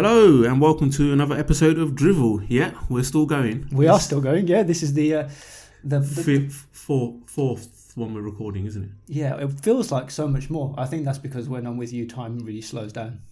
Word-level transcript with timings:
Hello 0.00 0.44
and 0.44 0.60
welcome 0.60 0.90
to 0.90 1.12
another 1.12 1.36
episode 1.36 1.76
of 1.76 1.96
Drivel. 1.96 2.46
Yeah, 2.48 2.72
we're 2.88 3.02
still 3.02 3.26
going. 3.26 3.68
We 3.72 3.88
are 3.88 3.98
still 3.98 4.20
going. 4.20 4.46
Yeah, 4.46 4.62
this 4.62 4.84
is 4.84 4.94
the 4.94 5.12
uh, 5.12 5.28
the, 5.82 5.98
the 5.98 6.22
Fifth, 6.22 6.68
fourth, 6.70 7.28
fourth 7.28 7.92
one 7.96 8.14
we're 8.14 8.20
recording, 8.22 8.64
isn't 8.66 8.84
it? 8.84 8.90
yeah. 9.08 9.34
It 9.38 9.50
feels 9.60 9.90
like 9.90 10.12
so 10.12 10.28
much 10.28 10.50
more. 10.50 10.72
I 10.78 10.86
think 10.86 11.04
that's 11.04 11.18
because 11.18 11.48
when 11.48 11.66
I'm 11.66 11.76
with 11.76 11.92
you, 11.92 12.06
time 12.06 12.38
really 12.38 12.60
slows 12.60 12.92
down. 12.92 13.22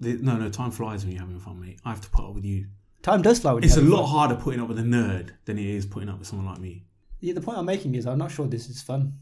The- 0.00 0.14
no, 0.20 0.36
no, 0.36 0.48
time 0.50 0.72
flies 0.72 1.04
when 1.04 1.12
you're 1.12 1.20
having 1.20 1.38
fun, 1.38 1.60
mate. 1.60 1.78
I 1.84 1.90
have 1.90 2.00
to 2.00 2.10
put 2.10 2.24
up 2.24 2.34
with 2.34 2.44
you. 2.44 2.66
Time 3.02 3.22
does 3.22 3.38
slow. 3.38 3.54
when 3.54 3.62
It's 3.62 3.76
a 3.76 3.80
lot 3.80 4.02
fun. 4.02 4.10
harder 4.10 4.34
putting 4.34 4.60
up 4.60 4.66
with 4.66 4.80
a 4.80 4.82
nerd 4.82 5.34
than 5.44 5.56
it 5.56 5.66
is 5.66 5.86
putting 5.86 6.08
up 6.08 6.18
with 6.18 6.26
someone 6.26 6.48
like 6.48 6.58
me. 6.58 6.84
Yeah, 7.20 7.34
the 7.34 7.40
point 7.40 7.58
I'm 7.58 7.64
making 7.64 7.94
is 7.94 8.06
I'm 8.08 8.18
not 8.18 8.32
sure 8.32 8.48
this 8.48 8.68
is 8.68 8.82
fun. 8.82 9.12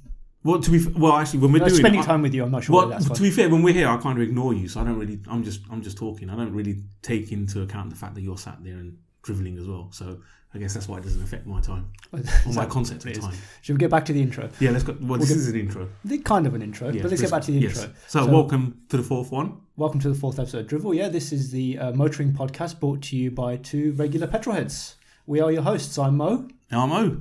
Well, 0.44 0.60
to 0.60 0.70
be 0.70 0.76
f- 0.76 0.94
well, 0.94 1.14
actually, 1.14 1.40
when 1.40 1.52
we're 1.52 1.62
Uh, 1.62 1.68
doing 1.68 1.80
spending 1.80 2.00
it, 2.00 2.04
I- 2.04 2.06
time 2.06 2.22
with 2.22 2.34
you, 2.34 2.44
I'm 2.44 2.50
not 2.50 2.64
sure 2.64 2.76
well, 2.76 2.88
that's 2.90 3.08
to 3.08 3.22
be 3.22 3.30
fair, 3.30 3.48
when 3.48 3.62
we're 3.62 3.72
here, 3.74 3.88
I 3.88 3.96
kind 3.96 4.18
of 4.18 4.22
ignore 4.22 4.52
you, 4.52 4.68
so 4.68 4.80
I 4.80 4.84
don't 4.84 4.98
really. 4.98 5.18
I'm 5.26 5.42
just, 5.42 5.62
I'm 5.70 5.80
just 5.82 5.96
talking. 5.96 6.28
I 6.28 6.36
don't 6.36 6.52
really 6.52 6.82
take 7.00 7.32
into 7.32 7.62
account 7.62 7.88
the 7.90 7.96
fact 7.96 8.14
that 8.14 8.20
you're 8.20 8.36
sat 8.36 8.62
there 8.62 8.76
and 8.76 8.98
driveling 9.22 9.56
as 9.58 9.66
well. 9.66 9.88
So 9.90 10.18
I 10.52 10.58
guess 10.58 10.74
that's 10.74 10.86
why 10.86 10.98
it 10.98 11.02
doesn't 11.04 11.22
affect 11.22 11.46
my 11.46 11.62
time 11.62 11.86
or 12.12 12.52
my 12.52 12.66
concept 12.66 13.06
of 13.06 13.18
time. 13.18 13.32
Should 13.62 13.72
we 13.76 13.78
get 13.78 13.90
back 13.90 14.04
to 14.04 14.12
the 14.12 14.20
intro? 14.20 14.50
Yeah, 14.60 14.70
let's 14.72 14.84
go. 14.84 14.94
Well, 15.00 15.18
this 15.18 15.30
get- 15.30 15.38
is 15.38 15.48
an 15.48 15.56
intro. 15.58 15.88
The 16.04 16.18
kind 16.18 16.46
of 16.46 16.54
an 16.54 16.60
intro, 16.60 16.90
Yes, 16.90 17.00
but 17.02 17.10
let's 17.10 17.22
get 17.22 17.30
back 17.30 17.42
to 17.44 17.50
the 17.52 17.58
yes. 17.60 17.78
intro. 17.78 17.94
So, 18.06 18.26
So- 18.26 18.30
welcome 18.30 18.82
to 18.90 18.98
the 18.98 19.02
fourth 19.02 19.32
one. 19.32 19.54
Welcome 19.76 19.98
to 20.00 20.10
the 20.10 20.14
fourth 20.14 20.38
episode 20.38 20.70
of 20.70 20.80
Drivel. 20.80 20.94
Yeah, 20.94 21.08
this 21.08 21.32
is 21.32 21.52
the 21.52 21.78
uh, 21.78 21.92
motoring 21.94 22.32
podcast 22.34 22.78
brought 22.80 23.00
to 23.04 23.16
you 23.16 23.30
by 23.30 23.56
two 23.56 23.92
regular 23.92 24.26
petrolheads. 24.26 24.94
We 25.26 25.40
are 25.40 25.50
your 25.50 25.62
hosts. 25.62 25.96
I'm 25.98 26.18
Mo, 26.18 26.48
Now 26.70 26.82
I'm 26.82 26.90
Mo. 26.90 27.18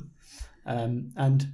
um, 0.66 1.12
and 1.16 1.48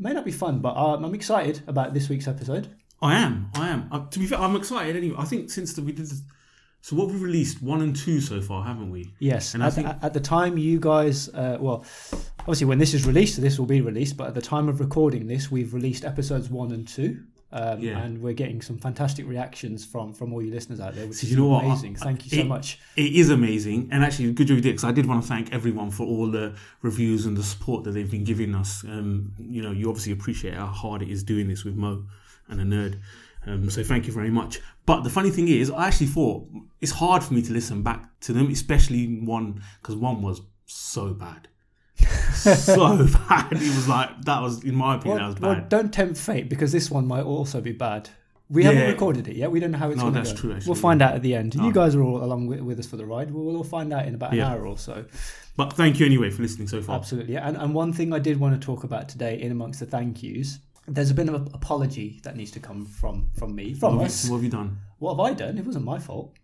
may 0.00 0.12
not 0.12 0.24
be 0.24 0.32
fun, 0.32 0.58
but 0.60 0.70
uh, 0.76 0.96
I'm 0.96 1.14
excited 1.14 1.62
about 1.68 1.94
this 1.94 2.08
week's 2.08 2.26
episode. 2.26 2.68
I 3.02 3.14
am. 3.16 3.50
I 3.54 3.68
am. 3.68 3.88
Uh, 3.92 4.06
to 4.06 4.18
be 4.18 4.26
fair, 4.26 4.38
I'm 4.38 4.56
excited 4.56 4.96
anyway. 4.96 5.16
I 5.18 5.24
think 5.24 5.50
since 5.50 5.72
the, 5.74 5.82
we 5.82 5.92
did 5.92 6.06
this, 6.06 6.22
so 6.82 6.96
what 6.96 7.08
we 7.08 7.16
released 7.16 7.62
one 7.62 7.82
and 7.82 7.94
two 7.94 8.20
so 8.20 8.40
far, 8.40 8.64
haven't 8.64 8.90
we? 8.90 9.12
Yes, 9.18 9.54
And 9.54 9.62
I 9.62 9.66
at, 9.68 9.72
think- 9.74 9.88
at 10.02 10.12
the 10.14 10.20
time 10.20 10.58
you 10.58 10.80
guys, 10.80 11.28
uh, 11.30 11.56
well, 11.60 11.84
obviously 12.40 12.66
when 12.66 12.78
this 12.78 12.94
is 12.94 13.06
released, 13.06 13.40
this 13.40 13.58
will 13.58 13.66
be 13.66 13.80
released. 13.80 14.16
But 14.16 14.28
at 14.28 14.34
the 14.34 14.42
time 14.42 14.68
of 14.68 14.80
recording 14.80 15.26
this, 15.26 15.50
we've 15.50 15.72
released 15.74 16.04
episodes 16.04 16.48
one 16.50 16.72
and 16.72 16.86
two, 16.88 17.22
um, 17.52 17.80
Yeah. 17.80 17.98
and 17.98 18.20
we're 18.22 18.32
getting 18.34 18.60
some 18.62 18.78
fantastic 18.78 19.26
reactions 19.26 19.84
from 19.84 20.12
from 20.12 20.32
all 20.32 20.42
you 20.42 20.50
listeners 20.52 20.78
out 20.80 20.94
there, 20.94 21.06
which 21.06 21.18
So 21.18 21.24
is 21.24 21.30
you 21.32 21.36
know 21.36 21.46
what? 21.48 21.64
amazing. 21.64 21.96
I- 22.00 22.04
Thank 22.04 22.24
you 22.26 22.30
so 22.30 22.40
it- 22.42 22.46
much. 22.46 22.78
It 22.96 23.12
is 23.12 23.28
amazing, 23.30 23.88
and 23.90 24.04
actually, 24.04 24.32
good 24.32 24.46
job 24.46 24.56
you 24.56 24.62
did 24.62 24.70
because 24.72 24.84
I 24.84 24.92
did 24.92 25.06
want 25.06 25.22
to 25.22 25.28
thank 25.28 25.52
everyone 25.52 25.90
for 25.90 26.06
all 26.06 26.30
the 26.30 26.54
reviews 26.82 27.26
and 27.26 27.36
the 27.36 27.42
support 27.42 27.84
that 27.84 27.92
they've 27.92 28.10
been 28.10 28.24
giving 28.24 28.54
us. 28.54 28.84
Um, 28.84 29.32
you 29.38 29.62
know, 29.62 29.72
you 29.72 29.88
obviously 29.88 30.12
appreciate 30.12 30.54
how 30.54 30.66
hard 30.66 31.02
it 31.02 31.08
is 31.08 31.22
doing 31.24 31.48
this 31.48 31.64
with 31.64 31.76
Mo 31.76 32.04
and 32.48 32.60
a 32.60 32.64
nerd. 32.64 32.98
Um, 33.46 33.70
so 33.70 33.82
thank 33.82 34.06
you 34.06 34.12
very 34.12 34.30
much. 34.30 34.60
But 34.86 35.02
the 35.02 35.10
funny 35.10 35.30
thing 35.30 35.48
is, 35.48 35.70
I 35.70 35.86
actually 35.88 36.08
thought 36.08 36.46
it's 36.80 36.92
hard 36.92 37.22
for 37.24 37.32
me 37.34 37.42
to 37.42 37.52
listen 37.52 37.82
back 37.82 38.20
to 38.20 38.32
them, 38.34 38.48
especially 38.50 39.06
one 39.18 39.62
because 39.80 39.96
one 39.96 40.20
was 40.22 40.42
so 40.66 41.14
bad, 41.14 41.48
so 42.34 42.96
bad. 43.28 43.52
It 43.52 43.58
was 43.74 43.88
like 43.88 44.22
that 44.24 44.40
was, 44.42 44.62
in 44.64 44.74
my 44.74 44.96
opinion, 44.96 45.18
Well, 45.20 45.28
that 45.28 45.34
was 45.34 45.40
well, 45.42 45.54
bad. 45.54 45.68
don't 45.68 45.92
tempt 45.92 46.18
fate 46.18 46.48
because 46.48 46.72
this 46.72 46.90
one 46.90 47.06
might 47.06 47.22
also 47.24 47.60
be 47.60 47.72
bad. 47.72 48.10
We 48.48 48.64
Yeah. 48.64 48.72
haven't 48.72 48.90
recorded 48.92 49.28
it 49.28 49.36
yet. 49.36 49.50
We 49.52 49.60
don't 49.60 49.70
know 49.70 49.78
how 49.78 49.88
it's 49.90 49.96
No, 49.98 50.04
going 50.04 50.14
to 50.14 50.20
that's 50.20 50.32
go. 50.32 50.38
true, 50.38 50.52
actually. 50.54 50.70
We'll 50.70 50.80
find 50.80 51.02
out 51.02 51.14
at 51.14 51.22
the 51.22 51.34
end. 51.36 51.54
Oh. 51.58 51.64
You 51.66 51.72
guys 51.72 51.94
are 51.94 52.02
all 52.02 52.22
along 52.24 52.46
with, 52.48 52.60
with 52.60 52.80
us 52.80 52.86
for 52.86 52.96
the 52.96 53.06
ride. 53.06 53.30
We'll 53.30 53.56
all 53.56 53.62
find 53.64 53.92
out 53.92 54.06
in 54.06 54.14
about 54.14 54.32
an 54.32 54.38
Yeah. 54.38 54.48
hour 54.50 54.66
or 54.66 54.76
so. 54.76 55.04
But 55.56 55.74
thank 55.74 56.00
you 56.00 56.06
anyway 56.06 56.30
for 56.30 56.42
listening 56.42 56.66
so 56.66 56.82
far. 56.82 56.96
Absolutely. 56.96 57.36
And, 57.36 57.56
and 57.56 57.74
one 57.74 57.92
thing 57.92 58.12
I 58.12 58.18
did 58.18 58.40
want 58.40 58.60
to 58.60 58.64
talk 58.64 58.82
about 58.82 59.08
today, 59.08 59.40
in 59.40 59.52
amongst 59.52 59.78
the 59.80 59.86
thank 59.86 60.22
yous, 60.22 60.58
there's 60.88 61.10
a 61.10 61.14
bit 61.14 61.28
of 61.28 61.34
an 61.34 61.48
apology 61.54 62.18
that 62.24 62.36
needs 62.36 62.50
to 62.52 62.60
come 62.60 62.86
from 62.86 63.28
from 63.38 63.54
me, 63.54 63.74
from 63.74 63.96
What 63.96 64.02
have, 64.02 64.10
us. 64.10 64.24
you, 64.24 64.30
what 64.32 64.36
have 64.38 64.44
you 64.44 64.50
done? 64.50 64.78
What 64.98 65.12
have 65.12 65.20
I 65.20 65.32
done? 65.34 65.56
It 65.58 65.64
wasn't 65.64 65.84
my 65.84 65.98
fault. 66.00 66.34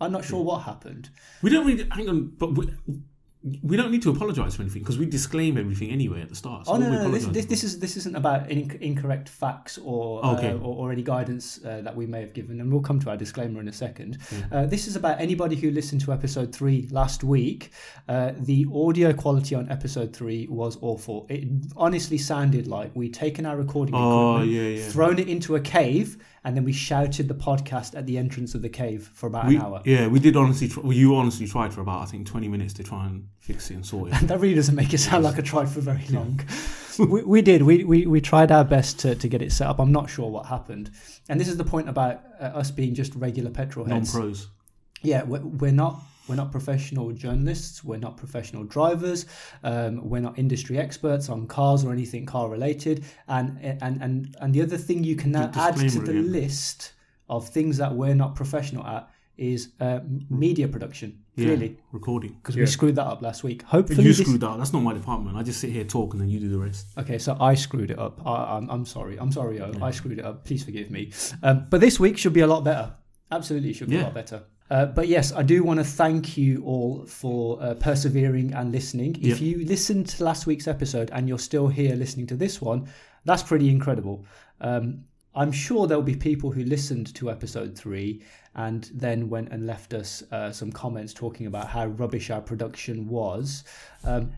I'm 0.00 0.10
not 0.10 0.24
sure 0.24 0.42
what 0.42 0.62
happened. 0.62 1.10
We 1.42 1.50
don't 1.50 1.64
really 1.64 1.86
hang 1.92 2.08
on, 2.08 2.32
but 2.36 2.54
we, 2.56 2.70
we 3.62 3.76
don't 3.76 3.90
need 3.90 4.02
to 4.02 4.10
apologise 4.10 4.54
for 4.54 4.62
anything 4.62 4.82
because 4.82 4.98
we 4.98 5.06
disclaim 5.06 5.58
everything 5.58 5.90
anyway 5.90 6.22
at 6.22 6.28
the 6.28 6.34
start. 6.36 6.66
So 6.66 6.72
Oh 6.72 6.76
no, 6.76 6.88
no, 6.90 7.02
no 7.02 7.10
this, 7.10 7.24
this, 7.26 7.46
this 7.46 7.64
is 7.64 7.78
this 7.80 7.96
isn't 7.96 8.14
about 8.14 8.48
incorrect 8.50 9.28
facts 9.28 9.78
or, 9.82 10.24
Okay. 10.24 10.50
uh, 10.50 10.58
or 10.58 10.76
or 10.88 10.92
any 10.92 11.02
guidance 11.02 11.58
uh, 11.64 11.80
that 11.82 11.96
we 11.96 12.06
may 12.06 12.20
have 12.20 12.34
given, 12.34 12.60
and 12.60 12.70
we'll 12.72 12.82
come 12.82 13.00
to 13.00 13.10
our 13.10 13.16
disclaimer 13.16 13.60
in 13.60 13.66
a 13.68 13.72
second. 13.72 14.18
Uh, 14.52 14.66
this 14.66 14.86
is 14.86 14.94
about 14.94 15.20
anybody 15.20 15.56
who 15.56 15.70
listened 15.72 16.00
to 16.02 16.12
episode 16.12 16.54
three 16.54 16.86
last 16.92 17.24
week. 17.24 17.72
Uh, 18.08 18.32
the 18.38 18.64
audio 18.72 19.12
quality 19.12 19.54
on 19.56 19.68
episode 19.70 20.14
three 20.14 20.46
was 20.48 20.78
awful. 20.80 21.26
It 21.28 21.48
honestly 21.76 22.18
sounded 22.18 22.66
like 22.68 22.94
we'd 22.94 23.14
taken 23.14 23.44
our 23.46 23.56
recording 23.56 23.94
Oh, 23.96 24.36
equipment, 24.36 24.52
yeah, 24.52 24.68
yeah. 24.84 24.88
thrown 24.88 25.18
it 25.18 25.28
into 25.28 25.56
a 25.56 25.60
cave, 25.60 26.16
and 26.44 26.56
then 26.56 26.64
we 26.64 26.72
shouted 26.72 27.28
the 27.28 27.34
podcast 27.34 27.96
at 27.96 28.06
the 28.06 28.18
entrance 28.18 28.54
of 28.54 28.62
the 28.62 28.68
cave 28.68 29.10
for 29.14 29.26
about 29.28 29.46
we, 29.46 29.56
an 29.56 29.62
hour. 29.62 29.82
Yeah, 29.84 30.08
we 30.08 30.18
did 30.18 30.36
honestly. 30.36 30.70
Well, 30.82 30.92
you 30.92 31.14
honestly 31.14 31.46
tried 31.46 31.72
for 31.72 31.80
about 31.80 32.02
I 32.02 32.06
think 32.06 32.26
twenty 32.26 32.48
minutes 32.48 32.74
to 32.74 32.84
try 32.84 33.06
and 33.06 33.28
fix 33.38 33.70
it 33.70 33.74
and 33.74 33.86
sort 33.86 34.12
it. 34.12 34.14
that 34.28 34.40
really 34.40 34.54
doesn't 34.54 34.74
make 34.74 34.92
it 34.92 34.98
sound 34.98 35.24
like 35.24 35.38
I 35.38 35.42
tried 35.42 35.68
for 35.68 35.80
very 35.80 36.06
long. 36.10 36.40
we, 36.98 37.22
we 37.22 37.42
did. 37.42 37.62
We, 37.62 37.84
we, 37.84 38.06
we 38.06 38.20
tried 38.20 38.52
our 38.52 38.64
best 38.64 38.98
to, 39.00 39.14
to 39.14 39.28
get 39.28 39.42
it 39.42 39.52
set 39.52 39.68
up. 39.68 39.78
I'm 39.78 39.92
not 39.92 40.10
sure 40.10 40.30
what 40.30 40.46
happened. 40.46 40.90
And 41.28 41.40
this 41.40 41.48
is 41.48 41.56
the 41.56 41.64
point 41.64 41.88
about 41.88 42.20
uh, 42.40 42.44
us 42.44 42.70
being 42.70 42.94
just 42.94 43.14
regular 43.14 43.50
petrol 43.50 43.86
heads. 43.86 44.14
Non-pros. 44.14 44.48
Yeah, 45.02 45.24
we're, 45.24 45.40
we're 45.40 45.72
not. 45.72 46.00
We're 46.28 46.36
not 46.36 46.52
professional 46.52 47.10
journalists. 47.12 47.82
We're 47.84 47.98
not 47.98 48.16
professional 48.16 48.64
drivers. 48.64 49.26
Um, 49.64 50.08
we're 50.08 50.20
not 50.20 50.38
industry 50.38 50.78
experts 50.78 51.28
on 51.28 51.46
cars 51.46 51.84
or 51.84 51.92
anything 51.92 52.26
car 52.26 52.48
related. 52.48 53.04
And 53.28 53.58
and 53.60 54.00
and 54.02 54.36
and 54.40 54.54
the 54.54 54.62
other 54.62 54.76
thing 54.78 55.04
you 55.04 55.16
can 55.16 55.32
now 55.32 55.50
add 55.54 55.76
to 55.76 55.88
the 56.00 56.10
again. 56.12 56.32
list 56.32 56.92
of 57.28 57.48
things 57.48 57.76
that 57.78 57.94
we're 57.94 58.14
not 58.14 58.34
professional 58.36 58.86
at 58.86 59.08
is 59.38 59.70
uh, 59.80 60.00
media 60.30 60.68
production. 60.68 61.18
Yeah, 61.34 61.46
Clearly, 61.46 61.78
recording 61.92 62.32
because 62.34 62.54
yeah. 62.54 62.60
we 62.64 62.66
screwed 62.66 62.96
that 62.96 63.06
up 63.06 63.22
last 63.22 63.42
week. 63.42 63.62
Hopefully, 63.62 64.02
You 64.04 64.12
this- 64.12 64.18
screwed 64.18 64.44
up. 64.44 64.58
That's 64.58 64.74
not 64.74 64.82
my 64.82 64.92
department. 64.92 65.36
I 65.38 65.42
just 65.42 65.58
sit 65.60 65.70
here 65.70 65.84
talk 65.84 66.12
and 66.12 66.20
then 66.20 66.28
you 66.28 66.38
do 66.38 66.50
the 66.50 66.58
rest. 66.58 66.86
Okay, 66.98 67.16
so 67.18 67.36
I 67.40 67.54
screwed 67.54 67.90
it 67.90 67.98
up. 67.98 68.20
I, 68.26 68.56
I'm, 68.58 68.68
I'm 68.68 68.84
sorry. 68.84 69.16
I'm 69.18 69.32
sorry, 69.32 69.58
O. 69.58 69.72
I 69.80 69.90
screwed 69.92 70.18
it 70.18 70.24
up. 70.26 70.44
Please 70.44 70.62
forgive 70.62 70.90
me. 70.90 71.10
Um, 71.42 71.66
but 71.70 71.80
this 71.80 71.98
week 71.98 72.18
should 72.18 72.34
be 72.34 72.40
a 72.40 72.46
lot 72.46 72.64
better. 72.64 72.94
Absolutely, 73.30 73.72
should 73.72 73.88
be 73.88 73.96
a 73.96 74.02
lot 74.02 74.12
better. 74.14 74.42
Uh, 74.72 74.86
but 74.86 75.06
yes, 75.06 75.34
I 75.34 75.42
do 75.42 75.62
want 75.62 75.80
to 75.80 75.84
thank 75.84 76.38
you 76.38 76.62
all 76.64 77.04
for 77.04 77.62
uh, 77.62 77.74
persevering 77.74 78.54
and 78.54 78.72
listening. 78.72 79.18
If 79.20 79.38
you 79.38 79.66
listened 79.66 80.08
to 80.08 80.24
last 80.24 80.46
week's 80.46 80.66
episode 80.66 81.10
and 81.12 81.28
you're 81.28 81.38
still 81.38 81.68
here 81.68 81.94
listening 81.94 82.26
to 82.28 82.36
this 82.36 82.58
one, 82.62 82.88
that's 83.26 83.42
pretty 83.42 83.68
incredible. 83.68 84.24
Um, 84.62 85.04
I'm 85.34 85.52
sure 85.52 85.86
there'll 85.86 86.02
be 86.02 86.16
people 86.16 86.50
who 86.50 86.64
listened 86.64 87.14
to 87.16 87.30
episode 87.30 87.76
three 87.76 88.22
and 88.54 88.90
then 88.94 89.28
went 89.28 89.50
and 89.50 89.66
left 89.66 89.92
us 89.92 90.22
uh, 90.32 90.50
some 90.50 90.72
comments 90.72 91.12
talking 91.12 91.46
about 91.46 91.68
how 91.68 91.88
rubbish 91.88 92.30
our 92.30 92.40
production 92.40 93.08
was. 93.08 93.64
Um, 94.04 94.32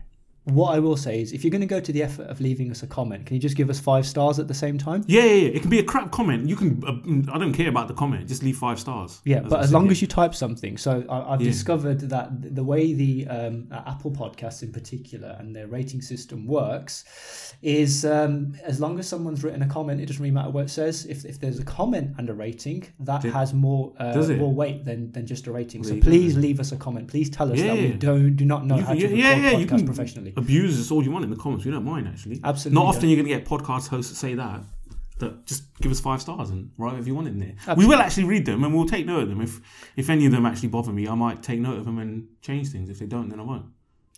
what 0.45 0.75
I 0.75 0.79
will 0.79 0.95
say 0.97 1.21
is, 1.21 1.33
if 1.33 1.43
you're 1.43 1.51
going 1.51 1.61
to 1.61 1.67
go 1.67 1.79
to 1.79 1.91
the 1.91 2.03
effort 2.03 2.27
of 2.27 2.39
leaving 2.39 2.69
us 2.71 2.83
a 2.83 2.87
comment, 2.87 3.25
can 3.25 3.35
you 3.35 3.41
just 3.41 3.57
give 3.57 3.69
us 3.69 3.79
five 3.79 4.05
stars 4.05 4.37
at 4.39 4.47
the 4.47 4.53
same 4.53 4.77
time? 4.77 5.03
Yeah, 5.07 5.23
yeah, 5.23 5.33
yeah. 5.33 5.47
It 5.49 5.61
can 5.61 5.69
be 5.71 5.79
a 5.79 5.83
crap 5.83 6.11
comment. 6.11 6.47
You 6.47 6.55
can. 6.55 6.83
Uh, 6.85 7.33
I 7.33 7.39
don't 7.39 7.53
care 7.53 7.67
about 7.69 7.87
the 7.87 7.95
comment. 7.95 8.27
Just 8.27 8.43
leave 8.43 8.55
five 8.57 8.79
stars. 8.79 9.21
Yeah, 9.25 9.37
As 9.37 9.43
but 9.49 9.55
I 9.57 9.59
as 9.63 9.69
said, 9.69 9.73
long 9.73 9.85
yeah. 9.85 9.91
as 9.91 10.01
you 10.03 10.07
type 10.07 10.35
something. 10.35 10.77
So 10.77 11.03
I, 11.09 11.33
I've 11.33 11.41
Yeah. 11.41 11.47
discovered 11.49 11.99
that 12.09 12.55
the 12.55 12.63
way 12.63 12.93
the 12.93 13.27
um, 13.27 13.67
uh, 13.71 13.81
Apple 13.87 14.11
Podcasts 14.11 14.61
in 14.61 14.71
particular 14.71 15.35
and 15.39 15.55
their 15.55 15.65
rating 15.67 16.01
system 16.01 16.45
works 16.45 17.55
is 17.63 18.05
um, 18.05 18.55
as 18.63 18.79
long 18.79 18.99
as 18.99 19.07
someone's 19.09 19.43
written 19.43 19.61
a 19.63 19.67
comment, 19.67 19.99
it 19.99 20.05
doesn't 20.05 20.21
really 20.21 20.31
matter 20.31 20.51
what 20.51 20.65
it 20.65 20.69
says. 20.69 21.05
If, 21.07 21.25
if 21.25 21.39
there's 21.39 21.59
a 21.59 21.65
comment 21.65 22.13
and 22.19 22.29
a 22.29 22.33
rating, 22.35 22.85
that 22.99 23.21
Did- 23.23 23.33
has 23.33 23.53
more 23.53 23.93
uh, 23.99 24.13
more 24.37 24.53
weight 24.53 24.85
than, 24.85 25.11
than 25.11 25.25
just 25.25 25.47
a 25.47 25.51
rating. 25.51 25.83
So 25.83 25.89
There 25.89 25.97
you 25.97 26.03
go. 26.03 26.09
please 26.09 26.37
leave 26.37 26.59
us 26.59 26.71
a 26.71 26.77
comment. 26.77 27.07
Please 27.07 27.29
tell 27.31 27.51
us 27.51 27.57
Yeah, 27.59 27.67
that 27.73 27.77
we 27.77 27.91
don't 27.93 28.35
do 28.35 28.45
not 28.45 28.65
know 28.67 28.75
You 28.77 28.83
how 28.83 28.93
to 28.93 28.99
yeah, 28.99 29.05
record 29.07 29.17
yeah, 29.19 29.35
yeah, 29.51 29.57
you 29.57 29.65
podcasts 29.65 29.69
can- 29.69 29.85
professionally. 29.85 30.33
Abuse 30.37 30.79
us 30.79 30.91
all 30.91 31.03
you 31.03 31.11
want 31.11 31.23
in 31.23 31.31
the 31.31 31.35
comments. 31.35 31.65
We 31.65 31.71
don't 31.71 31.85
mind 31.85 32.07
actually. 32.07 32.39
Absolutely 32.43 32.75
Not 32.75 32.87
often 32.87 33.09
you're 33.09 33.17
going 33.17 33.27
to 33.27 33.35
get 33.35 33.45
podcast 33.45 33.87
hosts 33.87 34.11
that 34.11 34.17
say 34.17 34.35
that. 34.35 34.61
That 35.19 35.45
just 35.45 35.63
give 35.79 35.91
us 35.91 36.01
five 36.01 36.21
stars 36.21 36.49
and 36.49 36.71
write 36.77 36.91
whatever 36.91 37.07
you 37.07 37.15
want 37.15 37.29
in 37.29 37.39
there. 37.39 37.75
We 37.77 37.85
will 37.85 37.99
actually 37.99 38.25
read 38.25 38.45
them 38.45 38.65
and 38.65 38.75
we'll 38.75 38.85
take 38.85 39.05
note 39.05 39.23
of 39.23 39.29
them. 39.29 39.39
If 39.39 39.61
if 39.95 40.09
any 40.09 40.25
of 40.25 40.33
them 40.33 40.45
actually 40.45 40.69
bother 40.69 40.91
me, 40.91 41.07
I 41.07 41.15
might 41.15 41.41
take 41.41 41.59
note 41.59 41.77
of 41.77 41.85
them 41.85 41.99
and 41.99 42.27
change 42.41 42.69
things. 42.69 42.89
If 42.89 42.99
they 42.99 43.05
don't, 43.05 43.29
then 43.29 43.39
I 43.39 43.43
won't. 43.43 43.67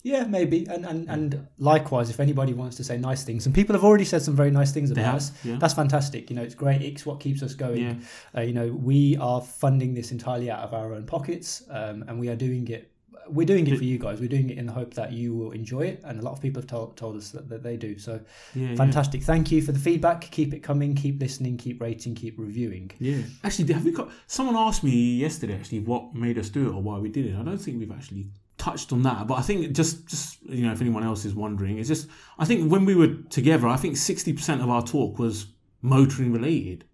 Yeah, 0.03 0.23
maybe. 0.23 0.65
And, 0.69 0.85
and 0.85 1.09
and 1.09 1.47
likewise, 1.57 2.09
if 2.09 2.19
anybody 2.19 2.53
wants 2.53 2.77
to 2.77 2.83
say 2.83 2.97
nice 2.97 3.23
things, 3.23 3.45
and 3.45 3.53
people 3.53 3.75
have 3.75 3.83
already 3.83 4.05
said 4.05 4.21
some 4.21 4.35
very 4.35 4.51
nice 4.51 4.71
things 4.71 4.89
about 4.89 5.05
have, 5.05 5.15
us, 5.15 5.31
yeah. 5.43 5.57
that's 5.59 5.73
fantastic. 5.73 6.29
You 6.29 6.35
know, 6.35 6.43
it's 6.43 6.55
great. 6.55 6.81
It's 6.81 7.05
what 7.05 7.19
keeps 7.19 7.43
us 7.43 7.53
going. 7.53 7.83
Yeah. 7.83 7.95
Uh, 8.35 8.41
you 8.41 8.53
know, 8.53 8.67
we 8.67 9.17
are 9.17 9.41
funding 9.41 9.93
this 9.93 10.11
entirely 10.11 10.49
out 10.49 10.59
of 10.59 10.73
our 10.73 10.93
own 10.93 11.05
pockets, 11.05 11.63
um, 11.69 12.05
and 12.07 12.19
we 12.19 12.29
are 12.29 12.35
doing 12.35 12.67
it. 12.69 12.91
We're 13.29 13.45
doing 13.45 13.67
it 13.67 13.77
for 13.77 13.83
you 13.83 13.97
guys. 13.97 14.19
We're 14.19 14.29
doing 14.29 14.49
it 14.49 14.57
in 14.57 14.65
the 14.65 14.73
hope 14.73 14.93
that 14.95 15.11
you 15.11 15.35
will 15.35 15.51
enjoy 15.51 15.81
it, 15.81 16.01
and 16.03 16.19
a 16.19 16.21
lot 16.23 16.33
of 16.33 16.41
people 16.41 16.61
have 16.61 16.69
told, 16.69 16.97
told 16.97 17.17
us 17.17 17.29
that, 17.31 17.49
that 17.49 17.63
they 17.63 17.77
do. 17.77 17.97
So 17.97 18.19
Yeah, 18.53 18.75
fantastic! 18.75 19.23
Thank 19.23 19.51
you 19.51 19.61
for 19.61 19.71
the 19.71 19.79
feedback. 19.79 20.21
Keep 20.31 20.53
it 20.53 20.59
coming. 20.59 20.95
Keep 20.95 21.21
listening. 21.21 21.57
Keep 21.57 21.81
rating. 21.81 22.15
Keep 22.15 22.39
reviewing. 22.39 22.91
Yeah. 22.99 23.21
Actually, 23.43 23.73
have 23.73 23.85
we 23.85 23.91
got? 23.91 24.09
Someone 24.27 24.55
asked 24.55 24.83
me 24.83 24.91
yesterday 24.91 25.55
actually 25.55 25.79
what 25.79 26.13
made 26.13 26.37
us 26.37 26.49
do 26.49 26.69
it 26.69 26.73
or 26.73 26.81
why 26.81 26.99
we 26.99 27.09
did 27.09 27.25
it. 27.25 27.35
I 27.35 27.43
don't 27.43 27.57
think 27.57 27.79
we've 27.79 27.91
actually 27.91 28.27
touched 28.57 28.91
on 28.91 29.03
that, 29.03 29.27
but 29.27 29.35
I 29.35 29.41
think 29.41 29.75
just 29.75 30.07
just 30.07 30.41
you 30.43 30.65
know 30.65 30.71
if 30.71 30.81
anyone 30.81 31.03
else 31.03 31.25
is 31.25 31.33
wondering, 31.35 31.77
it's 31.77 31.87
just 31.87 32.07
I 32.39 32.45
think 32.45 32.71
when 32.71 32.85
we 32.85 32.95
were 32.95 33.13
together, 33.29 33.67
I 33.67 33.77
think 33.77 33.97
sixty 33.97 34.33
percent 34.33 34.61
of 34.61 34.69
our 34.69 34.81
talk 34.81 35.19
was 35.19 35.47
motoring 35.81 36.31
related. 36.31 36.85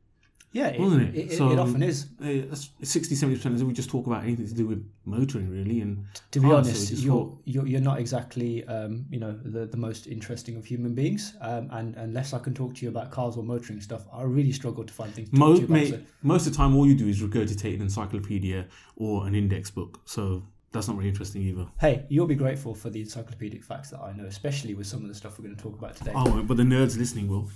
Yeah, 0.53 0.67
it, 0.67 0.79
Wasn't 0.79 1.01
it? 1.15 1.15
It, 1.31 1.37
So- 1.37 1.51
it 1.51 1.57
often 1.59 1.81
is. 1.81 2.05
Uh, 2.23 2.55
60 2.83 3.15
70% 3.15 3.55
is 3.55 3.63
we 3.63 3.73
just 3.73 3.89
talk 3.89 4.05
about 4.05 4.23
anything 4.23 4.47
to 4.47 4.53
do 4.53 4.67
with 4.67 4.87
motoring, 5.03 5.49
really. 5.49 5.81
And 5.81 6.05
To 6.31 6.39
be 6.39 6.51
honest, 6.51 6.91
you're, 6.93 7.35
you're 7.45 7.65
you're 7.67 7.81
not 7.81 7.99
exactly 7.99 8.63
um, 8.67 9.05
you 9.09 9.19
know 9.19 9.33
the, 9.43 9.65
the 9.65 9.77
most 9.77 10.05
interesting 10.07 10.55
of 10.55 10.63
human 10.63 10.93
beings. 10.93 11.33
Um, 11.41 11.69
and 11.71 11.95
unless 11.95 12.33
I 12.33 12.39
can 12.39 12.53
talk 12.53 12.75
to 12.75 12.83
you 12.85 12.89
about 12.89 13.09
cars 13.09 13.35
or 13.35 13.43
motoring 13.43 13.81
stuff, 13.81 14.03
I 14.13 14.21
really 14.21 14.51
struggle 14.51 14.83
to 14.83 14.93
find 14.93 15.11
things 15.13 15.29
to 15.31 15.35
Mo- 15.35 15.53
to 15.55 15.59
you 15.61 15.65
about. 15.65 15.73
mate, 15.73 15.89
so- 15.89 15.99
most 16.21 16.45
of 16.45 16.53
the 16.53 16.57
time, 16.57 16.75
all 16.75 16.85
you 16.85 16.95
do 16.95 17.07
is 17.07 17.19
regurgitate 17.21 17.73
an 17.75 17.81
encyclopedia 17.81 18.67
or 18.95 19.25
an 19.27 19.33
index 19.33 19.71
book. 19.71 20.01
So 20.05 20.43
that's 20.71 20.87
not 20.87 20.97
really 20.97 21.09
interesting 21.09 21.41
either. 21.41 21.65
Hey, 21.79 22.05
you'll 22.09 22.27
be 22.27 22.35
grateful 22.35 22.75
for 22.75 22.91
the 22.91 23.01
encyclopedic 23.01 23.63
facts 23.63 23.89
that 23.89 24.01
I 24.01 24.13
know, 24.13 24.25
especially 24.25 24.75
with 24.75 24.85
some 24.85 25.01
of 25.01 25.07
the 25.07 25.15
stuff 25.15 25.39
we're 25.39 25.45
going 25.45 25.55
to 25.55 25.63
talk 25.63 25.77
about 25.79 25.95
today. 25.95 26.11
Oh, 26.15 26.43
but 26.43 26.57
the 26.57 26.63
nerds 26.63 26.95
listening 26.97 27.27
will. 27.27 27.49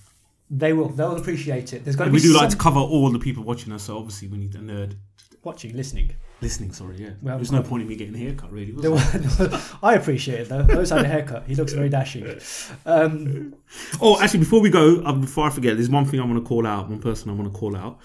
They 0.50 0.74
will. 0.74 0.90
They'll 0.90 1.18
appreciate 1.18 1.74
it. 1.74 1.84
There's 1.84 1.96
got 1.96 2.06
to 2.06 2.10
be 2.12 2.16
we 2.16 2.22
do 2.22 2.34
some 2.34 2.42
like 2.42 2.50
to 2.52 2.58
cover 2.58 2.80
all 2.80 3.12
the 3.12 3.20
people 3.20 3.44
watching 3.44 3.74
us, 3.74 3.84
so 3.84 3.98
obviously 3.98 4.28
we 4.30 4.38
need 4.38 4.56
a 4.56 4.60
nerd 4.60 4.96
watching, 5.44 5.76
listening. 5.76 6.12
listening. 6.42 6.72
Sorry, 6.74 6.98
yeah. 6.98 7.12
Well, 7.22 7.38
There's 7.38 7.52
no 7.52 7.62
point 7.64 7.82
in 7.84 7.88
me 7.90 7.96
getting 7.96 8.16
a 8.16 8.18
haircut, 8.18 8.52
really. 8.52 8.72
Was 8.74 8.82
There 8.84 9.48
there? 9.48 9.62
I 9.84 9.94
appreciate 9.96 10.42
it 10.42 10.50
though. 10.50 10.64
Those 10.64 10.90
had 10.90 11.04
a 11.06 11.08
haircut. 11.08 11.46
He 11.48 11.56
looks 11.56 11.74
very 11.74 11.90
dashing. 11.90 12.40
Um, 12.86 13.56
Oh, 14.02 14.20
actually, 14.22 14.40
before 14.40 14.62
we 14.62 14.70
go, 14.70 15.02
uh, 15.04 15.14
before 15.14 15.46
I 15.48 15.50
forget, 15.50 15.76
there's 15.76 15.90
one 15.90 16.06
thing 16.06 16.20
I 16.20 16.26
want 16.26 16.38
to 16.38 16.48
call 16.48 16.66
out. 16.68 16.90
One 16.90 17.00
person 17.00 17.30
I 17.30 17.34
want 17.34 17.52
to 17.54 17.58
call 17.58 17.76
out. 17.76 18.00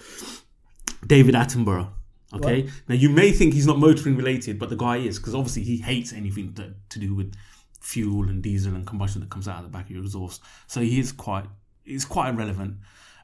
David 1.07 1.35
Attenborough. 1.35 1.89
Okay. 2.33 2.67
Now 2.87 2.95
you 2.95 3.09
may 3.09 3.31
think 3.31 3.53
he's 3.53 3.67
not 3.67 3.77
motoring 3.77 4.17
related, 4.17 4.57
but 4.57 4.69
the 4.69 4.75
guy 4.75 4.97
is 4.97 5.19
because 5.19 5.35
obviously 5.35 5.63
he 5.63 5.77
hates 5.77 6.11
anything 6.13 6.53
that, 6.53 6.89
to 6.89 6.99
do 6.99 7.13
with 7.13 7.35
fuel 7.79 8.27
and 8.29 8.41
diesel 8.41 8.73
and 8.73 8.87
combustion 8.87 9.21
that 9.21 9.29
comes 9.29 9.47
out 9.47 9.57
of 9.57 9.63
the 9.63 9.69
back 9.69 9.85
of 9.85 9.91
your 9.91 10.03
exhaust. 10.03 10.41
So 10.67 10.81
he 10.81 10.99
is 10.99 11.11
quite, 11.11 11.45
he's 11.83 12.05
quite 12.05 12.29
irrelevant. 12.29 12.77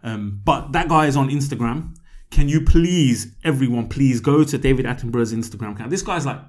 Um, 0.04 0.42
but 0.44 0.72
that 0.72 0.88
guy 0.88 1.08
is 1.08 1.18
on 1.18 1.30
Instagram. 1.30 1.96
Can 2.32 2.48
you 2.48 2.62
please, 2.62 3.36
everyone, 3.44 3.90
please 3.90 4.20
go 4.20 4.44
to 4.44 4.58
David 4.58 4.86
Attenborough's 4.86 5.34
Instagram 5.34 5.74
account? 5.74 5.90
This 5.90 6.04
guy's 6.04 6.26
like, 6.26 6.40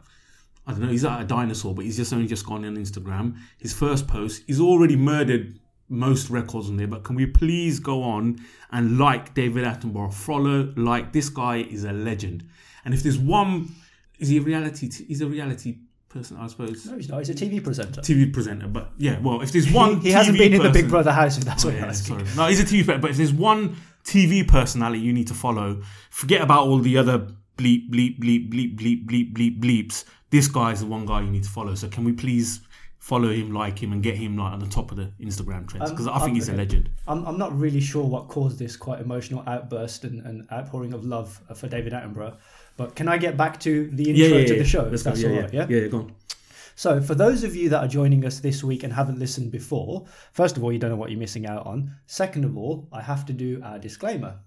I 0.67 0.73
don't 0.73 0.83
know, 0.83 0.89
he's 0.89 1.05
like 1.05 1.23
a 1.23 1.27
dinosaur, 1.27 1.75
but 1.75 1.85
he's 1.85 1.97
just 1.97 2.12
only 2.12 2.27
just 2.27 2.47
gone 2.47 2.65
on 2.65 2.77
Instagram. 2.77 3.37
His 3.59 3.73
first 3.73 4.07
post, 4.07 4.43
he's 4.47 4.61
already 4.61 4.95
murdered 4.95 5.59
most 5.89 6.31
records 6.31 6.69
on 6.69 6.77
there, 6.77 6.87
but 6.87 7.03
can 7.03 7.17
we 7.17 7.27
please 7.27 7.81
go 7.81 8.03
on 8.03 8.39
and 8.71 8.99
like 8.99 9.35
David 9.35 9.65
Attenborough? 9.65 10.12
Follow, 10.12 10.73
like, 10.77 11.12
this 11.12 11.29
guy 11.29 11.57
is 11.57 11.85
a 11.85 11.93
legend. 11.93 12.45
And 12.85 12.95
if 12.95 13.03
there's 13.03 13.19
one, 13.19 13.71
is 14.19 14.29
he 14.29 14.37
a 14.37 14.43
reality, 14.43 14.89
t- 14.89 15.05
he's 15.07 15.23
a 15.23 15.27
reality 15.27 15.79
person, 16.11 16.37
I 16.37 16.47
suppose. 16.49 16.85
no, 16.87 16.97
he's 16.97 17.09
not. 17.09 17.19
He's 17.19 17.31
a 17.31 17.35
TV 17.35 17.62
presenter. 17.62 18.01
TV 18.03 18.33
presenter, 18.33 18.67
but 18.69 18.91
yeah, 18.99 19.19
well, 19.21 19.41
if 19.41 19.53
there's 19.53 19.71
one, 19.73 20.01
he, 20.01 20.09
he 20.09 20.12
hasn't 20.12 20.37
been 20.37 20.53
in 20.53 20.62
the 20.62 20.71
Big 20.71 20.89
Brother 20.89 21.12
house. 21.12 21.39
If 21.39 21.45
that's 21.45 21.65
Oh, 21.65 21.69
what 21.69 21.77
you're 21.79 21.87
asking. 21.87 22.27
sorry. 22.27 22.37
No, 22.37 22.47
he's 22.49 22.61
a 22.61 22.65
TV 22.65 22.85
player, 22.85 22.99
but 22.99 23.11
if 23.11 23.17
there's 23.17 23.33
one 23.33 23.77
TV 24.05 24.47
personality 24.47 25.01
you 25.01 25.12
need 25.12 25.29
to 25.29 25.35
follow, 25.35 25.83
forget 26.11 26.41
about 26.43 26.67
all 26.67 26.79
the 26.79 26.99
other 26.99 27.19
bleep, 27.57 27.91
bleep, 27.91 28.19
bleep, 28.19 28.51
bleep, 28.53 28.79
bleep, 28.79 29.07
bleep, 29.07 29.33
bleep, 29.35 29.61
bleeps. 29.61 30.05
This 30.31 30.47
guy 30.49 30.73
is 30.73 30.81
the 30.81 30.87
one 30.87 31.07
guy 31.07 31.21
you 31.23 31.31
need 31.31 31.45
to 31.45 31.51
follow. 31.51 31.75
So 31.75 31.89
can 31.89 32.05
we 32.05 32.12
please 32.12 32.61
follow 32.99 33.29
him, 33.31 33.53
like 33.53 33.83
him, 33.83 33.93
and 33.93 34.03
get 34.03 34.17
him 34.17 34.37
like 34.37 34.53
on 34.53 34.59
the 34.61 34.67
top 34.67 34.91
of 34.91 34.97
the 34.97 35.11
Instagram 35.21 35.67
trends? 35.69 35.91
Um, 35.91 35.97
Because 35.97 36.07
I 36.07 36.19
think 36.19 36.31
um, 36.31 36.35
he's 36.35 36.49
a 36.49 36.55
legend. 36.55 36.89
I'm, 37.09 37.25
I'm 37.27 37.39
not 37.39 37.57
really 37.59 37.81
sure 37.81 38.05
what 38.05 38.29
caused 38.29 38.59
this 38.59 38.77
quite 38.77 39.01
emotional 39.01 39.43
outburst 39.47 40.05
and, 40.05 40.25
and 40.27 40.47
outpouring 40.53 40.93
of 40.93 41.05
love 41.05 41.41
for 41.55 41.69
David 41.69 41.93
Attenborough. 41.93 42.37
But 42.81 42.94
can 42.94 43.09
I 43.09 43.19
get 43.19 43.37
back 43.37 43.61
to 43.61 43.91
the 43.93 44.09
intro 44.09 44.43
to 44.43 44.55
the 44.55 44.65
show? 44.65 44.88
Let's 44.91 45.03
go. 45.03 45.11
that's 45.11 45.21
Yeah, 45.21 45.29
yeah, 45.29 45.41
right, 45.43 45.53
yeah? 45.53 45.67
yeah, 45.69 45.81
yeah, 45.81 45.88
go 45.88 45.99
on. 45.99 46.15
So, 46.77 46.99
for 47.03 47.15
those 47.15 47.44
of 47.44 47.55
you 47.55 47.69
that 47.69 47.85
are 47.85 47.87
joining 47.87 48.25
us 48.25 48.41
this 48.41 48.65
week 48.65 48.85
and 48.85 48.91
haven't 48.91 49.19
listened 49.19 49.50
before, 49.50 50.06
first 50.32 50.56
of 50.56 50.65
all, 50.65 50.73
you 50.73 50.79
don't 50.79 50.88
know 50.88 50.97
what 50.97 51.11
you're 51.11 51.21
missing 51.21 51.47
out 51.47 51.67
on. 51.67 51.94
Second 52.06 52.47
of 52.47 52.56
all, 52.56 52.88
I 52.91 53.03
have 53.03 53.27
to 53.27 53.35
do 53.35 53.61
our 53.62 53.79
disclaimer. 53.79 54.38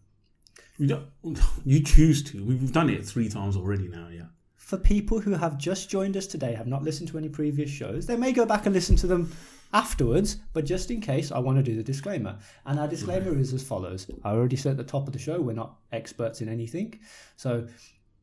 You, 0.79 0.87
don't, 0.87 1.39
you 1.63 1.83
choose 1.83 2.23
to. 2.31 2.43
We've 2.43 2.73
done 2.73 2.89
it 2.89 3.05
three 3.05 3.29
times 3.29 3.55
already 3.55 3.87
now. 3.87 4.07
Yeah. 4.11 4.23
For 4.55 4.77
people 4.77 5.19
who 5.19 5.33
have 5.33 5.59
just 5.59 5.91
joined 5.91 6.17
us 6.17 6.25
today, 6.25 6.55
have 6.55 6.65
not 6.65 6.81
listened 6.81 7.09
to 7.09 7.19
any 7.19 7.29
previous 7.29 7.69
shows, 7.69 8.07
they 8.07 8.17
may 8.17 8.31
go 8.31 8.47
back 8.47 8.65
and 8.65 8.73
listen 8.73 8.95
to 8.95 9.05
them 9.05 9.31
afterwards, 9.73 10.37
but 10.53 10.65
just 10.65 10.89
in 10.89 11.01
case, 11.01 11.31
I 11.31 11.37
want 11.37 11.57
to 11.57 11.63
do 11.63 11.75
the 11.75 11.83
disclaimer. 11.83 12.39
And 12.65 12.79
our 12.79 12.87
disclaimer 12.87 13.37
is 13.37 13.53
as 13.53 13.61
follows 13.61 14.07
I 14.23 14.31
already 14.31 14.55
said 14.55 14.71
at 14.71 14.77
the 14.77 14.83
top 14.83 15.05
of 15.05 15.13
the 15.13 15.19
show, 15.19 15.39
we're 15.39 15.53
not 15.53 15.77
experts 15.91 16.41
in 16.41 16.49
anything. 16.49 16.99
So, 17.35 17.67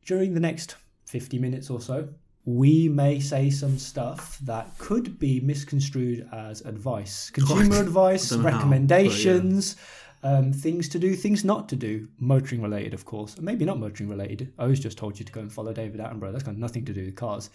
during 0.05 0.33
the 0.33 0.39
next 0.39 0.75
50 1.05 1.39
minutes 1.39 1.69
or 1.69 1.81
so, 1.81 2.09
we 2.45 2.89
may 2.89 3.19
say 3.19 3.49
some 3.49 3.77
stuff 3.77 4.39
that 4.39 4.77
could 4.77 5.19
be 5.19 5.39
misconstrued 5.41 6.27
as 6.31 6.61
advice, 6.61 7.29
consumer 7.33 7.79
advice, 7.79 8.31
I 8.31 8.37
how, 8.37 8.43
recommendations, 8.43 9.75
um, 10.23 10.51
things 10.51 10.87
to 10.89 10.99
do, 10.99 11.15
things 11.15 11.43
not 11.43 11.69
to 11.69 11.75
do, 11.75 12.07
motoring 12.19 12.61
related, 12.61 12.93
of 12.93 13.05
course. 13.05 13.39
Maybe 13.39 13.65
not 13.65 13.79
motoring 13.79 14.09
related. 14.09 14.53
I 14.57 14.65
was 14.65 14.79
just 14.79 14.97
told 14.97 15.19
you 15.19 15.25
to 15.25 15.31
go 15.31 15.41
and 15.41 15.51
follow 15.51 15.73
David 15.73 15.99
Attenborough. 15.99 16.31
That's 16.31 16.43
got 16.43 16.57
nothing 16.57 16.85
to 16.85 16.93
do 16.93 17.05
with 17.05 17.15
cars. 17.15 17.49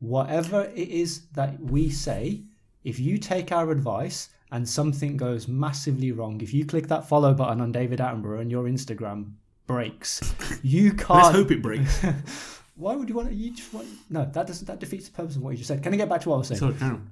Whatever 0.00 0.64
it 0.74 0.88
is 0.88 1.26
that 1.34 1.58
we 1.60 1.90
say, 1.90 2.42
if 2.84 2.98
you 2.98 3.18
take 3.18 3.52
our 3.52 3.70
advice 3.70 4.30
and 4.50 4.68
something 4.68 5.16
goes 5.16 5.48
massively 5.48 6.12
wrong, 6.12 6.40
if 6.40 6.52
you 6.52 6.66
click 6.66 6.88
that 6.88 7.08
follow 7.08 7.32
button 7.32 7.60
on 7.60 7.72
David 7.72 8.00
Attenborough 8.00 8.40
and 8.40 8.50
your 8.50 8.64
Instagram 8.64 9.32
breaks, 9.72 10.34
you 10.62 10.92
can't. 10.92 11.10
Let's 11.10 11.36
hope 11.36 11.50
it 11.50 11.62
breaks. 11.62 12.04
Why 12.76 12.94
would 12.96 13.08
you 13.08 13.14
want 13.14 13.28
to? 13.28 13.34
You 13.34 13.50
just 13.52 13.72
want 13.72 13.88
no. 14.10 14.24
That 14.24 14.46
doesn't. 14.46 14.66
That 14.66 14.80
defeats 14.80 15.06
the 15.08 15.12
purpose 15.12 15.36
of 15.36 15.42
what 15.42 15.50
you 15.50 15.58
just 15.58 15.68
said. 15.68 15.82
Can 15.82 15.92
I 15.92 15.96
get 15.96 16.08
back 16.08 16.22
to 16.22 16.28
what 16.30 16.36
I 16.36 16.38
was 16.38 16.48
saying? 16.48 16.60
so, 16.60 16.72
Karen, 16.72 17.10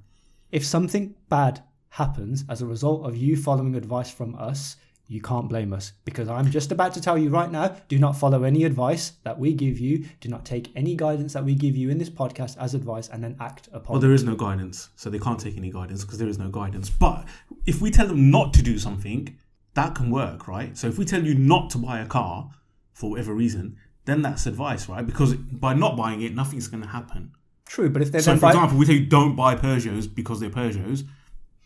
if 0.51 0.65
something 0.65 1.15
bad 1.29 1.63
happens 1.89 2.45
as 2.49 2.61
a 2.61 2.65
result 2.65 3.05
of 3.05 3.15
you 3.15 3.35
following 3.35 3.75
advice 3.75 4.09
from 4.09 4.35
us, 4.35 4.77
you 5.07 5.21
can't 5.21 5.49
blame 5.49 5.73
us 5.73 5.91
because 6.05 6.29
I'm 6.29 6.49
just 6.49 6.71
about 6.71 6.93
to 6.93 7.01
tell 7.01 7.17
you 7.17 7.29
right 7.29 7.51
now 7.51 7.75
do 7.89 7.99
not 7.99 8.15
follow 8.15 8.43
any 8.43 8.63
advice 8.63 9.11
that 9.23 9.37
we 9.37 9.53
give 9.53 9.77
you. 9.77 10.05
Do 10.21 10.29
not 10.29 10.45
take 10.45 10.71
any 10.75 10.95
guidance 10.95 11.33
that 11.33 11.43
we 11.43 11.53
give 11.53 11.75
you 11.75 11.89
in 11.89 11.97
this 11.97 12.09
podcast 12.09 12.55
as 12.57 12.73
advice 12.73 13.09
and 13.09 13.21
then 13.21 13.35
act 13.41 13.67
upon 13.73 13.95
Well, 13.95 14.01
there 14.01 14.13
is 14.13 14.23
no 14.23 14.35
guidance, 14.35 14.89
so 14.95 15.09
they 15.09 15.19
can't 15.19 15.39
take 15.39 15.57
any 15.57 15.69
guidance 15.69 16.05
because 16.05 16.17
there 16.17 16.29
is 16.29 16.37
no 16.37 16.49
guidance. 16.49 16.89
But 16.89 17.25
if 17.65 17.81
we 17.81 17.91
tell 17.91 18.07
them 18.07 18.31
not 18.31 18.53
to 18.53 18.61
do 18.61 18.79
something, 18.79 19.37
that 19.73 19.95
can 19.95 20.09
work, 20.11 20.47
right? 20.47 20.77
So 20.77 20.87
if 20.87 20.97
we 20.97 21.05
tell 21.05 21.23
you 21.23 21.33
not 21.35 21.69
to 21.71 21.77
buy 21.77 21.99
a 21.99 22.05
car 22.05 22.49
for 22.93 23.11
whatever 23.11 23.33
reason, 23.33 23.77
then 24.05 24.21
that's 24.21 24.45
advice, 24.45 24.89
right? 24.89 25.05
Because 25.05 25.33
by 25.35 25.73
not 25.73 25.95
buying 25.95 26.21
it, 26.21 26.35
nothing's 26.35 26.67
going 26.67 26.83
to 26.83 26.89
happen. 26.89 27.31
True, 27.65 27.89
but 27.89 28.01
if 28.01 28.11
they 28.11 28.19
So, 28.19 28.35
for 28.35 28.41
buy, 28.41 28.49
example, 28.49 28.77
we 28.77 28.85
tell 28.85 28.95
you 28.95 29.05
don't 29.05 29.35
buy 29.35 29.55
Peugeots 29.55 30.13
because 30.13 30.39
they're 30.39 30.49
Peugeots. 30.49 31.03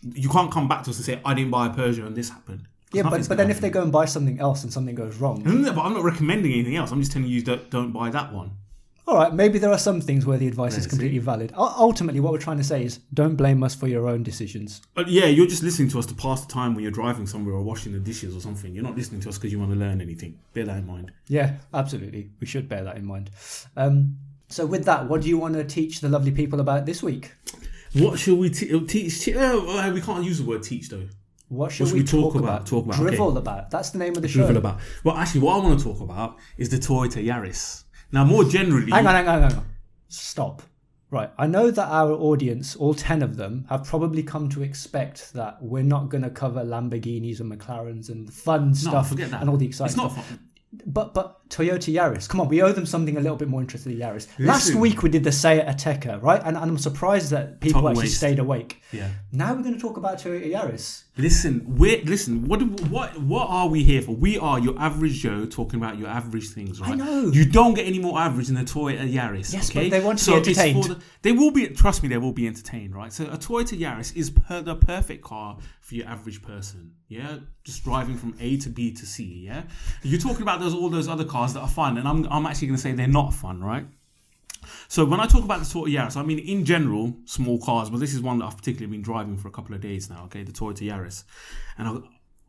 You 0.01 0.29
can't 0.29 0.51
come 0.51 0.67
back 0.67 0.83
to 0.83 0.91
us 0.91 0.97
and 0.97 1.05
say 1.05 1.19
I 1.25 1.33
didn't 1.33 1.49
buy 1.51 1.67
a 1.67 1.69
Peugeot 1.71 2.05
and 2.05 2.15
this 2.15 2.29
happened. 2.29 2.67
yeah, 2.93 3.03
but, 3.03 3.27
but 3.27 3.37
then 3.37 3.49
if 3.49 3.59
they 3.59 3.69
go 3.71 3.81
and 3.81 3.91
buy 3.91 4.05
something 4.05 4.39
else 4.39 4.63
and 4.63 4.71
something 4.71 4.93
goes 4.93 5.15
wrong, 5.17 5.41
No, 5.43 5.73
but 5.73 5.81
I'm 5.81 5.93
not 5.93 6.03
recommending 6.03 6.53
anything 6.53 6.75
else. 6.75 6.91
I'm 6.91 6.99
just 6.99 7.11
telling 7.11 7.27
you 7.27 7.41
don't, 7.41 7.69
don't 7.71 7.91
buy 7.91 8.11
that 8.11 8.31
one. 8.31 8.51
All 9.07 9.15
right, 9.15 9.33
maybe 9.33 9.59
there 9.59 9.71
are 9.71 9.77
some 9.77 10.01
things 10.01 10.25
where 10.25 10.37
the 10.37 10.47
advice 10.47 10.77
is 10.77 10.87
completely 10.87 11.19
valid. 11.19 11.51
U- 11.51 11.57
Ultimately, 11.77 12.19
what 12.19 12.31
we're 12.33 12.39
trying 12.39 12.57
to 12.57 12.63
say 12.63 12.83
is 12.83 12.99
don't 13.13 13.35
blame 13.35 13.61
us 13.63 13.75
for 13.75 13.87
your 13.87 14.07
own 14.07 14.23
decisions. 14.23 14.81
But 14.95 15.07
yeah, 15.07 15.25
you're 15.25 15.45
just 15.47 15.61
listening 15.61 15.89
to 15.89 15.99
us 15.99 16.05
to 16.07 16.15
pass 16.15 16.43
the 16.43 16.51
time 16.51 16.73
when 16.73 16.81
you're 16.81 16.91
driving 16.91 17.27
somewhere 17.27 17.53
or 17.53 17.61
washing 17.61 17.93
the 17.93 17.99
dishes 17.99 18.35
or 18.35 18.39
something. 18.41 18.73
You're 18.73 18.83
not 18.83 18.95
listening 18.95 19.21
to 19.21 19.29
us 19.29 19.37
because 19.37 19.51
you 19.51 19.59
want 19.59 19.71
to 19.71 19.77
learn 19.77 20.01
anything. 20.01 20.39
Bear 20.53 20.65
that 20.65 20.77
in 20.77 20.87
mind. 20.87 21.11
Yeah, 21.27 21.57
absolutely. 21.73 22.29
We 22.39 22.47
should 22.47 22.67
bear 22.67 22.83
that 22.83 22.97
in 22.97 23.05
mind. 23.05 23.29
Um, 23.77 24.17
so, 24.49 24.65
with 24.65 24.85
that, 24.85 25.07
what 25.07 25.21
do 25.21 25.29
you 25.29 25.37
want 25.37 25.53
to 25.55 25.63
teach 25.63 26.01
the 26.01 26.09
lovely 26.09 26.31
people 26.31 26.59
about 26.59 26.85
this 26.85 27.01
week? 27.03 27.31
What 27.93 28.19
should 28.19 28.37
we 28.37 28.49
te- 28.49 28.79
teach? 28.87 29.21
Te- 29.21 29.35
oh, 29.37 29.77
uh, 29.77 29.91
we 29.91 30.01
can't 30.01 30.23
use 30.25 30.39
the 30.39 30.45
word 30.45 30.63
teach 30.63 30.89
though. 30.89 31.07
What 31.49 31.71
should, 31.71 31.87
should 31.87 31.93
we, 31.93 32.01
we 32.01 32.05
talk 32.05 32.33
talk, 32.33 32.41
about? 32.41 32.55
about? 32.55 32.67
Talk 32.67 32.85
about, 32.85 32.97
Drivel 32.97 33.29
okay. 33.29 33.37
about. 33.37 33.71
That's 33.71 33.91
the 33.91 33.99
name 33.99 34.15
of 34.15 34.21
the 34.21 34.27
show. 34.27 34.41
Drivel 34.47 34.57
about. 34.57 34.79
Well, 35.03 35.15
actually, 35.15 35.41
what 35.41 35.55
I 35.55 35.63
want 35.63 35.79
to 35.79 35.85
talk 35.85 36.01
about 36.01 36.37
is 36.57 36.69
the 36.69 36.77
Toyota 36.77 37.23
Yaris. 37.23 37.83
Now, 38.11 38.23
more 38.25 38.43
generally, 38.43 38.91
Hang 38.91 39.05
on, 39.07 39.15
hang 39.15 39.27
on, 39.27 39.41
hang 39.43 39.53
on. 39.57 39.65
Stop. 40.07 40.61
Right. 41.11 41.29
I 41.37 41.47
know 41.47 41.71
that 41.71 41.87
our 41.87 42.11
audience, 42.11 42.75
all 42.75 42.93
10 42.93 43.21
of 43.21 43.37
them, 43.37 43.65
have 43.69 43.85
probably 43.85 44.23
come 44.23 44.49
to 44.49 44.63
expect 44.63 45.33
that 45.33 45.61
we're 45.61 45.83
not 45.83 46.09
going 46.09 46.23
to 46.23 46.29
cover 46.29 46.63
Lamborghinis 46.63 47.39
and 47.39 47.51
McLarens 47.51 48.09
and 48.09 48.27
the 48.27 48.31
fun 48.31 48.69
no, 48.69 48.73
stuff 48.73 49.09
forget 49.09 49.31
that. 49.31 49.41
and 49.41 49.49
all 49.49 49.57
the 49.57 49.65
exciting 49.67 49.89
It's 49.91 49.97
not 49.97 50.11
stuff. 50.11 50.25
fun. 50.27 50.39
But 50.85 51.13
but 51.13 51.44
Toyota 51.49 51.93
Yaris, 51.93 52.27
come 52.27 52.41
on, 52.41 52.47
we 52.47 52.61
owe 52.61 52.71
them 52.71 52.85
something 52.85 53.17
a 53.17 53.19
little 53.19 53.37
bit 53.37 53.47
more 53.47 53.61
interesting 53.61 53.97
than 53.97 54.07
Yaris. 54.07 54.27
Last 54.39 54.73
week 54.73 55.03
we 55.03 55.09
did 55.09 55.23
the 55.23 55.31
Seat 55.31 55.61
Ateca, 55.61 56.21
right? 56.21 56.41
And, 56.43 56.57
and 56.57 56.71
I'm 56.71 56.77
surprised 56.77 57.29
that 57.31 57.61
people 57.61 57.81
Total 57.81 57.97
actually 57.97 58.07
stayed 58.07 58.39
awake. 58.39 58.81
Yeah. 58.91 59.09
Now 59.31 59.53
we're 59.53 59.61
going 59.61 59.75
to 59.75 59.79
talk 59.79 59.97
about 59.97 60.17
Toyota 60.19 60.51
Yaris. 60.51 61.03
Listen, 61.17 61.63
we're 61.77 62.03
listen. 62.03 62.43
What 62.45 62.61
what 62.89 63.17
what 63.21 63.47
are 63.49 63.69
we 63.69 63.83
here 63.83 64.01
for? 64.01 64.11
We 64.11 64.37
are 64.37 64.59
your 64.59 64.77
average 64.77 65.13
Joe 65.21 65.45
talking 65.45 65.79
about 65.79 65.97
your 65.97 66.09
average 66.09 66.49
things, 66.49 66.81
right? 66.81 66.91
I 66.91 66.95
know. 66.95 67.27
You 67.27 67.45
don't 67.45 67.73
get 67.73 67.85
any 67.85 67.99
more 67.99 68.19
average 68.19 68.47
than 68.47 68.57
a 68.57 68.65
Toyota 68.65 69.09
Yaris. 69.09 69.53
Yes, 69.53 69.69
okay? 69.69 69.89
but 69.89 69.97
they 69.97 70.03
want 70.03 70.19
to 70.19 70.31
be 70.31 70.37
entertained. 70.37 70.83
the- 70.83 71.01
they 71.21 71.31
will 71.31 71.51
be. 71.51 71.67
Trust 71.69 72.03
me, 72.03 72.09
they 72.09 72.17
will 72.17 72.33
be 72.33 72.47
entertained, 72.47 72.93
right? 72.93 73.13
So 73.13 73.25
a 73.25 73.37
Toyota 73.37 73.79
Yaris 73.79 74.13
is 74.15 74.29
per, 74.29 74.61
the 74.61 74.75
perfect 74.75 75.23
car 75.23 75.57
for 75.79 75.95
your 75.95 76.07
average 76.07 76.41
person. 76.41 76.91
Yeah, 77.07 77.37
just 77.63 77.83
driving 77.83 78.17
from 78.17 78.35
A 78.41 78.57
to 78.57 78.69
B 78.69 78.91
to 78.93 79.05
C. 79.05 79.45
Yeah, 79.45 79.63
you're 80.03 80.19
talking 80.19 80.41
about 80.41 80.59
those 80.59 80.73
all 80.73 80.89
those 80.89 81.07
other 81.07 81.23
cars 81.23 81.34
that 81.53 81.61
are 81.61 81.67
fun, 81.67 81.97
and 81.97 82.07
I'm 82.07 82.25
I'm 82.31 82.45
actually 82.45 82.67
going 82.69 82.77
to 82.77 82.81
say 82.81 82.91
they're 82.93 83.07
not 83.07 83.33
fun, 83.33 83.63
right? 83.63 83.85
So 84.87 85.05
when 85.05 85.19
I 85.19 85.27
talk 85.27 85.43
about 85.43 85.59
the 85.59 85.65
Toyota 85.65 85.93
Yaris, 85.95 86.17
I 86.17 86.23
mean 86.23 86.39
in 86.39 86.65
general 86.65 87.13
small 87.25 87.59
cars, 87.59 87.89
but 87.89 87.99
this 87.99 88.13
is 88.13 88.21
one 88.21 88.39
that 88.39 88.45
I've 88.45 88.57
particularly 88.57 88.91
been 88.91 89.01
driving 89.03 89.37
for 89.37 89.47
a 89.47 89.51
couple 89.51 89.75
of 89.75 89.81
days 89.81 90.09
now. 90.09 90.23
Okay, 90.25 90.43
the 90.43 90.51
Toyota 90.51 90.83
Yaris, 90.89 91.23
and 91.77 91.87
I, 91.87 91.91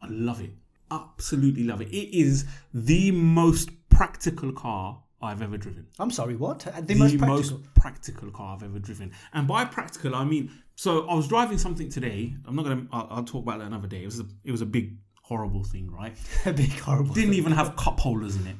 I 0.06 0.08
love 0.08 0.40
it. 0.40 0.50
absolutely 0.90 1.64
love 1.64 1.80
it. 1.82 1.88
It 1.88 2.16
is 2.16 2.44
the 2.72 3.10
most 3.10 3.70
practical 3.90 4.52
car 4.52 5.02
I've 5.20 5.42
ever 5.42 5.56
driven. 5.58 5.86
I'm 5.98 6.10
sorry, 6.10 6.36
what? 6.36 6.60
The, 6.60 6.82
The 6.82 6.94
most 6.94 7.18
most 7.18 7.50
practical. 7.50 7.60
practical. 7.74 8.30
car 8.30 8.56
I've 8.56 8.62
ever 8.62 8.78
driven. 8.78 9.12
And 9.34 9.46
by 9.48 9.64
practical, 9.64 10.14
I 10.14 10.24
mean 10.24 10.50
so 10.74 11.06
I 11.08 11.14
was 11.14 11.26
driving 11.28 11.58
something 11.58 11.88
today. 11.90 12.34
I'm 12.46 12.54
not 12.56 12.64
gonna. 12.64 12.86
I'll, 12.92 13.08
I'll 13.10 13.24
talk 13.24 13.42
about 13.42 13.58
that 13.60 13.66
another 13.66 13.88
day. 13.88 14.02
It 14.02 14.06
was 14.06 14.20
a, 14.20 14.26
it 14.44 14.52
was 14.52 14.60
a 14.62 14.66
big 14.66 14.96
horrible 15.22 15.64
thing, 15.64 15.90
right? 15.90 16.14
A 16.46 16.52
big 16.52 16.70
horrible. 16.78 17.12
Didn't 17.14 17.34
even 17.34 17.52
have 17.52 17.74
cup 17.76 17.98
holders 17.98 18.36
in 18.36 18.46
it. 18.46 18.56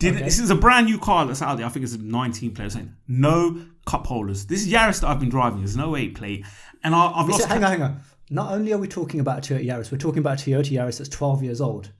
Didn't, 0.00 0.16
Okay. 0.16 0.24
This 0.24 0.40
is 0.40 0.50
a 0.50 0.54
brand 0.56 0.86
new 0.86 0.98
car 0.98 1.24
that's 1.26 1.40
out 1.42 1.56
there. 1.58 1.66
I 1.66 1.68
think 1.68 1.84
it's 1.84 1.94
a 1.94 1.98
19 1.98 2.52
plate. 2.54 2.72
Saying. 2.72 2.92
No 3.06 3.64
cup 3.86 4.06
holders. 4.06 4.46
This 4.46 4.66
is 4.66 4.72
Yaris 4.72 5.00
that 5.02 5.08
I've 5.08 5.20
been 5.20 5.28
driving. 5.28 5.60
There's 5.60 5.76
no 5.76 5.94
8 5.96 6.14
plate. 6.16 6.44
And 6.82 6.94
I, 6.94 7.06
I've 7.14 7.26
So 7.26 7.32
lost. 7.32 7.46
hang 7.46 7.62
on, 7.62 7.70
hang 7.70 7.82
on. 7.82 8.00
Not 8.30 8.52
only 8.52 8.72
are 8.72 8.78
we 8.78 8.88
talking 8.88 9.20
about 9.20 9.38
a 9.48 9.54
Toyota 9.54 9.64
Yaris, 9.66 9.92
we're 9.92 9.98
talking 9.98 10.18
about 10.20 10.40
a 10.44 10.50
Toyota 10.50 10.70
Yaris 10.72 10.98
that's 10.98 11.08
12 11.10 11.42
years 11.44 11.60
old. 11.60 11.92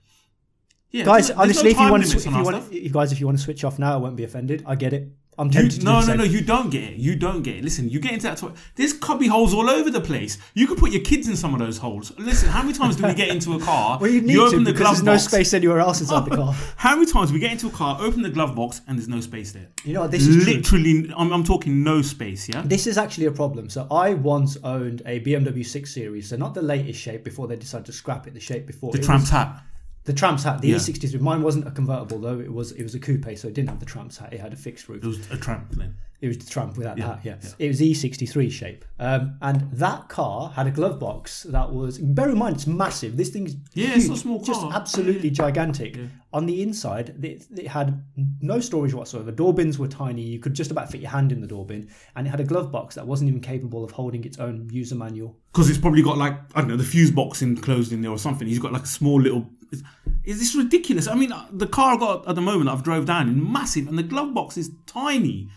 Yeah, 0.91 1.05
Guys, 1.05 1.27
there's 1.27 1.37
no- 1.37 1.43
honestly, 1.43 1.71
if 1.71 1.79
you 1.79 1.89
want 1.91 2.05
to, 2.05 2.17
if 2.17 2.25
you 2.25 2.31
want, 2.31 2.47
stuff. 2.57 2.73
you 2.73 2.89
guys, 2.89 3.11
if 3.13 3.19
you 3.21 3.25
want 3.25 3.37
to 3.37 3.43
switch 3.43 3.63
off 3.63 3.79
now, 3.79 3.93
I 3.93 3.97
won't 3.97 4.15
be 4.17 4.23
offended. 4.25 4.63
I 4.65 4.75
get 4.75 4.91
it. 4.93 5.09
I'm 5.39 5.47
You, 5.47 5.53
tempted 5.53 5.79
to 5.79 5.85
no, 5.85 6.01
no, 6.05 6.13
no, 6.15 6.23
you 6.23 6.41
don't 6.41 6.69
get 6.69 6.83
it. 6.83 6.97
You 6.97 7.15
don't 7.15 7.41
get 7.41 7.55
it. 7.55 7.63
Listen, 7.63 7.89
you 7.89 7.99
get 7.99 8.11
into 8.11 8.23
that. 8.27 8.37
Toilet. 8.37 8.55
There's 8.75 8.91
cubby 8.93 9.27
holes 9.27 9.53
all 9.53 9.69
over 9.69 9.89
the 9.89 10.01
place. 10.01 10.37
You 10.53 10.67
could 10.67 10.77
put 10.77 10.91
your 10.91 11.01
kids 11.01 11.27
in 11.29 11.35
some 11.37 11.53
of 11.53 11.59
those 11.59 11.77
holes. 11.77 12.11
Listen, 12.19 12.49
how 12.49 12.61
many 12.61 12.77
times 12.77 12.97
do 12.97 13.07
we 13.07 13.13
get 13.13 13.29
into 13.29 13.53
a 13.53 13.59
car? 13.59 13.97
Well, 14.01 14.11
you 14.11 14.21
need 14.21 14.37
open 14.37 14.59
to 14.59 14.65
the 14.65 14.71
because 14.73 14.81
glove 14.81 14.95
there's 14.95 15.03
no 15.03 15.17
space 15.17 15.53
anywhere 15.53 15.79
else 15.79 16.01
inside 16.01 16.25
the 16.25 16.35
car. 16.35 16.53
How 16.75 16.95
many 16.95 17.09
times 17.11 17.29
do 17.29 17.33
we 17.35 17.39
get 17.39 17.51
into 17.53 17.67
a 17.67 17.71
car, 17.71 17.97
open 18.01 18.21
the 18.23 18.29
glove 18.29 18.55
box, 18.55 18.81
and 18.87 18.97
there's 18.97 19.07
no 19.07 19.21
space 19.21 19.51
there? 19.53 19.67
You 19.85 19.93
know 19.93 20.01
what? 20.01 20.11
This 20.11 20.27
is. 20.27 20.45
Literally, 20.45 21.11
I'm, 21.15 21.31
I'm 21.31 21.43
talking 21.43 21.83
no 21.83 22.01
space. 22.01 22.49
Yeah. 22.49 22.61
This 22.65 22.85
is 22.85 22.97
actually 22.97 23.27
a 23.27 23.31
problem. 23.31 23.69
So 23.69 23.87
I 23.89 24.13
once 24.15 24.57
owned 24.63 25.01
a 25.05 25.19
BMW 25.21 25.65
6 25.65 25.93
Series, 25.93 26.29
so 26.29 26.35
not 26.35 26.53
the 26.53 26.61
latest 26.61 26.99
shape 26.99 27.23
before 27.23 27.47
they 27.47 27.55
decided 27.55 27.85
to 27.87 27.93
scrap 27.93 28.27
it. 28.27 28.33
The 28.33 28.39
shape 28.39 28.67
before 28.67 28.91
The 28.91 28.99
It 28.99 29.03
tramp's 29.03 29.23
was- 29.23 29.29
hat. 29.31 29.63
The 30.05 30.13
Tramp's 30.13 30.43
hat, 30.43 30.61
the 30.61 30.69
Yeah. 30.69 30.75
E63. 30.77 31.19
Mine 31.21 31.41
wasn't 31.43 31.67
a 31.67 31.71
convertible 31.71 32.19
though; 32.19 32.39
it 32.39 32.51
was 32.51 32.71
it 32.73 32.83
was 32.83 32.95
a 32.95 32.99
coupe, 32.99 33.37
so 33.37 33.47
it 33.47 33.53
didn't 33.53 33.69
have 33.69 33.79
the 33.79 33.85
Tramp's 33.85 34.17
hat. 34.17 34.33
It 34.33 34.39
had 34.39 34.53
a 34.53 34.57
fixed 34.57 34.89
roof. 34.89 35.03
It 35.03 35.07
was 35.07 35.19
a 35.31 35.37
tramp 35.37 35.71
then. 35.71 35.95
It 36.21 36.27
was 36.27 36.37
the 36.37 36.45
Tramp 36.45 36.77
without 36.77 36.99
Yeah, 36.99 37.07
that. 37.07 37.19
Yeah, 37.25 37.37
yeah. 37.41 37.49
it 37.57 37.67
was 37.67 37.81
E63 37.81 38.51
shape, 38.51 38.85
um, 38.99 39.37
and 39.41 39.61
that 39.73 40.07
car 40.07 40.51
had 40.51 40.67
a 40.67 40.69
glove 40.71 40.99
box 40.99 41.41
that 41.49 41.73
was. 41.73 41.97
Bear 41.97 42.29
in 42.29 42.37
mind, 42.37 42.57
it's 42.57 42.67
massive. 42.67 43.17
This 43.17 43.29
thing's 43.29 43.55
Yeah, 43.73 43.95
it's 43.95 44.05
huge, 44.05 44.17
a 44.17 44.19
small 44.19 44.39
just 44.43 44.61
car. 44.61 44.71
absolutely 44.71 45.31
gigantic. 45.31 45.97
On 46.31 46.45
the 46.45 46.61
inside, 46.61 47.15
it, 47.25 47.47
it 47.57 47.67
had 47.67 48.03
no 48.39 48.59
storage 48.59 48.93
whatsoever. 48.93 49.31
Door 49.31 49.55
bins 49.55 49.79
were 49.79 49.87
tiny. 49.87 50.21
You 50.21 50.37
could 50.37 50.53
just 50.53 50.69
about 50.69 50.91
fit 50.91 51.01
your 51.01 51.09
hand 51.09 51.31
in 51.31 51.41
the 51.41 51.47
door 51.47 51.65
bin, 51.65 51.89
and 52.15 52.27
it 52.27 52.29
had 52.29 52.39
a 52.39 52.43
glove 52.43 52.71
box 52.71 52.93
that 52.95 53.07
wasn't 53.07 53.29
even 53.29 53.41
capable 53.41 53.83
of 53.83 53.89
holding 53.89 54.23
its 54.23 54.37
own 54.37 54.69
user 54.71 54.93
manual. 54.93 55.39
Because 55.51 55.71
it's 55.71 55.79
probably 55.79 56.03
got 56.03 56.19
like 56.19 56.35
I 56.53 56.59
don't 56.61 56.69
know 56.69 56.77
the 56.77 56.83
fuse 56.83 57.09
box 57.09 57.41
enclosed 57.41 57.91
in 57.93 58.01
there 58.03 58.11
or 58.11 58.19
something. 58.19 58.47
He's 58.47 58.59
got 58.59 58.73
like 58.73 58.83
a 58.83 58.87
small 58.87 59.19
little. 59.19 59.49
Is, 59.71 59.83
is 60.23 60.39
this 60.39 60.55
ridiculous? 60.55 61.07
I 61.07 61.15
mean, 61.15 61.33
the 61.51 61.67
car 61.67 61.95
I 61.95 61.97
got 61.97 62.27
at 62.27 62.35
the 62.35 62.41
moment 62.41 62.69
I've 62.69 62.83
drove 62.83 63.05
down 63.05 63.29
is 63.29 63.35
massive, 63.35 63.87
and 63.87 63.97
the 63.97 64.03
glove 64.03 64.33
box 64.33 64.57
is 64.57 64.71
tiny. 64.85 65.49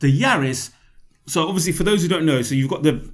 The 0.00 0.20
Yaris. 0.20 0.70
So 1.26 1.46
obviously, 1.46 1.72
for 1.72 1.84
those 1.84 2.02
who 2.02 2.08
don't 2.08 2.24
know, 2.24 2.42
so 2.42 2.54
you've 2.54 2.70
got 2.70 2.82
the 2.82 3.08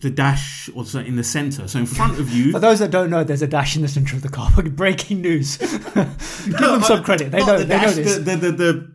the 0.00 0.10
dash 0.10 0.68
also 0.74 1.00
in 1.00 1.16
the 1.16 1.24
center. 1.24 1.66
So 1.66 1.78
in 1.78 1.86
front 1.86 2.18
of 2.18 2.30
you, 2.30 2.52
For 2.56 2.58
those 2.58 2.78
that 2.80 2.90
don't 2.90 3.08
know, 3.10 3.24
there's 3.24 3.42
a 3.42 3.46
dash 3.46 3.74
in 3.74 3.82
the 3.82 3.88
center 3.88 4.16
of 4.16 4.22
the 4.22 4.28
car. 4.28 4.50
Breaking 4.62 5.22
news. 5.22 5.56
Give 5.58 5.94
them 5.94 6.82
some 6.82 7.02
credit. 7.02 7.30
They 7.30 7.38
know. 7.44 7.58
the 7.58 7.64
They 7.64 7.80
know 7.80 7.90
this. 7.90 8.16
The, 8.16 8.22
the, 8.22 8.36
the, 8.36 8.52
the 8.52 8.92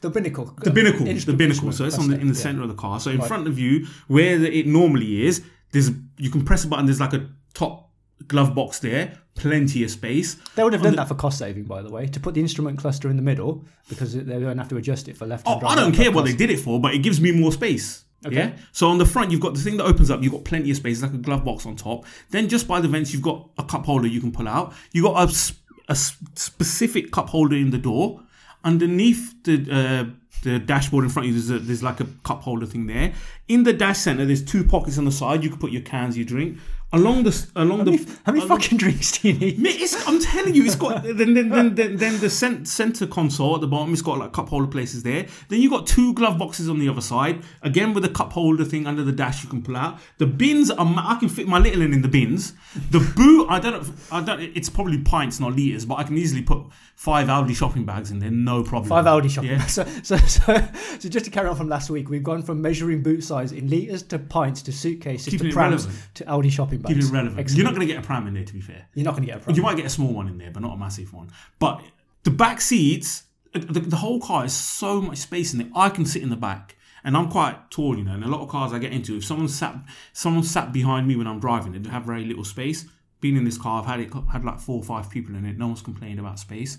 The 0.00 0.10
binnacle. 0.10 0.46
the 0.58 0.70
binnacle, 0.70 1.04
the 1.06 1.32
binnacle. 1.32 1.72
So 1.72 1.84
it's 1.84 1.96
on 1.98 2.08
the, 2.08 2.18
in 2.18 2.26
the 2.26 2.34
center 2.34 2.62
of 2.62 2.68
the 2.68 2.74
car. 2.74 2.98
So 2.98 3.10
in 3.10 3.20
front 3.20 3.46
of 3.46 3.58
you, 3.58 3.86
where 4.08 4.36
the, 4.38 4.52
it 4.52 4.66
normally 4.66 5.26
is, 5.26 5.42
there's 5.70 5.90
you 6.18 6.28
can 6.30 6.44
press 6.44 6.64
a 6.64 6.66
button. 6.68 6.86
There's 6.86 7.00
like 7.00 7.12
a 7.12 7.28
top 7.54 7.91
glove 8.28 8.54
box 8.54 8.78
there, 8.78 9.18
plenty 9.34 9.84
of 9.84 9.90
space. 9.90 10.36
They 10.54 10.62
would 10.62 10.72
have 10.72 10.82
done 10.82 10.96
that 10.96 11.08
for 11.08 11.14
cost 11.14 11.38
saving, 11.38 11.64
by 11.64 11.82
the 11.82 11.90
way, 11.90 12.06
to 12.06 12.20
put 12.20 12.34
the 12.34 12.40
instrument 12.40 12.78
cluster 12.78 13.08
in 13.10 13.16
the 13.16 13.22
middle 13.22 13.64
because 13.88 14.14
they 14.14 14.38
don't 14.38 14.58
have 14.58 14.68
to 14.68 14.76
adjust 14.76 15.08
it 15.08 15.16
for 15.16 15.26
left 15.26 15.44
Oh, 15.46 15.60
I 15.66 15.74
don't 15.74 15.94
care 15.94 16.10
what 16.10 16.24
they 16.24 16.34
did 16.34 16.50
it 16.50 16.60
for, 16.60 16.80
but 16.80 16.94
it 16.94 16.98
gives 16.98 17.20
me 17.20 17.32
more 17.32 17.52
space. 17.52 18.04
Yeah. 18.30 18.52
So 18.70 18.88
on 18.88 18.98
the 18.98 19.06
front, 19.06 19.32
you've 19.32 19.40
got 19.40 19.54
the 19.54 19.60
thing 19.60 19.78
that 19.78 19.84
opens 19.84 20.10
up. 20.10 20.22
You've 20.22 20.32
got 20.32 20.44
plenty 20.44 20.70
of 20.70 20.76
space, 20.76 20.98
it's 20.98 21.02
like 21.02 21.14
a 21.14 21.22
glove 21.22 21.44
box 21.44 21.66
on 21.66 21.76
top. 21.76 22.04
Then 22.30 22.48
just 22.48 22.68
by 22.68 22.80
the 22.80 22.88
vents, 22.88 23.12
you've 23.12 23.22
got 23.22 23.48
a 23.58 23.64
cup 23.64 23.84
holder 23.84 24.06
you 24.06 24.20
can 24.20 24.32
pull 24.32 24.46
out. 24.46 24.74
You 24.92 25.04
have 25.06 25.14
got 25.14 25.54
a 25.88 25.94
specific 25.94 27.10
cup 27.10 27.28
holder 27.28 27.56
in 27.56 27.70
the 27.70 27.78
door. 27.78 28.22
Underneath 28.64 29.42
the 29.42 29.66
uh, 29.70 30.04
the 30.42 30.58
dashboard 30.58 31.04
in 31.04 31.10
front 31.10 31.28
of 31.28 31.34
you, 31.34 31.40
there's, 31.40 31.50
a, 31.50 31.64
there's 31.64 31.82
like 31.82 32.00
a 32.00 32.06
cup 32.24 32.42
holder 32.42 32.66
thing 32.66 32.86
there. 32.86 33.12
In 33.48 33.62
the 33.62 33.72
dash 33.72 33.98
center, 33.98 34.24
there's 34.24 34.44
two 34.44 34.64
pockets 34.64 34.98
on 34.98 35.04
the 35.04 35.12
side. 35.12 35.42
You 35.42 35.50
can 35.50 35.58
put 35.58 35.72
your 35.72 35.82
cans, 35.82 36.16
your 36.16 36.26
drink. 36.26 36.58
Along 36.94 37.22
the 37.22 37.46
along 37.56 37.84
the 37.84 37.96
How 38.24 38.32
many 38.32 38.44
along- 38.44 38.60
fucking 38.60 38.78
drinks 38.78 39.12
do 39.18 39.30
you 39.30 39.38
need? 39.38 39.66
I'm 40.06 40.20
telling 40.20 40.54
you, 40.54 40.64
it's 40.64 40.76
got 40.76 41.02
then 41.04 41.34
then 41.34 41.48
then, 41.48 41.74
then, 41.74 41.96
then 41.96 42.20
the 42.20 42.28
cent, 42.28 42.68
center 42.68 43.06
console 43.06 43.54
at 43.54 43.60
the 43.60 43.66
bottom. 43.66 43.92
It's 43.92 44.02
got 44.02 44.18
like 44.18 44.32
cup 44.32 44.48
holder 44.48 44.66
places 44.66 45.02
there. 45.02 45.26
Then 45.48 45.60
you 45.60 45.70
got 45.70 45.86
two 45.86 46.12
glove 46.14 46.38
boxes 46.38 46.68
on 46.68 46.78
the 46.78 46.88
other 46.88 47.00
side. 47.00 47.42
Again 47.62 47.94
with 47.94 48.04
a 48.04 48.08
cup 48.10 48.32
holder 48.32 48.64
thing 48.64 48.86
under 48.86 49.02
the 49.02 49.12
dash 49.12 49.42
you 49.42 49.48
can 49.48 49.62
pull 49.62 49.76
out. 49.76 49.98
The 50.18 50.26
bins 50.26 50.70
are 50.70 50.86
I 50.98 51.16
can 51.18 51.28
fit 51.28 51.48
my 51.48 51.58
little 51.58 51.80
one 51.80 51.92
in 51.92 52.02
the 52.02 52.08
bins. 52.08 52.54
The 52.90 53.00
boot 53.00 53.46
I 53.48 53.58
don't 53.58 53.82
know, 53.82 53.94
I 54.10 54.22
don't. 54.22 54.40
It's 54.40 54.68
probably 54.68 54.98
pints 54.98 55.40
not 55.40 55.54
liters, 55.54 55.84
but 55.84 55.96
I 55.96 56.04
can 56.04 56.16
easily 56.18 56.42
put 56.42 56.62
five 56.94 57.28
Aldi 57.28 57.54
shopping 57.56 57.84
bags 57.84 58.10
in 58.10 58.18
there, 58.18 58.30
no 58.30 58.62
problem. 58.62 58.88
Five 58.88 59.06
Aldi 59.06 59.30
shopping. 59.30 59.50
Yeah. 59.50 59.66
So, 59.72 59.84
so, 60.02 60.16
so, 60.18 60.68
so 60.98 61.08
just 61.08 61.24
to 61.24 61.30
carry 61.30 61.48
on 61.48 61.56
from 61.56 61.68
last 61.68 61.88
week, 61.88 62.10
we've 62.10 62.22
gone 62.22 62.42
from 62.42 62.60
measuring 62.60 63.02
boot 63.02 63.24
size 63.24 63.52
in 63.52 63.70
liters 63.70 64.02
to 64.04 64.18
pints 64.18 64.60
to 64.62 64.72
suitcases 64.72 65.30
Keeping 65.30 65.48
to 65.48 65.52
prams 65.54 65.88
to 66.14 66.24
Aldi 66.24 66.50
shopping 66.50 66.81
bags. 66.82 66.94
Keep 66.94 67.04
it 67.04 67.10
relevant. 67.10 67.40
Excellent. 67.40 67.58
You're 67.58 67.64
not 67.64 67.74
going 67.74 67.86
to 67.86 67.92
get 67.92 68.02
a 68.02 68.06
pram 68.06 68.26
in 68.26 68.34
there, 68.34 68.44
to 68.44 68.52
be 68.52 68.60
fair. 68.60 68.86
You're 68.94 69.04
not 69.04 69.12
going 69.12 69.22
to 69.22 69.32
get 69.32 69.40
a 69.40 69.40
pram. 69.40 69.56
You 69.56 69.62
might 69.62 69.76
get 69.76 69.86
a 69.86 69.90
small 69.90 70.12
one 70.12 70.28
in 70.28 70.38
there, 70.38 70.50
but 70.50 70.62
not 70.62 70.74
a 70.74 70.76
massive 70.76 71.12
one. 71.12 71.30
But 71.58 71.82
the 72.24 72.30
back 72.30 72.60
seats, 72.60 73.24
the, 73.52 73.80
the 73.80 73.96
whole 73.96 74.20
car 74.20 74.44
is 74.44 74.52
so 74.52 75.00
much 75.00 75.18
space 75.18 75.54
in 75.54 75.60
it. 75.60 75.68
I 75.74 75.88
can 75.88 76.04
sit 76.04 76.22
in 76.22 76.30
the 76.30 76.36
back, 76.36 76.76
and 77.04 77.16
I'm 77.16 77.28
quite 77.30 77.70
tall, 77.70 77.96
you 77.96 78.04
know. 78.04 78.14
And 78.14 78.24
a 78.24 78.28
lot 78.28 78.40
of 78.40 78.48
cars 78.48 78.72
I 78.72 78.78
get 78.78 78.92
into, 78.92 79.16
if 79.16 79.24
someone 79.24 79.48
sat, 79.48 79.76
someone 80.12 80.42
sat 80.42 80.72
behind 80.72 81.08
me 81.08 81.16
when 81.16 81.26
I'm 81.26 81.40
driving, 81.40 81.80
they 81.80 81.90
have 81.90 82.04
very 82.04 82.24
little 82.24 82.44
space. 82.44 82.84
Being 83.20 83.36
in 83.36 83.44
this 83.44 83.58
car, 83.58 83.80
I've 83.80 83.86
had 83.86 84.00
it 84.00 84.12
had 84.32 84.44
like 84.44 84.58
four 84.58 84.78
or 84.78 84.82
five 84.82 85.08
people 85.08 85.36
in 85.36 85.44
it. 85.46 85.56
No 85.56 85.68
one's 85.68 85.82
complained 85.82 86.18
about 86.18 86.40
space. 86.40 86.78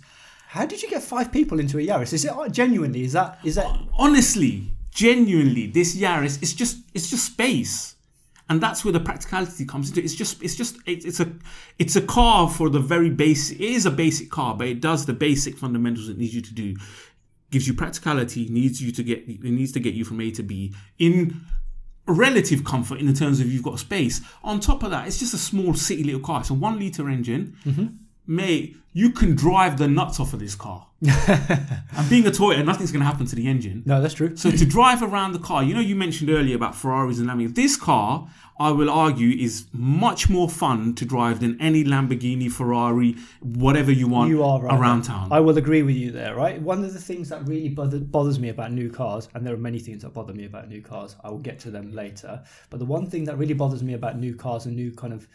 How 0.50 0.66
did 0.66 0.84
you 0.84 0.90
get 0.90 1.02
five 1.02 1.32
people 1.32 1.60
into 1.60 1.80
a 1.80 1.82
Yaris? 1.82 2.14
Is 2.14 2.26
it 2.26 2.32
uh, 2.32 2.48
genuinely? 2.48 3.04
Is 3.04 3.14
that 3.14 3.40
is 3.44 3.56
that? 3.56 3.76
honestly, 3.98 4.72
genuinely, 4.92 5.68
this 5.68 5.96
Yaris, 5.96 6.42
it's 6.44 6.54
just 6.54 6.78
it's 6.94 7.10
just 7.10 7.26
space, 7.26 7.96
and 8.50 8.62
that's 8.62 8.84
where 8.84 8.92
the 8.92 9.00
practicality 9.00 9.66
comes 9.66 9.90
into. 9.90 10.02
it. 10.02 10.06
It's 10.06 10.16
just 10.16 10.42
it's 10.44 10.56
just 10.56 10.78
it, 10.86 11.06
it's 11.06 11.20
a 11.20 11.32
it's 11.80 11.96
a 11.96 12.02
car 12.02 12.50
for 12.50 12.70
the 12.70 12.80
very 12.80 13.10
basic. 13.10 13.60
It 13.60 13.70
is 13.70 13.86
a 13.86 13.92
basic 13.92 14.30
car, 14.30 14.56
but 14.56 14.68
it 14.68 14.82
does 14.82 15.06
the 15.06 15.14
basic 15.14 15.58
fundamentals 15.58 16.10
it 16.10 16.18
needs 16.18 16.34
you 16.34 16.42
to 16.42 16.54
do. 16.54 16.76
Gives 17.52 17.68
you 17.68 17.74
practicality, 17.74 18.48
needs 18.50 18.82
you 18.82 18.92
to 18.92 19.04
get 19.04 19.20
it 19.28 19.44
needs 19.44 19.72
to 19.74 19.80
get 19.80 19.94
you 19.94 20.04
from 20.04 20.20
A 20.22 20.32
to 20.32 20.44
B 20.44 20.74
in 21.00 21.42
relative 22.06 22.66
comfort 22.66 23.00
in 23.00 23.06
the 23.08 23.14
terms 23.14 23.40
of 23.40 23.52
you've 23.52 23.64
got 23.64 23.80
space. 23.80 24.22
On 24.44 24.60
top 24.60 24.84
of 24.84 24.92
that, 24.92 25.08
it's 25.08 25.20
just 25.20 25.34
a 25.34 25.38
small 25.38 25.74
city 25.74 26.04
little 26.04 26.20
car. 26.20 26.42
It's 26.42 26.50
a 26.50 26.54
one 26.54 26.78
liter 26.80 27.10
engine. 27.10 27.56
Mm-hmm. 27.66 27.88
Mate, 28.26 28.78
you 28.94 29.10
can 29.10 29.36
drive 29.36 29.78
the 29.78 29.88
nuts 29.88 30.20
off 30.20 30.34
of 30.34 30.40
this 30.40 30.56
car. 30.56 30.88
and 31.02 32.10
being 32.10 32.26
a 32.26 32.32
Toyota, 32.32 32.64
nothing's 32.64 32.92
going 32.92 33.02
to 33.02 33.06
happen 33.06 33.26
to 33.26 33.36
the 33.36 33.48
engine. 33.48 33.84
No, 33.86 34.02
that's 34.02 34.14
true. 34.14 34.38
So 34.38 34.52
to 34.52 34.66
drive 34.66 35.04
around 35.04 35.34
the 35.34 35.40
car, 35.40 35.64
you 35.64 35.74
know, 35.74 35.82
you 35.82 35.96
mentioned 35.96 36.30
earlier 36.30 36.56
about 36.56 36.76
Ferraris 36.76 37.20
and 37.20 37.28
Lamborghinis. 37.28 37.56
This 37.56 37.76
car, 37.76 38.30
I 38.58 38.72
will 38.72 38.90
argue, 38.90 39.36
is 39.38 39.66
much 39.74 40.30
more 40.30 40.48
fun 40.48 40.96
to 40.96 41.04
drive 41.04 41.42
than 41.42 41.60
any 41.60 41.84
Lamborghini, 41.84 42.50
Ferrari, 42.50 43.18
whatever 43.42 43.92
you 43.92 44.08
want 44.08 44.30
You 44.30 44.44
are 44.44 44.62
right. 44.62 44.80
around 44.80 45.02
town. 45.02 45.28
I 45.32 45.42
will 45.42 45.58
agree 45.58 45.84
with 45.84 45.96
you 45.96 46.12
there, 46.12 46.36
right? 46.36 46.62
One 46.62 46.86
of 46.86 46.94
the 46.94 47.02
things 47.02 47.28
that 47.30 47.46
really 47.46 47.70
bother, 47.70 48.00
bothers 48.00 48.40
me 48.40 48.50
about 48.50 48.72
new 48.72 48.90
cars, 48.90 49.28
and 49.34 49.46
there 49.46 49.54
are 49.54 49.58
many 49.58 49.80
things 49.80 50.04
that 50.04 50.14
bother 50.14 50.34
me 50.34 50.46
about 50.46 50.70
new 50.70 50.82
cars, 50.82 51.18
I 51.22 51.30
will 51.30 51.40
get 51.40 51.60
to 51.62 51.72
them 51.72 51.94
later. 51.94 52.42
But 52.70 52.80
the 52.80 52.86
one 52.86 53.10
thing 53.10 53.26
that 53.26 53.38
really 53.38 53.56
bothers 53.56 53.84
me 53.84 53.94
about 53.94 54.18
new 54.18 54.36
cars 54.36 54.68
and 54.68 54.76
new 54.76 54.92
kind 54.94 55.12
of 55.12 55.28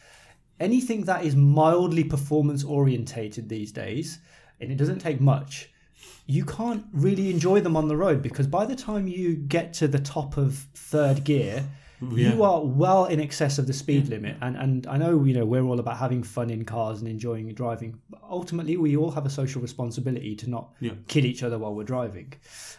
anything 0.60 1.04
that 1.04 1.24
is 1.24 1.34
mildly 1.36 2.04
performance 2.04 2.64
orientated 2.64 3.48
these 3.48 3.72
days, 3.72 4.18
and 4.60 4.70
it 4.72 4.76
doesn't 4.76 4.98
take 5.00 5.20
much, 5.20 5.70
you 6.26 6.44
can't 6.44 6.84
really 6.92 7.30
enjoy 7.30 7.60
them 7.60 7.76
on 7.76 7.88
the 7.88 7.96
road 7.96 8.22
because 8.22 8.46
by 8.46 8.66
the 8.66 8.76
time 8.76 9.08
you 9.08 9.34
get 9.34 9.72
to 9.74 9.88
the 9.88 9.98
top 9.98 10.36
of 10.36 10.66
third 10.74 11.24
gear, 11.24 11.64
Yeah. 12.00 12.34
you 12.34 12.42
are 12.44 12.64
well 12.64 13.06
in 13.06 13.18
excess 13.18 13.58
of 13.58 13.66
the 13.66 13.72
speed 13.72 14.08
limit. 14.08 14.36
And 14.40 14.56
and 14.56 14.86
I 14.86 14.98
know 14.98 15.24
you 15.24 15.34
know 15.34 15.44
we're 15.44 15.64
all 15.64 15.80
about 15.80 15.96
having 15.96 16.22
fun 16.22 16.48
in 16.50 16.64
cars 16.64 17.00
and 17.00 17.08
enjoying 17.08 17.52
driving. 17.54 17.98
But 18.10 18.20
ultimately, 18.30 18.76
we 18.76 18.96
all 18.96 19.10
have 19.10 19.26
a 19.26 19.30
social 19.30 19.60
responsibility 19.60 20.36
to 20.36 20.50
not 20.50 20.70
Yeah. 20.80 20.92
kill 21.08 21.24
each 21.24 21.42
other 21.42 21.58
while 21.58 21.74
we're 21.74 21.82
driving. 21.96 22.34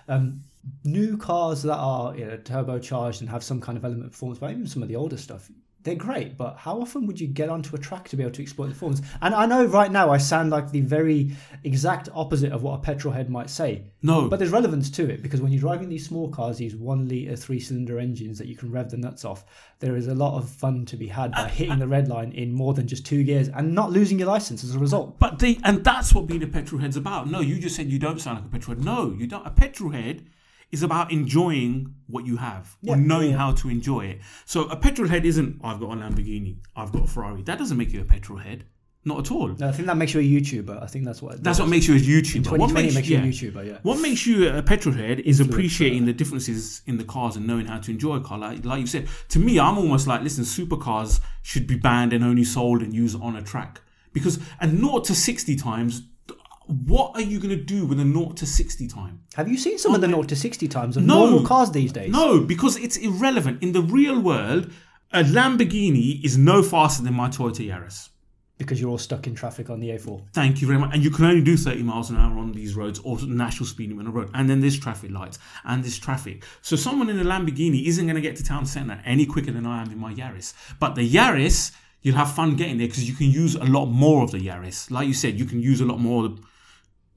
Um, 0.08 0.42
new 0.86 1.18
cars 1.18 1.64
that 1.64 1.76
are 1.78 2.16
you 2.18 2.26
know, 2.28 2.38
turbocharged 2.38 3.20
and 3.22 3.30
have 3.30 3.44
some 3.44 3.60
kind 3.60 3.78
of 3.78 3.84
element 3.84 4.06
of 4.06 4.12
performance, 4.12 4.40
but 4.40 4.52
even 4.52 4.68
some 4.68 4.84
of 4.84 4.90
the 4.90 4.96
older 4.96 5.18
stuff, 5.18 5.50
they're 5.84 5.96
great, 5.96 6.38
but 6.38 6.58
how 6.58 6.82
often 6.82 7.08
would 7.08 7.20
you 7.20 7.28
get 7.28 7.48
onto 7.48 7.74
a 7.74 7.80
track 7.80 8.10
to 8.10 8.18
be 8.18 8.24
able 8.24 8.34
to 8.34 8.42
exploit 8.42 8.68
the 8.68 8.74
performance? 8.74 9.02
And 9.22 9.34
I 9.34 9.46
know 9.46 9.64
right 9.66 9.92
now 9.92 10.12
I 10.12 10.18
sound 10.18 10.50
like 10.50 10.72
the 10.72 10.82
very 10.82 11.32
exact 11.64 12.10
opposite 12.14 12.52
of 12.52 12.64
what 12.64 12.80
a 12.80 12.82
petrol 12.82 13.14
head 13.14 13.30
might 13.30 13.50
say. 13.50 13.86
No. 14.02 14.28
But 14.28 14.40
there's 14.40 14.52
relevance 14.52 14.90
to 14.92 15.10
it 15.10 15.22
because 15.22 15.42
when 15.42 15.54
you're 15.54 15.62
driving 15.62 15.88
these 15.88 16.06
small 16.06 16.30
cars, 16.30 16.58
these 16.58 16.76
one 16.76 17.08
litre 17.08 17.38
three 17.38 17.62
cylinder 17.62 17.98
engines 17.98 18.38
that 18.40 18.48
you 18.48 18.58
can 18.58 18.72
rev 18.72 18.92
the 18.92 18.98
nuts 18.98 19.24
off, 19.24 19.46
there 19.80 19.96
is 19.96 20.08
a 20.08 20.14
lot 20.14 20.38
of 20.38 20.50
fun 20.50 20.86
to 20.86 20.98
be 20.98 21.08
had 21.08 21.32
by 21.32 21.48
hitting 21.48 21.80
the 21.80 21.88
red 21.88 22.10
line 22.10 22.34
in 22.34 22.52
more 22.52 22.74
than 22.74 22.86
just 22.86 23.06
two 23.06 23.24
gears 23.24 23.48
and 23.48 23.74
not 23.74 23.92
losing 23.92 24.20
your 24.20 24.28
license 24.28 24.66
as 24.66 24.76
a 24.76 24.80
result. 24.80 25.18
But 25.18 25.40
the, 25.40 25.60
and 25.64 25.84
that's 25.84 26.14
what 26.14 26.28
being 26.28 26.44
a 26.44 26.48
petrol 26.48 26.82
head's 26.82 26.98
about. 26.98 27.32
No, 27.32 27.40
you 27.40 27.58
just 27.58 27.78
said 27.78 27.88
you 27.88 28.00
don't 28.00 28.20
sound 28.20 28.40
like 28.40 28.48
a 28.48 28.50
petrol 28.50 28.76
head. 28.76 28.86
No, 28.86 29.16
you 29.18 29.28
don't. 29.28 29.48
A 29.48 29.52
petrol 29.52 29.92
head 29.92 30.26
is 30.72 30.84
about 30.84 31.12
enjoying 31.12 31.96
what 32.08 32.26
you 32.26 32.38
have 32.38 32.78
Yeah, 32.82 32.94
or 32.94 32.98
knowing 32.98 33.32
yeah. 33.32 33.38
how 33.38 33.52
to 33.54 33.70
enjoy 33.70 34.06
it. 34.06 34.20
So 34.46 34.68
a 34.70 34.76
petrol 34.76 35.08
head 35.08 35.26
isn't 35.26 35.62
oh, 35.64 35.68
I've 35.68 35.80
got 35.80 35.92
a 35.92 35.96
Lamborghini, 35.96 36.58
I've 36.76 36.92
got 36.92 37.04
a 37.06 37.08
Ferrari. 37.08 37.42
That 37.44 37.58
doesn't 37.58 37.78
make 37.78 37.92
you 37.94 38.02
a 38.02 38.06
petrol 38.06 38.40
head. 38.40 38.66
Not 39.06 39.20
at 39.20 39.32
all. 39.32 39.48
No, 39.48 39.70
I 39.70 39.72
think 39.72 39.88
that 39.88 39.96
makes 39.96 40.14
you 40.14 40.20
a 40.20 40.24
YouTuber. 40.24 40.84
I 40.84 40.86
think 40.86 41.06
that's 41.06 41.22
what. 41.22 41.42
That's 41.42 41.58
what 41.58 41.70
makes 41.70 41.88
you 41.88 41.96
a 41.96 42.00
YouTuber. 42.00 42.58
What 42.58 42.70
2020 42.70 42.84
makes, 42.84 42.96
makes 42.96 43.10
you 43.10 43.18
a. 43.18 43.52
YouTuber. 43.52 43.68
Yeah. 43.68 43.78
What 43.82 44.02
makes 44.02 44.28
you 44.28 44.50
a 44.50 44.62
petrol 44.62 44.94
head 44.94 45.22
is 45.22 45.40
appreciating 45.40 46.06
the 46.06 46.12
differences 46.12 46.82
in 46.86 46.98
the 46.98 47.06
cars 47.06 47.38
and 47.38 47.48
knowing 47.48 47.66
how 47.66 47.80
to 47.80 47.92
enjoy 47.92 48.18
a 48.18 48.22
car. 48.22 48.38
Like, 48.38 48.66
like 48.66 48.82
you 48.82 48.88
said, 48.88 49.08
to 49.30 49.40
me, 49.40 49.58
I'm 49.58 49.78
almost 49.78 50.06
like, 50.06 50.22
listen, 50.22 50.44
supercars 50.44 51.22
should 51.44 51.66
be 51.66 51.76
banned 51.76 52.12
and 52.12 52.26
only 52.26 52.44
sold 52.44 52.82
and 52.82 52.94
used 52.94 53.20
on 53.22 53.38
a 53.38 53.42
track. 53.42 53.80
Because 54.12 54.38
and 54.60 54.78
0 54.78 55.00
to 55.00 55.16
60 55.16 55.56
times, 55.56 56.02
what 56.70 57.16
are 57.16 57.22
you 57.22 57.40
going 57.40 57.50
to 57.50 57.64
do 57.64 57.86
with 57.86 58.00
a 58.00 58.04
0 58.04 58.32
to 58.34 58.46
60 58.46 58.88
time? 58.88 59.22
Have 59.36 59.48
you 59.48 59.58
seen 59.58 59.80
some 59.80 59.96
of 59.96 60.02
the 60.02 60.08
0 60.08 60.24
to 60.24 60.36
60 60.36 60.68
times 60.68 60.98
of 60.98 61.04
No. 61.04 61.26
normal 61.26 61.44
cars 61.44 61.72
these 61.72 61.92
days? 61.92 62.12
No, 62.12 62.42
because 62.42 62.78
it's 62.78 62.96
irrelevant. 62.98 63.64
In 63.64 63.72
the 63.72 63.82
real 63.82 64.20
world, 64.20 64.72
a 65.12 65.24
Lamborghini 65.24 66.24
is 66.24 66.38
no 66.38 66.62
faster 66.62 67.04
than 67.04 67.16
my 67.16 67.28
Toyota 67.30 67.68
Yaris. 67.68 68.10
Because 68.60 68.80
you're 68.80 68.90
all 68.92 68.98
stuck 69.00 69.26
in 69.26 69.34
traffic 69.34 69.70
on 69.70 69.80
the 69.80 69.88
A4. 69.90 70.22
Thank 70.34 70.62
you 70.62 70.68
very 70.68 70.78
much. 70.78 70.94
And 70.94 71.02
you 71.04 71.10
can 71.10 71.26
only 71.26 71.42
do 71.42 71.56
30 71.58 71.82
miles 71.82 72.10
an 72.12 72.18
hour 72.18 72.38
on 72.38 72.52
these 72.52 72.76
roads 72.76 73.00
or 73.00 73.18
national 73.26 73.66
speed 73.66 73.90
limit 73.90 74.06
on 74.06 74.14
the 74.14 74.20
road. 74.20 74.30
And 74.34 74.50
then 74.50 74.60
there's 74.60 74.78
traffic 74.78 75.12
lights 75.12 75.40
and 75.64 75.82
there's 75.84 75.98
traffic. 75.98 76.44
So 76.62 76.76
someone 76.76 77.10
in 77.10 77.18
a 77.20 77.24
Lamborghini 77.24 77.86
isn't 77.88 78.06
going 78.06 78.16
to 78.16 78.22
get 78.22 78.36
to 78.36 78.44
town 78.44 78.66
centre 78.66 79.02
any 79.06 79.26
quicker 79.26 79.52
than 79.52 79.66
I 79.66 79.82
am 79.82 79.92
in 79.92 79.98
my 79.98 80.14
Yaris. 80.14 80.54
But 80.78 80.96
the 80.96 81.10
Yaris, 81.10 81.72
you'll 82.02 82.18
have 82.18 82.34
fun 82.34 82.58
getting 82.58 82.78
there 82.78 82.88
because 82.88 83.08
you 83.08 83.16
can 83.16 83.28
use 83.32 83.56
a 83.56 83.64
lot 83.64 83.86
more 83.86 84.24
of 84.24 84.32
the 84.32 84.40
Yaris. 84.40 84.92
Like 84.92 85.08
you 85.08 85.14
said, 85.14 85.40
you 85.40 85.46
can 85.46 85.62
use 85.62 85.80
a 85.80 85.86
lot 85.86 86.00
more 86.02 86.26
of 86.26 86.36
the 86.36 86.42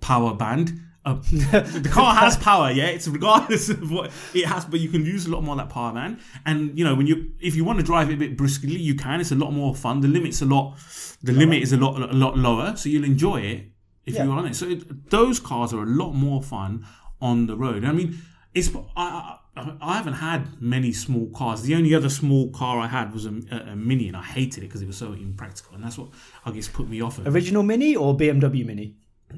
power 0.03 0.35
band. 0.35 0.79
Uh, 1.05 1.15
the 1.33 1.89
car 1.91 2.15
has 2.15 2.37
power, 2.37 2.71
yeah. 2.71 2.87
It's 2.87 3.09
regardless 3.09 3.69
of 3.71 3.91
what 3.91 4.13
it 4.35 4.45
has, 4.47 4.65
but 4.65 4.79
you 4.79 4.89
can 4.89 5.05
use 5.05 5.27
a 5.27 5.31
lot 5.31 5.43
more 5.43 5.55
of 5.55 5.59
that 5.59 5.69
power 5.71 5.93
band. 5.93 6.19
And 6.47 6.79
you 6.79 6.85
know, 6.85 6.95
when 6.95 7.07
you 7.09 7.33
if 7.41 7.57
you 7.57 7.65
want 7.65 7.79
to 7.81 7.85
drive 7.85 8.09
it 8.11 8.15
a 8.15 8.17
bit 8.19 8.37
briskly, 8.37 8.77
you 8.77 8.95
can. 8.95 9.21
It's 9.21 9.33
a 9.33 9.35
lot 9.35 9.51
more 9.53 9.75
fun. 9.75 10.01
The 10.01 10.09
limit's 10.09 10.43
a 10.43 10.47
lot. 10.47 10.77
The 11.23 11.33
limit 11.33 11.63
is 11.63 11.73
a 11.73 11.77
lot 11.77 12.01
a 12.01 12.15
lot 12.15 12.37
lower, 12.37 12.77
so 12.77 12.89
you'll 12.89 13.05
enjoy 13.05 13.41
it 13.41 13.65
if 14.07 14.15
Yeah. 14.15 14.25
you're 14.25 14.33
on 14.35 14.47
it. 14.47 14.55
So 14.55 14.69
it, 14.69 15.11
those 15.11 15.41
cars 15.41 15.73
are 15.73 15.83
a 15.83 15.87
lot 15.87 16.13
more 16.13 16.41
fun 16.43 16.87
on 17.21 17.47
the 17.47 17.57
road. 17.57 17.85
I 17.85 17.93
mean, 17.93 18.19
it's 18.55 18.71
I, 18.97 19.39
I 19.57 19.77
I 19.81 19.97
haven't 19.97 20.15
had 20.15 20.61
many 20.63 20.93
small 20.93 21.27
cars. 21.31 21.63
The 21.63 21.75
only 21.75 21.95
other 21.95 22.09
small 22.11 22.51
car 22.51 22.79
I 22.79 22.87
had 22.87 23.13
was 23.13 23.27
a, 23.27 23.35
a, 23.51 23.73
a 23.73 23.77
Mini, 23.77 24.07
and 24.09 24.17
I 24.17 24.23
hated 24.23 24.59
it 24.63 24.69
because 24.69 24.83
it 24.83 24.87
was 24.87 24.97
so 24.97 25.13
impractical, 25.13 25.75
and 25.75 25.83
that's 25.85 25.99
what 25.99 26.09
I 26.47 26.53
guess 26.53 26.69
put 26.69 26.89
me 26.89 27.01
off 27.03 27.19
of 27.19 27.27
it. 27.27 27.31
Original 27.31 27.63
Mini 27.65 27.97
or 27.97 28.17
BMW 28.17 28.65
Mini? 28.65 28.95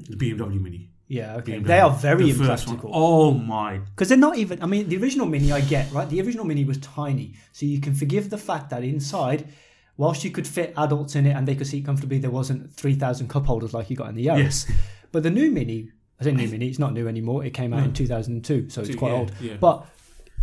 The 0.09 0.15
BMW 0.15 0.61
Mini. 0.61 0.89
Yeah, 1.07 1.35
okay. 1.35 1.59
BMW. 1.59 1.67
They 1.67 1.79
are 1.79 1.91
very 1.91 2.31
The 2.31 2.43
first 2.45 2.65
one. 2.67 2.75
impractical. 2.75 2.91
Oh 2.93 3.31
my 3.33 3.77
Because 3.77 4.09
they're 4.09 4.17
not 4.17 4.37
even. 4.37 4.61
I 4.63 4.65
mean, 4.65 4.89
the 4.89 4.97
original 4.97 5.27
Mini 5.27 5.51
I 5.51 5.61
get 5.61 5.91
right. 5.91 6.09
The 6.09 6.19
original 6.21 6.45
Mini 6.45 6.65
was 6.65 6.77
tiny, 6.79 7.35
so 7.51 7.65
you 7.65 7.79
can 7.79 7.93
forgive 7.93 8.29
the 8.31 8.37
fact 8.39 8.69
that 8.71 8.83
inside, 8.83 9.47
whilst 9.97 10.23
you 10.23 10.31
could 10.31 10.47
fit 10.47 10.73
adults 10.77 11.15
in 11.15 11.25
it 11.27 11.31
and 11.35 11.47
they 11.47 11.55
could 11.55 11.67
seat 11.67 11.85
comfortably, 11.85 12.17
there 12.17 12.31
wasn't 12.31 12.73
three 12.73 12.95
thousand 12.95 13.27
cup 13.29 13.45
holders 13.45 13.73
like 13.73 13.89
you 13.89 13.95
got 13.95 14.09
in 14.09 14.15
the 14.15 14.25
Yaris. 14.25 14.67
Yes. 14.67 14.71
But 15.11 15.23
the 15.23 15.29
new 15.29 15.51
Mini, 15.51 15.91
I 16.19 16.23
say 16.23 16.31
new 16.31 16.47
Mini, 16.47 16.67
it's 16.69 16.79
not 16.79 16.93
new 16.93 17.07
anymore. 17.07 17.45
It 17.45 17.53
came 17.53 17.71
out 17.73 17.83
in 17.83 17.93
two 17.93 18.07
thousand 18.07 18.33
and 18.35 18.43
two, 18.45 18.69
so 18.69 18.81
it's 18.81 18.95
quite 18.95 19.11
yeah, 19.11 19.17
old. 19.17 19.31
yeah. 19.39 19.57
But 19.59 19.85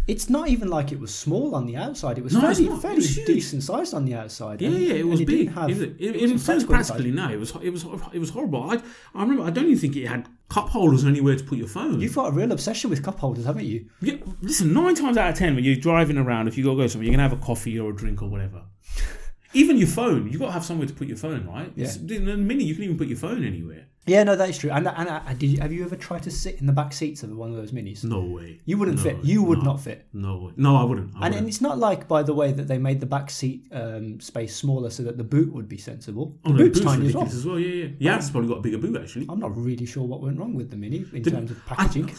it's 0.09 0.29
not 0.29 0.49
even 0.49 0.69
like 0.69 0.91
it 0.93 0.99
was 0.99 1.15
small 1.15 1.55
on 1.55 1.67
the 1.67 1.77
outside. 1.77 2.19
It 2.19 2.25
was 2.25 2.33
No, 2.33 2.49
it's 2.51 2.59
fairly. 2.59 2.75
It 2.75 2.81
fairly 2.83 2.97
was 2.97 3.17
decent 3.25 3.63
sized 3.63 3.95
on 3.95 4.05
the 4.05 4.15
outside. 4.15 4.61
Yeah, 4.61 4.69
and- 4.69 4.79
yeah, 4.79 4.95
it 4.95 5.07
was 5.07 5.23
big. 5.23 5.53
have 5.53 5.71
It, 5.71 5.81
it, 5.81 5.97
it, 6.01 6.17
it 6.17 6.45
practical 6.45 6.75
practically 6.75 7.11
no. 7.13 7.29
It 7.31 7.39
was 7.39 7.55
it 7.63 7.71
was 7.71 7.85
it 8.13 8.19
was 8.19 8.31
horrible. 8.31 8.71
I 8.71 8.83
I 9.15 9.23
remember. 9.23 9.45
I 9.45 9.51
don't 9.51 9.67
even 9.67 9.79
think 9.79 9.97
it 9.97 10.07
had 10.07 10.29
cup 10.49 10.69
holders 10.69 11.05
or 11.05 11.09
anywhere 11.09 11.37
to 11.37 11.45
put 11.45 11.57
your 11.59 11.69
phone. 11.69 12.01
You've 12.01 12.15
got 12.15 12.29
a 12.29 12.33
real 12.33 12.53
obsession 12.53 12.91
with 12.91 13.03
cup 13.03 13.19
holders, 13.21 13.45
haven't 13.47 13.65
you? 13.65 13.87
Yeah, 14.01 14.17
listen, 14.43 14.73
nine 14.73 14.95
times 14.95 15.17
out 15.17 15.31
of 15.31 15.37
ten, 15.39 15.55
when 15.55 15.65
you're 15.65 15.77
driving 15.77 16.19
around, 16.19 16.49
if 16.49 16.59
you 16.59 16.65
gotta 16.65 16.77
go 16.77 16.87
somewhere, 16.89 17.07
you're 17.07 17.13
gonna 17.15 17.29
have 17.29 17.33
a 17.33 17.43
coffee 17.43 17.79
or 17.79 17.91
a 17.91 17.95
drink 17.97 18.23
or 18.23 18.29
whatever. 18.29 18.63
Even 19.55 19.77
your 19.77 19.89
phone, 19.89 20.31
you've 20.31 20.41
gotta 20.41 20.53
have 20.53 20.65
somewhere 20.65 20.87
to 20.89 20.95
put 20.95 21.07
your 21.09 21.17
phone, 21.17 21.47
right? 21.47 21.71
Yeah. 21.77 21.93
In 22.09 22.29
a 22.29 22.37
mini, 22.37 22.65
you 22.65 22.75
can 22.75 22.85
even 22.85 22.97
put 22.97 23.07
your 23.09 23.19
phone 23.19 23.45
anywhere. 23.45 23.87
Yeah, 24.05 24.25
no, 24.25 24.35
that 24.35 24.49
is 24.49 24.59
true. 24.59 24.71
And 24.71 24.89
and 24.89 25.39
did 25.39 25.49
you, 25.51 25.61
have 25.61 25.73
you 25.73 25.85
ever 25.85 25.95
tried 25.95 26.25
to 26.25 26.31
sit 26.33 26.59
in 26.61 26.67
the 26.67 26.73
back 26.73 26.93
seats 26.93 27.23
of 27.23 27.31
one 27.37 27.51
of 27.51 27.57
those 27.57 27.71
minis? 27.71 28.03
No 28.03 28.21
way. 28.25 28.61
You 28.65 28.77
wouldn't 28.77 28.97
No, 28.97 29.03
fit. 29.05 29.25
You 29.25 29.45
would 29.45 29.59
no, 29.59 29.65
not 29.65 29.81
fit. 29.81 30.07
No 30.13 30.39
way. 30.39 30.53
No, 30.57 30.75
I 30.75 30.83
wouldn't. 30.83 31.11
I 31.11 31.11
And, 31.11 31.21
wouldn't. 31.21 31.37
and 31.39 31.49
it's 31.49 31.61
not 31.61 31.79
like, 31.79 32.09
by 32.09 32.25
the 32.25 32.35
way, 32.35 32.51
that 32.51 32.67
they 32.67 32.79
made 32.79 32.99
the 32.99 33.07
back 33.07 33.31
seat 33.31 33.69
um, 33.71 34.19
space 34.21 34.57
smaller 34.57 34.91
so 34.91 35.05
that 35.05 35.19
the 35.19 35.23
boot 35.25 35.53
would 35.53 35.69
be 35.69 35.79
sensible. 35.79 36.37
The 36.43 36.49
Oh, 36.49 36.53
no, 36.53 36.59
boot's 36.59 36.81
boot's 36.81 36.93
tiny 36.93 37.07
as 37.07 37.15
well. 37.15 37.25
as 37.27 37.47
well. 37.47 37.59
Yeah, 37.61 37.75
yeah. 37.85 37.89
Yeah, 38.01 38.17
it's 38.17 38.31
probably 38.31 38.49
got 38.49 38.59
a 38.59 38.63
bigger 38.63 38.79
boot 38.79 39.01
actually. 39.01 39.27
I'm 39.29 39.39
not 39.39 39.57
really 39.57 39.87
sure 39.87 40.03
what 40.05 40.21
went 40.21 40.37
wrong 40.37 40.55
with 40.55 40.71
the 40.71 40.77
mini 40.77 41.05
in 41.13 41.23
The- 41.23 41.31
terms 41.31 41.53
of 41.53 41.65
packaging. 41.67 42.11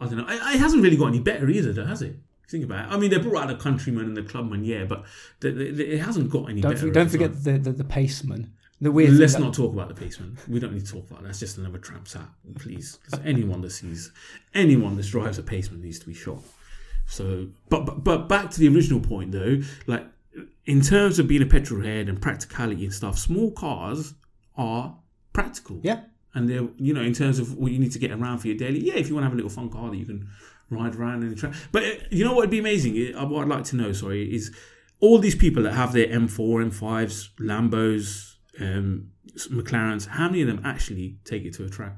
I 0.00 0.06
don't 0.06 0.16
know. 0.16 0.26
It, 0.28 0.34
it 0.56 0.58
hasn't 0.58 0.82
really 0.82 0.96
got 0.96 1.06
any 1.06 1.20
better 1.20 1.48
either, 1.48 1.72
though, 1.72 1.86
has 1.86 2.02
it? 2.02 2.16
Think 2.48 2.64
about 2.64 2.90
it. 2.90 2.94
I 2.94 2.98
mean, 2.98 3.10
they 3.10 3.18
brought 3.18 3.44
out 3.44 3.48
the 3.48 3.62
Countryman 3.62 4.06
and 4.06 4.16
the 4.16 4.22
Clubman, 4.24 4.64
yeah, 4.64 4.84
but 4.84 5.04
the, 5.38 5.52
the, 5.52 5.70
the- 5.70 5.92
it 5.94 6.00
hasn't 6.00 6.30
got 6.30 6.50
any 6.50 6.60
don't 6.60 6.72
better. 6.74 6.90
don't 6.90 7.06
at 7.06 7.12
the 7.12 7.18
time. 7.18 7.30
forget 7.30 7.44
the, 7.64 7.70
the 7.70 7.76
the 7.78 7.84
paceman. 7.84 8.50
The 8.82 8.90
weird. 8.92 9.12
Let's 9.14 9.32
thing 9.32 9.40
that- 9.42 9.46
not 9.48 9.54
talk 9.54 9.72
about 9.72 9.88
the 9.94 10.04
Paceman. 10.04 10.36
We 10.48 10.58
don't 10.60 10.74
need 10.74 10.84
to 10.84 10.92
talk 10.92 11.08
about 11.08 11.20
that. 11.22 11.28
That's 11.28 11.40
just 11.40 11.56
another 11.56 11.78
tramp's 11.78 12.12
hat, 12.14 12.28
please. 12.58 12.98
anyone 13.24 13.60
that 13.62 13.70
sees 13.70 14.10
anyone 14.54 14.96
that 14.96 15.06
drives 15.06 15.38
a 15.38 15.42
paceman 15.42 15.80
needs 15.82 15.98
to 16.00 16.06
be 16.06 16.14
shot. 16.14 16.42
So, 17.06 17.48
but, 17.68 17.84
but 17.86 18.04
but 18.04 18.28
back 18.28 18.50
to 18.50 18.60
the 18.60 18.68
original 18.68 19.00
point 19.00 19.32
though, 19.32 19.58
like 19.86 20.04
in 20.66 20.80
terms 20.80 21.18
of 21.18 21.28
being 21.28 21.42
a 21.42 21.46
petrol 21.46 21.82
head 21.82 22.08
and 22.08 22.20
practicality 22.20 22.84
and 22.84 22.92
stuff, 22.94 23.18
small 23.18 23.50
cars 23.52 24.14
are 24.56 24.96
practical. 25.32 25.80
Yeah. 25.82 26.00
And 26.34 26.48
they're 26.48 26.66
you 26.78 26.92
know 26.94 27.02
in 27.02 27.12
terms 27.12 27.38
of 27.38 27.54
what 27.58 27.70
you 27.72 27.78
need 27.78 27.92
to 27.92 27.98
get 27.98 28.10
around 28.10 28.38
for 28.38 28.48
your 28.48 28.56
daily. 28.56 28.80
Yeah, 28.80 28.94
if 28.94 29.08
you 29.08 29.14
want 29.14 29.22
to 29.24 29.26
have 29.28 29.32
a 29.34 29.36
little 29.36 29.50
fun 29.50 29.68
car 29.70 29.90
that 29.90 29.96
you 29.96 30.06
can 30.06 30.28
ride 30.70 30.94
around 30.96 31.22
in 31.22 31.28
the 31.28 31.36
track. 31.36 31.54
But 31.70 31.82
uh, 31.84 31.90
you 32.10 32.24
know 32.24 32.30
what 32.32 32.38
would 32.44 32.50
be 32.50 32.58
amazing? 32.58 33.14
Uh, 33.14 33.26
What 33.26 33.42
I'd 33.42 33.48
like 33.48 33.64
to 33.64 33.76
know, 33.76 33.92
sorry, 33.92 34.34
is 34.34 34.50
all 35.00 35.18
these 35.18 35.34
people 35.34 35.62
that 35.64 35.74
have 35.74 35.92
their 35.92 36.06
M4, 36.06 36.70
M5s, 36.70 37.28
Lambos, 37.38 38.31
um, 38.60 39.10
McLarens. 39.50 40.06
How 40.06 40.26
many 40.28 40.42
of 40.42 40.48
them 40.48 40.60
actually 40.64 41.18
take 41.24 41.44
it 41.44 41.54
to 41.54 41.64
a 41.64 41.68
track? 41.68 41.96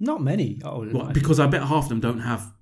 Not 0.00 0.22
many. 0.22 0.60
Would 0.64 0.92
Well, 0.92 1.10
because 1.12 1.40
I 1.40 1.46
bet 1.46 1.62
half 1.62 1.84
of 1.84 1.88
them 1.88 2.00
don't 2.00 2.20
have 2.20 2.52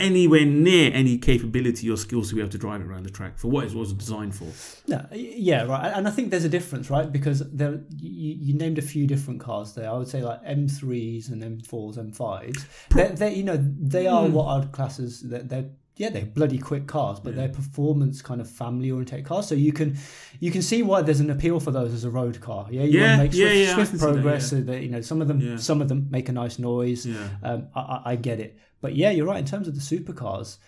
anywhere 0.00 0.44
near 0.44 0.90
any 0.92 1.18
capability 1.18 1.88
or 1.88 1.96
skills 1.96 2.30
to 2.30 2.34
be 2.34 2.40
able 2.40 2.50
to 2.50 2.58
drive 2.58 2.80
it 2.80 2.86
around 2.86 3.04
the 3.04 3.10
track 3.10 3.38
for 3.38 3.48
what 3.48 3.64
it 3.64 3.72
was 3.74 3.92
designed 3.92 4.34
for. 4.34 4.48
No, 4.88 5.06
yeah, 5.12 5.62
right. 5.64 5.92
And 5.94 6.08
I 6.08 6.10
think 6.10 6.30
there's 6.30 6.44
a 6.44 6.48
difference, 6.48 6.90
right? 6.90 7.10
Because 7.12 7.48
there, 7.52 7.80
you, 7.96 8.34
you 8.40 8.54
named 8.54 8.78
a 8.78 8.82
few 8.82 9.06
different 9.06 9.38
cars 9.40 9.74
there. 9.74 9.88
I 9.88 9.92
would 9.92 10.08
say 10.08 10.22
like 10.22 10.42
M3s 10.44 11.30
and 11.30 11.42
M4s, 11.62 11.96
M5s. 11.96 12.64
They're, 12.90 13.10
they 13.10 13.34
you 13.34 13.44
know, 13.44 13.56
they 13.56 14.06
are 14.08 14.26
Hmm. 14.26 14.32
what 14.32 14.46
I'd 14.46 14.72
class 14.72 14.98
as 14.98 15.20
they're, 15.20 15.42
they're 15.44 15.70
yeah, 15.98 16.10
they're 16.10 16.24
bloody 16.24 16.58
quick 16.58 16.86
cars, 16.86 17.18
but 17.18 17.34
they're 17.34 17.48
performance 17.48 18.22
kind 18.22 18.40
of 18.40 18.48
family 18.48 18.88
oriented 18.90 19.24
cars. 19.24 19.48
So 19.48 19.56
you 19.56 19.72
can 19.72 19.96
you 20.38 20.52
can 20.52 20.62
see 20.62 20.82
why 20.84 21.02
there's 21.02 21.18
an 21.18 21.28
appeal 21.28 21.58
for 21.58 21.72
those 21.72 21.92
as 21.92 22.04
a 22.04 22.10
road 22.10 22.40
car. 22.40 22.68
Yeah, 22.70 22.84
you 22.84 23.00
Yeah, 23.00 23.18
want 23.18 23.18
to 23.18 23.24
make 23.24 23.34
yeah, 23.34 23.46
swift, 23.48 23.58
yeah, 23.66 23.74
swift 23.74 23.92
that, 23.92 23.98
progress. 23.98 24.42
yeah. 24.44 24.48
So 24.48 24.60
that 24.62 24.82
you 24.82 24.88
know 24.90 25.00
some 25.00 25.20
of 25.20 25.26
them 25.28 25.40
Yeah. 25.40 25.56
some 25.56 25.82
of 25.82 25.88
them 25.88 26.06
make 26.08 26.28
a 26.28 26.32
nice 26.32 26.58
noise. 26.60 27.04
Yeah. 27.04 27.28
Um, 27.42 27.66
I, 27.74 28.02
I, 28.12 28.16
get 28.16 28.38
it, 28.38 28.56
but 28.80 28.94
yeah, 28.94 29.10
you're 29.10 29.26
right. 29.26 29.40
In 29.40 29.44
terms 29.44 29.66
of 29.66 29.74
the 29.74 29.80
supercars, 29.80 30.58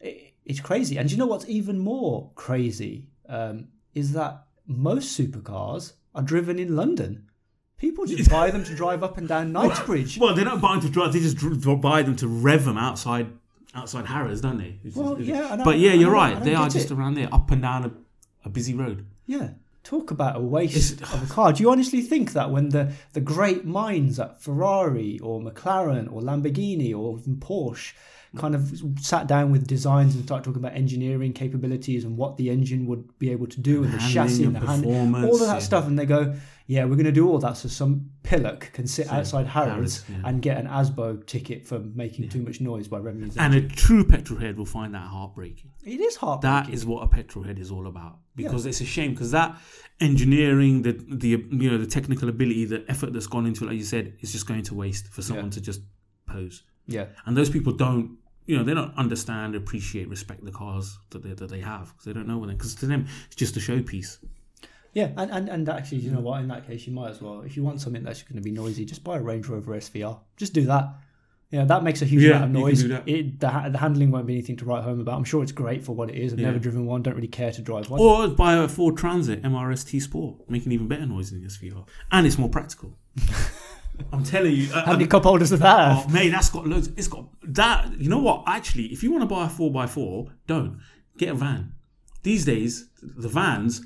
it, 0.00 0.32
it's 0.46 0.60
crazy. 0.60 0.96
And 0.96 1.12
you 1.12 1.18
know 1.18 1.26
what's 1.26 1.46
even 1.48 1.78
more 1.78 2.32
crazy 2.34 3.10
um, 3.28 3.68
is 3.94 4.12
that 4.14 4.46
most 4.66 5.20
supercars 5.20 5.92
are 6.14 6.22
driven 6.22 6.58
in 6.58 6.74
London. 6.74 7.26
People 7.76 8.06
just 8.06 8.30
buy 8.38 8.50
them 8.50 8.64
to 8.64 8.74
drive 8.74 9.02
up 9.02 9.18
and 9.18 9.28
down 9.28 9.52
Knightsbridge. 9.52 10.18
Well, 10.18 10.34
they 10.34 10.44
don't 10.44 10.60
buy 10.60 10.72
them 10.76 10.80
to 10.80 10.88
drive; 10.88 11.12
they 11.12 11.20
just 11.20 11.36
buy 11.82 12.00
them 12.02 12.16
to 12.16 12.26
rev 12.26 12.64
them 12.64 12.78
outside 12.78 13.26
outside 13.74 14.06
Harrods, 14.06 14.40
don't 14.40 14.58
they? 14.58 14.78
Well, 14.94 15.20
yeah, 15.20 15.60
but 15.64 15.78
yeah, 15.78 15.92
you're 15.92 16.10
right. 16.10 16.42
They 16.42 16.54
are 16.54 16.68
just 16.68 16.90
it. 16.90 16.94
around 16.94 17.14
there, 17.14 17.28
up 17.32 17.50
and 17.50 17.62
down 17.62 17.84
a, 17.84 17.92
a 18.44 18.48
busy 18.48 18.74
road. 18.74 19.06
Yeah. 19.26 19.50
Talk 19.84 20.10
about 20.10 20.36
a 20.36 20.40
waste 20.40 21.00
of 21.00 21.30
a 21.30 21.32
car. 21.32 21.52
Do 21.52 21.62
you 21.62 21.70
honestly 21.70 22.02
think 22.02 22.32
that 22.32 22.50
when 22.50 22.70
the, 22.70 22.92
the 23.14 23.20
great 23.20 23.64
minds 23.64 24.20
at 24.20 24.42
Ferrari 24.42 25.18
or 25.20 25.40
McLaren 25.40 26.12
or 26.12 26.20
Lamborghini 26.20 26.94
or 26.94 27.18
even 27.18 27.36
Porsche 27.36 27.94
kind 28.36 28.54
of 28.54 28.80
sat 29.00 29.26
down 29.26 29.50
with 29.50 29.66
designs 29.66 30.14
and 30.14 30.24
started 30.24 30.44
talking 30.44 30.60
about 30.62 30.74
engineering 30.76 31.32
capabilities 31.32 32.04
and 32.04 32.16
what 32.16 32.36
the 32.36 32.50
engine 32.50 32.86
would 32.86 33.18
be 33.18 33.30
able 33.30 33.46
to 33.46 33.60
do 33.60 33.84
and 33.84 33.92
the 33.92 33.98
chassis 33.98 34.44
and 34.44 34.56
and 34.56 34.64
the 34.64 34.66
hand, 34.68 34.84
all 35.24 35.34
of 35.34 35.40
that 35.40 35.54
yeah. 35.54 35.58
stuff. 35.58 35.86
And 35.86 35.98
they 35.98 36.04
go, 36.06 36.34
yeah, 36.66 36.84
we're 36.84 36.96
going 36.96 37.04
to 37.06 37.12
do 37.12 37.26
all 37.28 37.38
that 37.38 37.56
so 37.56 37.68
some 37.68 38.10
pillock 38.22 38.70
can 38.74 38.86
sit 38.86 39.06
So, 39.06 39.12
outside 39.14 39.46
Harrods 39.46 40.04
yeah. 40.10 40.16
and 40.28 40.42
get 40.42 40.58
an 40.58 40.66
ASBO 40.66 41.24
ticket 41.26 41.66
for 41.66 41.78
making 41.78 42.28
too 42.28 42.42
much 42.42 42.60
noise 42.60 42.86
by 42.88 42.98
revving 42.98 43.34
And 43.38 43.54
engine. 43.54 43.64
a 43.64 43.68
true 43.74 44.04
petrol 44.04 44.38
head 44.38 44.58
will 44.58 44.66
find 44.66 44.94
that 44.94 45.06
heartbreaking. 45.06 45.70
It 45.84 46.00
is 46.00 46.16
heartbreaking. 46.16 46.64
That 46.66 46.74
is 46.74 46.84
what 46.84 47.02
a 47.04 47.06
petrol 47.08 47.44
head 47.44 47.58
is 47.58 47.70
all 47.70 47.86
about. 47.86 48.18
Because 48.36 48.66
it's 48.66 48.80
a 48.82 48.84
shame 48.84 49.12
because 49.12 49.30
that 49.30 49.58
engineering, 50.00 50.82
the 50.82 50.92
the 51.08 51.28
you 51.50 51.70
know 51.70 51.78
the 51.78 51.86
technical 51.86 52.28
ability, 52.28 52.66
the 52.66 52.84
effort 52.88 53.12
that's 53.12 53.26
gone 53.26 53.46
into 53.46 53.64
it, 53.64 53.68
like 53.68 53.76
you 53.76 53.84
said, 53.84 54.14
is 54.20 54.32
just 54.32 54.46
going 54.46 54.62
to 54.64 54.74
waste 54.74 55.08
for 55.08 55.22
someone 55.22 55.46
Yeah. 55.46 55.50
to 55.52 55.60
just 55.60 55.80
pose. 56.26 56.62
yeah. 56.86 57.06
And 57.26 57.36
those 57.36 57.50
people 57.50 57.72
don't, 57.72 58.17
you 58.48 58.56
know, 58.56 58.64
they 58.64 58.74
don't 58.74 58.94
understand, 58.96 59.54
appreciate, 59.54 60.08
respect 60.08 60.44
the 60.44 60.50
cars 60.50 60.98
that 61.10 61.22
they 61.22 61.34
that 61.34 61.50
they 61.50 61.60
have 61.60 61.88
because 61.88 62.04
they 62.06 62.12
don't 62.14 62.26
know 62.26 62.38
what 62.38 62.48
they. 62.48 62.54
Because 62.54 62.74
to 62.76 62.86
them, 62.86 63.06
it's 63.26 63.36
just 63.36 63.56
a 63.56 63.60
showpiece. 63.60 64.18
Yeah, 64.94 65.10
and, 65.18 65.30
and, 65.30 65.48
and 65.50 65.68
actually, 65.68 65.98
you 65.98 66.10
know 66.10 66.20
what? 66.20 66.40
In 66.40 66.48
that 66.48 66.66
case, 66.66 66.86
you 66.86 66.92
might 66.94 67.10
as 67.10 67.20
well. 67.20 67.42
If 67.42 67.56
you 67.56 67.62
want 67.62 67.80
something 67.80 68.02
that's 68.02 68.22
going 68.22 68.36
to 68.36 68.42
be 68.42 68.50
noisy, 68.50 68.86
just 68.86 69.04
buy 69.04 69.18
a 69.18 69.22
Range 69.22 69.46
Rover 69.46 69.72
SVR. 69.76 70.18
Just 70.38 70.54
do 70.54 70.64
that. 70.64 70.88
Yeah, 71.50 71.64
that 71.64 71.82
makes 71.82 72.02
a 72.02 72.04
huge 72.06 72.22
Yeah, 72.24 72.36
amount 72.36 72.44
of 72.44 72.50
noise. 72.62 72.82
It, 72.84 73.40
the, 73.40 73.68
the 73.70 73.78
handling 73.78 74.10
won't 74.10 74.26
be 74.26 74.34
anything 74.34 74.56
to 74.56 74.64
write 74.64 74.84
home 74.84 75.00
about. 75.00 75.16
I'm 75.18 75.24
sure 75.24 75.42
it's 75.42 75.52
great 75.52 75.84
for 75.84 75.94
what 75.94 76.10
it 76.10 76.16
is. 76.16 76.32
I've 76.32 76.38
Yeah. 76.40 76.46
never 76.46 76.58
driven 76.58 76.84
one. 76.86 77.02
Don't 77.02 77.14
really 77.14 77.28
care 77.28 77.52
to 77.52 77.62
drive 77.62 77.88
one. 77.90 78.00
Or 78.00 78.28
buy 78.28 78.54
a 78.56 78.66
Ford 78.68 78.96
Transit 78.96 79.42
MRST 79.42 80.00
Sport, 80.02 80.48
making 80.48 80.72
even 80.72 80.88
better 80.88 81.06
noise 81.06 81.30
than 81.30 81.40
the 81.42 81.46
SVR, 81.48 81.86
and 82.10 82.26
it's 82.26 82.38
more 82.38 82.48
practical. 82.50 82.98
I'm 84.12 84.22
telling 84.24 84.54
you. 84.54 84.68
uh, 84.72 84.84
How 84.84 84.92
many 84.92 85.06
cup 85.06 85.24
holders 85.24 85.50
does 85.50 85.60
that 85.60 85.78
have? 85.96 86.06
Oh, 86.06 86.08
mate, 86.10 86.30
that's 86.30 86.50
got 86.50 86.66
loads. 86.66 86.88
It's 86.96 87.08
got 87.08 87.26
that. 87.42 87.98
You 88.00 88.08
know 88.08 88.18
what? 88.20 88.44
Actually, 88.46 88.86
if 88.86 89.02
you 89.02 89.10
want 89.10 89.22
to 89.22 89.26
buy 89.26 89.46
a 89.46 89.48
four 89.48 89.82
x 89.82 89.92
four, 89.94 90.32
don't 90.46 90.80
get 91.16 91.30
a 91.30 91.34
van. 91.34 91.72
These 92.22 92.44
days, 92.44 92.88
the 93.02 93.28
vans 93.28 93.84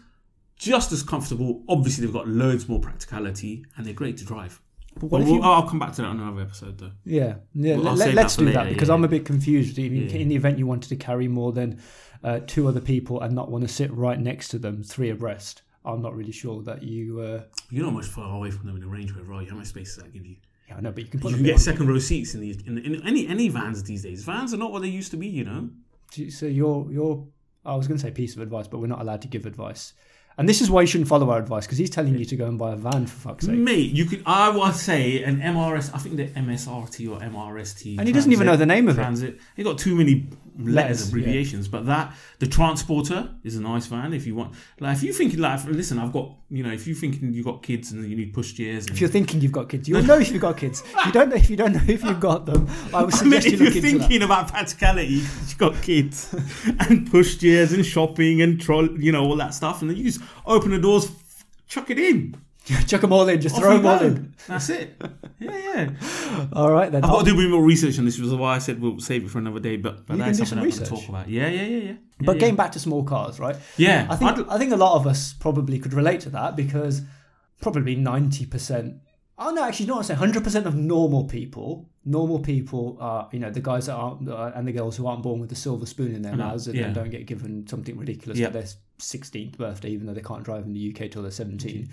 just 0.56 0.92
as 0.92 1.02
comfortable. 1.02 1.62
Obviously, 1.68 2.04
they've 2.06 2.14
got 2.14 2.28
loads 2.28 2.68
more 2.68 2.80
practicality 2.80 3.64
and 3.76 3.84
they're 3.86 3.94
great 3.94 4.16
to 4.18 4.24
drive. 4.24 4.60
But 4.94 5.04
what 5.04 5.10
But 5.10 5.22
if 5.22 5.28
you- 5.28 5.40
I'll 5.40 5.66
come 5.68 5.78
back 5.78 5.92
to 5.94 6.02
that 6.02 6.08
on 6.08 6.20
another 6.20 6.42
episode, 6.42 6.78
though. 6.78 6.92
Yeah, 7.04 7.36
yeah. 7.54 7.76
Well, 7.76 7.94
let, 7.94 8.16
us 8.18 8.36
do 8.36 8.52
that 8.52 8.68
because 8.68 8.88
yeah, 8.88 8.94
I'm 8.94 9.04
a 9.04 9.08
bit 9.08 9.24
confused. 9.24 9.78
In, 9.78 9.94
Yeah. 9.94 10.16
in 10.16 10.28
the 10.28 10.36
event 10.36 10.58
you 10.58 10.66
wanted 10.66 10.88
to 10.90 10.96
carry 10.96 11.28
more 11.28 11.52
than 11.52 11.80
uh, 12.22 12.40
two 12.46 12.68
other 12.68 12.80
people 12.80 13.20
and 13.20 13.34
not 13.34 13.50
want 13.50 13.62
to 13.66 13.68
sit 13.68 13.90
right 13.92 14.20
next 14.20 14.48
to 14.48 14.58
them, 14.58 14.82
three 14.82 15.08
abreast, 15.10 15.62
I'm 15.84 16.00
not 16.02 16.14
really 16.14 16.32
sure 16.32 16.62
that 16.62 16.82
you. 16.82 17.20
Uh, 17.20 17.42
You're 17.70 17.84
not 17.84 17.94
much 17.94 18.06
far 18.06 18.34
away 18.36 18.50
from 18.50 18.66
them 18.66 18.76
in 18.76 18.82
a 18.82 18.86
Range 18.86 19.10
Rover, 19.12 19.32
are 19.34 19.42
you? 19.42 19.50
How 19.50 19.56
much 19.56 19.66
space 19.68 19.94
does 19.94 20.04
that 20.04 20.12
give 20.12 20.24
you? 20.24 20.36
yeah, 20.68 20.76
I 20.76 20.80
know, 20.80 20.92
but 20.92 21.02
you 21.04 21.08
can 21.10 21.20
put 21.20 21.30
You 21.30 21.36
can 21.38 21.46
get 21.46 21.54
on- 21.54 21.58
second 21.58 21.88
row 21.88 21.98
seats 21.98 22.34
in 22.34 22.40
these 22.40 22.56
in, 22.62 22.78
in 22.78 23.06
any 23.06 23.26
any 23.26 23.48
vans 23.48 23.82
these 23.82 24.02
days. 24.04 24.24
Vans 24.24 24.54
are 24.54 24.58
not 24.58 24.70
what 24.72 24.82
they 24.82 24.88
used 24.88 25.10
to 25.10 25.16
be, 25.16 25.26
you 25.28 25.44
know. 25.44 25.70
So 26.30 26.46
you're 26.46 26.90
you're. 26.90 27.26
I 27.64 27.76
was 27.76 27.86
going 27.88 27.98
to 27.98 28.02
say 28.04 28.10
piece 28.10 28.34
of 28.34 28.42
advice, 28.42 28.66
but 28.66 28.78
we're 28.80 28.88
not 28.88 29.00
allowed 29.00 29.22
to 29.22 29.28
give 29.28 29.46
advice. 29.46 29.92
And 30.38 30.48
this 30.48 30.60
is 30.62 30.70
why 30.70 30.80
you 30.80 30.86
shouldn't 30.86 31.08
follow 31.08 31.30
our 31.30 31.38
advice 31.38 31.66
because 31.66 31.78
he's 31.78 31.90
telling 31.90 32.16
you 32.16 32.24
to 32.24 32.36
go 32.36 32.46
and 32.46 32.58
buy 32.58 32.72
a 32.72 32.76
van 32.76 33.06
for 33.06 33.28
fuck's 33.28 33.44
sake. 33.46 33.56
Mate, 33.58 33.92
you 33.92 34.06
could. 34.06 34.22
I 34.24 34.48
would 34.48 34.74
say 34.74 35.22
an 35.24 35.40
MRS. 35.40 35.90
I 35.94 35.98
think 35.98 36.16
the 36.16 36.28
MSRT 36.28 37.10
or 37.10 37.20
MRST. 37.20 37.98
And 37.98 38.06
he 38.06 38.12
doesn't 38.14 38.32
even 38.32 38.46
know 38.46 38.56
the 38.56 38.66
name 38.66 38.88
of 38.88 38.98
it. 38.98 39.02
Transit. 39.02 39.38
He 39.56 39.62
got 39.62 39.78
too 39.78 39.94
many 39.94 40.28
letters, 40.58 40.74
Letters, 40.74 41.08
abbreviations. 41.08 41.68
But 41.68 41.86
that 41.86 42.14
the 42.38 42.46
Transporter 42.46 43.30
is 43.44 43.56
a 43.56 43.60
nice 43.60 43.86
van. 43.86 44.12
If 44.12 44.26
you 44.26 44.34
want, 44.34 44.54
like, 44.80 44.96
if 44.96 45.02
you 45.02 45.12
thinking 45.12 45.40
like, 45.40 45.64
listen, 45.64 45.98
I've 45.98 46.12
got, 46.12 46.34
you 46.50 46.62
know, 46.62 46.72
if 46.72 46.86
you 46.86 46.94
thinking 46.94 47.32
you've 47.32 47.44
got 47.46 47.62
kids 47.62 47.92
and 47.92 48.08
you 48.08 48.16
need 48.16 48.32
push 48.34 48.52
chairs. 48.54 48.86
And, 48.86 48.94
If 48.94 49.00
you're 49.00 49.10
thinking 49.10 49.40
you've 49.40 49.52
got 49.52 49.68
kids, 49.68 49.88
you'll 49.88 50.02
know 50.02 50.18
if 50.18 50.30
you've 50.30 50.40
got 50.42 50.56
kids. 50.56 50.82
If 50.98 51.06
you 51.06 51.12
don't 51.12 51.28
know 51.30 51.36
if 51.36 51.50
you 51.50 51.56
don't 51.56 51.72
know 51.72 51.82
if 51.86 52.02
you've 52.04 52.20
got 52.20 52.46
them, 52.46 52.68
I 52.94 53.02
would 53.02 53.14
I 53.20 53.22
mean, 53.24 53.40
suggest 53.40 53.46
you 53.46 53.52
if 53.54 53.60
you're 53.60 53.70
that. 53.70 53.82
thinking 53.82 54.22
about 54.22 54.48
practicality, 54.48 55.06
you've 55.14 55.58
got 55.58 55.80
kids 55.82 56.34
and 56.80 57.10
push 57.10 57.38
chairs 57.38 57.72
and 57.72 57.84
shopping 57.84 58.42
and 58.42 58.60
troll, 58.60 58.88
you 59.00 59.12
know, 59.12 59.24
all 59.24 59.36
that 59.36 59.54
stuff, 59.54 59.80
and 59.80 59.90
then 59.90 59.96
you 59.96 60.04
just 60.04 60.20
open 60.46 60.70
the 60.70 60.78
doors, 60.78 61.10
chuck 61.66 61.90
it 61.90 61.98
in, 61.98 62.36
Chuck 62.86 63.00
them 63.00 63.12
all 63.12 63.28
in, 63.28 63.40
just 63.40 63.56
off 63.56 63.60
throw 63.62 63.76
them 63.78 63.86
all 63.86 63.98
go. 63.98 64.06
in. 64.06 64.34
That's 64.46 64.68
it. 64.70 65.00
Yeah, 65.40 65.56
yeah. 65.56 66.46
All 66.52 66.70
right 66.70 66.92
then. 66.92 67.02
I've 67.02 67.10
got 67.10 67.18
I'll- 67.18 67.24
to 67.24 67.30
do 67.32 67.34
a 67.34 67.42
bit 67.42 67.50
more 67.50 67.62
research 67.64 67.98
on 67.98 68.04
this, 68.04 68.18
which 68.18 68.26
is 68.28 68.34
why 68.34 68.54
I 68.54 68.58
said 68.58 68.80
we'll 68.80 69.00
save 69.00 69.24
it 69.24 69.30
for 69.30 69.38
another 69.38 69.58
day. 69.58 69.76
But, 69.76 70.06
but 70.06 70.14
You 70.14 70.18
that's 70.20 70.38
can 70.38 70.44
do 70.44 70.44
something 70.46 70.46
some 70.46 70.58
I'm 70.58 70.62
going 70.64 70.72
to 70.72 70.80
research. 70.80 71.00
talk 71.00 71.08
about. 71.08 71.28
Yeah, 71.28 71.48
yeah, 71.48 71.62
yeah, 71.62 71.76
yeah. 71.90 71.92
But 72.20 72.36
yeah, 72.36 72.40
getting 72.40 72.56
back 72.56 72.72
to 72.72 72.78
small 72.78 73.02
cars, 73.02 73.40
right? 73.40 73.56
yeah, 73.76 74.06
I 74.08 74.14
think 74.16 74.30
I'd- 74.30 74.44
I 74.48 74.58
think 74.58 74.72
a 74.72 74.76
lot 74.76 74.94
of 74.94 75.06
us 75.08 75.32
probably 75.32 75.78
could 75.80 75.92
relate 75.92 76.20
to 76.20 76.30
that 76.30 76.54
because 76.56 77.02
probably 77.60 77.96
ninety 77.96 78.46
percent. 78.46 78.96
Oh 79.38 79.50
no, 79.50 79.64
actually, 79.64 79.86
not 79.86 80.04
say 80.06 80.14
hundred 80.14 80.44
percent 80.44 80.66
of 80.66 80.76
normal 80.76 81.24
people. 81.24 81.88
Normal 82.04 82.40
people 82.40 82.96
are, 83.00 83.28
you 83.32 83.38
know, 83.38 83.50
the 83.50 83.60
guys 83.60 83.86
that 83.86 83.94
aren't 83.94 84.28
uh, 84.28 84.52
and 84.54 84.66
the 84.68 84.72
girls 84.72 84.96
who 84.96 85.06
aren't 85.06 85.22
born 85.22 85.40
with 85.40 85.50
a 85.52 85.56
silver 85.56 85.86
spoon 85.86 86.14
in 86.14 86.22
their 86.22 86.36
mouths 86.36 86.66
and 86.68 86.76
yeah. 86.76 86.92
don't 86.92 87.10
get 87.10 87.26
given 87.26 87.66
something 87.66 87.96
ridiculous 87.96 88.38
Yeah. 88.38 88.48
for 88.48 88.52
their 88.54 88.66
sixteenth 88.98 89.56
birthday, 89.58 89.90
even 89.90 90.06
though 90.06 90.14
they 90.14 90.20
can't 90.20 90.42
drive 90.44 90.64
in 90.64 90.72
the 90.72 90.94
UK 90.94 91.10
till 91.10 91.22
they're 91.22 91.30
17 91.30 91.88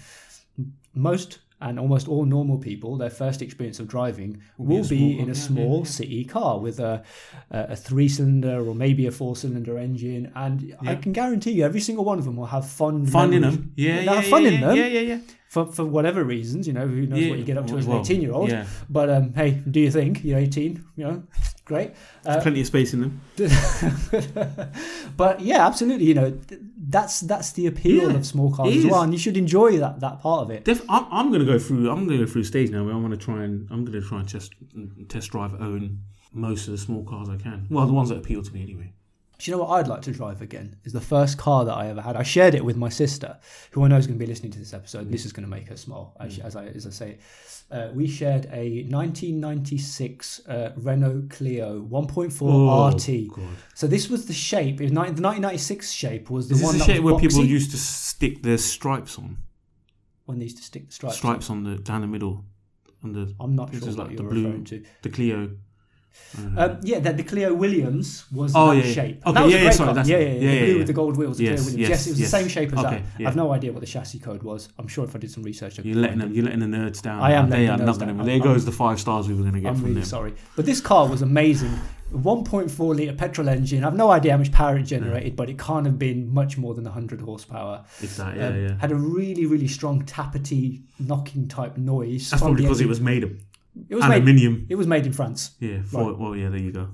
Most 0.94 1.40
and 1.62 1.78
almost 1.78 2.08
all 2.08 2.26
normal 2.26 2.58
people, 2.58 2.98
their 2.98 3.10
first 3.10 3.42
experience 3.42 3.80
of 3.80 3.88
driving 3.88 4.42
Will 4.58 4.78
will 4.78 4.88
be 4.88 5.16
be, 5.16 5.20
in 5.20 5.30
a 5.30 5.36
small 5.36 5.80
yeah, 5.80 5.80
yeah. 5.80 5.84
city 5.84 6.26
car 6.26 6.60
with 6.60 6.80
a 6.80 7.04
a, 7.52 7.76
three 7.76 8.08
cylinder 8.08 8.66
or 8.68 8.74
maybe 8.74 9.08
a 9.08 9.12
four 9.12 9.36
cylinder 9.36 9.78
engine, 9.78 10.32
and 10.36 10.76
I 10.82 10.96
can 10.96 11.12
guarantee 11.12 11.52
you, 11.52 11.66
every 11.66 11.82
single 11.82 12.06
one 12.06 12.18
of 12.18 12.26
them 12.26 12.38
will 12.38 12.46
have 12.46 12.68
fun 12.70 13.06
fun 13.06 13.34
in 13.34 13.42
them. 13.42 13.74
Yeah, 13.76 13.96
They'll 13.96 14.04
yeah, 14.06 14.14
have 14.14 14.24
yeah, 14.24 14.30
fun 14.30 14.44
yeah, 14.44 14.50
in 14.50 14.62
them 14.62 14.76
Yeah, 14.78 14.88
yeah, 14.88 15.00
yeah. 15.02 15.20
for 15.50 15.66
for 15.66 15.86
whatever 15.86 16.24
reasons. 16.24 16.66
You 16.68 16.74
know, 16.74 16.88
who 16.88 17.06
knows 17.06 17.20
Yeah, 17.20 17.30
what 17.32 17.40
you 17.40 17.46
get 17.46 17.58
up 17.58 17.68
to 17.68 17.78
as 17.78 17.88
an 17.88 17.94
eighteen 17.94 18.22
year 18.22 18.32
old. 18.32 18.54
But 18.90 19.10
um, 19.10 19.34
hey, 19.34 19.52
do 19.70 19.80
you 19.80 19.92
think 19.92 20.24
you're 20.24 20.40
eighteen? 20.40 20.86
You 20.96 21.04
know, 21.06 21.24
great. 21.70 21.92
Uh, 22.26 22.42
plenty 22.42 22.60
of 22.60 22.68
space 22.68 22.94
in 22.94 23.00
them. 23.00 23.22
but 25.16 25.40
yeah, 25.40 25.66
absolutely. 25.66 26.06
You 26.08 26.16
know, 26.16 26.40
that's 26.90 27.22
that's 27.22 27.54
the 27.54 27.68
appeal 27.68 28.12
Yeah, 28.12 28.18
of 28.18 28.26
small 28.26 28.54
cars 28.54 28.76
as 28.76 28.86
well, 28.86 29.02
and 29.04 29.14
you 29.14 29.20
should 29.20 29.38
enjoy 29.38 29.78
that 29.78 30.02
that 30.02 30.20
part 30.20 30.42
of 30.42 30.50
it. 30.52 30.66
Def- 30.66 30.84
I'm, 30.90 31.06
I'm 31.12 31.30
going 31.30 31.46
to 31.46 31.46
go 31.46 31.58
through. 31.58 31.90
I'm 31.90 32.06
going 32.06 32.20
to 32.20 32.26
go 32.26 32.30
through 32.32 32.42
a 32.42 32.46
stage 32.46 32.70
now 32.72 32.84
where 32.84 32.94
I 32.94 32.98
want 32.98 33.12
to 33.12 33.18
try 33.18 33.44
and 33.44 33.70
I'm 33.72 33.86
going 33.86 34.02
to 34.02 34.06
try 34.06 34.20
and 34.20 34.28
test 34.28 34.54
test 35.08 35.30
drive 35.32 35.54
own 35.62 36.00
most 36.34 36.68
of 36.68 36.72
the 36.72 36.78
small 36.78 37.04
cars 37.04 37.30
I 37.30 37.38
can. 37.38 37.68
Well, 37.70 37.88
the 37.88 37.94
ones 37.94 38.10
that 38.10 38.18
appeal 38.18 38.44
to 38.44 38.52
me 38.52 38.62
anyway. 38.64 38.92
Do 39.40 39.50
you 39.50 39.56
know 39.56 39.64
what 39.64 39.70
I'd 39.72 39.88
like 39.88 40.02
to 40.02 40.12
drive 40.12 40.42
again? 40.42 40.76
Is 40.84 40.92
the 40.92 41.00
first 41.00 41.38
car 41.38 41.64
that 41.64 41.74
I 41.74 41.88
ever 41.88 42.02
had. 42.02 42.18
I 42.18 42.24
shared 42.24 42.56
it 42.56 42.66
with 42.66 42.76
my 42.76 42.90
sister, 42.90 43.38
who 43.72 43.84
I 43.86 43.88
know 43.88 43.96
is 43.96 44.06
going 44.06 44.20
to 44.20 44.24
be 44.26 44.30
listening 44.30 44.52
to 44.52 44.60
this 44.60 44.74
episode. 44.74 45.10
This 45.12 45.26
is 45.26 45.32
going 45.32 45.46
to 45.46 45.50
make 45.50 45.70
her 45.70 45.78
smile, 45.78 46.14
as, 46.20 46.38
Mm. 46.38 46.44
as 46.46 46.56
I 46.58 46.66
as 46.68 46.86
I 46.86 46.90
say. 46.90 47.18
Uh, 47.72 47.88
we 47.94 48.06
shared 48.08 48.48
a 48.52 48.84
1996 48.90 50.42
uh, 50.48 50.72
Renault 50.78 51.24
Clio 51.30 51.82
1.4 51.90 52.94
RT. 52.94 53.34
God. 53.36 53.48
So 53.76 53.88
this 53.88 54.10
was 54.10 54.26
the 54.26 54.34
shape. 54.34 54.80
Was 54.80 54.92
19, 54.92 55.16
the 55.16 55.22
1996 55.22 55.92
shape 55.92 56.30
was 56.30 56.48
the 56.50 56.56
Is 56.56 56.60
this 56.62 56.66
one 56.68 56.78
the 56.78 56.84
shape 56.84 57.04
where 57.04 57.18
people 57.18 57.46
used 57.46 57.72
to 57.72 57.78
stick 57.78 58.44
their 58.44 58.58
stripes 58.58 59.18
on? 59.18 59.38
when 60.26 60.38
they 60.38 60.44
used 60.46 60.58
to 60.58 60.64
stick 60.64 60.86
the 60.86 60.94
stripes. 60.94 61.16
Stripes 61.18 61.50
on 61.50 61.64
the 61.64 61.76
down 61.78 62.02
the 62.02 62.08
middle, 62.08 62.46
on 63.04 63.14
the 63.14 63.34
I'm 63.40 63.56
not 63.56 63.72
This 63.72 63.80
sure 63.80 63.90
is 63.90 63.98
what 63.98 64.08
like 64.10 64.18
the 64.18 64.22
you're 64.24 64.32
blue- 64.32 64.44
referring 64.46 64.64
to. 64.66 64.84
the 65.02 65.10
Clio. 65.10 65.52
Don't. 66.36 66.58
Um, 66.60 66.80
yeah, 66.84 67.00
the, 67.00 67.14
the 67.14 67.24
Clio 67.24 67.54
Williams 67.54 68.26
was 68.32 68.54
Oh, 68.56 68.68
that 68.70 68.78
yeah, 68.78 68.84
yeah. 68.84 68.94
shape. 68.94 69.22
Okay, 69.26 69.34
that 69.34 69.44
was 69.44 69.52
yeah, 69.54 69.58
a 69.58 69.62
yeah, 69.62 69.66
great 69.68 69.74
sorry, 69.76 69.88
car. 69.88 69.94
that's 69.96 70.10
Yeah, 70.10 70.18
yeah, 70.18 70.24
yeah. 70.28 70.34
Yeah, 70.34 70.40
the 70.40 70.46
yeah, 70.46 70.60
blue 70.66 70.72
yeah. 70.74 70.78
with 70.78 70.88
the 70.88 70.94
gold 70.94 71.18
wheels. 71.18 71.38
The 71.38 71.44
Yes, 71.46 71.54
Clio 71.62 71.66
Williams. 71.72 71.80
yes, 71.80 71.90
Yes, 71.90 72.08
it 72.08 72.10
was 72.12 72.20
yes. 72.20 72.32
the 72.32 72.38
same 72.38 72.48
shape 72.48 72.74
as 72.74 72.80
Okay, 72.86 72.90
that. 72.98 73.02
yeah. 73.20 73.28
I've 73.30 73.36
no 73.36 73.52
idea 73.52 73.72
what 73.72 73.80
the 73.82 73.88
chassis 73.88 74.20
code 74.20 74.44
was. 74.44 74.70
I'm 74.78 74.88
sure 74.88 75.06
if 75.06 75.16
I 75.16 75.20
did 75.20 75.32
some 75.32 75.44
research, 75.44 75.80
I 75.80 75.84
You're 75.84 75.96
letting 75.98 76.20
them. 76.20 76.34
You're 76.34 76.46
letting 76.46 76.60
the 76.60 76.66
nerds 76.78 77.02
down. 77.02 77.22
I 77.22 77.32
am 77.34 77.50
They 77.50 77.68
are 77.68 77.78
the 77.78 77.86
not 77.86 77.98
going 78.00 78.08
down. 78.10 78.18
to. 78.18 78.24
I'm- 78.24 78.26
There 78.28 78.40
goes 78.40 78.66
the 78.66 78.72
five 78.72 79.00
stars 79.00 79.28
we 79.28 79.34
were 79.34 79.42
going 79.42 79.54
to 79.56 79.60
get 79.62 79.70
I'm 79.70 79.76
from 79.76 79.86
really 79.86 79.96
them. 80.02 80.06
sorry, 80.06 80.34
but 80.56 80.66
this 80.66 80.82
car 80.82 81.08
was 81.08 81.22
amazing. 81.22 81.72
1.4 82.14 82.96
liter 82.96 83.14
petrol 83.14 83.48
engine. 83.50 83.84
I've 83.84 83.96
no 83.96 84.10
idea 84.12 84.32
how 84.32 84.40
much 84.40 84.52
power 84.52 84.78
it 84.78 84.84
generated, 84.84 85.36
but 85.36 85.48
it 85.50 85.60
can't 85.60 85.86
have 85.86 86.00
been 86.00 86.34
much 86.34 86.58
more 86.58 86.74
than 86.74 86.84
100 86.86 87.22
horsepower. 87.22 87.86
It's 88.02 88.18
that. 88.18 88.36
Yeah, 88.36 88.48
Um, 88.48 88.64
yeah. 88.64 88.78
Had 88.80 88.92
a 88.92 88.96
really, 88.96 89.46
really 89.46 89.68
strong 89.68 90.04
tappety 90.06 90.82
knocking 91.00 91.48
type 91.48 91.78
noise. 91.78 92.30
That's 92.32 92.42
probably 92.42 92.64
because 92.64 92.82
it 92.82 92.88
was 92.88 93.00
made 93.00 93.24
of 93.24 93.32
It 93.88 93.96
was 93.96 94.08
made. 94.08 94.66
It 94.70 94.76
was 94.76 94.88
made 94.88 95.06
in 95.06 95.14
France. 95.14 95.52
Yeah. 95.60 95.82
For, 95.84 96.14
Well, 96.14 96.36
yeah. 96.36 96.50
There 96.50 96.60
you 96.60 96.72
go. 96.72 96.90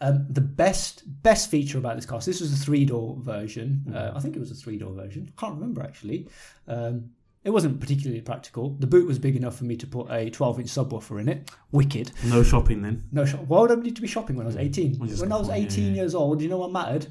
Um, 0.00 0.26
the 0.30 0.40
best 0.40 1.02
best 1.22 1.50
feature 1.50 1.78
about 1.78 1.96
this 1.96 2.06
car. 2.06 2.20
So 2.20 2.30
this 2.30 2.40
was 2.40 2.52
a 2.52 2.56
three 2.56 2.84
door 2.84 3.16
version. 3.18 3.84
Mm. 3.88 3.96
Uh, 3.96 4.12
I 4.16 4.20
think 4.20 4.36
it 4.36 4.38
was 4.38 4.50
a 4.50 4.54
three 4.54 4.78
door 4.78 4.92
version. 4.92 5.32
I 5.36 5.40
Can't 5.40 5.54
remember 5.54 5.82
actually. 5.82 6.28
Um, 6.68 7.10
it 7.44 7.50
wasn't 7.50 7.80
particularly 7.80 8.20
practical. 8.20 8.76
The 8.78 8.86
boot 8.86 9.06
was 9.06 9.18
big 9.18 9.36
enough 9.36 9.56
for 9.56 9.64
me 9.64 9.76
to 9.76 9.86
put 9.86 10.10
a 10.10 10.28
12 10.28 10.60
inch 10.60 10.68
subwoofer 10.68 11.20
in 11.20 11.28
it. 11.28 11.50
Wicked. 11.72 12.12
No 12.26 12.42
shopping 12.42 12.82
then. 12.82 13.04
No 13.12 13.24
shop. 13.24 13.40
Why 13.46 13.60
would 13.60 13.70
I 13.72 13.76
need 13.76 13.96
to 13.96 14.02
be 14.02 14.08
shopping 14.08 14.36
when 14.36 14.44
I 14.44 14.48
was 14.48 14.56
18? 14.56 14.98
When 14.98 15.08
I 15.08 15.12
was 15.12 15.22
go 15.22 15.28
for 15.28 15.52
it, 15.52 15.58
yeah, 15.58 15.66
18 15.66 15.84
yeah. 15.84 15.92
years 15.94 16.14
old, 16.14 16.38
do 16.38 16.44
you 16.44 16.50
know 16.50 16.58
what 16.58 16.72
mattered? 16.72 17.06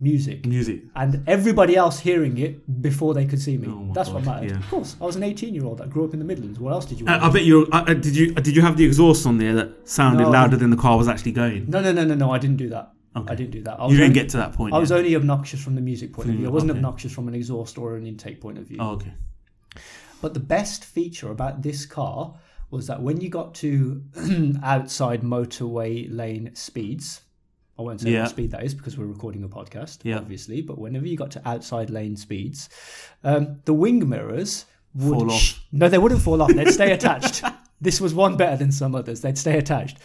Music. 0.00 0.44
Music. 0.46 0.82
And 0.96 1.22
everybody 1.26 1.76
else 1.76 2.00
hearing 2.00 2.36
it 2.38 2.82
before 2.82 3.14
they 3.14 3.24
could 3.26 3.40
see 3.40 3.56
me. 3.56 3.68
Oh 3.70 3.92
That's 3.94 4.10
what 4.10 4.24
God, 4.24 4.34
mattered. 4.42 4.50
yeah. 4.50 4.58
Of 4.58 4.68
course, 4.68 4.96
I 5.00 5.04
was 5.04 5.16
an 5.16 5.22
18 5.22 5.54
year 5.54 5.64
old 5.64 5.78
that 5.78 5.88
grew 5.90 6.04
up 6.04 6.12
in 6.12 6.18
the 6.18 6.24
Midlands. 6.24 6.58
What 6.58 6.72
else 6.72 6.84
did 6.84 7.00
you 7.00 7.06
uh, 7.06 7.12
want? 7.12 7.22
I, 7.22 7.30
bet 7.30 7.44
you. 7.44 7.68
I, 7.72 7.90
I- 7.90 7.94
did 7.94 8.16
you? 8.16 8.34
Uh, 8.36 8.40
did 8.40 8.56
you 8.56 8.62
have 8.62 8.76
the 8.76 8.84
exhaust 8.84 9.24
on 9.26 9.38
there 9.38 9.54
that 9.54 9.88
sounded 9.88 10.24
No. 10.24 10.30
louder 10.30 10.56
than 10.56 10.70
the 10.70 10.76
car 10.76 10.98
was 10.98 11.08
actually 11.08 11.32
going? 11.32 11.70
no, 11.70 11.80
no, 11.80 11.92
no, 11.92 12.04
no, 12.04 12.14
no. 12.14 12.30
I 12.32 12.38
didn't 12.38 12.56
do 12.56 12.68
that. 12.70 12.90
Okay. 13.16 13.32
I 13.32 13.36
didn't 13.36 13.52
do 13.52 13.62
that. 13.62 13.78
I 13.78 13.84
You 13.84 13.90
didn't 13.92 14.02
only- 14.10 14.14
get 14.14 14.28
to 14.30 14.36
that 14.38 14.52
point. 14.54 14.74
I 14.74 14.78
was 14.78 14.90
only 14.90 15.14
obnoxious 15.14 15.62
from 15.62 15.76
the 15.76 15.80
music 15.80 16.12
point 16.12 16.28
of 16.30 16.34
view. 16.34 16.46
I 16.46 16.50
wasn't 16.50 16.72
okay. 16.72 16.78
obnoxious 16.78 17.12
from 17.12 17.28
an 17.28 17.34
exhaust 17.34 17.78
or 17.78 17.94
an 17.96 18.06
intake 18.06 18.40
point 18.40 18.58
of 18.58 18.66
view. 18.66 18.78
Oh, 18.80 18.90
okay. 18.94 19.12
But 20.20 20.34
the 20.34 20.40
best 20.40 20.84
feature 20.84 21.30
about 21.30 21.62
this 21.62 21.86
car 21.86 22.34
was 22.70 22.88
that 22.88 23.00
when 23.00 23.20
you 23.20 23.28
got 23.28 23.54
to 23.56 24.02
outside 24.64 25.22
motorway 25.22 26.08
lane 26.10 26.50
speeds, 26.54 27.20
I 27.78 27.82
won't 27.82 28.00
say 28.00 28.10
Yeah. 28.12 28.22
what 28.22 28.30
speed 28.30 28.50
that 28.52 28.62
is 28.62 28.72
because 28.74 28.96
we're 28.96 29.06
recording 29.06 29.42
a 29.44 29.48
podcast, 29.48 29.98
Yeah. 30.04 30.18
obviously. 30.18 30.60
But 30.62 30.78
whenever 30.78 31.06
you 31.06 31.16
got 31.16 31.30
to 31.32 31.48
outside 31.48 31.90
lane 31.90 32.16
speeds, 32.16 32.68
um, 33.24 33.56
the 33.64 33.74
wing 33.74 34.08
mirrors 34.08 34.64
would 34.94 35.18
Fall 35.18 35.32
off. 35.32 35.40
sh- 35.40 35.56
no, 35.72 35.88
they 35.88 35.98
wouldn't 35.98 36.22
fall 36.22 36.40
off. 36.40 36.52
They'd 36.54 36.70
stay 36.70 36.92
attached. 36.92 37.42
This 37.80 38.00
was 38.00 38.14
one 38.14 38.36
better 38.38 38.56
than 38.56 38.72
some 38.72 38.94
others. 38.94 39.20
They'd 39.20 39.36
stay 39.36 39.58
attached. 39.58 39.98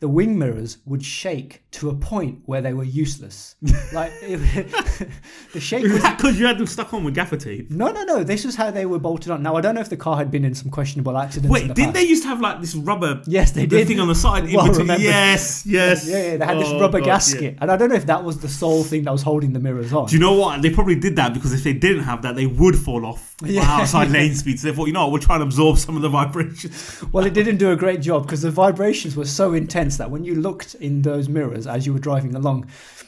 The 0.00 0.08
wing 0.08 0.38
mirrors 0.38 0.78
would 0.84 1.02
shake 1.02 1.62
to 1.72 1.88
a 1.88 1.94
point 1.94 2.40
where 2.44 2.60
they 2.60 2.74
were 2.74 2.84
useless. 2.84 3.56
Like 3.92 4.12
it, 4.22 4.38
the 5.52 5.60
shake 5.60 5.84
was 5.84 6.02
Because 6.02 6.38
you 6.38 6.46
had 6.46 6.58
them 6.58 6.66
stuck 6.66 6.92
on 6.92 7.04
with 7.04 7.14
gaffer 7.14 7.36
tape. 7.36 7.70
no, 7.70 7.90
no, 7.92 8.02
no. 8.04 8.24
This 8.24 8.44
is 8.44 8.56
how 8.56 8.70
they 8.72 8.86
were 8.86 8.98
bolted 8.98 9.30
on. 9.30 9.42
Now 9.42 9.54
I 9.56 9.60
don't 9.60 9.74
know 9.76 9.80
if 9.80 9.88
the 9.88 9.96
car 9.96 10.16
had 10.16 10.30
been 10.30 10.44
in 10.44 10.54
some 10.54 10.70
questionable 10.70 11.16
accidents. 11.16 11.50
Wait, 11.52 11.68
the 11.68 11.74
didn't 11.74 11.92
past. 11.92 11.94
they 12.02 12.08
used 12.08 12.22
to 12.24 12.28
have 12.28 12.40
like 12.40 12.60
this 12.60 12.74
rubber 12.74 13.22
Yes, 13.26 13.52
they 13.52 13.66
did. 13.66 13.86
thing 13.86 14.00
on 14.00 14.08
the 14.08 14.14
side? 14.16 14.44
in 14.48 14.54
Well 14.54 14.66
remembered. 14.72 15.00
yes, 15.00 15.64
yes. 15.64 16.08
Yeah, 16.08 16.16
yeah, 16.32 16.36
they 16.38 16.44
had 16.44 16.58
this 16.58 16.68
Oh, 16.68 16.80
rubber 16.80 16.98
God, 16.98 17.06
gasket, 17.06 17.42
yeah. 17.54 17.58
and 17.60 17.70
I 17.70 17.76
don't 17.76 17.88
know 17.88 17.94
if 17.94 18.06
that 18.06 18.24
was 18.24 18.40
the 18.40 18.48
sole 18.48 18.82
thing 18.82 19.04
that 19.04 19.12
was 19.12 19.22
holding 19.22 19.52
the 19.52 19.60
mirrors 19.60 19.92
on. 19.92 20.06
Do 20.08 20.14
you 20.16 20.20
know 20.20 20.32
what? 20.34 20.60
They 20.60 20.70
probably 20.70 20.96
did 20.96 21.14
that 21.16 21.34
because 21.34 21.52
if 21.52 21.62
they 21.62 21.72
didn't 21.72 22.02
have 22.02 22.22
that, 22.22 22.34
they 22.34 22.46
would 22.46 22.76
fall 22.76 23.06
off 23.06 23.36
Yeah. 23.44 23.62
outside 23.64 24.10
lane 24.10 24.34
speeds. 24.34 24.62
They 24.62 24.72
thought, 24.72 24.86
you 24.86 24.92
know, 24.92 25.08
we'll 25.08 25.22
try 25.22 25.36
and 25.36 25.44
absorb 25.44 25.78
some 25.78 25.94
of 25.96 26.02
the 26.02 26.08
vibrations. 26.08 27.02
Well, 27.12 27.24
it 27.26 27.32
didn't 27.34 27.58
do 27.58 27.70
a 27.70 27.76
great 27.76 28.00
job 28.02 28.24
because 28.24 28.42
the 28.42 28.50
vibrations 28.50 29.14
were 29.16 29.26
so 29.26 29.52
intense 29.52 29.83
that 29.98 30.10
when 30.10 30.24
you 30.24 30.34
looked 30.34 30.74
in 30.76 31.02
those 31.02 31.28
mirrors 31.28 31.66
as 31.66 31.86
you 31.86 31.92
were 31.92 31.98
driving 31.98 32.34
along, 32.34 32.66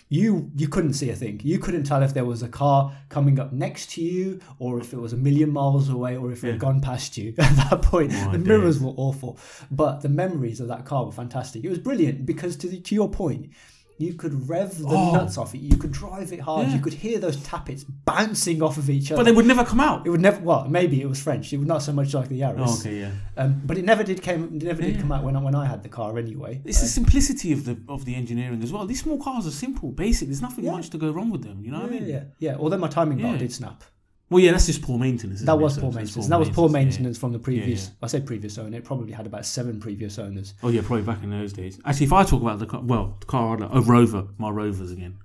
you 0.09 0.51
you 0.57 0.69
couldn't 0.69 0.93
see 0.95 1.11
a 1.11 1.17
thing. 1.17 1.41
You 1.43 1.59
couldn't 1.59 1.85
tell 1.85 2.03
if 2.03 2.15
there 2.15 2.25
was 2.25 2.43
a 2.43 2.49
car 2.49 2.93
coming 3.09 3.39
up 3.41 3.53
next 3.53 3.91
to 3.93 4.03
you, 4.03 4.41
or 4.59 4.79
if 4.81 4.93
it 4.93 4.99
was 4.99 5.13
a 5.13 5.17
million 5.17 5.51
miles 5.53 5.89
away, 5.89 6.17
or 6.17 6.31
if 6.33 6.45
it 6.45 6.47
Yeah. 6.47 6.53
had 6.53 6.61
gone 6.61 6.81
past 6.81 7.17
you. 7.17 7.35
At 7.39 7.57
that 7.71 7.83
point, 7.83 8.13
My 8.13 8.33
the 8.33 8.39
mirrors 8.39 8.79
were 8.81 8.95
awful, 8.97 9.39
but 9.71 10.01
the 10.03 10.09
memories 10.09 10.61
of 10.61 10.69
that 10.69 10.85
car 10.85 11.05
were 11.07 11.13
fantastic. 11.13 11.65
It 11.65 11.69
was 11.71 11.79
brilliant 11.79 12.25
because 12.27 12.57
to 12.57 12.69
the, 12.69 12.79
to 12.81 12.95
your 12.95 13.09
point. 13.09 13.51
You 13.99 14.13
could 14.15 14.49
rev 14.49 14.79
the 14.79 14.89
Oh. 14.89 15.13
nuts 15.15 15.39
off 15.39 15.55
it. 15.55 15.59
You 15.61 15.77
could 15.77 15.91
drive 15.93 16.33
it 16.33 16.41
hard. 16.41 16.69
Yeah. 16.69 16.75
You 16.75 16.81
could 16.81 16.93
hear 16.93 17.19
those 17.19 17.37
tappets 17.43 17.83
bouncing 17.85 18.63
off 18.63 18.77
of 18.77 18.91
each 18.91 19.11
other. 19.11 19.21
But 19.21 19.25
they 19.25 19.33
would 19.33 19.47
never 19.47 19.65
come 19.65 19.81
out. 19.81 20.07
It 20.07 20.11
would 20.11 20.21
never. 20.21 20.41
Well, 20.43 20.69
maybe 20.69 21.01
it 21.01 21.09
was 21.09 21.21
French. 21.23 21.53
It 21.53 21.59
was 21.59 21.67
not 21.67 21.83
so 21.83 21.93
much 21.93 22.13
like 22.13 22.29
the 22.29 22.41
Yaris. 22.41 22.57
Oh, 22.59 22.79
okay, 22.81 23.01
yeah. 23.01 23.11
Um, 23.39 23.63
but 23.65 23.79
it 23.79 23.85
never 23.87 24.03
did 24.05 24.21
came. 24.23 24.45
It 24.57 24.63
never 24.65 24.83
did 24.83 24.97
Yeah. 24.97 25.01
come 25.01 25.13
out 25.13 25.25
when 25.25 25.35
I, 25.35 25.43
when 25.43 25.55
I 25.55 25.65
had 25.67 25.83
the 25.83 25.89
car 25.89 26.19
anyway. 26.19 26.61
It's 26.65 26.81
the 26.81 26.87
simplicity 26.89 27.53
of 27.53 27.65
the 27.65 27.79
of 27.89 28.05
the 28.05 28.15
engineering 28.15 28.63
as 28.63 28.73
well. 28.73 28.85
These 28.87 29.03
small 29.03 29.19
cars 29.19 29.47
are 29.47 29.51
simple, 29.51 29.93
basic. 29.93 30.29
There's 30.29 30.43
nothing 30.43 30.65
Yeah. 30.65 30.73
much 30.73 30.91
to 30.91 30.99
go 30.99 31.11
wrong 31.11 31.31
with 31.31 31.43
them. 31.43 31.65
You 31.65 31.71
know 31.71 31.81
what 31.81 31.89
I 31.91 31.95
mean? 31.99 32.07
yeah, 32.07 32.25
yeah. 32.39 32.57
Although 32.59 32.79
my 32.79 32.89
timing 32.89 33.19
bar 33.23 33.33
Yeah. 33.33 33.39
did 33.39 33.53
snap. 33.53 33.83
Well, 34.29 34.43
yeah, 34.43 34.51
that's 34.53 34.67
just 34.67 34.83
poor 34.83 34.99
maintenance. 34.99 35.37
isn't 35.37 35.47
That 35.47 35.59
was 35.59 35.75
So 35.77 35.83
poor 35.83 35.93
maintenance. 35.93 36.17
And 36.17 36.33
that 36.33 36.39
was 36.41 36.51
poor 36.51 36.69
yeah, 36.69 36.79
yeah. 36.79 36.85
maintenance 36.85 37.17
from 37.19 37.33
the 37.33 37.39
previous. 37.39 37.87
yeah. 37.87 37.91
I 38.03 38.07
say 38.09 38.21
previous 38.21 38.59
owner. 38.59 38.77
It 38.79 38.85
probably 38.85 39.13
had 39.13 39.25
about 39.27 39.47
seven 39.47 39.79
previous 39.79 40.19
owners. 40.19 40.55
Oh 40.63 40.69
yeah, 40.69 40.81
probably 40.85 41.03
back 41.05 41.23
in 41.23 41.31
those 41.31 41.53
days. 41.53 41.79
Actually, 41.85 42.07
if 42.07 42.13
I 42.13 42.25
talk 42.25 42.43
about 42.43 42.59
the 42.59 42.67
car, 42.67 42.81
well, 42.83 43.17
the 43.21 43.27
car, 43.27 43.57
I'd 43.57 43.69
oh 43.71 43.83
Rover, 43.83 44.27
my 44.39 44.51
Rovers 44.51 44.91
again. 44.91 45.19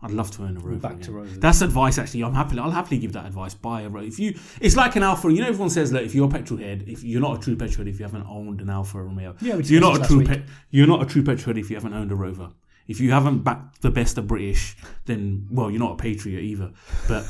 I'd 0.00 0.12
love 0.12 0.30
to 0.32 0.42
own 0.44 0.56
a 0.56 0.60
Rover. 0.60 0.76
back 0.78 0.92
again. 0.92 1.04
to 1.06 1.12
Rovers. 1.12 1.38
That's 1.40 1.60
advice. 1.60 1.98
Actually, 1.98 2.22
I'm 2.24 2.34
happily. 2.34 2.60
I'll 2.60 2.70
happily 2.70 2.98
give 2.98 3.12
that 3.14 3.26
advice. 3.26 3.54
Buy 3.54 3.82
a 3.82 3.88
Rover. 3.88 4.06
If 4.06 4.18
you, 4.20 4.34
it's 4.60 4.76
like 4.76 4.94
an 4.96 5.02
Alfa. 5.02 5.32
You 5.32 5.40
know, 5.40 5.48
everyone 5.48 5.70
says 5.70 5.90
that 5.92 6.02
if 6.04 6.14
you're 6.14 6.26
a 6.28 6.30
petrol 6.30 6.58
head, 6.60 6.84
if 6.86 7.02
you're 7.04 7.20
not 7.20 7.38
a 7.38 7.40
true 7.40 7.56
petrol 7.56 7.84
head, 7.84 7.92
if 7.94 7.98
you 8.00 8.04
haven't 8.06 8.26
owned 8.28 8.60
an 8.60 8.70
Alfa 8.70 9.02
Romeo, 9.02 9.34
Yeah, 9.40 9.56
you're 9.56 9.80
not 9.80 10.00
a 10.02 10.06
true. 10.06 10.24
last 10.24 10.30
Pe- 10.40 10.42
you're 10.70 10.86
not 10.86 11.02
a 11.02 11.06
true 11.06 11.22
petrol 11.24 11.54
head 11.54 11.58
if 11.58 11.68
you 11.70 11.74
haven't 11.76 11.94
owned 11.94 12.10
a 12.12 12.14
Rover. 12.16 12.50
If 12.86 13.00
you 13.00 13.10
haven't 13.10 13.40
backed 13.40 13.82
the 13.82 13.90
best 13.90 14.18
of 14.18 14.26
British, 14.28 14.76
then 15.06 15.46
well, 15.50 15.68
you're 15.70 15.80
not 15.80 15.92
a 15.92 15.96
patriot 15.96 16.40
either. 16.42 16.70
But 17.08 17.26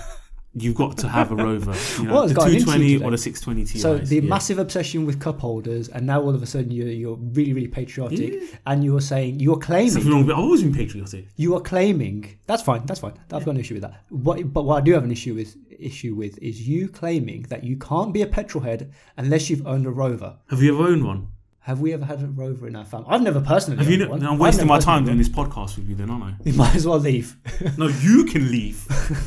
you've 0.63 0.75
got 0.77 0.97
to 0.99 1.09
have 1.09 1.31
a 1.31 1.37
Rover. 1.37 1.75
You 1.99 2.05
know, 2.05 2.15
Well, 2.15 2.29
the 2.29 2.35
220 2.35 3.03
or 3.03 3.11
the 3.11 3.19
620 3.19 3.65
Ti. 3.65 3.79
So 3.79 3.99
the 3.99 4.21
massive 4.21 4.59
obsession 4.59 5.07
with 5.07 5.21
cup 5.21 5.41
holders, 5.41 5.89
and 5.89 6.07
now 6.07 6.21
all 6.21 6.35
of 6.35 6.43
a 6.43 6.47
sudden 6.47 6.71
you're 6.71 6.89
you're 6.89 7.17
really 7.17 7.53
really 7.53 7.69
patriotic, 7.69 8.35
and 8.67 8.85
you're 8.85 9.01
saying 9.01 9.41
you're 9.41 9.59
claiming 9.59 9.91
Something 9.91 10.13
wrong 10.13 10.31
I've 10.31 10.39
always 10.39 10.63
been 10.63 10.75
patriotic. 10.75 11.27
you 11.37 11.55
are 11.55 11.61
claiming 11.61 12.39
that's 12.47 12.63
fine 12.63 12.85
that's 12.87 13.01
fine 13.01 13.15
i've 13.33 13.45
got 13.45 13.53
an 13.53 13.61
issue 13.61 13.75
with 13.75 13.83
that 13.83 14.03
what, 14.09 14.53
but 14.53 14.65
what 14.65 14.77
i 14.77 14.81
do 14.81 14.93
have 14.93 15.05
an 15.05 15.13
issue 15.13 15.35
with 15.35 15.57
issue 15.79 16.15
with 16.15 16.39
is 16.43 16.67
you 16.69 16.89
claiming 16.89 17.43
that 17.51 17.63
you 17.65 17.77
can't 17.77 18.13
be 18.13 18.23
a 18.23 18.27
petrol 18.27 18.63
head 18.65 18.93
unless 19.17 19.49
you've 19.49 19.67
owned 19.67 19.87
a 19.87 19.91
rover 19.91 20.37
Have 20.51 20.63
you 20.63 20.75
ever 20.75 20.89
owned 20.91 21.05
one? 21.05 21.29
Have 21.69 21.81
we 21.81 21.93
ever 21.93 22.05
had 22.13 22.23
a 22.23 22.27
rover 22.27 22.67
in 22.67 22.75
our 22.75 22.85
family 22.85 23.07
i've 23.11 23.23
never 23.23 23.41
personally 23.41 23.77
Have 23.83 23.91
you? 23.93 24.09
one. 24.09 24.25
I'm 24.25 24.39
wasting 24.39 24.67
my 24.67 24.79
time 24.79 25.05
doing 25.05 25.19
this 25.19 25.29
podcast 25.29 25.77
with 25.77 25.87
you, 25.89 25.95
then, 25.95 26.09
aren't 26.11 26.25
I? 26.25 26.33
you 26.49 26.55
might 26.55 26.75
as 26.75 26.87
well 26.87 26.99
leave 26.99 27.37
No, 27.77 27.89
you 27.89 28.25
can 28.25 28.51
leave. 28.51 28.79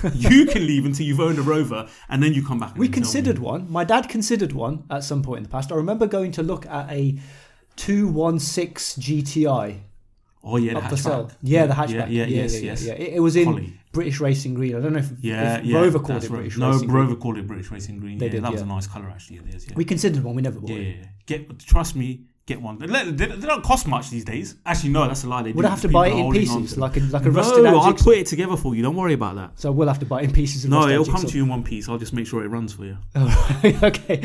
you 0.15 0.45
can 0.47 0.65
leave 0.65 0.85
until 0.85 1.05
you've 1.05 1.19
owned 1.19 1.37
a 1.37 1.43
Rover, 1.43 1.87
and 2.09 2.21
then 2.23 2.33
you 2.33 2.41
come 2.45 2.59
back. 2.59 2.75
We 2.75 2.87
then 2.87 2.91
tell 2.93 2.99
me. 2.99 3.03
considered 3.03 3.39
one 3.39 3.71
my 3.71 3.83
dad 3.83 4.09
considered 4.09 4.53
one 4.53 4.83
at 4.89 5.03
some 5.03 5.21
point 5.21 5.37
in 5.37 5.43
the 5.43 5.49
past 5.49 5.71
i 5.71 5.75
remember 5.75 6.07
going 6.07 6.31
to 6.33 6.43
look 6.51 6.65
at 6.65 6.89
a 6.91 7.17
216 7.75 9.03
gti 9.03 9.79
Oh 10.43 10.57
yeah, 10.57 10.73
the 10.73 10.79
hatchback. 10.81 11.35
yeah 11.43 11.67
the 11.67 11.73
hatchback 11.75 12.09
Yeah, 12.09 12.25
yeah, 12.25 12.41
yes, 12.41 12.53
yeah, 12.55 12.71
yes. 12.71 12.83
yeah. 12.85 12.93
It, 12.93 13.13
it 13.17 13.19
was 13.19 13.35
in 13.35 13.77
british 13.91 14.19
racing 14.19 14.55
green 14.55 14.75
i 14.75 14.79
don't 14.79 14.93
know 14.93 14.99
if, 14.99 15.11
Yeah, 15.21 15.59
if 15.59 15.65
yeah. 15.65 15.77
rover 15.77 15.99
called 15.99 16.23
it 16.23 16.29
right. 16.29 16.37
british 16.37 16.57
No, 16.57 16.71
racing 16.71 16.89
Rover 16.91 17.07
green 17.09 17.19
called 17.21 17.37
it 17.37 17.45
British 17.47 17.69
Racing 17.69 17.99
Green. 17.99 18.17
They 18.17 18.25
yeah, 18.25 18.31
did, 18.31 18.43
that 18.45 18.51
was 18.51 18.61
a 18.61 18.65
nice 18.65 18.87
colour 18.87 19.09
actually. 19.09 19.37
It 19.37 19.53
is. 19.55 19.67
Yeah. 19.67 19.73
we 19.75 19.85
considered 19.85 20.23
one 20.23 20.33
we 20.35 20.41
never 20.41 20.59
bought 20.59 20.71
yeah, 20.71 20.77
it 20.77 20.87
yeah, 20.87 21.01
yeah. 21.01 21.07
Get 21.27 21.59
trust 21.59 21.95
me. 21.95 22.25
Get 22.51 22.61
one. 22.61 22.77
They, 22.79 22.87
they, 23.11 23.25
they 23.27 23.47
don't 23.47 23.63
cost 23.63 23.87
much 23.87 24.09
these 24.09 24.25
days. 24.25 24.55
Actually, 24.65 24.89
no, 24.89 25.07
that's 25.07 25.23
a 25.23 25.29
lie. 25.29 25.41
They 25.41 25.53
Would 25.53 25.61
do. 25.61 25.67
I 25.67 25.69
have 25.69 25.81
to 25.81 25.87
People 25.87 26.01
buy 26.01 26.07
it 26.09 26.15
in 26.17 26.31
pieces, 26.33 26.77
like 26.77 26.97
a 26.97 26.99
like 26.99 27.25
a 27.25 27.31
rusted 27.31 27.63
No, 27.63 27.69
out 27.69 27.83
I'll 27.83 27.91
jigsaw? 27.93 28.03
put 28.05 28.17
it 28.17 28.27
together 28.27 28.57
for 28.57 28.75
you. 28.75 28.81
Don't 28.81 28.95
worry 28.97 29.13
about 29.13 29.35
that. 29.35 29.51
So 29.59 29.71
we'll 29.71 29.87
have 29.87 29.99
to 29.99 30.05
buy 30.05 30.21
it 30.21 30.25
in 30.25 30.33
pieces. 30.33 30.65
Of 30.65 30.71
No, 30.71 30.77
rusted 30.77 30.91
out 30.91 31.01
it'll 31.01 31.05
come 31.13 31.21
jigsaw. 31.21 31.31
to 31.31 31.37
you 31.37 31.43
in 31.43 31.49
one 31.49 31.63
piece. 31.63 31.87
I'll 31.87 31.97
just 31.97 32.13
make 32.13 32.27
sure 32.27 32.43
it 32.43 32.49
runs 32.49 32.73
for 32.73 32.83
you. 32.85 32.97
Oh, 33.15 33.61
okay. 33.83 34.17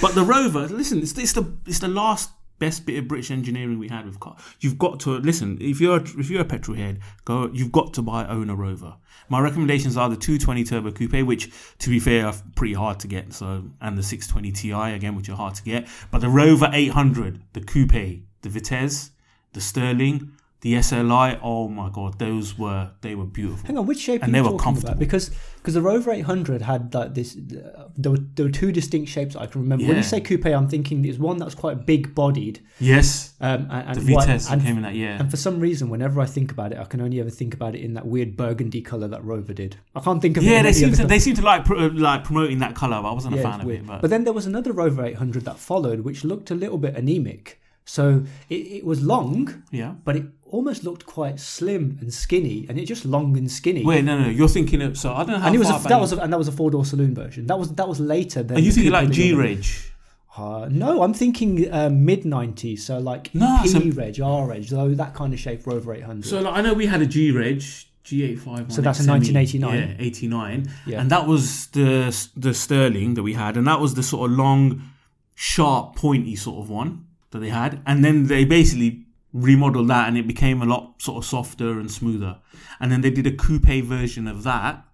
But 0.00 0.14
the 0.14 0.24
Rover, 0.24 0.68
listen, 0.68 0.98
it's, 1.00 1.16
it's 1.18 1.32
the 1.32 1.44
it's 1.66 1.80
the 1.80 1.88
last 1.88 2.30
best 2.60 2.86
bit 2.86 2.98
of 2.98 3.08
British 3.08 3.32
engineering 3.32 3.80
we 3.80 3.88
had 3.88 4.06
with 4.06 4.20
car. 4.20 4.36
You've 4.60 4.78
got 4.78 5.00
to 5.00 5.18
listen. 5.18 5.58
If 5.60 5.80
you're 5.80 5.96
if 5.96 6.30
you're 6.30 6.42
a 6.42 6.44
petrol 6.44 6.76
head, 6.76 7.00
go. 7.24 7.50
You've 7.52 7.72
got 7.72 7.92
to 7.94 8.02
buy 8.02 8.24
own 8.26 8.48
a 8.48 8.54
Rover. 8.54 8.94
My 9.28 9.40
recommendations 9.40 9.96
are 9.96 10.08
the 10.08 10.16
220 10.16 10.64
Turbo 10.64 10.92
Coupe, 10.92 11.26
which 11.26 11.50
to 11.78 11.90
be 11.90 11.98
fair 11.98 12.26
are 12.26 12.34
pretty 12.54 12.74
hard 12.74 13.00
to 13.00 13.08
get. 13.08 13.32
So 13.32 13.64
and 13.80 13.98
the 13.98 14.02
620 14.04 14.52
Ti 14.52 14.94
again, 14.94 15.16
which 15.16 15.28
are 15.28 15.36
hard 15.36 15.56
to 15.56 15.64
get. 15.64 15.88
But 16.12 16.20
the 16.20 16.28
Rover 16.28 16.70
800, 16.72 17.42
the 17.54 17.60
Coupe, 17.60 18.22
the 18.42 18.48
Vitesse, 18.48 19.10
the 19.52 19.60
Sterling, 19.60 20.32
the 20.62 20.74
SLI. 20.74 21.38
Oh 21.42 21.68
my 21.68 21.88
god, 21.90 22.18
those 22.18 22.58
were 22.58 22.90
they 23.00 23.14
were 23.14 23.24
beautiful. 23.24 23.66
Hang 23.66 23.78
on, 23.78 23.86
which 23.86 24.00
shape 24.00 24.22
And 24.22 24.34
they 24.34 24.40
were 24.42 24.56
comfortable. 24.58 24.90
about? 24.90 24.98
Because 24.98 25.30
because 25.56 25.74
the 25.74 25.82
Rover 25.82 26.10
800 26.10 26.62
had 26.62 26.92
like 26.94 27.14
this. 27.14 27.36
Uh, 27.36 27.88
there 27.96 28.12
were 28.12 28.18
there 28.34 28.46
were 28.46 28.52
two 28.52 28.72
distinct 28.72 29.10
shapes 29.10 29.36
I 29.36 29.46
can 29.46 29.60
remember. 29.62 29.86
When 29.86 29.96
you 29.96 30.02
say 30.02 30.20
coupe, 30.20 30.46
I'm 30.46 30.68
thinking 30.68 31.02
there's 31.02 31.18
one 31.18 31.38
that 31.38 31.44
was 31.44 31.54
quite 31.54 31.86
big 31.86 32.14
bodied. 32.14 32.60
Yes, 32.78 33.34
Um, 33.40 33.68
and, 33.70 33.88
and 33.88 34.00
the 34.06 34.14
white- 34.14 34.26
Vitesse 34.26 34.50
and, 34.50 34.62
came 34.62 34.76
in 34.78 34.82
that 34.84 34.94
yeah. 34.94 35.18
and 35.20 35.30
for 35.30 35.36
some 35.36 35.60
reason, 35.60 35.90
whenever 35.90 36.20
I 36.20 36.26
think 36.26 36.50
about 36.50 36.72
it, 36.72 36.78
I 36.78 36.84
can 36.84 37.00
only 37.02 37.20
ever 37.20 37.28
think 37.30 37.52
about 37.52 37.74
it 37.74 37.82
in 37.82 37.92
that 37.94 38.06
weird 38.06 38.36
burgundy 38.36 38.80
color 38.80 39.06
that 39.08 39.22
Rover 39.24 39.52
did. 39.52 39.76
I 39.94 40.00
can't 40.00 40.20
think 40.22 40.36
of 40.38 40.44
it. 40.44 40.46
Yeah, 40.46 40.62
they 40.62 40.72
seem 40.72 40.92
to 40.92 41.06
they 41.06 41.18
seem 41.18 41.34
to 41.36 41.42
like 41.42 41.64
pro, 41.64 41.86
like 41.88 42.24
promoting 42.24 42.58
that 42.60 42.74
color. 42.74 43.00
But 43.02 43.10
I 43.10 43.12
wasn't 43.14 43.34
a 43.38 43.42
fan 43.42 43.60
of 43.60 43.66
weird. 43.66 43.80
it. 43.80 43.86
But, 43.86 44.00
But, 44.02 44.10
then 44.10 44.24
there 44.24 44.32
was 44.32 44.46
another 44.46 44.72
Rover 44.72 45.04
800 45.04 45.44
that 45.44 45.58
followed, 45.58 46.00
which 46.00 46.24
looked 46.24 46.50
a 46.50 46.54
little 46.54 46.78
bit 46.78 46.96
anemic. 46.96 47.60
So 47.84 48.24
it, 48.48 48.54
it 48.54 48.84
was 48.84 49.02
long, 49.02 49.64
yeah. 49.72 49.94
but 50.04 50.14
it 50.16 50.24
almost 50.50 50.84
looked 50.84 51.06
quite 51.06 51.40
slim 51.40 51.98
and 52.00 52.12
skinny, 52.12 52.66
and 52.68 52.78
it 52.78 52.84
just 52.86 53.04
long 53.04 53.36
and 53.36 53.50
skinny. 53.50 53.84
Wait, 53.84 54.04
no, 54.04 54.18
no, 54.18 54.28
you're 54.28 54.48
thinking 54.48 54.82
of. 54.82 54.98
So 54.98 55.12
I 55.12 55.18
don't 55.24 55.28
know 55.28 55.38
how 55.38 55.46
and 55.46 55.56
it 55.56 55.58
was 55.58 55.70
a, 55.70 55.88
that 55.88 56.00
was 56.00 56.12
a, 56.12 56.18
and 56.18 56.32
that 56.32 56.38
was 56.38 56.48
a 56.48 56.52
four 56.52 56.70
door 56.70 56.84
saloon 56.84 57.14
version. 57.14 57.46
That 57.46 57.58
was 57.58 57.72
that 57.74 57.88
was 57.88 58.00
later 58.00 58.42
than. 58.42 58.56
Are 58.56 58.60
you 58.60 58.72
thinking 58.72 58.92
like 58.92 59.10
G 59.10 59.32
Reg? 59.34 59.64
Uh, 60.36 60.68
no, 60.70 61.02
I'm 61.02 61.12
thinking 61.12 61.70
uh, 61.72 61.90
mid 61.90 62.22
90s, 62.22 62.78
so 62.80 62.98
like 62.98 63.34
No, 63.34 63.58
P 63.62 63.68
so- 63.68 63.80
Reg, 63.80 64.20
R 64.20 64.46
Reg, 64.46 64.64
though 64.64 64.90
that 64.90 65.12
kind 65.12 65.34
of 65.34 65.40
shape 65.40 65.66
Rover 65.66 65.92
800. 65.92 66.24
So 66.24 66.40
like, 66.40 66.54
I 66.54 66.60
know 66.60 66.72
we 66.72 66.86
had 66.86 67.02
a 67.02 67.06
G 67.06 67.30
Reg. 67.32 67.62
G85. 68.02 68.72
So 68.72 68.80
that's 68.80 69.04
a 69.04 69.08
1989. 69.08 69.76
Yeah, 69.76 69.94
89. 69.98 70.70
Yeah. 70.86 71.00
And 71.00 71.10
that 71.10 71.26
was 71.26 71.66
the 71.68 72.16
the 72.36 72.54
Sterling 72.54 73.14
that 73.14 73.22
we 73.22 73.34
had, 73.34 73.56
and 73.56 73.66
that 73.66 73.80
was 73.80 73.94
the 73.94 74.02
sort 74.02 74.30
of 74.30 74.36
long, 74.36 74.82
sharp, 75.34 75.96
pointy 75.96 76.34
sort 76.36 76.62
of 76.64 76.70
one 76.70 77.06
that 77.30 77.40
they 77.40 77.50
had. 77.50 77.82
And 77.86 78.04
then 78.04 78.26
they 78.26 78.44
basically 78.44 79.04
remodeled 79.32 79.88
that, 79.88 80.08
and 80.08 80.16
it 80.18 80.26
became 80.26 80.62
a 80.62 80.66
lot 80.66 81.00
sort 81.00 81.18
of 81.22 81.24
softer 81.28 81.78
and 81.78 81.90
smoother. 81.90 82.38
And 82.80 82.90
then 82.90 83.00
they 83.00 83.10
did 83.10 83.26
a 83.26 83.32
coupe 83.32 83.84
version 83.84 84.26
of 84.26 84.42
that, 84.44 84.84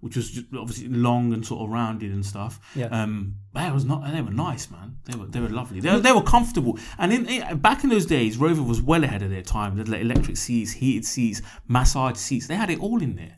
which 0.00 0.16
was 0.16 0.30
just 0.30 0.46
obviously 0.56 0.88
long 0.88 1.32
and 1.32 1.44
sort 1.46 1.62
of 1.62 1.70
rounded 1.70 2.10
and 2.12 2.24
stuff. 2.26 2.60
Yeah. 2.74 2.86
Um, 2.86 3.36
that 3.54 3.72
was 3.72 3.84
not. 3.84 4.10
They 4.12 4.20
were 4.22 4.30
nice, 4.30 4.70
man. 4.70 4.96
They 5.04 5.16
were 5.16 5.26
they 5.26 5.40
were 5.40 5.48
lovely. 5.48 5.80
They, 5.80 5.90
were- 5.92 6.00
they 6.00 6.12
were 6.12 6.22
comfortable. 6.22 6.78
And 6.98 7.12
in, 7.12 7.26
in 7.26 7.58
back 7.58 7.84
in 7.84 7.90
those 7.90 8.06
days, 8.06 8.36
Rover 8.36 8.62
was 8.62 8.80
well 8.82 9.04
ahead 9.04 9.22
of 9.22 9.30
their 9.30 9.42
time. 9.42 9.74
They 9.74 9.80
had 9.80 9.88
like 9.88 10.00
electric 10.00 10.36
seats, 10.36 10.72
heated 10.72 11.04
seats, 11.04 11.42
massage 11.68 12.16
seats. 12.16 12.46
They 12.48 12.56
had 12.56 12.70
it 12.70 12.80
all 12.80 13.02
in 13.02 13.16
there. 13.16 13.36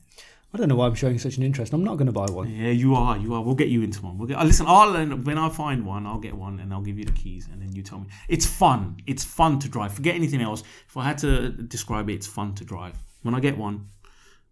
I 0.55 0.57
don't 0.57 0.69
know 0.69 0.77
why 0.77 0.87
I'm 0.87 0.95
showing 0.95 1.19
such 1.19 1.37
an 1.37 1.43
interest. 1.43 1.73
I'm 1.73 1.83
not 1.83 1.97
going 1.97 2.07
to 2.07 2.13
buy 2.13 2.27
one. 2.27 2.49
Yeah, 2.49 2.71
you 2.71 2.95
are. 2.95 3.19
You 3.19 3.35
are. 3.35 3.43
We'll 3.43 3.57
get 3.57 3.69
you 3.69 3.83
into 3.83 4.01
one. 4.03 4.17
We'll 4.17 4.29
get. 4.29 4.39
uh, 4.39 4.45
listen, 4.45 4.67
I'll 4.69 4.93
when 5.17 5.37
I 5.37 5.49
find 5.49 5.85
one, 5.85 6.07
I'll 6.07 6.21
get 6.21 6.33
one 6.33 6.61
and 6.61 6.73
I'll 6.73 6.81
give 6.81 6.97
you 6.97 7.05
the 7.05 7.13
keys, 7.13 7.49
and 7.51 7.61
then 7.61 7.73
you 7.73 7.83
tell 7.83 7.99
me. 7.99 8.07
It's 8.29 8.47
fun. 8.47 8.99
It's 9.05 9.25
fun 9.25 9.59
to 9.59 9.69
drive. 9.69 9.93
Forget 9.93 10.15
anything 10.15 10.41
else. 10.41 10.63
If 10.89 10.97
I 10.97 11.03
had 11.03 11.19
to 11.19 11.51
describe 11.51 12.09
it, 12.09 12.15
it's 12.15 12.29
fun 12.29 12.55
to 12.55 12.65
drive. 12.65 12.97
When 13.23 13.35
I 13.35 13.41
get 13.41 13.59
one, 13.59 13.89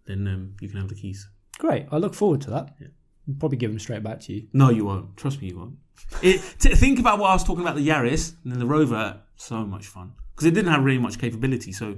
then 0.06 0.26
um, 0.26 0.56
you 0.60 0.68
can 0.68 0.80
have 0.80 0.88
the 0.88 0.96
keys. 0.96 1.28
Great. 1.58 1.86
I 1.92 1.98
look 1.98 2.14
forward 2.14 2.40
to 2.42 2.50
that. 2.50 2.74
I'll 2.80 3.34
probably 3.38 3.58
give 3.58 3.70
them 3.70 3.78
straight 3.78 4.02
back 4.02 4.18
to 4.22 4.32
you. 4.32 4.48
No, 4.52 4.70
you 4.70 4.84
won't. 4.84 5.16
Trust 5.16 5.40
me, 5.40 5.50
you 5.50 5.58
won't. 5.58 5.76
It, 6.20 6.42
t- 6.58 6.74
think 6.74 6.98
about 6.98 7.20
what 7.20 7.30
I 7.30 7.34
was 7.34 7.44
talking 7.44 7.62
about 7.62 7.76
the 7.76 7.86
Yaris 7.86 8.34
and 8.42 8.50
then 8.50 8.58
the 8.58 8.66
Rover. 8.66 9.20
So 9.36 9.64
much 9.64 9.86
fun. 9.86 10.14
Because 10.34 10.46
it 10.46 10.54
didn't 10.54 10.72
have 10.72 10.84
really 10.84 10.98
much 10.98 11.18
capability, 11.18 11.72
so 11.72 11.96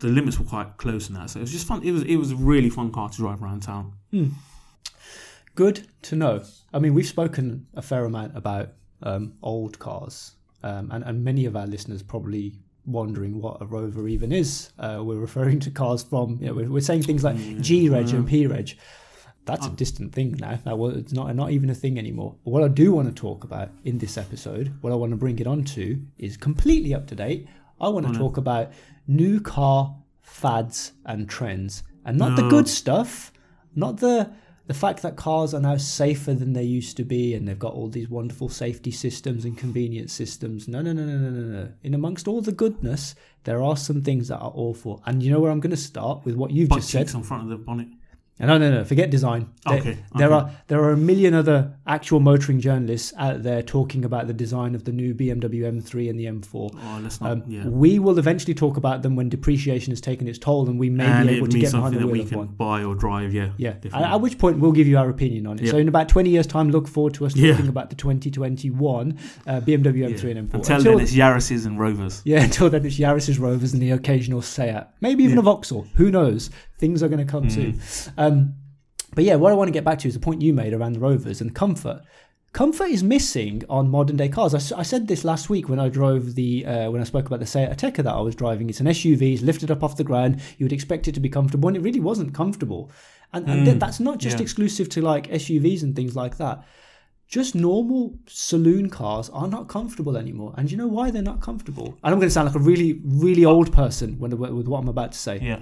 the 0.00 0.08
limits 0.08 0.38
were 0.38 0.44
quite 0.44 0.76
close 0.76 1.08
in 1.08 1.14
that. 1.14 1.30
So 1.30 1.38
it 1.38 1.42
was 1.42 1.52
just 1.52 1.66
fun. 1.66 1.82
It 1.82 1.92
was 1.92 2.02
it 2.02 2.16
was 2.16 2.32
a 2.32 2.36
really 2.36 2.70
fun 2.70 2.92
car 2.92 3.08
to 3.08 3.16
drive 3.16 3.42
around 3.42 3.62
town. 3.62 3.94
Good 5.54 5.88
to 6.02 6.16
know. 6.16 6.42
I 6.72 6.78
mean, 6.78 6.94
we've 6.94 7.06
spoken 7.06 7.66
a 7.74 7.82
fair 7.82 8.04
amount 8.04 8.36
about 8.36 8.72
um, 9.02 9.34
old 9.42 9.78
cars, 9.78 10.32
um, 10.62 10.90
and, 10.90 11.04
and 11.04 11.24
many 11.24 11.44
of 11.46 11.56
our 11.56 11.66
listeners 11.66 12.02
probably 12.02 12.54
wondering 12.86 13.40
what 13.40 13.60
a 13.60 13.66
Rover 13.66 14.08
even 14.08 14.32
is. 14.32 14.70
Uh, 14.78 15.00
we're 15.02 15.16
referring 15.16 15.60
to 15.60 15.70
cars 15.70 16.02
from, 16.02 16.38
you 16.40 16.46
know, 16.46 16.54
we're, 16.54 16.70
we're 16.70 16.80
saying 16.80 17.02
things 17.02 17.22
like 17.22 17.36
G 17.60 17.88
Reg 17.88 18.08
and 18.10 18.26
P 18.26 18.46
Reg. 18.46 18.76
That's 19.44 19.66
a 19.66 19.70
distant 19.70 20.12
thing 20.12 20.36
now. 20.38 20.58
Now, 20.64 20.76
well, 20.76 20.90
it's 20.96 21.12
not 21.12 21.34
not 21.34 21.50
even 21.50 21.70
a 21.70 21.74
thing 21.74 21.98
anymore. 21.98 22.36
But 22.44 22.50
what 22.52 22.62
I 22.62 22.68
do 22.68 22.92
want 22.92 23.08
to 23.08 23.14
talk 23.14 23.42
about 23.42 23.70
in 23.84 23.98
this 23.98 24.16
episode, 24.16 24.72
what 24.80 24.92
I 24.92 24.96
want 24.96 25.10
to 25.10 25.16
bring 25.16 25.38
it 25.38 25.46
on 25.46 25.64
to, 25.64 26.00
is 26.18 26.36
completely 26.36 26.94
up 26.94 27.06
to 27.08 27.14
date. 27.14 27.48
I 27.80 27.88
want 27.88 28.06
to 28.06 28.12
talk 28.12 28.36
about 28.36 28.72
new 29.06 29.40
car 29.40 29.96
fads 30.22 30.92
and 31.04 31.28
trends, 31.28 31.82
and 32.04 32.18
not 32.18 32.36
the 32.36 32.48
good 32.48 32.68
stuff, 32.68 33.32
not 33.74 33.98
the 33.98 34.32
the 34.70 34.74
fact 34.74 35.02
that 35.02 35.16
cars 35.16 35.52
are 35.52 35.60
now 35.60 35.76
safer 35.76 36.32
than 36.32 36.52
they 36.52 36.62
used 36.62 36.96
to 36.96 37.02
be, 37.02 37.34
and 37.34 37.48
they've 37.48 37.58
got 37.58 37.72
all 37.72 37.88
these 37.88 38.08
wonderful 38.08 38.48
safety 38.48 38.92
systems 38.92 39.44
and 39.44 39.58
convenience 39.58 40.12
systems. 40.12 40.68
No, 40.68 40.80
no, 40.80 40.92
no, 40.92 41.04
no, 41.04 41.18
no, 41.18 41.30
no, 41.30 41.62
no. 41.62 41.72
In 41.82 41.92
amongst 41.92 42.28
all 42.28 42.40
the 42.40 42.52
goodness, 42.52 43.16
there 43.42 43.64
are 43.64 43.76
some 43.76 44.00
things 44.00 44.28
that 44.28 44.38
are 44.38 44.52
awful. 44.54 45.02
And 45.06 45.24
you 45.24 45.32
know 45.32 45.40
where 45.40 45.50
I'm 45.50 45.58
going 45.58 45.72
to 45.72 45.76
start 45.76 46.24
with 46.24 46.36
what 46.36 46.52
you've 46.52 46.68
Butt 46.68 46.82
just 46.82 46.90
said. 46.90 47.12
on 47.16 47.24
front 47.24 47.42
of 47.42 47.48
the 47.48 47.56
bonnet. 47.56 47.88
No, 48.40 48.58
no, 48.58 48.70
no. 48.70 48.84
Forget 48.84 49.10
design. 49.10 49.48
There, 49.66 49.78
Okay, 49.78 49.98
there 50.16 50.32
okay. 50.32 50.34
are 50.46 50.50
there 50.68 50.82
are 50.82 50.90
a 50.92 50.96
million 50.96 51.34
other 51.34 51.74
actual 51.86 52.20
motoring 52.20 52.60
journalists 52.60 53.12
out 53.18 53.42
there 53.42 53.62
talking 53.62 54.04
about 54.04 54.26
the 54.26 54.32
design 54.32 54.74
of 54.74 54.84
the 54.84 54.92
new 54.92 55.14
BMW 55.14 55.62
M3 55.70 56.08
and 56.10 56.18
the 56.18 56.24
M4. 56.26 56.70
Oh, 56.74 57.00
let's 57.02 57.20
not. 57.20 57.30
Um, 57.32 57.42
yeah. 57.46 57.66
We 57.66 57.98
will 57.98 58.18
eventually 58.18 58.54
talk 58.54 58.76
about 58.76 59.02
them 59.02 59.14
when 59.16 59.28
depreciation 59.28 59.90
has 59.92 60.00
taken 60.00 60.26
its 60.26 60.38
toll, 60.38 60.68
and 60.68 60.78
we 60.78 60.88
may 60.90 61.04
and 61.04 61.28
be 61.28 61.34
able 61.36 61.48
to 61.48 61.58
get 61.58 61.72
behind 61.72 61.94
the 61.94 61.98
that 62.00 62.06
we 62.06 62.12
wheel 62.12 62.22
of 62.22 62.28
can 62.30 62.38
one. 62.38 62.46
buy 62.48 62.82
or 62.84 62.94
drive. 62.94 63.32
Yeah. 63.34 63.50
Yeah. 63.58 63.74
At, 63.92 64.02
at 64.02 64.20
which 64.20 64.38
point 64.38 64.58
we'll 64.58 64.72
give 64.72 64.86
you 64.86 64.98
our 64.98 65.08
opinion 65.10 65.46
on 65.46 65.58
it. 65.58 65.64
Yeah. 65.66 65.72
So 65.72 65.78
in 65.78 65.88
about 65.88 66.08
20 66.08 66.30
years' 66.30 66.46
time, 66.46 66.70
look 66.70 66.88
forward 66.88 67.14
to 67.14 67.26
us 67.26 67.36
Yeah. 67.36 67.52
talking 67.52 67.68
about 67.68 67.90
the 67.90 67.96
2021 67.96 69.18
uh, 69.46 69.60
BMW 69.60 70.08
M3 70.08 70.36
and 70.36 70.48
M4. 70.50 70.54
Until, 70.54 70.76
Until- 70.76 70.92
then, 70.96 71.00
it's 71.02 71.14
Yaris's 71.14 71.66
and 71.66 71.78
Rovers. 71.78 72.22
yeah, 72.24 72.42
until 72.44 72.70
then 72.70 72.84
it's 72.86 72.98
Yaris's 72.98 73.38
Rovers 73.38 73.72
and 73.72 73.82
the 73.82 73.90
occasional 73.90 74.42
Seat. 74.42 74.84
Maybe 75.00 75.24
even 75.24 75.38
a 75.38 75.42
Vauxhall. 75.42 75.86
Who 75.94 76.10
knows? 76.10 76.50
Things 76.80 77.02
are 77.02 77.08
going 77.08 77.24
to 77.26 77.30
come 77.30 77.44
Mm. 77.48 77.50
soon. 77.52 78.12
Um, 78.16 78.54
but 79.14 79.24
yeah, 79.24 79.36
what 79.36 79.52
I 79.52 79.54
want 79.56 79.68
to 79.68 79.72
get 79.72 79.84
back 79.84 79.98
to 80.00 80.08
is 80.08 80.14
the 80.14 80.20
point 80.20 80.40
you 80.42 80.52
made 80.52 80.72
around 80.72 80.92
the 80.94 81.00
Rovers 81.00 81.40
and 81.40 81.54
comfort. 81.54 82.00
Comfort 82.52 82.88
is 82.96 83.02
missing 83.04 83.62
on 83.68 83.88
modern 83.88 84.16
day 84.16 84.28
cars. 84.28 84.54
I 84.72 84.82
said 84.82 85.06
this 85.06 85.22
last 85.24 85.48
week 85.50 85.68
when 85.68 85.78
I 85.78 85.88
drove 85.88 86.34
the 86.34 86.66
uh, 86.66 86.90
when 86.90 87.00
I 87.00 87.04
spoke 87.04 87.26
about 87.26 87.38
the 87.38 87.46
Seat 87.46 87.68
Ateca 87.70 88.02
that 88.02 88.14
I 88.20 88.20
was 88.20 88.34
driving. 88.34 88.68
It's 88.68 88.80
an 88.80 88.86
SUV. 88.88 89.34
It's 89.34 89.42
lifted 89.42 89.70
up 89.70 89.84
off 89.84 89.96
the 89.96 90.02
ground. 90.04 90.40
You 90.58 90.64
would 90.64 90.72
expect 90.72 91.06
it 91.06 91.12
to 91.14 91.20
be 91.20 91.28
comfortable, 91.28 91.68
and 91.68 91.76
it 91.76 91.82
really 91.88 92.00
wasn't 92.00 92.34
comfortable. 92.34 92.90
And, 93.32 93.48
and 93.48 93.64
th- 93.66 93.78
that's 93.78 94.00
not 94.00 94.18
just 94.18 94.36
Mm. 94.36 94.40
yeah. 94.40 94.42
exclusive 94.42 94.88
to 94.88 95.00
like 95.00 95.28
SUVs 95.30 95.84
and 95.84 95.94
things 95.94 96.16
like 96.16 96.38
that. 96.38 96.64
Just 97.28 97.54
normal 97.54 98.18
saloon 98.26 98.90
cars 98.90 99.30
are 99.30 99.46
not 99.46 99.68
comfortable 99.68 100.16
anymore. 100.16 100.52
And 100.56 100.68
you 100.68 100.76
know 100.76 100.88
why 100.88 101.12
they're 101.12 101.22
not 101.22 101.40
comfortable? 101.40 101.86
And 102.02 102.12
I'm 102.12 102.18
going 102.18 102.26
to 102.28 102.30
sound 102.36 102.46
like 102.46 102.56
a 102.56 102.66
really, 102.70 103.00
really 103.04 103.44
old 103.44 103.72
person 103.72 104.18
when, 104.18 104.36
with 104.36 104.66
what 104.66 104.78
I'm 104.80 104.88
about 104.88 105.12
to 105.12 105.18
say. 105.18 105.38
Yeah. 105.40 105.60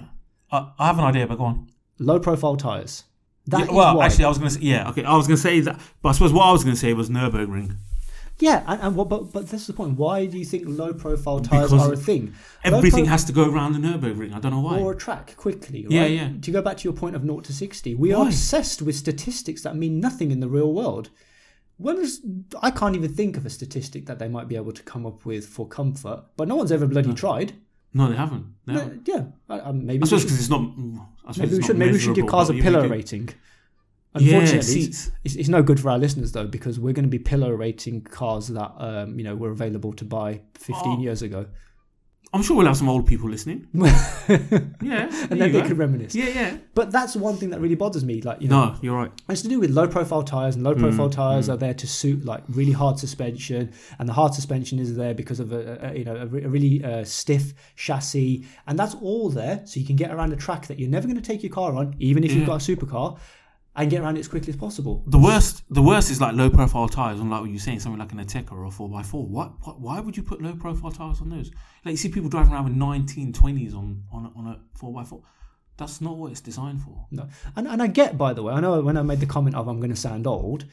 I, 0.50 0.70
I 0.78 0.86
have 0.86 0.98
an 0.98 1.04
idea, 1.04 1.26
but 1.26 1.36
go 1.38 1.44
on. 1.44 1.70
Low 1.98 2.18
profile 2.20 2.56
tires. 2.56 3.04
That 3.46 3.66
Yeah, 3.66 3.72
well, 3.74 3.96
why. 3.96 4.06
actually, 4.06 4.26
I 4.26 4.28
was 4.28 4.38
going 4.38 4.50
to 4.50 4.54
say, 4.56 4.60
yeah, 4.62 4.90
okay. 4.90 5.04
I 5.04 5.16
was 5.16 5.26
going 5.26 5.36
to 5.36 5.42
say 5.42 5.60
that, 5.60 5.80
but 6.02 6.10
I 6.10 6.12
suppose 6.12 6.32
what 6.32 6.44
I 6.44 6.52
was 6.52 6.64
going 6.64 6.74
to 6.74 6.80
say 6.80 6.92
was 6.92 7.08
Nürburgring. 7.08 7.76
yeah, 8.40 8.62
and, 8.66 8.80
and 8.82 8.94
what, 8.96 9.08
but 9.08 9.32
but 9.32 9.48
this 9.48 9.62
is 9.62 9.66
the 9.68 9.72
point. 9.72 9.96
Why 9.98 10.26
do 10.26 10.38
you 10.38 10.44
think 10.44 10.64
low 10.66 10.92
profile 10.92 11.40
tires 11.40 11.72
are 11.72 11.92
a 11.92 11.96
thing? 11.96 12.34
Everything 12.62 13.04
pro- 13.04 13.10
has 13.10 13.24
to 13.24 13.32
go 13.32 13.50
around 13.50 13.72
the 13.72 13.78
Nürburgring. 13.80 14.32
I 14.34 14.38
don't 14.38 14.52
know 14.52 14.60
why. 14.60 14.78
or 14.78 14.92
a 14.92 14.96
track 14.96 15.34
quickly. 15.36 15.82
Right? 15.84 15.92
Yeah, 15.92 16.04
yeah. 16.06 16.30
To 16.42 16.50
go 16.50 16.62
back 16.62 16.76
to 16.78 16.84
your 16.84 16.92
point 16.92 17.16
of 17.16 17.22
0 17.22 17.40
to 17.40 17.52
60, 17.52 17.94
we 17.94 18.12
are 18.12 18.26
obsessed 18.26 18.82
with 18.82 18.94
statistics 18.96 19.62
that 19.62 19.76
mean 19.76 19.98
nothing 19.98 20.30
in 20.30 20.40
the 20.40 20.48
real 20.48 20.72
world. 20.72 21.10
When 21.78 21.98
is, 21.98 22.20
I 22.60 22.70
can't 22.72 22.96
even 22.96 23.14
think 23.14 23.36
of 23.36 23.46
a 23.46 23.50
statistic 23.50 24.06
that 24.06 24.18
they 24.18 24.28
might 24.28 24.48
be 24.48 24.56
able 24.56 24.72
to 24.72 24.82
come 24.82 25.06
up 25.06 25.24
with 25.24 25.46
for 25.46 25.66
comfort, 25.66 26.24
but 26.36 26.48
no 26.48 26.56
one's 26.56 26.72
ever 26.72 26.86
bloody 26.86 27.14
tried. 27.14 27.54
No, 27.94 28.08
they 28.10 28.16
haven't. 28.16 28.46
They 28.66 28.74
Uh, 28.74 28.78
haven't. 28.80 29.08
yeah, 29.08 29.24
I, 29.48 29.60
I, 29.60 29.72
maybe 29.72 30.02
I 30.02 30.06
suppose 30.06 30.24
because 30.24 30.38
it's 30.40 30.50
not. 30.50 30.76
Maybe 31.38 31.56
we 31.56 31.62
should 31.62 31.78
maybe 31.78 31.92
we 31.92 31.98
should 31.98 32.14
give 32.16 32.26
cars 32.26 32.50
a 32.50 32.54
yeah, 32.54 32.62
pillar 32.62 32.88
rating. 32.88 33.28
Yeah, 34.18 34.38
Unfortunately, 34.38 34.58
it's, 34.58 34.66
seats. 34.68 35.10
it's, 35.24 35.34
it's 35.36 35.48
no 35.48 35.62
good 35.62 35.78
for 35.78 35.90
our 35.90 35.98
listeners 35.98 36.32
though 36.32 36.46
because 36.46 36.80
we're 36.80 36.94
going 36.94 37.04
to 37.04 37.10
be 37.10 37.18
pillar 37.18 37.54
rating 37.56 38.00
cars 38.00 38.48
that 38.48 38.72
um, 38.78 39.18
you 39.18 39.24
know 39.24 39.36
were 39.36 39.50
available 39.50 39.92
to 39.92 40.04
buy 40.04 40.40
15 40.54 40.76
Oh. 40.86 41.00
years 41.00 41.22
ago, 41.22 41.46
I'm 42.32 42.42
sure 42.42 42.56
we'll 42.56 42.66
have 42.66 42.76
some 42.76 42.88
old 42.90 43.06
people 43.06 43.28
listening. 43.30 43.66
Yeah, 44.80 45.08
and 45.30 45.40
then 45.40 45.52
they 45.52 45.62
can 45.62 45.76
reminisce. 45.76 46.14
Yeah, 46.14 46.28
yeah. 46.28 46.56
But 46.74 46.90
that's 46.92 47.16
one 47.16 47.36
thing 47.36 47.50
that 47.50 47.60
really 47.60 47.74
bothers 47.74 48.04
me. 48.04 48.20
Like 48.20 48.40
you 48.42 48.48
know, 48.48 48.66
No, 48.66 48.76
you're 48.82 48.96
right. 48.96 49.10
It's 49.28 49.42
to 49.42 49.48
do 49.48 49.58
with 49.60 49.70
low 49.70 49.88
profile 49.88 50.22
tires, 50.22 50.54
and 50.54 50.64
low 50.64 50.74
Mm, 50.74 50.80
profile 50.80 51.10
tires 51.10 51.48
are 51.48 51.56
there 51.56 51.74
to 51.74 51.86
suit 51.86 52.24
like 52.24 52.42
really 52.48 52.72
hard 52.72 52.98
suspension, 52.98 53.72
and 53.98 54.08
the 54.08 54.12
hard 54.12 54.34
suspension 54.34 54.78
is 54.78 54.94
there 54.96 55.14
because 55.14 55.40
of 55.40 55.52
a, 55.52 55.78
a 55.90 55.98
you 55.98 56.04
know 56.04 56.16
a, 56.16 56.22
a 56.22 56.48
really 56.48 56.84
uh, 56.84 57.04
stiff 57.04 57.54
chassis, 57.76 58.44
and 58.66 58.78
that's 58.78 58.94
all 59.00 59.30
there 59.30 59.62
so 59.64 59.80
you 59.80 59.86
can 59.86 59.96
get 59.96 60.10
around 60.10 60.32
a 60.32 60.36
track 60.36 60.66
that 60.66 60.78
you're 60.78 60.90
never 60.90 61.06
going 61.06 61.20
to 61.20 61.22
take 61.22 61.42
your 61.42 61.52
car 61.52 61.74
on, 61.74 61.94
even 61.98 62.24
if 62.24 62.32
you've 62.32 62.46
got 62.46 62.62
a 62.68 62.76
supercar, 62.76 63.18
and 63.78 63.88
get 63.88 64.02
around 64.02 64.16
it 64.16 64.20
as 64.20 64.28
quickly 64.28 64.50
as 64.50 64.56
possible. 64.56 65.04
The 65.06 65.18
worst, 65.18 65.62
the 65.70 65.82
worst 65.82 66.10
is 66.10 66.20
like 66.20 66.34
low 66.34 66.50
profile 66.50 66.88
tires. 66.88 67.20
Unlike 67.20 67.40
what 67.42 67.50
you're 67.50 67.60
saying, 67.60 67.78
something 67.78 67.98
like 67.98 68.10
an 68.10 68.18
Ateca 68.18 68.50
or 68.52 68.64
a 68.64 68.70
four 68.70 68.90
x 68.98 69.08
four. 69.08 69.24
What, 69.24 69.52
what? 69.62 69.80
Why 69.80 70.00
would 70.00 70.16
you 70.16 70.24
put 70.24 70.42
low 70.42 70.54
profile 70.56 70.90
tires 70.90 71.20
on 71.20 71.30
those? 71.30 71.52
Like 71.84 71.92
you 71.92 71.96
see 71.96 72.08
people 72.08 72.28
driving 72.28 72.52
around 72.52 72.64
with 72.64 72.74
1920s 72.74 73.74
on 73.74 74.02
on 74.12 74.26
a, 74.26 74.38
on 74.38 74.46
a 74.48 74.60
four 74.76 75.00
x 75.00 75.10
four. 75.10 75.22
That's 75.76 76.00
not 76.00 76.16
what 76.16 76.32
it's 76.32 76.40
designed 76.40 76.82
for. 76.82 77.06
No, 77.12 77.28
and 77.54 77.68
and 77.68 77.80
I 77.80 77.86
get 77.86 78.18
by 78.18 78.32
the 78.32 78.42
way, 78.42 78.52
I 78.52 78.58
know 78.58 78.80
when 78.80 78.96
I 78.96 79.02
made 79.02 79.20
the 79.20 79.26
comment 79.26 79.54
of 79.54 79.68
I'm 79.68 79.78
going 79.78 79.90
to 79.90 79.96
sound 79.96 80.26
old, 80.26 80.64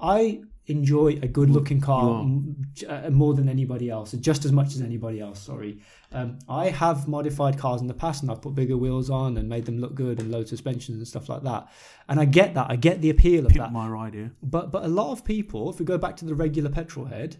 I 0.00 0.40
enjoy 0.66 1.18
a 1.22 1.26
good 1.26 1.48
looking 1.48 1.80
car 1.80 2.02
You 2.04 2.10
m- 2.20 2.56
j- 2.74 2.86
uh, 2.86 3.10
more 3.10 3.32
than 3.32 3.48
anybody 3.48 3.88
else, 3.88 4.12
just 4.12 4.44
as 4.44 4.52
much 4.52 4.68
as 4.74 4.82
anybody 4.82 5.18
else. 5.18 5.40
Sorry, 5.40 5.80
um, 6.12 6.38
I 6.48 6.68
have 6.68 7.08
modified 7.08 7.56
cars 7.58 7.80
in 7.80 7.86
the 7.86 7.94
past, 7.94 8.22
and 8.22 8.30
I've 8.30 8.42
put 8.42 8.54
bigger 8.54 8.76
wheels 8.76 9.08
on 9.08 9.38
and 9.38 9.48
made 9.48 9.64
them 9.64 9.78
look 9.80 9.94
good 9.94 10.20
and 10.20 10.30
low 10.30 10.44
suspensions 10.44 10.98
and 10.98 11.08
stuff 11.08 11.28
like 11.28 11.42
that. 11.44 11.68
And 12.08 12.20
I 12.20 12.26
get 12.26 12.54
that, 12.54 12.66
I 12.70 12.76
get 12.76 13.00
the 13.00 13.10
appeal 13.10 13.46
of 13.46 13.52
Pimp 13.52 13.64
that. 13.64 13.72
my 13.72 13.88
ride 13.88 14.14
here. 14.14 14.32
But 14.42 14.70
but 14.70 14.84
a 14.84 14.88
lot 14.88 15.10
of 15.12 15.24
people, 15.24 15.70
if 15.70 15.78
we 15.78 15.84
go 15.86 15.96
back 15.98 16.16
to 16.18 16.24
the 16.26 16.34
regular 16.34 16.70
petrol 16.70 17.06
head, 17.06 17.36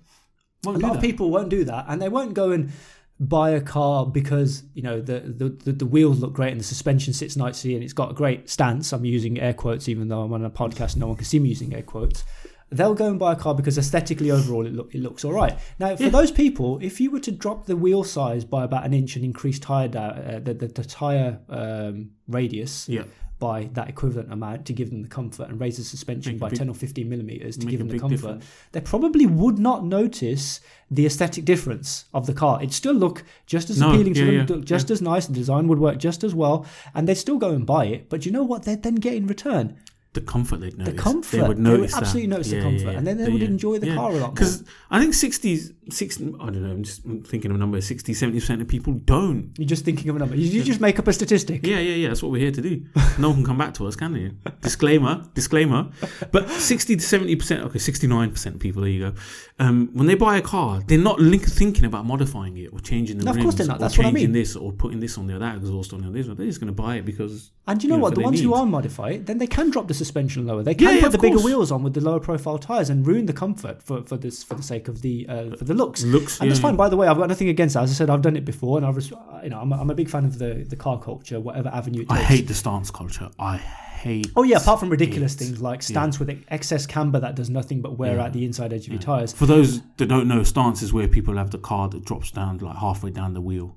Won't 0.64 0.82
a 0.82 0.86
lot 0.86 0.96
of 0.96 1.02
people 1.02 1.30
won't 1.30 1.50
do 1.50 1.64
that, 1.64 1.84
and 1.88 2.00
they 2.00 2.08
won't 2.08 2.32
go 2.34 2.50
and 2.52 2.72
buy 3.20 3.50
a 3.50 3.60
car 3.60 4.06
because 4.06 4.62
you 4.74 4.82
know 4.82 5.00
the, 5.00 5.18
the 5.20 5.48
the 5.50 5.72
the 5.72 5.86
wheels 5.86 6.20
look 6.20 6.32
great 6.32 6.52
and 6.52 6.60
the 6.60 6.64
suspension 6.64 7.12
sits 7.12 7.36
nicely 7.36 7.74
and 7.74 7.82
it's 7.84 7.92
got 7.92 8.10
a 8.10 8.14
great 8.14 8.48
stance. 8.48 8.92
I'm 8.92 9.04
using 9.04 9.38
air 9.38 9.52
quotes, 9.52 9.88
even 9.88 10.08
though 10.08 10.22
I'm 10.22 10.32
on 10.32 10.44
a 10.44 10.50
podcast, 10.50 10.96
no 10.96 11.08
one 11.08 11.16
can 11.16 11.26
see 11.26 11.38
me 11.40 11.50
using 11.50 11.74
air 11.74 11.82
quotes. 11.82 12.24
They'll 12.70 12.94
go 12.94 13.08
and 13.08 13.18
buy 13.18 13.32
a 13.32 13.36
car 13.36 13.54
because 13.54 13.78
aesthetically, 13.78 14.30
overall, 14.30 14.66
it 14.66 14.74
look 14.74 14.94
it 14.94 15.00
looks 15.00 15.24
all 15.24 15.32
right. 15.32 15.58
Now, 15.78 15.96
for 15.96 16.10
those 16.10 16.30
people, 16.30 16.78
if 16.82 17.00
you 17.00 17.10
were 17.10 17.20
to 17.20 17.32
drop 17.32 17.64
the 17.66 17.76
wheel 17.76 18.04
size 18.04 18.44
by 18.44 18.64
about 18.64 18.84
an 18.84 18.92
inch 18.92 19.16
and 19.16 19.24
increase 19.24 19.58
tire 19.58 19.88
uh, 19.96 20.38
the, 20.40 20.52
the 20.54 20.66
the 20.68 20.84
tire 20.84 21.38
um, 21.48 22.10
radius 22.28 22.86
Yeah. 22.88 23.04
by 23.38 23.70
that 23.72 23.88
equivalent 23.88 24.30
amount 24.32 24.66
to 24.66 24.72
give 24.74 24.90
them 24.90 25.00
the 25.02 25.08
comfort 25.08 25.48
and 25.48 25.58
raise 25.60 25.76
the 25.78 25.84
suspension 25.84 26.32
Make 26.34 26.40
by 26.40 26.48
big- 26.50 26.58
10 26.58 26.68
or 26.68 26.74
15 26.74 27.08
millimeters 27.08 27.56
to 27.56 27.66
give 27.66 27.78
them 27.78 27.88
the 27.88 27.98
comfort, 27.98 28.16
difference. 28.16 28.44
they 28.72 28.80
probably 28.82 29.24
would 29.26 29.58
not 29.58 29.84
notice 29.86 30.60
the 30.90 31.06
aesthetic 31.06 31.44
difference 31.46 32.04
of 32.12 32.26
the 32.26 32.34
car. 32.34 32.58
It'd 32.60 32.72
still 32.74 32.94
look 32.94 33.22
just 33.46 33.70
as 33.70 33.80
No, 33.80 33.90
appealing 33.90 34.14
to 34.14 34.24
them, 34.26 34.34
yeah, 34.34 34.46
look 34.48 34.64
just 34.64 34.90
as 34.90 35.00
nice, 35.00 35.26
the 35.26 35.32
design 35.34 35.68
would 35.68 35.78
work 35.78 35.98
just 35.98 36.22
as 36.24 36.34
well, 36.34 36.66
and 36.94 37.06
they'd 37.08 37.14
still 37.14 37.38
go 37.38 37.50
and 37.50 37.64
buy 37.64 37.86
it. 37.86 38.08
But 38.10 38.26
you 38.26 38.32
know 38.32 38.42
what 38.42 38.64
they'd 38.64 38.82
then 38.82 38.96
get 38.96 39.14
in 39.14 39.26
return? 39.26 39.76
The 40.18 40.24
comfort 40.24 40.60
they'd 40.60 40.76
notice. 40.76 40.94
The 40.94 41.00
comfort. 41.00 41.36
They 41.36 41.46
would 41.46 41.58
notice 41.58 41.92
that. 41.92 42.02
absolutely 42.02 42.28
notice 42.28 42.50
the 42.50 42.60
comfort, 42.60 42.94
and 42.96 43.06
then 43.06 43.18
they 43.18 43.30
would 43.30 43.42
enjoy 43.42 43.78
the 43.78 43.94
car 43.94 44.10
a 44.10 44.14
lot 44.14 44.20
more. 44.20 44.30
Because 44.30 44.64
I 44.90 45.00
think 45.00 45.14
60s, 45.14 45.72
60, 45.90 46.34
I 46.40 46.46
don't 46.46 46.62
know, 46.62 46.70
I'm 46.70 46.82
just 46.82 47.02
thinking 47.02 47.50
of 47.50 47.56
a 47.56 47.58
number, 47.58 47.80
60, 47.80 48.12
70% 48.12 48.60
of 48.60 48.68
people 48.68 48.92
don't. 48.94 49.52
You're 49.58 49.66
just 49.68 49.84
thinking 49.84 50.08
of 50.10 50.16
a 50.16 50.18
number. 50.18 50.36
You, 50.36 50.46
you 50.48 50.62
just 50.62 50.80
make 50.80 50.98
up 50.98 51.06
a 51.08 51.12
statistic. 51.12 51.66
Yeah, 51.66 51.78
yeah, 51.78 51.94
yeah. 51.94 52.08
That's 52.08 52.22
what 52.22 52.32
we're 52.32 52.40
here 52.42 52.52
to 52.52 52.60
do. 52.62 52.84
No 53.18 53.28
one 53.30 53.36
can 53.38 53.44
come 53.46 53.58
back 53.58 53.74
to 53.74 53.86
us, 53.86 53.96
can 53.96 54.12
they? 54.12 54.32
disclaimer, 54.60 55.24
disclaimer. 55.34 55.90
But 56.32 56.48
60 56.50 56.96
to 56.96 57.02
70%, 57.02 57.60
okay, 57.66 57.78
69% 57.78 58.46
of 58.54 58.60
people, 58.60 58.82
there 58.82 58.90
you 58.90 59.10
go. 59.10 59.14
Um, 59.58 59.90
when 59.92 60.06
they 60.06 60.14
buy 60.14 60.36
a 60.36 60.42
car, 60.42 60.80
they're 60.86 60.98
not 60.98 61.18
link, 61.20 61.44
thinking 61.48 61.84
about 61.84 62.04
modifying 62.06 62.56
it 62.58 62.72
or 62.72 62.78
changing 62.80 63.18
the 63.18 63.24
No, 63.24 63.30
of 63.32 63.36
rims 63.36 63.44
course 63.44 63.54
they're 63.56 63.66
not. 63.66 63.76
or 63.76 63.80
That's 63.80 63.98
what 63.98 64.06
I 64.06 64.10
changing 64.10 64.32
mean. 64.32 64.40
this 64.40 64.54
or 64.56 64.72
putting 64.72 65.00
this 65.00 65.18
on 65.18 65.26
there, 65.26 65.38
that 65.38 65.56
exhaust 65.56 65.92
on 65.92 66.02
there, 66.02 66.10
this 66.10 66.26
one. 66.28 66.36
They're 66.36 66.46
just 66.46 66.60
going 66.60 66.72
to 66.74 66.82
buy 66.82 66.96
it 66.96 67.04
because. 67.04 67.50
And 67.66 67.82
you 67.82 67.88
know 67.88 67.96
you 67.96 67.98
know, 67.98 68.02
what? 68.04 68.14
The 68.14 68.20
ones 68.20 68.40
who 68.40 68.54
are 68.54 68.64
modify 68.64 69.10
it, 69.10 69.26
then 69.26 69.38
they 69.38 69.46
can 69.46 69.70
drop 69.70 69.88
the 69.88 69.94
suspension 69.94 70.46
lower. 70.46 70.62
They 70.62 70.74
can 70.74 70.84
Yeah, 70.88 70.90
yeah, 70.94 71.00
put 71.00 71.06
of 71.06 71.12
the 71.12 71.18
bigger 71.18 71.34
course. 71.34 71.44
wheels 71.44 71.72
on 71.72 71.82
with 71.82 71.94
the 71.94 72.00
lower 72.00 72.20
profile 72.20 72.58
tires 72.58 72.88
and 72.88 73.06
ruin 73.06 73.26
the 73.26 73.32
comfort 73.32 73.82
for, 73.82 74.02
for 74.02 74.16
this 74.16 74.42
for 74.44 74.54
the 74.54 74.62
sake 74.62 74.88
of 74.88 75.02
the 75.02 75.26
uh, 75.28 75.56
for 75.56 75.64
the 75.64 75.74
looks. 75.78 76.02
Looks, 76.02 76.40
and 76.40 76.50
that's 76.50 76.60
yeah, 76.60 76.68
fine. 76.68 76.76
By 76.76 76.88
the 76.88 76.96
way, 76.96 77.06
I've 77.08 77.16
got 77.16 77.28
nothing 77.28 77.48
against 77.48 77.74
that. 77.74 77.84
As 77.84 77.90
I 77.90 77.94
said, 77.94 78.10
I've 78.10 78.22
done 78.22 78.36
it 78.36 78.44
before, 78.44 78.76
and 78.78 78.86
I've 78.86 78.96
res- 78.96 79.10
you 79.42 79.48
know 79.50 79.60
I'm 79.60 79.72
a, 79.72 79.80
I'm 79.80 79.90
a 79.90 79.94
big 79.94 80.10
fan 80.10 80.24
of 80.24 80.38
the 80.38 80.66
the 80.68 80.76
car 80.76 80.98
culture, 81.00 81.40
whatever 81.40 81.68
avenue 81.70 82.02
it 82.02 82.08
takes. 82.08 82.20
I 82.20 82.22
hate 82.22 82.46
the 82.48 82.54
stance 82.54 82.90
culture. 82.90 83.30
I 83.38 83.56
hate. 83.56 84.26
Oh 84.36 84.42
yeah, 84.42 84.58
apart 84.58 84.80
from 84.80 84.90
ridiculous 84.90 85.34
it. 85.34 85.38
things 85.38 85.60
like 85.62 85.82
stance 85.82 86.18
with 86.20 86.28
excess 86.48 86.86
camber 86.86 87.18
that 87.20 87.34
does 87.34 87.50
nothing 87.50 87.80
but 87.80 87.98
wear 87.98 88.16
Yeah. 88.16 88.24
out 88.24 88.32
the 88.32 88.44
inside 88.44 88.72
edge 88.72 88.86
of 88.86 88.92
your 88.92 89.02
tires. 89.02 89.32
For 89.32 89.46
those 89.46 89.80
that 89.96 90.06
don't 90.06 90.28
know, 90.28 90.42
stance 90.42 90.82
is 90.82 90.92
where 90.92 91.08
people 91.08 91.36
have 91.36 91.50
the 91.50 91.58
car 91.58 91.88
that 91.88 92.04
drops 92.04 92.30
down 92.30 92.58
like 92.58 92.76
halfway 92.76 93.10
down 93.10 93.34
the 93.34 93.40
wheel, 93.40 93.76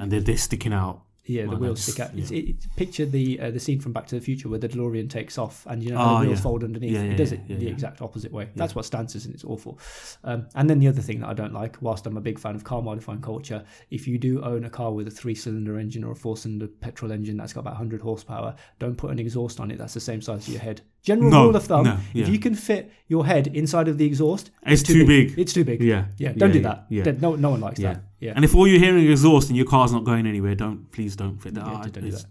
and 0.00 0.10
they're 0.10 0.20
they're 0.20 0.36
sticking 0.36 0.72
out. 0.72 1.02
Yeah, 1.26 1.46
the 1.46 1.56
wheels 1.56 1.82
stick 1.82 2.00
out. 2.00 2.10
It's, 2.14 2.30
yeah. 2.30 2.38
it, 2.40 2.48
it- 2.50 2.66
picture 2.76 3.06
the 3.06 3.40
uh, 3.40 3.50
the 3.50 3.58
scene 3.60 3.80
from 3.80 3.92
Back 3.92 4.06
to 4.08 4.14
the 4.14 4.20
Future 4.20 4.48
where 4.48 4.58
the 4.58 4.68
DeLorean 4.68 5.08
takes 5.08 5.38
off 5.38 5.64
and 5.66 5.82
you 5.82 5.90
know 5.90 5.98
Oh, 5.98 6.20
the 6.20 6.26
wheels 6.26 6.38
yeah. 6.38 6.42
fold 6.42 6.64
underneath. 6.64 6.92
Yeah, 6.92 7.02
it 7.02 7.16
does 7.16 7.32
it 7.32 7.46
the 7.48 7.66
exact 7.68 8.02
opposite 8.02 8.30
way. 8.30 8.50
That's 8.56 8.74
what 8.74 8.84
stance 8.84 9.14
is, 9.14 9.24
and 9.24 9.34
it's 9.34 9.44
awful. 9.44 9.78
Um, 10.22 10.46
and 10.54 10.68
then 10.68 10.78
the 10.80 10.88
other 10.88 11.00
thing 11.00 11.20
that 11.20 11.28
I 11.28 11.34
don't 11.34 11.54
like, 11.54 11.76
whilst 11.80 12.06
I'm 12.06 12.16
a 12.16 12.20
big 12.20 12.38
fan 12.38 12.54
of 12.54 12.64
car 12.64 12.82
modifying 12.82 13.22
culture, 13.22 13.64
if 13.90 14.06
you 14.06 14.18
do 14.18 14.42
own 14.42 14.64
a 14.64 14.70
car 14.70 14.92
with 14.92 15.08
a 15.08 15.10
three 15.10 15.34
cylinder 15.34 15.78
engine 15.78 16.04
or 16.04 16.12
a 16.12 16.16
four 16.16 16.36
cylinder 16.36 16.66
petrol 16.68 17.10
engine 17.10 17.36
that's 17.38 17.52
got 17.54 17.60
about 17.60 17.72
100 17.74 18.00
horsepower, 18.02 18.54
don't 18.78 18.96
put 18.96 19.10
an 19.10 19.18
exhaust 19.18 19.60
on 19.60 19.70
it 19.70 19.78
that's 19.78 19.94
the 19.94 20.00
same 20.00 20.20
size 20.20 20.40
as 20.40 20.48
your 20.50 20.60
head. 20.60 20.82
General 21.04 21.30
No, 21.30 21.44
rule 21.46 21.56
of 21.56 21.64
thumb: 21.64 21.84
no, 21.84 21.96
yeah. 22.14 22.22
if 22.24 22.28
you 22.30 22.38
can 22.38 22.54
fit 22.54 22.90
your 23.08 23.24
head 23.26 23.46
inside 23.48 23.88
of 23.88 23.96
the 23.98 24.06
exhaust, 24.06 24.50
It's 24.66 24.82
too 24.82 25.06
big. 25.06 25.38
It's 25.38 25.52
too 25.52 25.64
big. 25.64 25.80
Yeah, 25.82 26.06
Yeah, 26.18 26.32
don't 26.32 26.50
do 26.52 26.60
that. 26.62 26.86
Yeah. 26.88 27.04
That- 27.04 27.20
No, 27.20 27.36
no 27.36 27.50
one 27.50 27.60
likes 27.60 27.78
Yeah. 27.78 27.92
that. 27.94 28.04
Yeah. 28.20 28.32
And 28.34 28.42
if 28.44 28.54
all 28.54 28.66
you're 28.66 28.80
hearing 28.80 29.04
is 29.04 29.20
exhaust 29.20 29.48
and 29.50 29.56
your 29.56 29.66
car's 29.66 29.92
not 29.92 30.04
going 30.04 30.26
anywhere, 30.26 30.54
don't 30.54 30.90
please 30.90 31.14
don't 31.14 31.36
fit 31.42 31.52
that. 31.54 31.64
Yeah, 31.66 31.72
Ah, 31.74 31.82
don't 31.82 32.00
do 32.00 32.08
it's- 32.08 32.24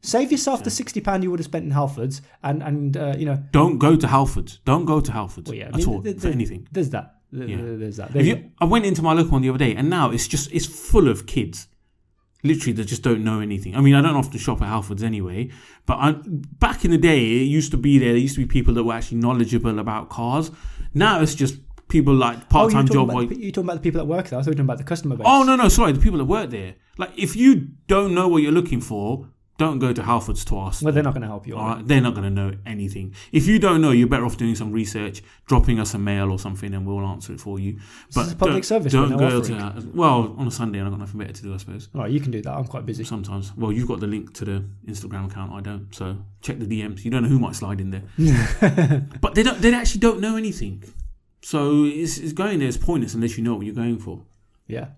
Save 0.00 0.30
yourself 0.30 0.62
the 0.62 0.70
sixty 0.70 1.00
pound 1.00 1.24
you 1.24 1.30
would 1.30 1.40
have 1.40 1.44
spent 1.52 1.64
in 1.64 1.72
Halfords, 1.72 2.20
and 2.44 2.62
and 2.62 2.96
uh, 2.96 3.14
you 3.18 3.26
know, 3.26 3.42
Don't 3.50 3.78
go 3.78 3.96
to 3.96 4.06
Halfords. 4.06 4.58
Don't 4.64 4.84
go 4.84 5.00
to 5.00 5.10
Halfords 5.10 5.48
well, 5.48 5.56
yeah, 5.56 5.64
I 5.64 5.68
at 5.68 5.74
mean, 5.74 5.86
all 5.88 6.02
for 6.02 6.28
anything. 6.28 6.68
There's 6.70 6.90
that. 6.90 7.16
Th- 7.34 7.48
Yeah. 7.50 7.56
th- 7.56 7.78
There's 7.80 7.96
that. 7.96 8.12
There's 8.12 8.28
you, 8.28 8.44
I 8.60 8.64
went 8.64 8.84
into 8.86 9.02
my 9.02 9.12
local 9.12 9.32
one 9.32 9.42
the 9.42 9.48
other 9.48 9.58
day, 9.58 9.74
and 9.74 9.90
now 9.90 10.12
it's 10.12 10.28
just 10.28 10.52
it's 10.52 10.66
full 10.66 11.08
of 11.08 11.26
kids. 11.26 11.66
Literally, 12.44 12.72
they 12.72 12.84
just 12.84 13.02
don't 13.02 13.24
know 13.24 13.40
anything. 13.40 13.74
I 13.76 13.80
mean, 13.80 13.94
I 13.94 14.00
don't 14.00 14.14
often 14.14 14.38
shop 14.38 14.62
at 14.62 14.68
Halfords 14.68 15.02
anyway, 15.02 15.50
but 15.86 15.94
I, 15.94 16.12
back 16.22 16.84
in 16.84 16.92
the 16.92 16.98
day, 16.98 17.18
it 17.18 17.44
used 17.44 17.72
to 17.72 17.76
be 17.76 17.98
there. 17.98 18.10
There 18.10 18.18
used 18.18 18.36
to 18.36 18.40
be 18.40 18.46
people 18.46 18.74
that 18.74 18.84
were 18.84 18.94
actually 18.94 19.18
knowledgeable 19.18 19.78
about 19.78 20.08
cars. 20.08 20.52
Now 20.94 21.20
it's 21.20 21.34
just 21.34 21.58
people 21.88 22.14
like 22.14 22.36
oh, 22.36 22.38
you're 22.38 22.48
part-time 22.48 22.86
talking, 22.86 23.08
job. 23.08 23.10
about, 23.10 23.36
you're 23.36 23.50
talking 23.50 23.64
about 23.64 23.74
the 23.74 23.80
people 23.80 23.98
that 23.98 24.04
work 24.04 24.28
there. 24.28 24.38
I 24.38 24.42
thought 24.42 24.48
you 24.48 24.50
were 24.50 24.54
talking 24.54 24.66
about 24.66 24.78
the 24.78 24.84
customer 24.84 25.16
base. 25.16 25.26
Oh 25.28 25.42
no, 25.42 25.56
no, 25.56 25.68
sorry, 25.68 25.92
the 25.92 26.00
people 26.00 26.18
that 26.18 26.26
work 26.26 26.50
there. 26.50 26.74
Like, 26.96 27.10
if 27.16 27.34
you 27.34 27.70
don't 27.86 28.14
know 28.14 28.28
what 28.28 28.42
you're 28.42 28.52
looking 28.52 28.80
for, 28.80 29.28
don't 29.58 29.80
go 29.80 29.92
to 29.92 30.02
Halfords 30.02 30.44
to 30.46 30.58
ask. 30.60 30.82
Well, 30.82 30.92
they're 30.92 31.02
not 31.02 31.14
going 31.14 31.22
to 31.22 31.28
help 31.28 31.46
you. 31.46 31.56
Right, 31.56 31.86
they're 31.86 32.00
not 32.00 32.14
going 32.14 32.24
to 32.24 32.30
know 32.30 32.56
anything. 32.64 33.14
If 33.32 33.48
you 33.48 33.58
don't 33.58 33.80
know, 33.80 33.90
you're 33.90 34.08
better 34.08 34.24
off 34.24 34.36
doing 34.36 34.54
some 34.54 34.70
research, 34.72 35.20
dropping 35.46 35.80
us 35.80 35.94
a 35.94 35.98
mail 35.98 36.30
or 36.30 36.38
something, 36.38 36.72
and 36.72 36.86
we'll 36.86 37.04
answer 37.04 37.32
it 37.32 37.40
for 37.40 37.58
you. 37.58 37.80
But 38.14 38.26
is 38.26 38.32
a 38.32 38.36
public 38.36 38.54
don't, 38.54 38.64
service 38.64 38.92
Don't 38.92 39.16
go 39.16 39.42
to 39.42 39.54
offering. 39.58 39.92
well 39.94 40.34
on 40.38 40.46
a 40.46 40.50
Sunday, 40.50 40.78
and 40.78 40.86
I've 40.86 40.92
got 40.92 41.00
nothing 41.00 41.18
better 41.18 41.32
to 41.32 41.42
do, 41.42 41.54
I 41.54 41.56
suppose. 41.56 41.88
All 41.92 42.02
right, 42.02 42.10
you 42.10 42.20
can 42.20 42.30
do 42.30 42.40
that. 42.40 42.52
I'm 42.52 42.66
quite 42.66 42.86
busy. 42.86 43.02
Sometimes, 43.02 43.52
well, 43.56 43.72
you've 43.72 43.88
got 43.88 43.98
the 43.98 44.06
link 44.06 44.32
to 44.34 44.44
the 44.44 44.64
Instagram 44.86 45.26
account. 45.30 45.52
I 45.52 45.60
don't, 45.60 45.92
so 45.92 46.16
check 46.40 46.60
the 46.60 46.66
DMs. 46.66 47.04
You 47.04 47.10
don't 47.10 47.24
know 47.24 47.28
who 47.28 47.40
might 47.40 47.56
slide 47.56 47.80
in 47.80 47.90
there. 47.90 49.02
but 49.20 49.34
they 49.34 49.42
don't. 49.42 49.60
They 49.60 49.74
actually 49.74 50.00
don't 50.00 50.20
know 50.20 50.36
anything. 50.36 50.84
So 51.42 51.84
it's, 51.84 52.18
it's 52.18 52.32
going 52.32 52.60
there 52.60 52.68
is 52.68 52.76
pointless 52.76 53.14
unless 53.14 53.36
you 53.36 53.42
know 53.42 53.56
what 53.56 53.66
you're 53.66 53.74
going 53.74 53.98
for. 53.98 54.22
Yeah. 54.68 54.88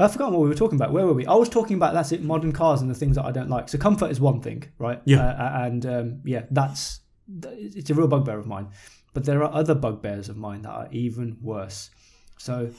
I've 0.00 0.12
forgotten 0.12 0.34
what 0.34 0.42
we 0.42 0.48
were 0.48 0.54
talking 0.54 0.76
about. 0.76 0.92
Where 0.92 1.06
were 1.06 1.12
we? 1.14 1.26
I 1.26 1.34
was 1.34 1.48
talking 1.48 1.76
about 1.76 1.94
that's 1.94 2.12
it, 2.12 2.22
modern 2.22 2.52
cars 2.52 2.80
and 2.80 2.90
the 2.90 2.94
things 2.94 3.16
that 3.16 3.24
I 3.24 3.32
don't 3.32 3.50
like. 3.50 3.68
So 3.68 3.78
comfort 3.78 4.10
is 4.10 4.20
one 4.20 4.40
thing, 4.40 4.64
right? 4.78 5.00
Yeah. 5.04 5.26
Uh, 5.26 5.64
and 5.66 5.86
um, 5.86 6.20
yeah, 6.24 6.44
that's 6.50 7.00
it's 7.42 7.90
a 7.90 7.94
real 7.94 8.08
bugbear 8.08 8.38
of 8.38 8.46
mine. 8.46 8.68
But 9.12 9.24
there 9.24 9.42
are 9.42 9.52
other 9.52 9.74
bugbears 9.74 10.28
of 10.28 10.36
mine 10.36 10.62
that 10.62 10.70
are 10.70 10.88
even 10.92 11.36
worse. 11.42 11.90
So 12.38 12.70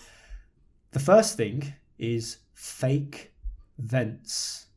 the 0.92 1.00
first 1.00 1.38
thing 1.38 1.74
is 2.00 2.38
fake 2.54 3.34
vents 3.78 4.68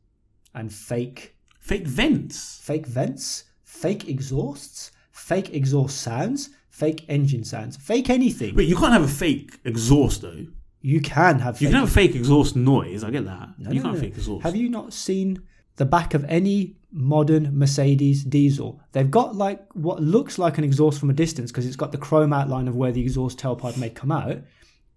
and 0.53 0.71
fake 0.73 1.35
Fake 1.59 1.87
vents. 1.87 2.59
fake 2.61 2.85
vents, 2.85 3.45
fake 3.63 4.07
exhausts, 4.07 4.91
fake 5.11 5.53
exhaust 5.53 5.97
sounds, 5.99 6.49
fake 6.69 7.05
engine 7.09 7.43
sounds, 7.43 7.75
fake 7.77 8.09
anything. 8.09 8.53
Wait, 8.55 8.67
you 8.69 8.75
can't 8.75 8.93
have 8.93 9.01
a 9.03 9.07
fake 9.07 9.59
exhaust 9.63 10.21
though. 10.21 10.45
You 10.85 11.01
can 11.01 11.39
have 11.39 11.59
You 11.59 11.67
fake 11.67 11.73
can 11.73 11.79
have 11.79 11.91
fake 11.91 12.15
exhaust 12.15 12.55
noise. 12.55 13.03
I 13.03 13.09
get 13.09 13.25
that. 13.25 13.49
No, 13.57 13.71
you 13.71 13.77
no, 13.77 13.81
can't 13.81 13.95
no. 13.95 14.01
fake 14.01 14.15
exhaust. 14.15 14.43
Have 14.43 14.55
you 14.55 14.69
not 14.69 14.93
seen 14.93 15.41
the 15.77 15.85
back 15.85 16.13
of 16.13 16.23
any 16.25 16.75
modern 16.91 17.57
Mercedes 17.57 18.23
diesel? 18.23 18.79
They've 18.91 19.09
got 19.09 19.35
like 19.35 19.65
what 19.73 19.99
looks 19.99 20.37
like 20.37 20.59
an 20.59 20.63
exhaust 20.63 20.99
from 20.99 21.09
a 21.09 21.13
distance 21.13 21.51
because 21.51 21.65
it's 21.65 21.75
got 21.75 21.91
the 21.91 21.97
chrome 21.97 22.31
outline 22.31 22.67
of 22.67 22.75
where 22.75 22.91
the 22.91 23.01
exhaust 23.01 23.39
tailpipe 23.39 23.77
may 23.77 23.89
come 23.89 24.11
out. 24.11 24.41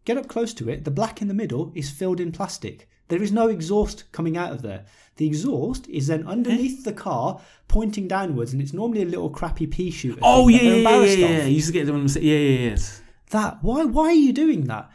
Get 0.05 0.19
up 0.19 0.29
close 0.29 0.53
to 0.55 0.69
it. 0.69 0.85
The 0.85 0.91
black 0.91 1.23
in 1.23 1.29
the 1.29 1.33
middle 1.33 1.73
is 1.75 1.89
filled 1.91 2.21
in 2.21 2.33
plastic. 2.33 2.87
There 3.09 3.23
is 3.23 3.33
no 3.33 3.49
exhaust 3.49 4.13
coming 4.13 4.37
out 4.37 4.53
of 4.53 4.61
there. 4.61 4.85
The 5.17 5.27
exhaust 5.27 5.89
is 5.89 6.09
then 6.09 6.27
eh? 6.27 6.31
underneath 6.31 6.85
the 6.85 6.93
car, 6.93 7.41
pointing 7.67 8.09
downwards, 8.09 8.53
and 8.53 8.61
it's 8.61 8.75
normally 8.75 9.03
a 9.03 9.07
little 9.07 9.31
crappy 9.31 9.67
pea 9.67 9.91
shooter. 9.91 10.21
Oh 10.23 10.49
yeah, 10.49 10.61
yeah, 10.61 11.05
yeah, 11.05 11.13
yeah, 11.15 11.45
You 11.45 11.55
used 11.55 11.69
to 11.69 11.73
get 11.73 11.87
them. 11.87 11.97
and 11.97 12.11
say- 12.11 12.21
Yeah, 12.21 12.37
yeah, 12.37 12.71
yes. 12.73 13.01
That 13.31 13.63
why 13.63 13.85
why 13.85 14.09
are 14.09 14.13
you 14.27 14.35
doing 14.35 14.67
that? 14.67 14.91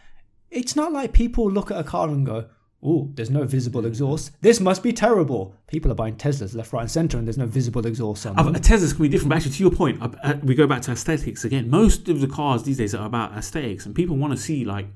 It's 0.54 0.76
not 0.76 0.92
like 0.94 1.14
people 1.14 1.50
look 1.50 1.72
at 1.72 1.78
a 1.80 1.84
car 1.84 2.08
and 2.10 2.26
go, 2.26 2.46
"Oh, 2.82 3.10
there's 3.16 3.30
no 3.30 3.44
visible 3.46 3.86
exhaust. 3.86 4.32
This 4.42 4.60
must 4.60 4.84
be 4.84 4.94
terrible." 4.94 5.56
People 5.68 5.92
are 5.92 5.96
buying 5.96 6.16
Teslas 6.16 6.54
left, 6.56 6.72
right, 6.74 6.82
and 6.82 6.92
center, 6.92 7.18
and 7.18 7.26
there's 7.28 7.38
no 7.38 7.48
visible 7.48 7.86
exhaust 7.86 8.26
on 8.28 8.38
Uh, 8.38 8.44
them. 8.44 8.54
Teslas 8.56 8.94
can 8.96 9.02
be 9.04 9.10
different. 9.10 9.30
But 9.30 9.38
actually, 9.38 9.54
to 9.54 9.64
your 9.64 9.72
point, 9.72 10.02
uh, 10.02 10.10
uh, 10.24 10.36
we 10.44 10.54
go 10.56 10.68
back 10.68 10.82
to 10.84 10.92
aesthetics 10.92 11.44
again. 11.44 11.70
Most 11.70 12.08
of 12.10 12.22
the 12.22 12.28
cars 12.28 12.64
these 12.64 12.78
days 12.78 12.94
are 12.94 13.06
about 13.06 13.34
aesthetics, 13.38 13.86
and 13.86 13.96
people 13.96 14.16
want 14.18 14.32
to 14.34 14.38
see 14.38 14.64
like 14.66 14.88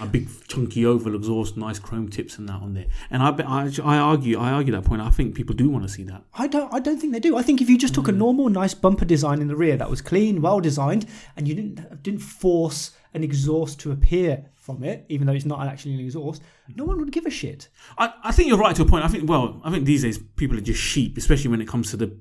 a 0.00 0.06
big 0.06 0.28
chunky 0.48 0.84
oval 0.84 1.14
exhaust, 1.14 1.56
nice 1.56 1.78
chrome 1.78 2.08
tips, 2.08 2.36
and 2.38 2.48
that 2.48 2.60
on 2.60 2.74
there. 2.74 2.86
And 3.10 3.22
I, 3.22 3.28
I, 3.46 3.70
I 3.94 3.96
argue, 3.98 4.36
I 4.38 4.50
argue 4.50 4.72
that 4.72 4.84
point. 4.84 5.00
I 5.00 5.10
think 5.10 5.34
people 5.34 5.54
do 5.54 5.68
want 5.70 5.84
to 5.84 5.88
see 5.88 6.02
that. 6.04 6.24
I 6.34 6.48
don't 6.48 6.70
I 6.74 6.80
don't 6.80 7.00
think 7.00 7.12
they 7.14 7.20
do. 7.20 7.36
I 7.38 7.42
think 7.42 7.62
if 7.62 7.70
you 7.70 7.78
just 7.78 7.94
took 7.94 8.08
a 8.08 8.12
Mm. 8.12 8.16
normal, 8.18 8.48
nice 8.50 8.74
bumper 8.74 9.04
design 9.06 9.40
in 9.40 9.48
the 9.48 9.56
rear 9.56 9.76
that 9.78 9.88
was 9.88 10.02
clean, 10.02 10.42
well 10.42 10.60
designed, 10.60 11.06
and 11.36 11.46
you 11.48 11.54
didn't 11.54 12.02
didn't 12.02 12.20
force 12.20 12.90
an 13.14 13.22
exhaust 13.24 13.80
to 13.80 13.92
appear 13.92 14.44
from 14.54 14.82
it, 14.82 15.04
even 15.08 15.26
though 15.26 15.32
it's 15.32 15.44
not 15.44 15.66
actually 15.66 15.94
an 15.94 16.00
exhaust, 16.00 16.42
no 16.74 16.84
one 16.84 16.98
would 16.98 17.12
give 17.12 17.26
a 17.26 17.30
shit. 17.30 17.68
I, 17.98 18.12
I 18.24 18.32
think 18.32 18.48
you're 18.48 18.58
right 18.58 18.74
to 18.76 18.82
a 18.82 18.86
point. 18.86 19.04
I 19.04 19.08
think 19.08 19.28
well, 19.28 19.60
I 19.64 19.70
think 19.70 19.84
these 19.86 20.02
days 20.02 20.18
people 20.36 20.56
are 20.58 20.62
just 20.62 20.80
sheep, 20.80 21.16
especially 21.16 21.50
when 21.50 21.60
it 21.60 21.68
comes 21.68 21.90
to 21.92 21.96
the 21.96 22.16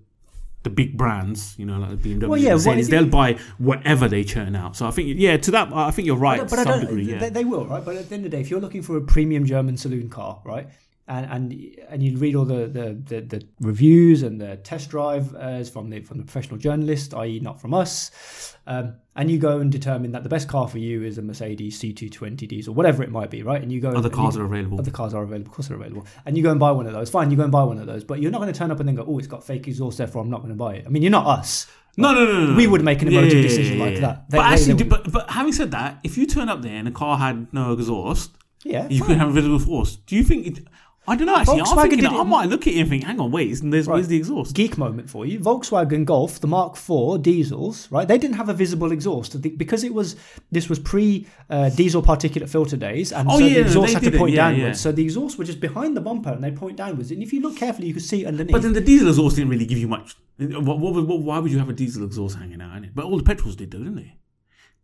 the 0.64 0.70
big 0.72 0.98
brands, 0.98 1.54
you 1.60 1.66
know, 1.66 1.78
like 1.80 2.02
the 2.02 2.16
BMW, 2.16 2.28
Well, 2.28 2.40
yeah, 2.40 2.58
they'll 2.58 3.06
buy 3.06 3.38
whatever 3.60 4.08
they 4.08 4.24
churn 4.24 4.56
out. 4.56 4.76
So 4.76 4.88
I 4.88 4.92
think, 4.92 5.14
yeah, 5.16 5.38
to 5.38 5.52
that, 5.52 5.72
I 5.72 5.92
think 5.92 6.08
you're 6.08 6.18
right 6.18 6.40
But, 6.40 6.50
to 6.50 6.56
but 6.56 6.60
I 6.60 6.64
some 6.64 6.80
don't. 6.80 6.90
degree. 6.90 7.04
Yeah. 7.12 7.20
they, 7.20 7.30
they 7.30 7.46
will, 7.46 7.68
right? 7.68 7.86
But 7.86 7.98
at 7.98 8.10
the 8.10 8.16
end 8.16 8.26
of 8.26 8.32
the 8.32 8.38
day, 8.38 8.42
if 8.42 8.50
you're 8.50 8.60
looking 8.60 8.82
for 8.82 8.98
a 8.98 9.02
premium 9.02 9.46
German 9.46 9.78
saloon 9.78 10.10
car, 10.10 10.42
right, 10.44 10.68
and 11.08 11.26
and 11.28 11.78
and 11.88 12.02
you 12.02 12.18
read 12.18 12.36
all 12.36 12.46
the 12.46 12.66
the, 12.68 12.94
the, 13.06 13.22
the 13.22 13.48
reviews 13.62 14.24
and 14.24 14.42
the 14.42 14.58
test 14.58 14.90
drive 14.90 15.36
uh, 15.36 15.64
from 15.66 15.92
the 15.92 16.02
from 16.02 16.18
the 16.18 16.24
professional 16.24 16.58
journalist, 16.58 17.14
i.e., 17.14 17.40
not 17.40 17.62
from 17.62 17.76
us, 17.76 18.56
um, 18.66 18.96
and 19.16 19.32
you 19.32 19.38
go 19.38 19.60
and 19.60 19.72
determine 19.72 20.12
that 20.12 20.24
the 20.24 20.30
best 20.30 20.48
car 20.48 20.68
for 20.68 20.78
you 20.78 21.04
is 21.04 21.18
a 21.18 21.22
Mercedes 21.22 21.80
C220 21.80 22.48
diesel, 22.48 22.74
or 22.74 22.76
whatever 22.76 23.02
it 23.04 23.12
might 23.12 23.30
be, 23.30 23.44
right? 23.44 23.62
And 23.62 23.72
you 23.72 23.80
go 23.80 23.90
Other 23.90 24.08
and 24.10 24.12
cars 24.14 24.36
you, 24.36 24.42
are 24.42 24.46
available. 24.46 24.80
Other 24.80 24.92
cars 24.92 25.14
are 25.14 25.24
available, 25.24 25.50
of 25.50 25.56
course 25.56 25.68
they're 25.68 25.78
available, 25.78 26.06
and 26.26 26.36
you 26.38 26.44
go 26.44 26.52
and 26.52 26.60
buy 26.60 26.72
one 26.72 26.86
of 26.88 26.94
those. 26.94 27.10
Fine, 27.10 27.32
you 27.32 27.38
go 27.38 27.44
and 27.44 27.52
buy 27.52 27.64
one 27.64 27.78
of 27.78 27.88
those, 27.88 28.04
but 28.04 28.22
you're 28.22 28.32
not 28.32 28.42
going 28.42 28.52
to 28.52 28.58
turn 28.58 28.72
up 28.72 28.80
and 28.80 28.88
then 28.88 28.96
go, 28.96 29.06
oh, 29.08 29.18
it's 29.18 29.28
got 29.28 29.44
fake 29.46 29.68
exhaust, 29.68 29.98
therefore 29.98 30.22
I'm 30.22 30.30
not 30.30 30.40
going 30.42 30.50
to 30.54 30.56
buy 30.58 30.76
it. 30.76 30.86
I 30.86 30.90
mean, 30.90 31.02
you're 31.04 31.12
not 31.12 31.26
us. 31.28 31.68
No, 31.98 32.14
no, 32.14 32.26
no, 32.26 32.46
no. 32.48 32.56
We 32.58 32.68
would 32.68 32.84
make 32.84 33.02
an 33.02 33.08
emotive 33.08 33.42
decision 33.42 33.80
like 33.80 34.00
that. 34.02 34.30
They- 34.30 34.38
but 34.38 34.46
actually, 34.52 34.74
they- 34.74 34.84
but 34.84 35.10
but 35.12 35.30
having 35.30 35.54
said 35.54 35.72
that, 35.72 36.00
if 36.04 36.18
you 36.18 36.26
turn 36.26 36.50
up 36.50 36.62
there 36.62 36.76
and 36.76 36.86
the 36.88 36.92
car 36.92 37.18
had 37.18 37.48
no 37.54 37.72
exhaust, 37.72 38.32
Yeah, 38.66 38.86
you 38.90 39.00
fine. 39.00 39.08
could 39.08 39.18
have 39.20 39.30
a 39.30 39.32
visible 39.32 39.60
force. 39.60 39.96
Do 40.06 40.18
you 40.18 40.24
think? 40.24 40.46
It, 40.48 40.68
I 41.08 41.16
don't 41.16 41.28
know. 41.28 41.36
Actually, 41.36 41.62
I'm 41.62 41.90
thinking 41.90 42.08
I 42.08 42.24
might 42.24 42.50
look 42.50 42.66
at 42.66 42.74
it 42.74 42.80
and 42.80 42.90
think, 42.90 43.04
hang 43.04 43.20
on, 43.20 43.30
wait, 43.32 43.52
isn't 43.52 43.70
there's, 43.70 43.88
where's 43.88 44.08
the 44.08 44.18
exhaust? 44.18 44.56
geek 44.56 44.78
moment 44.78 45.08
for 45.10 45.26
you. 45.26 45.40
Volkswagen 45.40 46.04
Golf, 46.04 46.40
the 46.42 46.48
Mark 46.48 46.78
IV 46.78 47.22
diesels, 47.22 47.88
right? 47.92 48.08
They 48.08 48.18
didn't 48.18 48.38
have 48.38 48.50
a 48.50 48.54
visible 48.54 48.92
exhaust 48.92 49.40
because 49.58 49.84
it 49.84 49.94
was 49.94 50.16
this 50.52 50.68
was 50.68 50.80
pre 50.80 51.28
uh, 51.50 51.70
diesel 51.70 52.02
particulate 52.02 52.50
filter 52.50 52.76
days, 52.78 53.12
and 53.12 53.30
Oh, 53.30 53.38
so 53.38 53.46
yeah, 53.46 53.54
the 53.56 53.62
exhaust 53.62 53.94
had 53.94 54.04
to 54.04 54.18
point 54.18 54.34
yeah, 54.34 54.50
downwards. 54.50 54.80
yeah. 54.80 54.84
So 54.84 54.92
the 54.92 55.04
exhaust 55.04 55.38
were 55.38 55.46
just 55.46 55.60
behind 55.60 55.96
the 55.96 56.02
bumper 56.02 56.32
and 56.32 56.44
they 56.44 56.52
point 56.52 56.78
downwards. 56.78 57.12
And 57.12 57.22
if 57.22 57.32
you 57.34 57.42
look 57.42 57.56
carefully, 57.58 57.88
you 57.88 57.94
could 57.94 58.04
see 58.04 58.26
underneath. 58.26 58.52
But 58.52 58.64
then 58.64 58.74
the 58.74 58.82
diesel 58.82 59.10
exhaust 59.10 59.36
didn't 59.36 59.52
really 59.52 59.66
give 59.68 59.78
you 59.78 59.88
much. 59.88 60.16
What, 60.38 60.80
what, 60.80 60.94
what, 61.08 61.20
why 61.22 61.40
would 61.40 61.52
you 61.52 61.60
have 61.60 61.70
a 61.70 61.74
diesel 61.74 62.04
exhaust 62.04 62.38
hanging 62.38 62.62
out? 62.62 62.76
In 62.78 62.84
it? 62.86 62.96
But 62.96 63.06
all 63.06 63.18
the 63.18 63.24
petrols 63.24 63.56
did, 63.56 63.72
though, 63.72 63.78
didn't 63.78 63.96
they? 63.96 64.16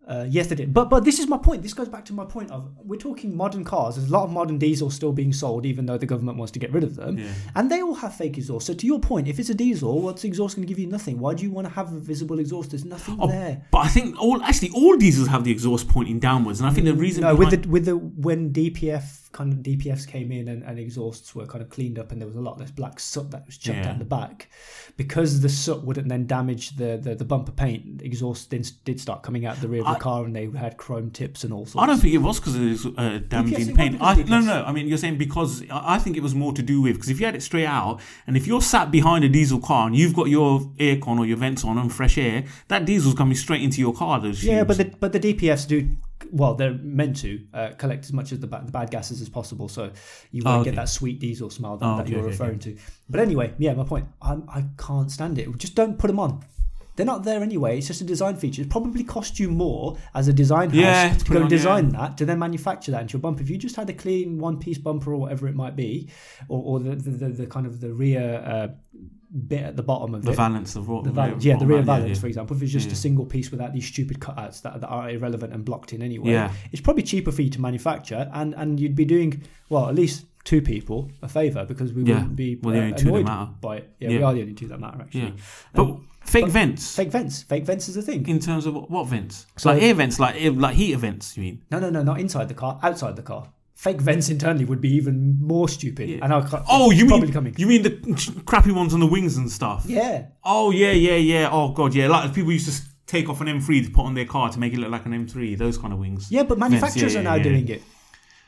Uh, 0.08 0.26
yes, 0.28 0.48
they 0.48 0.56
did. 0.56 0.74
But 0.74 0.90
but 0.90 1.04
this 1.06 1.20
is 1.20 1.28
my 1.28 1.38
point. 1.38 1.62
This 1.62 1.74
goes 1.74 1.88
back 1.88 2.04
to 2.06 2.14
my 2.14 2.26
point 2.26 2.50
of 2.52 2.72
we're 2.84 3.00
talking 3.00 3.36
modern 3.38 3.64
cars. 3.64 3.96
There's 3.96 4.10
a 4.10 4.12
lot 4.12 4.24
of 4.24 4.32
modern 4.32 4.58
diesels 4.58 4.96
still 4.96 5.14
being 5.14 5.32
sold, 5.32 5.66
even 5.66 5.86
though 5.86 5.98
the 5.98 6.08
government 6.08 6.38
wants 6.38 6.52
to 6.54 6.60
get 6.60 6.72
rid 6.74 6.84
of 6.84 6.96
them. 6.96 7.20
Yeah. 7.20 7.32
And 7.56 7.70
they 7.72 7.82
all 7.82 7.94
have 7.94 8.16
fake 8.16 8.38
exhaust. 8.38 8.66
So 8.66 8.74
to 8.74 8.86
your 8.88 9.00
point, 9.00 9.28
if 9.28 9.40
it's 9.40 9.50
a 9.50 9.54
diesel, 9.54 10.02
what's 10.02 10.24
exhaust 10.24 10.56
going 10.56 10.68
to 10.68 10.72
give 10.72 10.80
you? 10.80 10.88
Nothing. 10.88 11.20
Why 11.20 11.36
do 11.36 11.44
you 11.44 11.52
want 11.52 11.68
to 11.68 11.74
have 11.74 11.94
a 11.94 12.00
visible 12.00 12.40
exhaust? 12.40 12.72
There's 12.72 12.84
nothing 12.84 13.18
Oh, 13.20 13.28
there. 13.28 13.64
But 13.72 13.80
I 13.80 13.88
think 13.90 14.20
all 14.20 14.42
actually 14.42 14.72
all 14.72 14.98
diesels 14.98 15.28
have 15.28 15.44
the 15.44 15.52
exhaust 15.52 15.88
pointing 15.88 16.20
downwards, 16.20 16.60
and 16.60 16.68
I 16.70 16.74
think 16.74 16.86
the 16.86 16.96
reason 16.96 17.22
No, 17.22 17.36
with 17.36 17.52
the 17.62 17.70
with 17.70 17.86
the 17.86 17.96
when 17.96 18.52
DPF 18.52 19.21
kind 19.32 19.54
of 19.54 19.60
DPFs 19.60 20.08
came 20.08 20.32
in 20.32 20.48
and, 20.48 20.64
and 20.64 20.78
exhausts 20.80 21.34
were 21.36 21.46
kind 21.46 21.62
of 21.62 21.70
cleaned 21.70 21.98
up 22.00 22.12
and 22.12 22.20
there 22.22 22.28
was 22.28 22.36
a 22.38 22.42
lot 22.42 22.60
less 22.60 22.72
black 22.72 23.00
soot 23.00 23.32
that 23.32 23.46
was 23.46 23.58
chucked 23.58 23.80
Yeah. 23.80 23.92
out 23.92 24.00
the 24.00 24.06
back, 24.06 24.50
because 24.98 25.42
the 25.42 25.50
soot 25.50 25.84
wouldn't 25.84 26.10
then 26.10 26.28
damage 26.28 26.76
the, 26.78 27.00
the, 27.02 27.16
the 27.16 27.26
bumper 27.26 27.52
paint, 27.52 28.02
exhaust 28.02 28.50
then 28.50 28.64
did 28.86 29.00
start 29.00 29.24
coming 29.24 29.46
out 29.46 29.60
the 29.62 29.68
rear 29.68 29.82
of 29.86 29.94
the 29.94 30.00
car 30.00 30.26
and 30.26 30.36
they 30.36 30.48
had 30.50 30.78
chrome 30.78 31.12
tips 31.12 31.44
and 31.44 31.54
all 31.54 31.66
sorts. 31.66 31.84
I 31.84 31.88
don't 31.88 32.00
think 32.00 32.14
it 32.14 32.18
was 32.20 32.40
because 32.40 32.56
it 32.56 32.70
was 32.70 32.86
uh, 32.98 33.20
damaging 33.28 33.76
paint. 33.76 34.02
I, 34.02 34.16
no, 34.16 34.40
no. 34.40 34.64
I 34.66 34.72
mean, 34.72 34.88
you're 34.88 34.98
saying 34.98 35.18
because 35.18 35.64
I 35.70 35.96
I 35.96 36.00
think 36.00 36.16
it 36.18 36.24
was 36.24 36.34
more 36.34 36.54
to 36.54 36.62
do 36.64 36.82
with 36.82 36.96
because 36.96 37.10
if 37.10 37.20
you 37.20 37.26
had 37.26 37.36
it 37.36 37.42
straight 37.44 37.66
out, 37.66 38.00
and 38.26 38.36
if 38.38 38.48
you're 38.48 38.62
sat 38.62 38.92
behind 38.92 39.24
a 39.24 39.30
diesel 39.30 39.60
car 39.60 39.88
and 39.88 39.96
you've 39.96 40.14
got 40.14 40.30
your 40.30 40.62
aircon 40.80 41.20
or 41.20 41.26
your 41.26 41.38
vents 41.38 41.64
on 41.66 41.78
and 41.78 41.92
fresh 41.94 42.18
air, 42.18 42.44
that 42.70 42.86
diesel's 42.86 43.14
coming 43.16 43.36
straight 43.36 43.62
into 43.62 43.80
your 43.82 43.94
car. 43.94 44.20
Yeah, 44.26 44.64
but 44.64 44.78
the 44.78 44.86
but 45.00 45.12
the 45.14 45.20
DPFs 45.20 45.68
do 45.68 45.96
well. 46.32 46.56
They're 46.56 46.74
meant 46.74 47.18
to 47.18 47.40
uh, 47.54 47.70
collect 47.78 48.06
as 48.06 48.14
much 48.14 48.32
of 48.32 48.42
the, 48.42 48.48
ba- 48.48 48.64
the 48.66 48.72
bad 48.72 48.90
gases 48.90 49.22
as 49.22 49.30
possible, 49.30 49.68
so 49.68 49.92
you 50.32 50.44
won't 50.44 50.62
Oh, 50.62 50.64
get 50.64 50.76
that 50.76 50.90
sweet 50.90 51.20
diesel 51.20 51.50
smell 51.50 51.78
that, 51.78 51.86
Oh, 51.86 51.98
that 51.98 52.04
okay, 52.04 52.12
you're 52.12 52.22
okay, 52.22 52.30
referring 52.30 52.60
to. 52.60 52.78
But 53.10 53.20
anyway, 53.20 53.54
yeah, 53.58 53.74
my 53.74 53.84
point. 53.84 54.08
I'm, 54.22 54.44
I 54.50 54.66
can't 54.78 55.12
stand 55.12 55.38
it. 55.40 55.56
Just 55.58 55.76
don't 55.76 55.98
put 56.00 56.08
them 56.08 56.20
on. 56.20 56.44
They're 56.98 57.06
not 57.06 57.24
there 57.24 57.42
anyway. 57.42 57.78
It's 57.78 57.88
just 57.88 58.02
a 58.02 58.04
design 58.04 58.36
feature. 58.36 58.62
It 58.62 58.70
probably 58.70 59.04
cost 59.06 59.40
you 59.40 59.50
more 59.50 59.98
as 60.14 60.28
a 60.28 60.34
design 60.34 60.70
house 60.72 60.78
Yeah, 60.78 61.14
to 61.14 61.26
go 61.26 61.36
and 61.36 61.44
on, 61.46 61.50
design 61.50 61.90
that 61.90 62.18
to 62.18 62.26
then 62.26 62.38
manufacture 62.38 62.92
that 62.92 63.02
into 63.02 63.14
your 63.14 63.22
bumper. 63.22 63.42
If 63.42 63.50
you 63.50 63.58
just 63.58 63.78
had 63.78 63.90
a 63.90 63.94
clean 63.94 64.38
one-piece 64.40 64.78
bumper 64.78 65.14
or 65.14 65.18
whatever 65.18 65.48
it 65.48 65.56
might 65.56 65.76
be, 65.78 66.10
or, 66.50 66.62
or 66.64 66.80
the, 66.80 66.96
the, 66.96 67.10
the, 67.12 67.30
the 67.30 67.48
kind 67.48 67.66
of 67.66 67.80
the 67.80 67.94
rear 67.94 68.44
uh, 68.46 68.68
bit 69.48 69.64
at 69.64 69.76
the 69.78 69.84
bottom 69.84 70.14
of 70.14 70.24
the 70.24 70.32
it, 70.32 70.36
valance 70.36 70.76
of 70.76 70.88
what 70.90 71.04
the 71.06 71.10
valance, 71.12 71.46
yeah, 71.46 71.56
the 71.58 71.66
rear 71.66 71.82
valance, 71.82 72.18
yeah. 72.18 72.22
for 72.22 72.28
example, 72.28 72.56
if 72.56 72.62
it's 72.64 72.72
just 72.72 72.88
Yeah. 72.88 72.94
a 72.94 72.96
single 72.98 73.26
piece 73.26 73.50
without 73.52 73.74
these 73.74 73.86
stupid 73.86 74.20
cutouts 74.20 74.62
that, 74.64 74.82
that 74.82 74.88
are 74.88 75.10
irrelevant 75.10 75.54
and 75.54 75.64
blocked 75.64 75.94
in 75.94 76.02
anyway, 76.02 76.32
Yeah. 76.32 76.52
it's 76.72 76.82
probably 76.82 77.04
cheaper 77.04 77.32
for 77.32 77.42
you 77.42 77.50
to 77.50 77.62
manufacture, 77.62 78.30
and 78.34 78.54
and 78.56 78.80
you'd 78.80 78.96
be 78.96 79.06
doing 79.06 79.42
well 79.70 79.88
at 79.88 79.96
least 79.96 80.26
two 80.44 80.62
people 80.62 81.10
a 81.22 81.28
favor 81.30 81.64
because 81.66 81.94
we 81.94 82.04
Yeah. 82.04 82.16
wouldn't 82.16 82.36
be 82.36 82.58
Well, 82.62 82.74
the 82.74 82.80
uh, 82.82 82.84
only 82.84 82.96
two 82.98 83.04
that 83.06 83.10
annoyed 83.12 83.26
matter. 83.26 83.52
by 83.62 83.78
it. 83.78 83.90
Yeah, 84.00 84.10
we 84.10 84.24
are 84.24 84.34
the 84.34 84.42
only 84.42 84.54
two 84.54 84.68
that 84.68 84.80
matter 84.80 85.00
actually. 85.02 85.22
Yeah, 85.22 85.32
but 85.76 85.84
Um, 85.84 86.08
fake 86.26 86.46
but 86.46 86.52
vents. 86.52 86.96
Fake 86.96 87.12
vents, 87.12 87.44
fake 87.44 87.66
vents 87.66 87.88
is 87.88 87.96
a 87.96 88.02
thing. 88.02 88.28
in 88.28 88.40
terms 88.40 88.66
of 88.66 88.74
what, 88.74 88.90
what 88.92 89.08
vents? 89.08 89.46
So- 89.58 89.72
like 89.72 89.82
air 89.84 89.94
vents, 89.94 90.20
like 90.20 90.36
air, 90.44 90.52
like 90.52 90.76
heater 90.76 90.98
vents. 90.98 91.38
You 91.38 91.44
mean? 91.44 91.62
No, 91.72 91.80
no, 91.80 91.90
no, 91.90 92.02
not 92.04 92.20
inside 92.20 92.48
the 92.50 92.54
car, 92.56 92.80
outside 92.84 93.16
the 93.16 93.22
car. 93.22 93.48
Fake 93.82 94.00
vents 94.00 94.30
internally 94.30 94.64
would 94.64 94.80
be 94.80 94.94
even 94.94 95.40
more 95.42 95.68
stupid. 95.68 96.08
Yeah. 96.08 96.20
And 96.22 96.32
I'll 96.32 96.44
cut- 96.44 96.64
Oh, 96.70 96.92
you 96.92 97.08
probably 97.08 97.26
mean 97.26 97.34
coming. 97.34 97.56
you 97.58 97.66
mean 97.66 97.82
the 97.82 98.44
crappy 98.46 98.72
ones 98.72 98.94
on 98.94 99.00
the 99.00 99.08
wings 99.08 99.38
and 99.38 99.50
stuff? 99.52 99.86
Yeah, 99.88 100.28
Oh 100.44 100.70
yeah, 100.70 100.92
yeah, 100.92 101.16
yeah. 101.16 101.50
Oh 101.52 101.70
god, 101.74 101.96
yeah. 101.96 102.08
Like 102.08 102.32
people 102.32 102.52
used 102.52 102.72
to 102.72 102.80
take 103.08 103.28
off 103.28 103.42
an 103.42 103.48
M3 103.48 103.86
to 103.86 103.90
put 103.90 104.06
on 104.06 104.14
their 104.14 104.26
car 104.26 104.52
to 104.52 104.60
make 104.60 104.74
it 104.74 104.78
look 104.78 104.92
like 104.92 105.08
an 105.08 105.14
M3. 105.14 105.58
Those 105.58 105.80
kind 105.80 105.94
of 105.94 105.98
wings. 105.98 106.28
yeah, 106.30 106.44
but 106.44 106.60
manufacturers 106.60 107.16
yeah, 107.16 107.22
are 107.22 107.24
now 107.24 107.40
doing 107.40 107.68
it. 107.70 107.82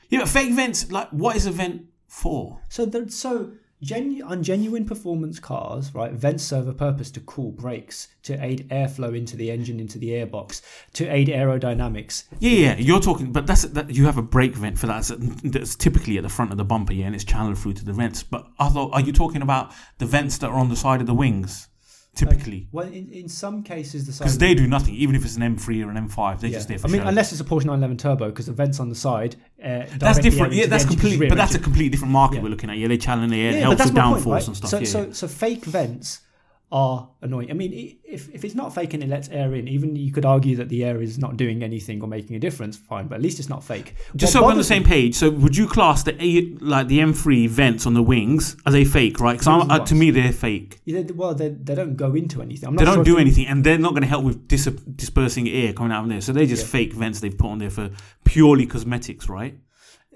Yeah, 0.09 0.19
but 0.19 0.29
fake 0.29 0.51
vents. 0.53 0.91
Like, 0.91 1.09
what 1.09 1.36
is 1.36 1.47
a 1.47 1.51
vent 1.51 1.81
for? 2.07 2.59
So, 2.69 2.86
there, 2.86 3.09
so 3.09 3.53
genu- 3.84 4.23
on 4.25 4.41
genuine 4.43 4.86
performance 4.86 5.39
cars, 5.39 5.93
right, 5.93 6.11
vents 6.11 6.43
serve 6.43 6.67
a 6.67 6.73
purpose 6.73 7.11
to 7.11 7.19
cool 7.19 7.51
brakes, 7.51 8.07
to 8.23 8.43
aid 8.43 8.67
airflow 8.69 9.15
into 9.15 9.36
the 9.36 9.51
engine, 9.51 9.79
into 9.79 9.99
the 9.99 10.09
airbox, 10.09 10.61
to 10.93 11.07
aid 11.07 11.27
aerodynamics. 11.27 12.23
Yeah, 12.39 12.51
yeah. 12.51 12.77
You're 12.77 12.99
talking, 12.99 13.31
but 13.31 13.45
that's 13.45 13.63
that. 13.63 13.89
You 13.89 14.05
have 14.05 14.17
a 14.17 14.21
brake 14.21 14.55
vent 14.55 14.79
for 14.79 14.88
that. 14.88 15.03
That's, 15.03 15.41
that's 15.43 15.75
typically 15.75 16.17
at 16.17 16.23
the 16.23 16.29
front 16.29 16.51
of 16.51 16.57
the 16.57 16.65
bumper, 16.65 16.93
yeah, 16.93 17.05
and 17.05 17.15
it's 17.15 17.23
channeled 17.23 17.57
through 17.57 17.73
to 17.73 17.86
the 17.86 17.93
vents. 17.93 18.23
But 18.23 18.47
are 18.59 19.01
you 19.01 19.11
talking 19.11 19.41
about 19.41 19.71
the 19.97 20.05
vents 20.05 20.38
that 20.39 20.47
are 20.47 20.57
on 20.57 20.69
the 20.69 20.75
side 20.75 21.01
of 21.01 21.07
the 21.07 21.13
wings? 21.13 21.67
Typically, 22.16 22.68
Well, 22.72 22.88
in, 22.88 23.09
in 23.11 23.28
some 23.28 23.64
cases, 23.64 24.05
the 24.05 24.11
because 24.11 24.38
they 24.38 24.53
do 24.53 24.68
nothing. 24.68 24.93
Even 24.93 25.16
if 25.16 25.26
it's 25.26 25.36
an 25.36 25.41
M3 25.41 25.84
or 25.84 25.89
an 25.89 26.07
M5, 26.07 26.39
they're 26.39 26.49
yeah. 26.51 26.57
just 26.57 26.68
there 26.68 26.78
for 26.78 26.88
I 26.88 26.91
mean, 26.91 27.01
show. 27.01 27.07
unless 27.07 27.32
it's 27.32 27.41
a 27.41 27.43
Porsche 27.43 27.66
911 27.66 27.97
Turbo, 27.97 28.30
because 28.30 28.45
the 28.45 28.51
vents 28.51 28.80
on 28.80 28.89
the 28.89 28.95
side. 28.95 29.36
Uh, 29.64 29.86
That's 29.97 30.20
different. 30.20 30.53
Yeah, 30.53 30.68
that's 30.68 30.86
completely. 30.86 31.28
But 31.28 31.36
that's 31.38 31.55
a 31.55 31.59
completely 31.59 31.89
different 31.89 32.11
market 32.11 32.36
Yeah. 32.36 32.43
we're 32.43 32.49
looking 32.49 32.70
at. 32.70 32.78
Yeah, 32.78 32.88
they 32.88 32.97
channel 32.97 33.28
the 33.28 33.41
air, 33.41 33.53
Yeah, 33.53 33.59
helps 33.61 33.86
with 33.86 33.95
downforce 33.95 34.14
point, 34.14 34.26
right? 34.28 34.47
and 34.47 34.57
stuff. 34.57 34.70
So, 34.70 34.78
yeah. 34.80 34.86
so, 34.86 35.11
so 35.11 35.28
fake 35.28 35.66
vents 35.66 36.20
are 36.74 37.07
annoying. 37.21 37.51
I 37.51 37.53
mean, 37.53 37.99
if 38.03 38.34
if 38.34 38.43
it's 38.43 38.55
not 38.55 38.74
fake 38.74 38.95
and 38.95 39.03
it 39.03 39.07
lets 39.07 39.30
air 39.30 39.53
in, 39.53 39.67
even 39.67 39.95
you 39.95 40.11
could 40.11 40.26
argue 40.26 40.55
that 40.55 40.69
the 40.69 40.84
air 40.84 41.03
is 41.03 41.19
not 41.19 41.38
doing 41.38 41.61
anything 41.61 42.01
or 42.01 42.07
making 42.07 42.36
a 42.36 42.39
difference. 42.39 42.76
Fine, 42.76 43.07
but 43.07 43.15
at 43.15 43.21
least 43.21 43.38
it's 43.38 43.47
not 43.47 43.63
fake. 43.63 43.93
Just 44.15 44.34
What 44.34 44.39
so 44.41 44.45
we're 44.45 44.51
on 44.53 44.57
the 44.57 44.63
same 44.63 44.84
page, 44.84 45.13
so 45.13 45.30
would 45.30 45.55
you 45.55 45.67
class 45.67 46.01
the 46.01 46.15
A, 46.21 46.55
like 46.65 46.88
the 46.88 46.97
M3 46.97 47.47
vents 47.47 47.86
on 47.86 47.93
the 47.93 48.01
wings 48.01 48.57
as 48.65 48.74
they 48.74 48.86
fake, 48.86 49.19
right? 49.19 49.38
Because 49.38 49.67
uh, 49.69 49.80
to 49.86 49.93
me 49.95 50.09
they're 50.09 50.34
fake. 50.34 50.82
Yeah, 50.86 51.03
they- 51.03 51.13
well, 51.13 51.36
they, 51.36 51.49
they 51.49 51.76
don't 51.76 51.95
go 51.95 52.15
into 52.15 52.41
anything. 52.41 52.67
I'm 52.69 52.74
not 52.76 52.80
They 52.80 52.86
sure 52.88 52.95
don't 52.95 53.05
do 53.05 53.17
anything, 53.19 53.45
and 53.45 53.63
they're 53.63 53.78
not 53.78 53.91
going 53.91 54.01
to 54.01 54.07
help 54.09 54.26
with 54.26 54.47
dis- 54.47 54.65
dispersing 54.95 55.47
air 55.47 55.74
coming 55.74 55.91
out 55.91 56.03
of 56.05 56.09
there. 56.09 56.21
So 56.21 56.34
they're 56.34 56.47
just 56.47 56.65
Yeah. 56.65 56.71
fake 56.71 56.93
vents 56.93 57.19
they've 57.19 57.38
put 57.38 57.49
on 57.51 57.59
there 57.59 57.69
for 57.69 57.91
purely 58.26 58.65
cosmetics, 58.65 59.30
right? 59.30 59.55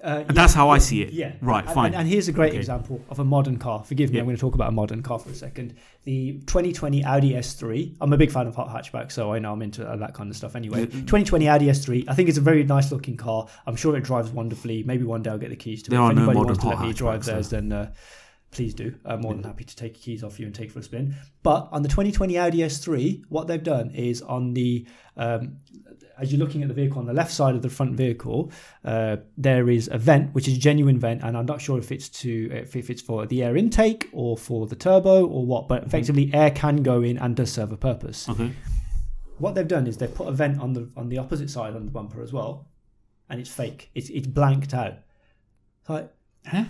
Uh, 0.04 0.24
And 0.28 0.38
that's 0.38 0.54
how 0.54 0.70
I 0.70 0.78
see 0.78 1.02
it. 1.02 1.12
Yeah. 1.12 1.34
Right, 1.42 1.66
And- 1.66 1.74
fine. 1.74 1.94
And, 1.96 2.08
here's 2.08 2.28
a 2.28 2.32
great 2.32 2.50
Okay. 2.50 2.58
example 2.60 3.02
of 3.10 3.20
a 3.20 3.24
modern 3.26 3.58
car. 3.58 3.84
Forgive 3.84 4.12
me, 4.12 4.16
Yeah. 4.18 4.22
I'm 4.22 4.28
going 4.28 4.38
to 4.38 4.42
talk 4.42 4.54
about 4.56 4.70
a 4.70 4.72
modern 4.72 5.02
car 5.02 5.18
for 5.20 5.30
a 5.30 5.34
second. 5.36 5.74
The 6.04 6.40
2020 6.46 7.04
Audi 7.04 7.34
S3. 7.34 7.96
I'm 8.00 8.14
a 8.14 8.18
big 8.18 8.32
fan 8.32 8.46
of 8.48 8.56
hot 8.56 8.70
hatchback, 8.70 9.12
so 9.12 9.34
I 9.34 9.40
know 9.40 9.52
I'm 9.54 9.62
into 9.62 9.84
that 9.84 10.14
kind 10.14 10.30
of 10.30 10.36
stuff 10.38 10.56
anyway. 10.56 10.86
2020 10.86 11.48
Audi 11.50 11.66
S3. 11.68 12.06
I 12.08 12.14
think 12.14 12.30
it's 12.30 12.38
a 12.38 12.42
very 12.42 12.64
nice 12.64 12.92
looking 12.92 13.18
car. 13.18 13.48
I'm 13.66 13.76
sure 13.76 13.98
it 13.98 14.04
drives 14.04 14.30
wonderfully. 14.32 14.84
Maybe 14.84 15.04
one 15.04 15.24
day 15.24 15.32
I'll 15.32 15.38
get 15.40 15.50
the 15.50 15.56
keys 15.56 15.82
to 15.84 15.90
There 15.90 16.00
it. 16.00 16.04
if 16.10 16.16
no 16.16 16.22
anybody 16.22 16.36
modern 16.38 16.48
wants 16.48 16.62
to 16.64 16.70
let 16.70 16.82
me 16.82 16.94
drive 16.94 17.22
hatchbacks, 17.22 17.26
theirs, 17.26 17.50
then 17.50 17.72
uh, 17.72 17.92
please 18.52 18.74
do. 18.76 18.94
I'm 19.04 19.22
more 19.22 19.34
than 19.34 19.44
happy 19.44 19.64
to 19.66 19.76
take 19.76 19.94
your 19.94 20.02
keys 20.16 20.24
off 20.24 20.40
you 20.40 20.46
and 20.46 20.54
take 20.56 20.72
for 20.72 20.80
a 20.80 20.84
spin. 20.84 21.16
But 21.44 21.68
on 21.72 21.82
the 21.82 21.90
2020 21.90 22.38
Audi 22.38 22.60
S3, 22.60 23.24
what 23.30 23.48
they've 23.48 23.64
done 23.64 23.90
is 23.92 24.22
on 24.22 24.54
the 24.54 24.86
um, 25.18 25.58
as 26.20 26.32
you're 26.32 26.40
looking 26.40 26.62
at 26.62 26.68
the 26.68 26.74
vehicle 26.74 27.00
on 27.00 27.06
the 27.06 27.14
left 27.14 27.32
side 27.32 27.56
of 27.56 27.62
the 27.62 27.70
front 27.70 27.96
vehicle, 27.96 28.52
uh, 28.84 29.18
there 29.38 29.70
is 29.70 29.90
a 29.92 29.98
vent 29.98 30.34
which 30.34 30.48
is 30.48 30.58
a 30.58 30.60
genuine 30.60 31.00
vent, 31.00 31.24
and 31.24 31.38
I'm 31.38 31.46
not 31.46 31.62
sure 31.62 31.78
if 31.78 31.92
it's 31.92 32.10
to 32.10 32.50
if, 32.52 32.76
if 32.76 32.90
it's 32.90 33.02
for 33.02 33.26
the 33.26 33.44
air 33.44 33.56
intake 33.56 34.10
or 34.12 34.38
for 34.38 34.68
the 34.68 34.76
turbo 34.76 35.26
or 35.26 35.46
what, 35.46 35.68
but 35.68 35.84
effectively 35.84 36.32
air 36.34 36.52
can 36.52 36.84
go 36.84 37.02
in 37.02 37.18
and 37.18 37.36
does 37.36 37.52
serve 37.52 37.72
a 37.72 37.78
purpose. 37.78 38.28
Okay. 38.30 38.52
What 39.38 39.56
they've 39.56 39.68
done 39.68 39.86
is 39.86 39.98
they've 39.98 40.14
put 40.14 40.28
a 40.28 40.32
vent 40.32 40.60
on 40.60 40.74
the 40.74 40.90
on 40.98 41.10
the 41.10 41.18
opposite 41.20 41.50
side 41.50 41.76
on 41.76 41.86
the 41.86 41.92
bumper 41.92 42.22
as 42.22 42.34
well, 42.34 42.68
and 43.30 43.40
it's 43.40 43.50
fake. 43.50 43.92
It's 43.94 44.10
it's 44.10 44.28
blanked 44.28 44.74
out. 44.74 44.96
Like 45.88 46.12
Huh? 46.48 46.66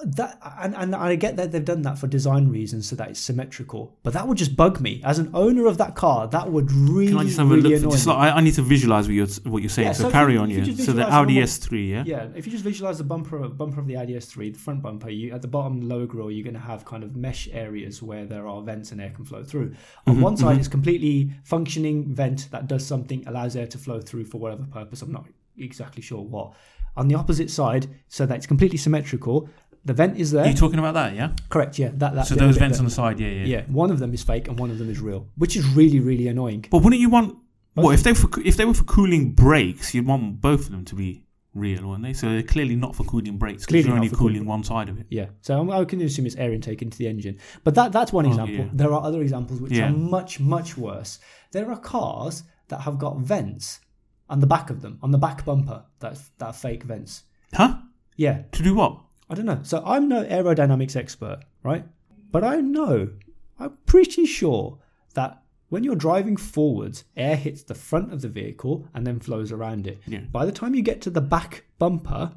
That 0.00 0.38
and, 0.58 0.74
and 0.76 0.94
I 0.94 1.14
get 1.16 1.36
that 1.36 1.52
they've 1.52 1.64
done 1.64 1.82
that 1.82 1.98
for 1.98 2.06
design 2.06 2.48
reasons 2.48 2.88
so 2.88 2.96
that 2.96 3.08
it's 3.10 3.20
symmetrical, 3.20 3.96
but 4.02 4.12
that 4.12 4.26
would 4.28 4.38
just 4.38 4.56
bug 4.56 4.80
me 4.80 5.00
as 5.04 5.18
an 5.18 5.30
owner 5.34 5.66
of 5.66 5.78
that 5.78 5.94
car. 5.94 6.26
That 6.28 6.50
would 6.50 6.70
really, 6.72 7.08
Can 7.08 7.18
I 7.18 7.24
just 7.24 7.38
have 7.38 7.50
a 7.50 7.54
really 7.54 7.70
look? 7.70 7.72
For, 7.80 7.84
annoy 7.86 7.90
just 7.92 8.06
like, 8.06 8.16
I, 8.18 8.30
I 8.36 8.40
need 8.40 8.54
to 8.54 8.62
visualize 8.62 9.06
what 9.06 9.14
you're 9.14 9.26
what 9.44 9.62
you're 9.62 9.68
saying. 9.70 9.88
Yeah, 9.88 9.92
so, 9.92 10.04
so 10.04 10.10
carry 10.10 10.34
you- 10.34 10.40
on, 10.40 10.50
yeah. 10.50 10.64
So 10.74 10.92
the 10.92 11.08
Audi 11.10 11.36
S3, 11.36 11.88
yeah. 11.88 12.04
Yeah, 12.06 12.28
if 12.34 12.46
you 12.46 12.52
just 12.52 12.64
visualize 12.64 12.98
the 12.98 13.04
bumper 13.04 13.38
bumper 13.48 13.80
of 13.80 13.86
the 13.86 13.96
Audi 13.96 14.14
S3, 14.14 14.52
the 14.52 14.58
front 14.58 14.82
bumper, 14.82 15.10
you 15.10 15.32
at 15.32 15.42
the 15.42 15.48
bottom 15.48 15.88
lower 15.88 16.06
grille, 16.06 16.30
you're 16.30 16.44
going 16.44 16.54
to 16.54 16.60
have 16.60 16.84
kind 16.84 17.02
of 17.04 17.16
mesh 17.16 17.48
areas 17.52 18.02
where 18.02 18.26
there 18.26 18.46
are 18.46 18.60
vents 18.62 18.92
and 18.92 19.00
air 19.00 19.10
can 19.10 19.24
flow 19.24 19.42
through. 19.44 19.74
On 20.06 20.14
Mm-hmm, 20.14 20.22
one 20.22 20.36
side, 20.36 20.58
it's 20.58 20.68
completely 20.68 21.30
functioning 21.44 22.12
vent 22.14 22.48
that 22.50 22.66
does 22.66 22.86
something, 22.86 23.26
allows 23.26 23.56
air 23.56 23.66
to 23.66 23.78
flow 23.78 24.00
through 24.00 24.24
for 24.24 24.38
whatever 24.38 24.64
purpose. 24.64 25.02
I'm 25.02 25.12
not 25.12 25.26
exactly 25.58 26.02
sure 26.02 26.22
what. 26.22 26.52
On 26.96 27.06
the 27.08 27.14
opposite 27.14 27.50
side, 27.50 27.86
so 28.08 28.26
that 28.26 28.36
it's 28.36 28.46
completely 28.46 28.76
symmetrical, 28.78 29.48
the 29.84 29.92
vent 29.94 30.18
is 30.18 30.30
there. 30.30 30.44
You're 30.44 30.52
you 30.52 30.58
talking 30.58 30.78
about 30.78 30.94
that, 30.94 31.14
yeah? 31.14 31.32
Correct. 31.48 31.78
Yeah, 31.78 31.90
that 31.94 32.14
that. 32.14 32.26
So 32.26 32.34
those 32.34 32.56
vents 32.56 32.78
there. 32.78 32.82
on 32.82 32.84
the 32.86 32.90
side, 32.90 33.18
yeah, 33.20 33.28
yeah. 33.28 33.44
Yeah, 33.44 33.62
one 33.68 33.90
of 33.90 33.98
them 33.98 34.12
is 34.14 34.22
fake 34.22 34.48
and 34.48 34.58
one 34.58 34.70
of 34.70 34.78
them 34.78 34.90
is 34.90 35.00
real, 35.00 35.28
which 35.36 35.56
is 35.56 35.64
really 35.74 36.00
really 36.00 36.28
annoying. 36.28 36.66
But 36.70 36.78
wouldn't 36.82 37.00
you 37.00 37.10
want? 37.10 37.36
What 37.74 37.94
if 37.94 38.02
they 38.02 38.12
for, 38.14 38.28
if 38.44 38.56
they 38.56 38.64
were 38.64 38.74
for 38.74 38.84
cooling 38.84 39.32
brakes? 39.32 39.94
You'd 39.94 40.06
want 40.06 40.40
both 40.40 40.66
of 40.66 40.70
them 40.72 40.84
to 40.86 40.94
be 40.94 41.24
real, 41.54 41.86
wouldn't 41.86 42.02
they? 42.04 42.12
So 42.12 42.28
they're 42.28 42.42
clearly 42.42 42.76
not 42.76 42.94
for 42.94 43.04
cooling 43.04 43.38
brakes. 43.38 43.62
Because 43.62 43.66
Clearly 43.68 43.88
you're 43.88 43.96
only 43.96 44.08
cooling 44.10 44.34
cooling- 44.34 44.46
one 44.46 44.64
side 44.64 44.88
of 44.88 44.98
it. 45.00 45.06
Yeah, 45.08 45.26
so 45.40 45.58
I'm, 45.58 45.70
I 45.70 45.84
can 45.84 46.00
assume 46.02 46.26
it's 46.26 46.36
air 46.36 46.52
intake 46.52 46.82
into 46.82 46.98
the 46.98 47.08
engine. 47.08 47.38
But 47.64 47.74
that 47.76 47.90
that's 47.92 48.12
one 48.12 48.26
Oh, 48.26 48.30
example. 48.30 48.54
yeah. 48.56 48.68
There 48.72 48.92
are 48.92 49.02
other 49.02 49.22
examples 49.22 49.60
which 49.62 49.72
Yeah. 49.72 49.88
are 49.88 49.92
much 49.96 50.40
much 50.40 50.76
worse. 50.76 51.20
There 51.52 51.70
are 51.70 51.78
cars 51.78 52.42
that 52.68 52.80
have 52.82 52.98
got 52.98 53.18
vents 53.18 53.80
on 54.28 54.40
the 54.40 54.46
back 54.46 54.68
of 54.70 54.82
them, 54.82 54.98
on 55.02 55.10
the 55.10 55.18
back 55.18 55.44
bumper. 55.44 55.84
That 56.00 56.18
that 56.38 56.46
are 56.46 56.52
fake 56.52 56.82
vents. 56.84 57.22
Huh? 57.54 57.78
Yeah, 58.16 58.42
To 58.52 58.62
do 58.62 58.74
what? 58.74 59.00
I 59.30 59.34
don't 59.34 59.46
know. 59.46 59.60
So 59.62 59.82
I'm 59.86 60.08
no 60.08 60.24
aerodynamics 60.24 60.96
expert, 60.96 61.40
right? 61.62 61.84
But 62.32 62.44
I 62.44 62.56
know, 62.56 63.10
I'm 63.58 63.78
pretty 63.86 64.26
sure 64.26 64.78
that 65.14 65.42
when 65.68 65.84
you're 65.84 65.94
driving 65.94 66.36
forwards, 66.36 67.04
air 67.16 67.36
hits 67.36 67.62
the 67.62 67.74
front 67.74 68.12
of 68.12 68.22
the 68.22 68.28
vehicle 68.28 68.88
and 68.92 69.06
then 69.06 69.20
flows 69.20 69.52
around 69.52 69.86
it. 69.86 70.00
Yeah. 70.06 70.20
By 70.32 70.44
the 70.44 70.52
time 70.52 70.74
you 70.74 70.82
get 70.82 71.00
to 71.02 71.10
the 71.10 71.20
back 71.20 71.64
bumper, 71.78 72.32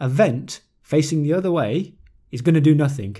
a 0.00 0.08
vent 0.08 0.60
facing 0.82 1.22
the 1.22 1.32
other 1.32 1.52
way 1.52 1.94
is 2.32 2.42
going 2.42 2.56
to 2.56 2.60
do 2.60 2.74
nothing. 2.74 3.16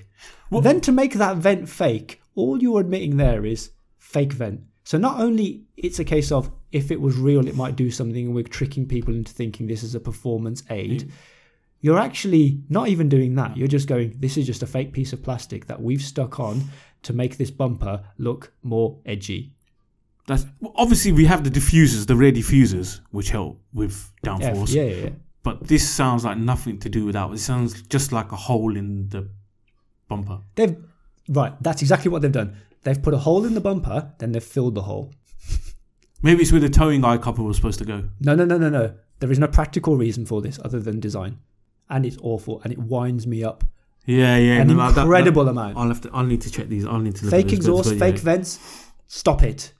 Well- 0.50 0.60
then 0.60 0.80
to 0.82 0.92
make 0.92 1.14
that 1.14 1.36
vent 1.36 1.68
fake, 1.68 2.20
all 2.34 2.60
you're 2.60 2.80
admitting 2.80 3.16
there 3.16 3.46
is 3.46 3.70
fake 3.98 4.32
vent. 4.32 4.62
So 4.82 4.98
not 4.98 5.20
only 5.20 5.64
it's 5.76 6.00
a 6.00 6.04
case 6.04 6.30
of 6.32 6.50
if 6.72 6.90
it 6.90 7.00
was 7.00 7.16
real, 7.16 7.46
it 7.46 7.56
might 7.56 7.76
do 7.76 7.90
something, 7.90 8.26
and 8.26 8.34
we're 8.34 8.42
tricking 8.44 8.86
people 8.86 9.14
into 9.14 9.32
thinking 9.32 9.66
this 9.66 9.84
is 9.84 9.94
a 9.94 10.00
performance 10.00 10.64
aid. 10.68 11.12
You're 11.84 11.98
actually 11.98 12.62
not 12.70 12.88
even 12.88 13.10
doing 13.10 13.34
that. 13.34 13.58
You're 13.58 13.68
just 13.68 13.86
going, 13.88 14.14
this 14.18 14.38
is 14.38 14.46
just 14.46 14.62
a 14.62 14.66
fake 14.66 14.94
piece 14.94 15.12
of 15.12 15.22
plastic 15.22 15.66
that 15.66 15.82
we've 15.82 16.00
stuck 16.00 16.40
on 16.40 16.64
to 17.02 17.12
make 17.12 17.36
this 17.36 17.50
bumper 17.50 18.02
look 18.16 18.54
more 18.62 18.98
edgy. 19.04 19.52
That's 20.26 20.46
well, 20.60 20.72
obviously 20.76 21.12
we 21.12 21.26
have 21.26 21.44
the 21.44 21.50
diffusers, 21.50 22.06
the 22.06 22.16
rear 22.16 22.32
diffusers, 22.32 23.00
which 23.10 23.28
help 23.28 23.60
with 23.74 24.10
downforce. 24.24 24.72
yeah, 24.72 24.84
yeah. 24.84 24.94
yeah. 24.94 25.10
But 25.42 25.68
this 25.68 25.86
sounds 25.86 26.24
like 26.24 26.38
nothing 26.38 26.78
to 26.78 26.88
do 26.88 27.04
with 27.04 27.16
that. 27.16 27.30
It 27.30 27.38
sounds 27.40 27.82
just 27.82 28.12
like 28.12 28.32
a 28.32 28.36
hole 28.36 28.74
in 28.78 29.10
the 29.10 29.28
bumper. 30.08 30.38
They've 30.54 30.82
right. 31.28 31.52
That's 31.62 31.82
exactly 31.82 32.10
what 32.10 32.22
they've 32.22 32.32
done. 32.32 32.56
They've 32.84 33.02
put 33.02 33.12
a 33.12 33.18
hole 33.18 33.44
in 33.44 33.52
the 33.52 33.60
bumper, 33.60 34.14
then 34.20 34.32
they've 34.32 34.42
filled 34.42 34.74
the 34.74 34.82
hole. 34.82 35.12
Maybe 36.22 36.40
it's 36.40 36.50
where 36.50 36.62
the 36.62 36.70
towing 36.70 37.04
eye 37.04 37.18
couple 37.18 37.44
was 37.44 37.56
supposed 37.56 37.80
to 37.80 37.84
go. 37.84 38.04
No, 38.20 38.34
no, 38.34 38.46
no, 38.46 38.56
no, 38.56 38.70
no. 38.70 38.94
There 39.18 39.30
is 39.30 39.38
no 39.38 39.48
practical 39.48 39.98
reason 39.98 40.24
for 40.24 40.40
this 40.40 40.58
other 40.64 40.80
than 40.80 40.98
design, 40.98 41.40
and 41.90 42.04
it's 42.06 42.16
awful, 42.22 42.60
and 42.62 42.72
it 42.72 42.78
winds 42.78 43.26
me 43.26 43.42
up 43.44 43.64
Yeah, 44.06 44.36
yeah. 44.36 44.60
an 44.60 44.68
no, 44.68 44.76
that- 44.76 44.94
that- 44.94 45.02
incredible 45.02 45.48
amount. 45.48 45.76
I'll 45.76 45.88
have 45.88 46.00
to. 46.02 46.10
I'll 46.12 46.26
need 46.26 46.40
to 46.42 46.50
check 46.50 46.68
these. 46.68 46.84
I'll 46.86 46.98
need 47.00 47.16
to 47.16 47.24
look 47.26 47.30
fake 47.32 47.46
at 47.46 47.52
exhaust, 47.54 47.90
but 47.90 47.98
fake 47.98 48.16
yeah. 48.16 48.22
vents. 48.22 48.58
Stop 49.06 49.42
it. 49.42 49.72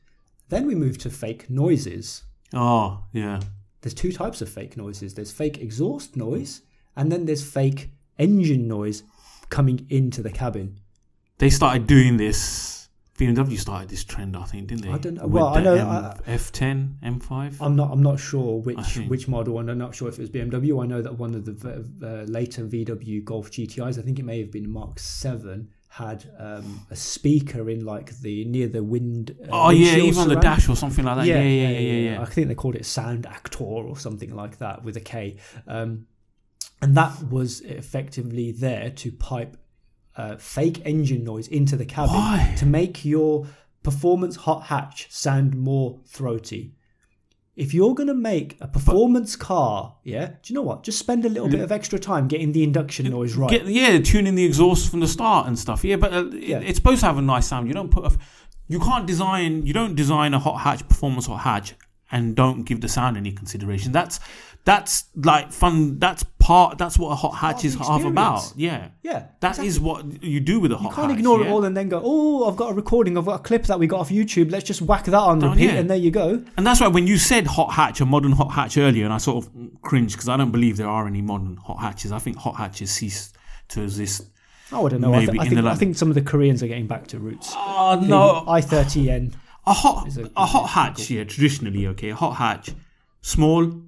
Then 0.48 0.66
we 0.66 0.74
move 0.74 0.98
to 0.98 1.10
fake 1.10 1.48
noises. 1.50 2.22
Oh, 2.52 3.02
yeah. 3.12 3.40
There's 3.80 3.94
two 3.94 4.12
types 4.12 4.40
of 4.42 4.48
fake 4.48 4.76
noises. 4.76 5.14
There's 5.14 5.32
fake 5.32 5.58
exhaust 5.58 6.16
noise, 6.16 6.62
and 6.96 7.10
then 7.10 7.24
there's 7.26 7.44
fake 7.44 7.90
engine 8.18 8.68
noise 8.68 9.02
coming 9.50 9.86
into 9.90 10.22
the 10.22 10.30
cabin. 10.30 10.78
They 11.38 11.50
started 11.50 11.86
doing 11.86 12.16
this. 12.16 12.73
BMW 13.18 13.56
started 13.58 13.88
this 13.88 14.02
trend, 14.02 14.36
I 14.36 14.42
think, 14.42 14.66
didn't 14.68 14.82
they? 14.82 14.90
I 14.90 14.98
don't 14.98 15.14
know. 15.14 15.22
With 15.22 15.32
Well, 15.34 15.46
I 15.46 15.62
know, 15.62 15.74
M- 15.74 15.88
I- 15.88 16.14
F10, 16.26 16.94
M5. 17.00 17.56
I'm 17.60 17.76
not. 17.76 17.92
I'm 17.92 18.02
not 18.02 18.18
sure 18.18 18.60
which 18.60 18.96
which 19.06 19.28
model, 19.28 19.60
and 19.60 19.70
I'm 19.70 19.78
not 19.78 19.94
sure 19.94 20.08
if 20.08 20.18
it 20.18 20.22
was 20.22 20.30
BMW. 20.30 20.82
I 20.82 20.86
know 20.86 21.00
that 21.00 21.16
one 21.16 21.34
of 21.34 21.44
the 21.44 21.84
uh, 22.02 22.24
later 22.30 22.64
VW 22.64 23.24
Golf 23.24 23.50
GTIs, 23.52 23.98
I 23.98 24.02
think 24.02 24.18
it 24.18 24.24
may 24.24 24.40
have 24.40 24.50
been 24.50 24.68
Mark 24.68 24.98
Seven, 24.98 25.68
had 25.88 26.24
um, 26.40 26.84
a 26.90 26.96
speaker 26.96 27.70
in 27.70 27.84
like 27.84 28.18
the 28.18 28.44
near 28.46 28.66
the 28.66 28.82
wind. 28.82 29.36
Uh, 29.44 29.66
oh 29.66 29.70
yeah, 29.70 29.96
even 29.96 30.18
on 30.22 30.28
the 30.28 30.34
dash 30.36 30.68
or 30.68 30.74
something 30.74 31.04
like 31.04 31.18
that. 31.18 31.26
Yeah, 31.26 31.40
yeah, 31.40 31.68
yeah, 31.68 31.78
yeah. 31.78 32.10
yeah, 32.14 32.20
I 32.20 32.24
think 32.24 32.48
they 32.48 32.56
called 32.56 32.74
it 32.74 32.82
Soundaktor 32.82 33.60
or 33.60 33.96
something 33.96 34.34
like 34.34 34.58
that 34.58 34.82
with 34.82 34.96
a 34.96 35.00
K. 35.00 35.36
Um, 35.68 36.06
and 36.82 36.96
that 36.96 37.30
was 37.30 37.60
effectively 37.60 38.50
there 38.50 38.90
to 38.90 39.12
pipe 39.12 39.56
uh, 40.16 40.36
fake 40.36 40.82
engine 40.84 41.24
noise 41.24 41.48
into 41.48 41.76
the 41.76 41.84
cabin 41.84 42.14
Why? 42.14 42.54
to 42.58 42.66
make 42.66 43.04
your 43.04 43.46
performance 43.82 44.36
hot 44.36 44.64
hatch 44.64 45.06
sound 45.10 45.54
more 45.56 45.98
throaty. 46.06 46.72
If 47.56 47.72
you're 47.72 47.94
going 47.94 48.08
to 48.08 48.14
make 48.14 48.56
a 48.60 48.66
performance 48.66 49.36
car, 49.36 49.94
yeah, 50.02 50.26
do 50.26 50.36
you 50.46 50.54
know 50.56 50.62
what? 50.62 50.82
Just 50.82 50.98
spend 50.98 51.24
a 51.24 51.28
little 51.28 51.48
bit 51.48 51.60
of 51.60 51.70
extra 51.70 52.00
time 52.00 52.26
getting 52.26 52.50
the 52.50 52.64
induction 52.64 53.08
noise 53.08 53.36
right. 53.36 53.48
Get, 53.50 53.66
yeah, 53.66 54.00
tuning 54.00 54.34
the 54.34 54.44
exhaust 54.44 54.90
from 54.90 54.98
the 54.98 55.06
start 55.06 55.46
and 55.46 55.56
stuff. 55.56 55.84
Yeah, 55.84 55.94
but 55.96 56.12
uh, 56.12 56.26
it- 56.32 56.64
it's 56.64 56.78
supposed 56.78 57.00
to 57.00 57.06
have 57.06 57.16
a 57.18 57.22
nice 57.22 57.46
sound. 57.46 57.68
You 57.68 57.74
don't 57.74 57.92
put 57.92 58.10
a, 58.12 58.16
you 58.66 58.80
can't 58.80 59.06
design, 59.06 59.64
you 59.66 59.72
don't 59.72 59.94
design 59.94 60.34
a 60.34 60.40
hot 60.40 60.58
hatch 60.62 60.88
performance 60.88 61.26
hot 61.26 61.40
hatch 61.42 61.74
and 62.10 62.34
don't 62.34 62.64
give 62.64 62.80
the 62.80 62.88
sound 62.88 63.16
any 63.16 63.30
consideration. 63.30 63.92
That's 63.92 64.18
that's 64.64 65.04
like 65.14 65.52
fun. 65.52 65.98
That's 65.98 66.22
part. 66.38 66.78
That's 66.78 66.98
what 66.98 67.10
a 67.10 67.14
hot 67.14 67.32
hatch 67.32 67.64
is 67.66 67.74
half 67.74 68.02
about. 68.04 68.52
Yeah, 68.56 68.88
yeah, 69.02 69.26
that 69.40 69.58
is 69.58 69.78
what 69.78 70.22
you 70.22 70.40
do 70.40 70.58
with 70.58 70.72
a 70.72 70.76
hot 70.76 70.90
hatch. 70.90 70.92
You 70.92 70.96
can't 71.02 71.10
hatch. 71.10 71.18
ignore 71.18 71.40
yeah? 71.40 71.46
it 71.46 71.50
all 71.50 71.64
and 71.64 71.76
then 71.76 71.90
go, 71.90 72.00
oh, 72.02 72.48
I've 72.48 72.56
got 72.56 72.70
a 72.70 72.74
recording, 72.74 73.18
I've 73.18 73.26
got 73.26 73.40
a 73.40 73.42
clip 73.42 73.64
that 73.64 73.78
we 73.78 73.86
got 73.86 74.00
off 74.00 74.08
YouTube. 74.08 74.50
Let's 74.50 74.64
just 74.64 74.80
whack 74.80 75.04
that 75.04 75.14
on 75.14 75.44
Oh, 75.44 75.50
repeat, 75.50 75.64
yeah. 75.66 75.72
and 75.72 75.90
there 75.90 75.98
you 75.98 76.10
go. 76.10 76.42
And 76.56 76.66
that's 76.66 76.80
why 76.80 76.88
when 76.88 77.06
you 77.06 77.18
said 77.18 77.46
hot 77.46 77.72
hatch, 77.74 78.00
a 78.00 78.06
modern 78.06 78.32
hot 78.32 78.52
hatch 78.52 78.78
earlier, 78.78 79.04
and 79.04 79.12
I 79.12 79.18
sort 79.18 79.44
of 79.44 79.50
cringed 79.82 80.14
because 80.14 80.28
I 80.30 80.36
don't 80.38 80.50
believe 80.50 80.78
there 80.78 80.88
are 80.88 81.06
any 81.06 81.20
modern 81.20 81.56
hot 81.56 81.80
hatches. 81.80 82.10
I 82.10 82.18
think 82.18 82.38
hot 82.38 82.56
hatches 82.56 82.90
ceased 82.90 83.36
to 83.68 83.82
exist. 83.82 84.24
Oh, 84.72 84.86
I 84.86 84.88
don't 84.88 85.02
know. 85.02 85.12
I, 85.12 85.20
Maybe 85.20 85.32
th- 85.32 85.40
I 85.40 85.44
in 85.44 85.50
think 85.50 85.66
I 85.66 85.74
think 85.74 85.96
some 85.96 86.08
of 86.08 86.14
the 86.14 86.22
Koreans 86.22 86.62
are 86.62 86.66
getting 86.68 86.86
back 86.86 87.06
to 87.08 87.18
roots. 87.18 87.52
Oh 87.54 88.00
no, 88.02 88.44
i30N. 88.48 89.34
a 89.66 89.72
hot 89.74 90.16
a- 90.16 90.30
a 90.38 90.46
hot 90.46 90.70
hatch. 90.70 91.10
Yeah, 91.10 91.24
traditionally 91.24 91.86
okay. 91.88 92.08
A 92.08 92.14
hot 92.16 92.36
hatch, 92.36 92.70
small, 93.20 93.82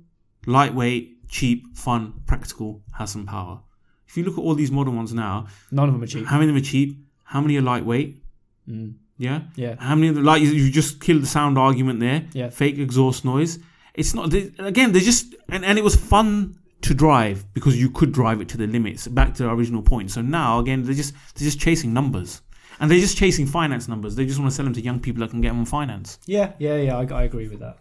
lightweight, 0.46 1.28
cheap, 1.28 1.76
fun, 1.76 2.14
practical, 2.26 2.82
has 2.98 3.10
some 3.10 3.26
power. 3.26 3.60
If 4.08 4.16
you 4.16 4.24
look 4.24 4.34
at 4.38 4.40
all 4.40 4.54
these 4.54 4.70
modern 4.70 4.96
ones 4.96 5.12
now, 5.12 5.46
None 5.70 5.88
of 5.88 5.94
them 5.94 6.02
are 6.02 6.06
cheap. 6.06 6.26
how 6.26 6.38
many 6.38 6.48
of 6.50 6.54
them 6.54 6.62
are 6.62 6.64
cheap? 6.64 6.98
How 7.24 7.40
many 7.40 7.56
are 7.56 7.62
lightweight? 7.62 8.22
Mm. 8.68 8.94
Yeah. 9.18 9.42
Yeah. 9.56 9.74
How 9.78 9.94
many 9.94 10.08
of 10.08 10.14
them 10.14 10.24
like 10.24 10.42
you- 10.42 10.70
just 10.70 11.00
killed 11.00 11.22
the 11.22 11.26
sound 11.26 11.58
argument 11.58 12.00
there? 12.00 12.26
Yeah. 12.32 12.50
Fake 12.50 12.78
exhaust 12.78 13.24
noise. 13.24 13.58
It's 13.94 14.14
not 14.14 14.30
they, 14.30 14.52
again. 14.58 14.92
They're 14.92 15.00
just 15.02 15.34
and, 15.48 15.64
and 15.64 15.78
it 15.78 15.84
was 15.84 15.96
fun 15.96 16.58
to 16.82 16.92
drive 16.94 17.44
because 17.54 17.80
you 17.80 17.88
could 17.90 18.12
drive 18.12 18.40
it 18.42 18.48
to 18.50 18.56
the 18.58 18.66
limits. 18.66 19.08
Back 19.08 19.34
to 19.34 19.44
the 19.44 19.50
original 19.50 19.82
point. 19.82 20.10
So 20.10 20.20
now 20.22 20.58
again, 20.60 20.82
they're 20.82 20.94
just 20.94 21.14
they're 21.34 21.46
just 21.46 21.58
chasing 21.58 21.92
numbers. 21.92 22.42
And 22.78 22.90
they're 22.90 23.00
just 23.00 23.16
chasing 23.16 23.46
finance 23.46 23.88
numbers. 23.88 24.16
They 24.16 24.26
just 24.26 24.38
want 24.38 24.50
to 24.50 24.54
sell 24.54 24.66
them 24.66 24.74
to 24.74 24.82
young 24.82 25.00
people 25.00 25.20
that 25.20 25.30
can 25.30 25.40
get 25.40 25.48
them 25.48 25.60
on 25.60 25.64
finance. 25.64 26.18
Yeah, 26.26 26.52
yeah, 26.58 26.76
yeah. 26.76 26.98
I, 26.98 27.04
I 27.20 27.22
agree 27.22 27.48
with 27.48 27.60
that. 27.60 27.78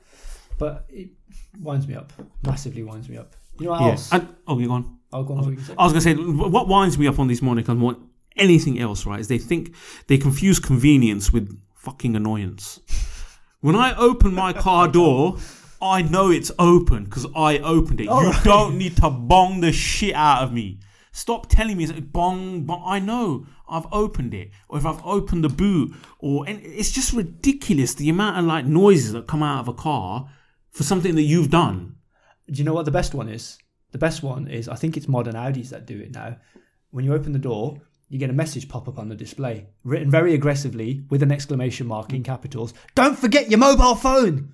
But 0.57 0.85
it 0.87 1.09
winds 1.61 1.87
me 1.87 1.95
up. 1.95 2.13
Massively 2.43 2.83
winds 2.83 3.09
me 3.09 3.17
up. 3.17 3.35
You 3.59 3.65
know 3.65 3.71
what 3.71 3.81
else? 3.81 4.11
And, 4.11 4.35
oh, 4.47 4.59
you're 4.59 4.67
gone. 4.67 4.99
I'll 5.13 5.23
go 5.23 5.33
on. 5.33 5.43
What 5.43 5.49
you 5.51 5.55
can 5.57 5.65
say. 5.65 5.75
I 5.77 5.83
was 5.85 5.93
going 5.93 6.17
to 6.17 6.23
say, 6.23 6.49
what 6.49 6.67
winds 6.67 6.97
me 6.97 7.07
up 7.07 7.19
on 7.19 7.27
these 7.27 7.41
morning 7.41 7.63
cars 7.63 7.77
more 7.77 7.95
anything 8.35 8.79
else, 8.79 9.05
right, 9.05 9.19
is 9.19 9.27
they 9.27 9.37
think 9.37 9.73
they 10.07 10.17
confuse 10.17 10.59
convenience 10.59 11.31
with 11.31 11.57
fucking 11.75 12.15
annoyance. 12.15 12.79
When 13.61 13.75
I 13.75 13.95
open 13.95 14.33
my 14.33 14.53
car 14.53 14.87
door, 14.99 15.37
I 15.81 16.01
know 16.01 16.31
it's 16.31 16.51
open 16.59 17.05
because 17.05 17.25
I 17.35 17.59
opened 17.59 18.01
it. 18.01 18.05
you 18.05 18.11
right. 18.11 18.43
don't 18.43 18.77
need 18.77 18.97
to 18.97 19.09
bong 19.09 19.61
the 19.61 19.71
shit 19.71 20.15
out 20.15 20.43
of 20.43 20.53
me. 20.53 20.79
Stop 21.11 21.47
telling 21.47 21.77
me 21.77 21.85
it's 21.85 21.93
like 21.93 22.11
bong, 22.11 22.65
bong. 22.65 22.83
I 22.85 22.99
know 22.99 23.45
I've 23.69 23.87
opened 23.91 24.33
it, 24.33 24.51
or 24.67 24.77
if 24.77 24.85
I've 24.85 25.03
opened 25.05 25.45
the 25.45 25.49
boot, 25.49 25.93
or 26.19 26.45
and 26.45 26.59
it's 26.61 26.91
just 26.91 27.13
ridiculous 27.13 27.93
the 27.93 28.09
amount 28.09 28.37
of 28.37 28.45
like 28.45 28.65
noises 28.65 29.13
that 29.13 29.25
come 29.25 29.41
out 29.41 29.61
of 29.61 29.69
a 29.69 29.73
car 29.73 30.29
for 30.75 30.83
something 30.83 31.15
that 31.15 31.23
you've 31.23 31.49
done. 31.49 31.95
Do 32.51 32.57
you 32.59 32.63
know 32.63 32.73
what 32.73 32.85
the 32.85 32.91
best 32.91 33.13
one 33.13 33.29
is? 33.29 33.57
The 33.91 33.97
best 33.97 34.21
one 34.21 34.47
is 34.47 34.67
I 34.67 34.75
think 34.75 34.97
it's 34.97 35.07
modern 35.07 35.35
Audis 35.35 35.69
that 35.69 35.85
do 35.87 35.97
it 35.99 36.13
now. 36.13 36.35
When 36.91 37.05
you 37.05 37.13
open 37.13 37.31
the 37.31 37.39
door, 37.39 37.81
you 38.09 38.19
get 38.19 38.29
a 38.29 38.33
message 38.33 38.67
pop 38.67 38.87
up 38.87 38.99
on 38.99 39.09
the 39.09 39.15
display, 39.15 39.67
written 39.83 40.11
very 40.11 40.33
aggressively 40.33 41.05
with 41.09 41.23
an 41.23 41.31
exclamation 41.31 41.87
mark 41.87 42.13
in 42.13 42.23
capitals. 42.23 42.73
Don't 42.93 43.17
forget 43.17 43.49
your 43.49 43.57
mobile 43.59 43.95
phone. 43.95 44.51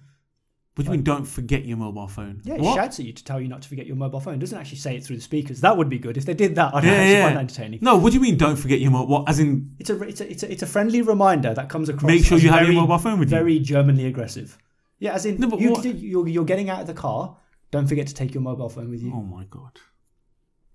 What 0.76 0.86
do 0.86 0.91
you 0.91 0.97
mean? 0.97 1.03
Don't 1.03 1.26
forget 1.26 1.65
your 1.65 1.76
mobile 1.78 2.07
phone. 2.07 2.41
Yeah, 2.45 2.53
it 2.55 2.61
What? 2.61 2.76
shouts 2.76 2.99
at 2.99 3.05
you 3.05 3.11
to 3.13 3.24
tell 3.24 3.41
you 3.41 3.49
not 3.49 3.61
to 3.63 3.67
forget 3.67 3.88
your 3.88 3.97
mobile 3.97 4.22
phone. 4.22 4.36
It 4.36 4.39
doesn't 4.39 4.57
actually 4.57 4.78
say 4.78 4.95
it 4.95 5.03
through 5.03 5.17
the 5.17 5.22
speakers. 5.22 5.59
That 5.61 5.76
would 5.76 5.89
be 5.89 5.99
good 5.99 6.15
if 6.17 6.26
they 6.26 6.34
did 6.34 6.55
that. 6.55 6.74
I'd 6.74 6.84
Yeah, 6.86 6.91
actually 6.91 7.11
yeah. 7.11 7.24
find 7.26 7.36
that 7.36 7.39
entertaining. 7.41 7.80
No, 7.82 7.97
what 7.97 8.11
do 8.11 8.15
you 8.17 8.22
mean? 8.22 8.38
Don't 8.38 8.55
forget 8.55 8.80
your 8.80 8.91
mobile. 8.91 9.07
What? 9.07 9.28
As 9.30 9.39
in, 9.39 9.76
It's 9.80 9.89
a, 9.89 10.01
it's 10.03 10.22
a 10.22 10.32
it's 10.32 10.43
a 10.43 10.51
it's 10.51 10.63
a 10.63 10.67
friendly 10.67 11.01
reminder 11.01 11.53
that 11.53 11.67
comes 11.67 11.89
across. 11.89 12.07
Make 12.07 12.24
sure 12.24 12.38
you 12.38 12.49
have 12.51 12.65
your 12.67 12.74
mobile 12.82 12.99
phone 12.99 13.19
with 13.19 13.30
you. 13.30 13.38
Very 13.38 13.59
Germanly 13.59 14.05
aggressive. 14.05 14.57
Yeah, 15.01 15.13
as 15.15 15.25
in 15.25 15.37
No, 15.39 15.57
you, 15.57 15.71
what- 15.71 15.83
you're 15.83 16.27
you're 16.27 16.45
getting 16.45 16.69
out 16.69 16.79
of 16.81 16.87
the 16.87 16.93
car. 16.93 17.35
Don't 17.71 17.87
forget 17.87 18.05
to 18.07 18.13
take 18.13 18.33
your 18.35 18.43
mobile 18.43 18.69
phone 18.69 18.89
with 18.91 19.01
you. 19.01 19.11
oh 19.15 19.23
my 19.23 19.45
god, 19.49 19.79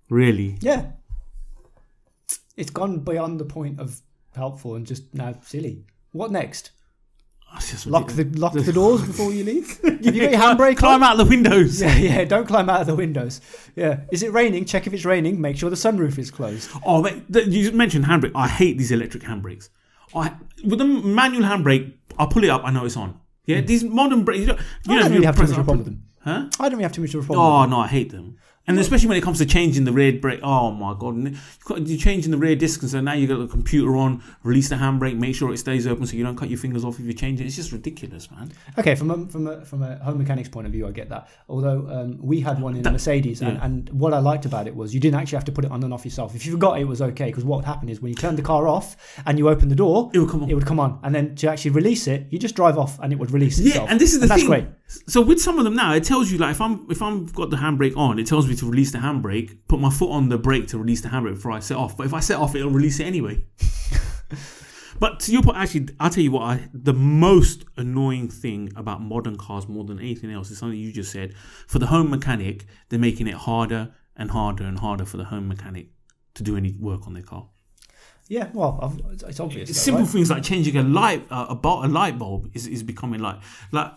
really? 0.09 0.57
Yeah. 0.61 0.91
It's 2.55 2.71
gone 2.71 2.99
beyond 2.99 3.39
the 3.39 3.45
point 3.45 3.79
of 3.79 4.01
helpful 4.35 4.75
and 4.75 4.85
just 4.85 5.13
now 5.13 5.35
silly. 5.43 5.85
What 6.11 6.31
next? 6.31 6.71
Lock 7.85 8.09
the 8.11 8.25
lock 8.25 8.53
the 8.53 8.73
doors 8.73 9.01
before 9.05 9.31
you 9.31 9.43
leave. 9.45 9.79
Have 9.81 10.05
you 10.15 10.21
got 10.21 10.31
your 10.31 10.39
handbrake 10.41 10.77
Climb 10.77 11.01
on? 11.03 11.11
out 11.11 11.17
the 11.17 11.23
windows. 11.25 11.81
Yeah, 11.81 11.95
yeah. 11.97 12.25
Don't 12.25 12.45
climb 12.47 12.69
out 12.69 12.81
of 12.81 12.87
the 12.87 12.95
windows. 12.95 13.39
Yeah. 13.75 14.01
Is 14.11 14.21
it 14.23 14.33
raining? 14.33 14.65
Check 14.65 14.85
if 14.87 14.93
it's 14.93 15.05
raining. 15.05 15.39
Make 15.39 15.55
sure 15.57 15.69
the 15.69 15.77
sunroof 15.77 16.17
is 16.17 16.29
closed. 16.29 16.69
Oh, 16.85 17.01
mate, 17.01 17.23
you 17.47 17.71
mentioned 17.71 18.03
handbrake. 18.05 18.33
I 18.35 18.47
hate 18.49 18.77
these 18.77 18.91
electric 18.91 19.23
handbrakes. 19.23 19.69
I 20.13 20.33
with 20.65 20.79
the 20.79 20.85
manual 20.85 21.43
handbrake, 21.43 21.93
I 22.19 22.25
pull 22.25 22.43
it 22.43 22.49
up. 22.49 22.63
I 22.65 22.71
know 22.71 22.83
it's 22.85 22.97
on. 22.97 23.17
Yeah, 23.47 23.59
hmm. 23.61 23.65
these 23.65 23.83
modern 23.83 24.23
brakes. 24.23 24.41
You, 24.41 24.47
don't- 24.47 24.59
you 24.85 24.95
I 24.95 24.99
don't 24.99 25.11
really 25.13 25.25
have 25.25 25.35
too 25.35 25.41
much 25.43 25.51
of 25.51 25.57
a 25.57 25.63
problem 25.63 25.77
with 25.79 25.87
them. 25.87 26.03
Huh? 26.19 26.49
I 26.59 26.63
don't 26.69 26.71
really 26.73 26.83
have 26.83 26.91
too 26.91 27.01
much 27.01 27.13
of 27.15 27.23
a 27.23 27.25
problem. 27.25 27.45
Oh 27.45 27.65
no, 27.65 27.79
I 27.79 27.87
hate 27.87 28.11
them. 28.11 28.37
And 28.67 28.77
especially 28.79 29.07
when 29.07 29.17
it 29.17 29.23
comes 29.23 29.37
to 29.37 29.45
changing 29.45 29.85
the 29.85 29.91
rear 29.93 30.11
brake. 30.11 30.41
Oh 30.43 30.71
my 30.71 30.93
god, 30.97 31.17
you've 31.17 31.59
got- 31.63 31.87
you're 31.87 31.97
changing 31.97 32.31
the 32.31 32.37
rear 32.37 32.55
disc, 32.55 32.81
and 32.81 32.91
so 32.91 32.99
now 33.01 33.13
you've 33.13 33.29
got 33.29 33.37
the 33.37 33.47
computer 33.47 33.95
on. 33.95 34.21
Release 34.43 34.69
the 34.69 34.75
handbrake, 34.75 35.17
make 35.17 35.35
sure 35.35 35.53
it 35.53 35.57
stays 35.57 35.87
open, 35.87 36.05
so 36.05 36.15
you 36.17 36.23
don't 36.23 36.35
cut 36.35 36.49
your 36.49 36.57
fingers 36.59 36.83
off 36.83 36.99
if 36.99 37.05
you 37.05 37.13
change 37.13 37.39
it. 37.39 37.45
It's 37.45 37.55
just 37.55 37.71
ridiculous, 37.71 38.29
man. 38.29 38.51
Okay, 38.77 38.95
from 38.95 39.11
a, 39.11 39.25
from 39.27 39.47
a 39.47 39.63
from 39.65 39.83
a 39.83 39.97
home 40.03 40.17
mechanics 40.17 40.49
point 40.49 40.67
of 40.67 40.73
view, 40.73 40.85
I 40.87 40.91
get 40.91 41.09
that. 41.09 41.29
Although 41.47 41.87
um, 41.89 42.17
we 42.21 42.41
had 42.41 42.61
one 42.61 42.75
in 42.75 42.85
a 42.85 42.91
Mercedes, 42.91 43.41
and, 43.41 43.57
yeah. 43.57 43.65
and 43.65 43.89
what 43.89 44.13
I 44.13 44.19
liked 44.19 44.45
about 44.45 44.67
it 44.67 44.75
was 44.75 44.93
you 44.93 44.99
didn't 44.99 45.19
actually 45.19 45.37
have 45.37 45.45
to 45.45 45.51
put 45.51 45.63
it 45.65 45.71
on 45.71 45.83
and 45.83 45.93
off 45.93 46.03
yourself. 46.03 46.35
If 46.35 46.45
you 46.45 46.51
forgot, 46.51 46.79
it 46.79 46.85
was 46.85 47.01
okay 47.01 47.27
because 47.27 47.45
what 47.45 47.57
would 47.57 47.65
happen 47.65 47.89
is 47.89 48.01
when 48.01 48.09
you 48.09 48.15
turned 48.15 48.37
the 48.37 48.43
car 48.43 48.67
off 48.67 48.97
and 49.25 49.37
you 49.37 49.47
opened 49.49 49.71
the 49.71 49.75
door, 49.75 50.11
It 50.13 50.19
would 50.19 50.29
come 50.29 50.43
on. 50.43 50.49
It 50.49 50.53
would 50.55 50.65
come 50.65 50.79
on, 50.79 50.99
and 51.03 51.15
then 51.15 51.35
to 51.35 51.47
actually 51.49 51.71
release 51.71 52.07
it, 52.07 52.27
you 52.31 52.37
just 52.37 52.55
drive 52.55 52.77
off 52.77 52.99
and 52.99 53.13
it 53.13 53.15
would 53.19 53.31
release 53.31 53.59
itself. 53.59 53.85
Yeah, 53.85 53.91
and 53.91 54.01
this 54.01 54.13
is 54.13 54.19
the 54.19 54.27
that's 54.27 54.41
thing. 54.41 54.49
great. 54.49 54.65
So 55.07 55.21
with 55.21 55.41
some 55.41 55.57
of 55.57 55.63
them 55.63 55.75
now, 55.75 55.93
it 55.93 56.03
tells 56.03 56.31
you 56.31 56.37
like 56.37 56.51
if 56.51 56.61
I'm 56.61 56.85
if 56.89 57.01
I'm 57.01 57.25
got 57.27 57.49
the 57.49 57.57
handbrake 57.57 57.95
on, 57.95 58.19
it 58.19 58.27
tells 58.27 58.47
me 58.47 58.55
to 58.57 58.69
release 58.69 58.91
the 58.91 58.99
handbrake, 58.99 59.57
put 59.67 59.79
my 59.79 59.89
foot 59.89 60.09
on 60.11 60.29
the 60.29 60.37
brake 60.37 60.67
to 60.67 60.77
release 60.77 61.01
the 61.01 61.09
handbrake 61.09 61.35
before 61.35 61.51
I 61.51 61.59
set 61.59 61.77
off. 61.77 61.97
But 61.97 62.05
if 62.05 62.13
I 62.13 62.19
set 62.19 62.37
off, 62.37 62.55
it'll 62.55 62.71
release 62.71 62.99
it 62.99 63.05
anyway. 63.05 63.43
but 64.99 65.19
to 65.21 65.31
your 65.31 65.41
point, 65.41 65.57
actually, 65.57 65.89
I'll 65.99 66.09
tell 66.09 66.23
you 66.23 66.31
what. 66.31 66.43
I, 66.43 66.67
the 66.73 66.93
most 66.93 67.65
annoying 67.77 68.29
thing 68.29 68.71
about 68.75 69.01
modern 69.01 69.37
cars, 69.37 69.67
more 69.67 69.83
than 69.83 69.99
anything 69.99 70.31
else, 70.31 70.51
is 70.51 70.57
something 70.57 70.79
you 70.79 70.91
just 70.91 71.11
said. 71.11 71.33
For 71.67 71.79
the 71.79 71.87
home 71.87 72.09
mechanic, 72.09 72.65
they're 72.89 72.99
making 72.99 73.27
it 73.27 73.35
harder 73.35 73.93
and 74.15 74.31
harder 74.31 74.63
and 74.63 74.79
harder 74.79 75.05
for 75.05 75.17
the 75.17 75.25
home 75.25 75.47
mechanic 75.47 75.87
to 76.33 76.43
do 76.43 76.57
any 76.57 76.75
work 76.79 77.07
on 77.07 77.13
their 77.13 77.23
car. 77.23 77.47
Yeah, 78.29 78.49
well, 78.53 78.93
it's, 79.11 79.23
it's 79.23 79.39
obvious. 79.39 79.69
though, 79.69 79.73
Simple 79.73 80.03
right? 80.03 80.09
things 80.11 80.29
like 80.29 80.43
changing 80.43 80.75
a 80.75 80.83
light 80.83 81.25
uh, 81.29 81.47
a, 81.49 81.55
bulb, 81.55 81.85
a 81.85 81.87
light 81.87 82.19
bulb 82.19 82.51
is, 82.53 82.67
is 82.67 82.83
becoming 82.83 83.21
like 83.21 83.37
like 83.71 83.91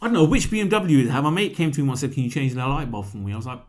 I 0.00 0.06
don't 0.06 0.14
know 0.14 0.24
which 0.24 0.50
BMW 0.50 1.04
it 1.04 1.10
have. 1.10 1.24
My 1.24 1.30
mate 1.30 1.54
came 1.54 1.70
to 1.72 1.82
me 1.82 1.88
and 1.88 1.98
said, 1.98 2.12
"Can 2.12 2.24
you 2.24 2.30
change 2.30 2.54
the 2.54 2.66
light 2.66 2.90
bulb 2.90 3.06
for 3.06 3.18
me?" 3.18 3.32
I 3.32 3.36
was 3.36 3.46
like, 3.46 3.60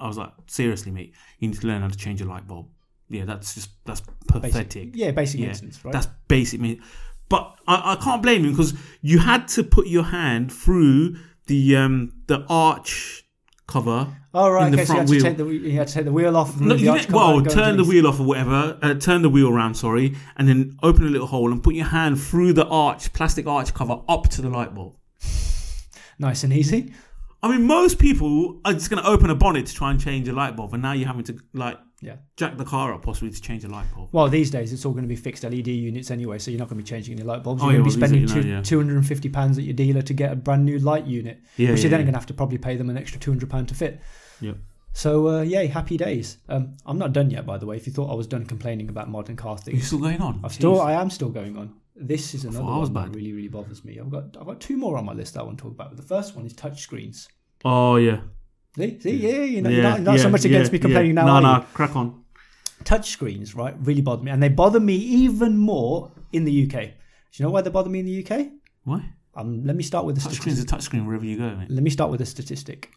I 0.00 0.06
was 0.06 0.16
like, 0.18 0.32
seriously, 0.46 0.92
mate, 0.92 1.14
you 1.38 1.48
need 1.48 1.60
to 1.60 1.66
learn 1.66 1.82
how 1.82 1.88
to 1.88 1.96
change 1.96 2.20
a 2.20 2.24
light 2.24 2.46
bulb. 2.46 2.68
Yeah, 3.08 3.24
that's 3.24 3.54
just 3.54 3.70
that's 3.84 4.02
pathetic. 4.28 4.90
Yeah, 4.94 5.10
basic 5.10 5.40
Yeah, 5.40 5.48
maintenance, 5.48 5.84
right? 5.84 5.92
That's 5.92 6.08
basic. 6.28 6.60
Me, 6.60 6.80
but 7.28 7.54
I, 7.66 7.92
I 7.92 7.96
can't 7.96 8.22
blame 8.22 8.44
you 8.44 8.50
because 8.50 8.74
you 9.02 9.18
had 9.18 9.46
to 9.48 9.62
put 9.62 9.86
your 9.86 10.04
hand 10.04 10.52
through 10.52 11.16
the 11.46 11.76
um 11.76 12.12
the 12.26 12.44
arch 12.48 13.24
cover. 13.66 14.08
oh 14.32 14.50
right, 14.50 14.66
in 14.66 14.72
the 14.72 14.82
okay. 14.82 14.84
So 14.86 14.94
you 14.94 14.96
front 14.96 14.98
had, 14.98 15.06
to 15.08 15.12
wheel. 15.12 15.22
take 15.22 15.36
the, 15.62 15.68
you 15.68 15.78
had 15.78 15.88
to 15.88 15.94
take 15.94 16.04
the 16.06 16.12
wheel 16.12 16.36
off. 16.36 16.60
No, 16.60 16.74
the 16.74 16.82
you 16.82 16.90
arch 16.90 17.10
well, 17.10 17.42
turn 17.42 17.76
the 17.76 17.84
wheel 17.84 18.06
off 18.06 18.20
or 18.20 18.24
whatever. 18.24 18.78
Uh, 18.82 18.94
turn 18.94 19.22
the 19.22 19.30
wheel 19.30 19.48
around, 19.48 19.74
sorry, 19.74 20.16
and 20.36 20.48
then 20.48 20.78
open 20.82 21.04
a 21.04 21.10
little 21.10 21.26
hole 21.26 21.52
and 21.52 21.62
put 21.62 21.74
your 21.74 21.86
hand 21.86 22.20
through 22.20 22.52
the 22.54 22.66
arch, 22.66 23.12
plastic 23.12 23.46
arch 23.46 23.74
cover, 23.74 24.00
up 24.08 24.28
to 24.30 24.42
the 24.42 24.48
light 24.48 24.74
bulb. 24.74 24.96
Nice 26.18 26.44
and 26.44 26.52
easy. 26.52 26.92
I 27.44 27.48
mean, 27.48 27.64
most 27.66 27.98
people 27.98 28.60
are 28.64 28.72
just 28.72 28.88
going 28.88 29.02
to 29.02 29.08
open 29.08 29.28
a 29.28 29.34
bonnet 29.34 29.66
to 29.66 29.74
try 29.74 29.90
and 29.90 30.00
change 30.00 30.26
a 30.28 30.32
light 30.32 30.56
bulb, 30.56 30.72
and 30.72 30.82
now 30.82 30.92
you're 30.92 31.06
having 31.06 31.24
to 31.24 31.36
like 31.52 31.78
Yeah. 32.00 32.16
jack 32.36 32.56
the 32.56 32.64
car 32.64 32.94
up 32.94 33.02
possibly 33.02 33.30
to 33.30 33.40
change 33.40 33.64
a 33.64 33.68
light 33.68 33.86
bulb. 33.94 34.08
Well, 34.12 34.28
these 34.28 34.50
days 34.50 34.72
it's 34.72 34.84
all 34.86 34.92
going 34.92 35.04
to 35.04 35.08
be 35.08 35.16
fixed 35.16 35.44
LED 35.44 35.68
units 35.68 36.10
anyway, 36.10 36.38
so 36.38 36.50
you're 36.50 36.58
not 36.58 36.68
going 36.70 36.78
to 36.78 36.84
be 36.84 36.88
changing 36.88 37.14
any 37.18 37.22
light 37.22 37.42
bulbs. 37.42 37.62
Oh, 37.62 37.66
You're 37.66 37.74
yeah, 37.74 37.78
going 37.80 37.90
to 37.90 37.96
be 37.96 38.00
well, 38.00 38.08
spending 38.08 38.30
are- 38.30 38.42
two, 38.42 38.48
know, 38.48 38.56
yeah. 38.56 38.62
250 38.62 39.28
pounds 39.28 39.58
at 39.58 39.64
your 39.64 39.74
dealer 39.74 40.00
to 40.02 40.14
get 40.14 40.32
a 40.32 40.36
brand 40.36 40.64
new 40.64 40.78
light 40.78 41.06
unit, 41.06 41.40
Yeah, 41.58 41.70
which 41.72 41.80
yeah, 41.80 41.84
you're 41.84 41.90
then 41.90 42.00
yeah. 42.00 42.04
going 42.06 42.12
to 42.14 42.18
have 42.18 42.26
to 42.26 42.34
probably 42.34 42.58
pay 42.58 42.76
them 42.76 42.88
an 42.88 42.96
extra 42.96 43.20
200 43.20 43.50
pound 43.50 43.68
to 43.68 43.74
fit. 43.74 44.00
Yep. 44.40 44.56
So 44.94 45.28
uh, 45.28 45.40
yay, 45.42 45.66
happy 45.66 45.96
days. 45.96 46.38
Um, 46.48 46.76
I'm 46.86 46.98
not 46.98 47.12
done 47.12 47.28
yet, 47.28 47.44
by 47.44 47.58
the 47.58 47.66
way. 47.66 47.76
If 47.76 47.86
you 47.86 47.92
thought 47.92 48.10
I 48.10 48.14
was 48.14 48.26
done 48.28 48.46
complaining 48.46 48.88
about 48.88 49.10
modern 49.10 49.36
car 49.36 49.58
things, 49.58 49.86
still 49.88 49.98
going 49.98 50.20
on? 50.22 50.40
I've 50.44 50.52
still, 50.54 50.80
I 50.80 50.92
am 50.92 51.10
still 51.10 51.30
going 51.30 51.56
on. 51.58 51.74
This 51.96 52.34
is 52.34 52.44
another 52.44 52.64
thought 52.64 52.76
I 52.76 52.78
was 52.78 52.90
one 52.90 53.12
that 53.12 53.16
really, 53.16 53.32
really 53.32 53.48
bothers 53.48 53.84
me. 53.84 53.98
I've 54.00 54.10
got, 54.10 54.36
I've 54.38 54.46
got 54.46 54.60
two 54.60 54.76
more 54.76 54.96
on 54.96 55.04
my 55.04 55.12
list 55.12 55.36
I 55.36 55.42
want 55.42 55.58
to 55.58 55.62
talk 55.62 55.72
about. 55.72 55.90
But 55.90 55.96
the 55.96 56.02
first 56.06 56.34
one 56.34 56.44
is 56.44 56.52
touchscreens. 56.52 57.28
Oh 57.64 57.96
yeah. 57.96 58.20
See, 58.76 58.98
see, 59.00 59.16
yeah, 59.16 59.44
you 59.44 59.62
know, 59.62 59.70
yeah, 59.70 59.76
you're 59.76 59.82
not, 59.82 60.00
not 60.00 60.20
so 60.20 60.28
much 60.28 60.44
against 60.44 60.72
yeah, 60.72 60.76
me 60.76 60.78
complaining 60.80 61.16
yeah. 61.16 61.24
now. 61.24 61.40
No, 61.40 61.52
you? 61.52 61.58
no, 61.58 61.66
crack 61.72 61.94
on. 61.94 62.24
touch 62.82 63.10
screens, 63.10 63.54
right, 63.54 63.74
really 63.80 64.00
bother 64.02 64.24
me, 64.24 64.32
and 64.32 64.42
they 64.42 64.48
bother 64.48 64.80
me 64.80 64.96
even 64.96 65.56
more 65.56 66.10
in 66.32 66.44
the 66.44 66.64
UK. 66.64 66.72
Do 66.72 66.88
you 67.34 67.44
know 67.44 67.50
why 67.50 67.60
they 67.60 67.70
bother 67.70 67.88
me 67.88 68.00
in 68.00 68.06
the 68.06 68.26
UK? 68.26 68.48
Why? 68.82 69.10
Um, 69.36 69.64
let 69.64 69.76
me 69.76 69.82
start 69.84 70.04
with 70.04 70.16
the 70.16 70.20
Touch 70.20 70.32
statistic. 70.32 70.54
screen's 70.54 70.60
a 70.60 70.66
touch 70.66 70.82
screen 70.82 71.06
wherever 71.06 71.24
you 71.24 71.36
go, 71.36 71.54
mate. 71.56 71.70
Let 71.70 71.82
me 71.82 71.90
start 71.90 72.10
with 72.10 72.20
a 72.20 72.26
statistic. 72.26 72.90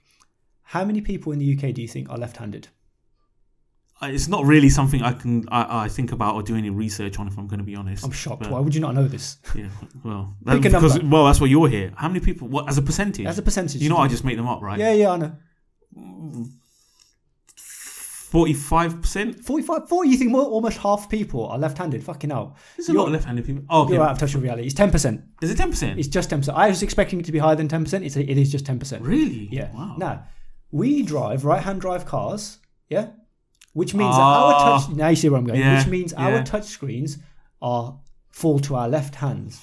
How 0.64 0.84
many 0.84 1.02
people 1.02 1.32
in 1.32 1.40
the 1.40 1.56
UK 1.56 1.74
do 1.74 1.82
you 1.82 1.88
think 1.88 2.10
are 2.10 2.18
left-handed? 2.18 2.68
It's 4.02 4.28
not 4.28 4.46
really 4.46 4.70
something 4.70 5.02
I 5.02 5.14
can 5.14 5.46
I, 5.50 5.86
I 5.86 5.88
think 5.88 6.12
about 6.12 6.36
or 6.36 6.44
do 6.44 6.56
any 6.56 6.70
research 6.70 7.18
on. 7.20 7.28
If 7.28 7.38
I'm 7.38 7.48
going 7.48 7.60
to 7.60 7.66
be 7.66 7.76
honest, 7.76 8.04
I'm 8.06 8.12
shocked. 8.12 8.44
But, 8.44 8.52
Why 8.52 8.60
would 8.60 8.76
you 8.76 8.82
not 8.82 8.94
know 8.94 9.08
this? 9.08 9.38
Yeah, 9.56 9.70
well, 10.04 10.36
that, 10.44 10.62
because 10.62 11.00
well, 11.02 11.26
that's 11.26 11.42
why 11.42 11.48
you're 11.48 11.68
here. 11.68 11.92
How 11.96 12.08
many 12.08 12.20
people? 12.20 12.48
What 12.48 12.70
as 12.70 12.78
a 12.78 12.82
percentage? 12.84 13.26
As 13.26 13.40
a 13.40 13.42
percentage, 13.42 13.82
you 13.82 13.90
know, 13.90 13.98
I 13.98 14.08
just 14.08 14.24
make 14.24 14.38
them 14.38 14.48
up, 14.48 14.62
right? 14.62 14.78
yeah, 14.78 14.94
yeah, 14.94 15.12
I 15.12 15.18
know. 15.18 15.36
forty-five 18.30 19.02
percent. 19.02 19.40
45, 19.44 19.88
40, 19.90 20.10
you 20.10 20.18
think 20.18 20.32
more, 20.32 20.42
almost 20.44 20.78
half 20.78 21.10
people 21.10 21.48
are 21.48 21.58
left-handed? 21.58 22.04
Fucking 22.04 22.30
hell. 22.30 22.56
There's 22.76 22.90
a 22.90 22.92
You're- 22.92 23.00
lot 23.00 23.08
of 23.08 23.14
left-handed 23.14 23.46
people. 23.46 23.64
Oh, 23.70 23.84
okay. 23.84 23.94
You're 23.94 24.04
out 24.04 24.12
of 24.12 24.18
touch 24.20 24.36
with 24.36 24.44
reality. 24.44 24.68
It's 24.68 24.76
10%. 24.76 25.24
Is 25.42 25.50
it 25.50 25.58
ten 25.58 25.70
percent? 25.72 25.98
It's 25.98 26.08
just 26.10 26.30
10%. 26.30 26.54
I 26.54 26.68
was 26.70 26.84
expecting 26.84 27.20
it 27.20 27.26
to 27.26 27.32
be 27.32 27.40
higher 27.40 27.56
than 27.56 27.68
10%. 27.68 28.06
It's, 28.06 28.16
it 28.18 28.30
is 28.38 28.52
just 28.52 28.66
10%. 28.66 29.00
Really? 29.02 29.48
Yeah. 29.52 29.72
Wow. 29.74 29.96
Now, 29.98 30.24
we 30.72 31.04
drive 31.04 31.46
right-hand 31.46 31.80
drive 31.82 32.06
cars, 32.06 32.60
yeah, 32.90 33.08
which 33.74 33.94
means 33.94 34.16
Ah. 34.16 34.50
that 34.50 34.56
our 34.66 34.80
touch. 34.80 34.96
Now 34.96 35.08
you 35.10 35.16
see 35.16 35.30
where 35.30 35.40
I'm 35.40 35.46
going. 35.46 35.60
Yeah, 35.60 35.78
Which 35.78 35.88
means 35.88 36.14
our 36.14 36.32
yeah. 36.38 36.44
touch 36.44 36.66
screens 36.66 37.18
are 37.62 38.00
fall 38.30 38.60
to 38.60 38.76
our 38.76 38.88
left 38.90 39.16
hands. 39.16 39.62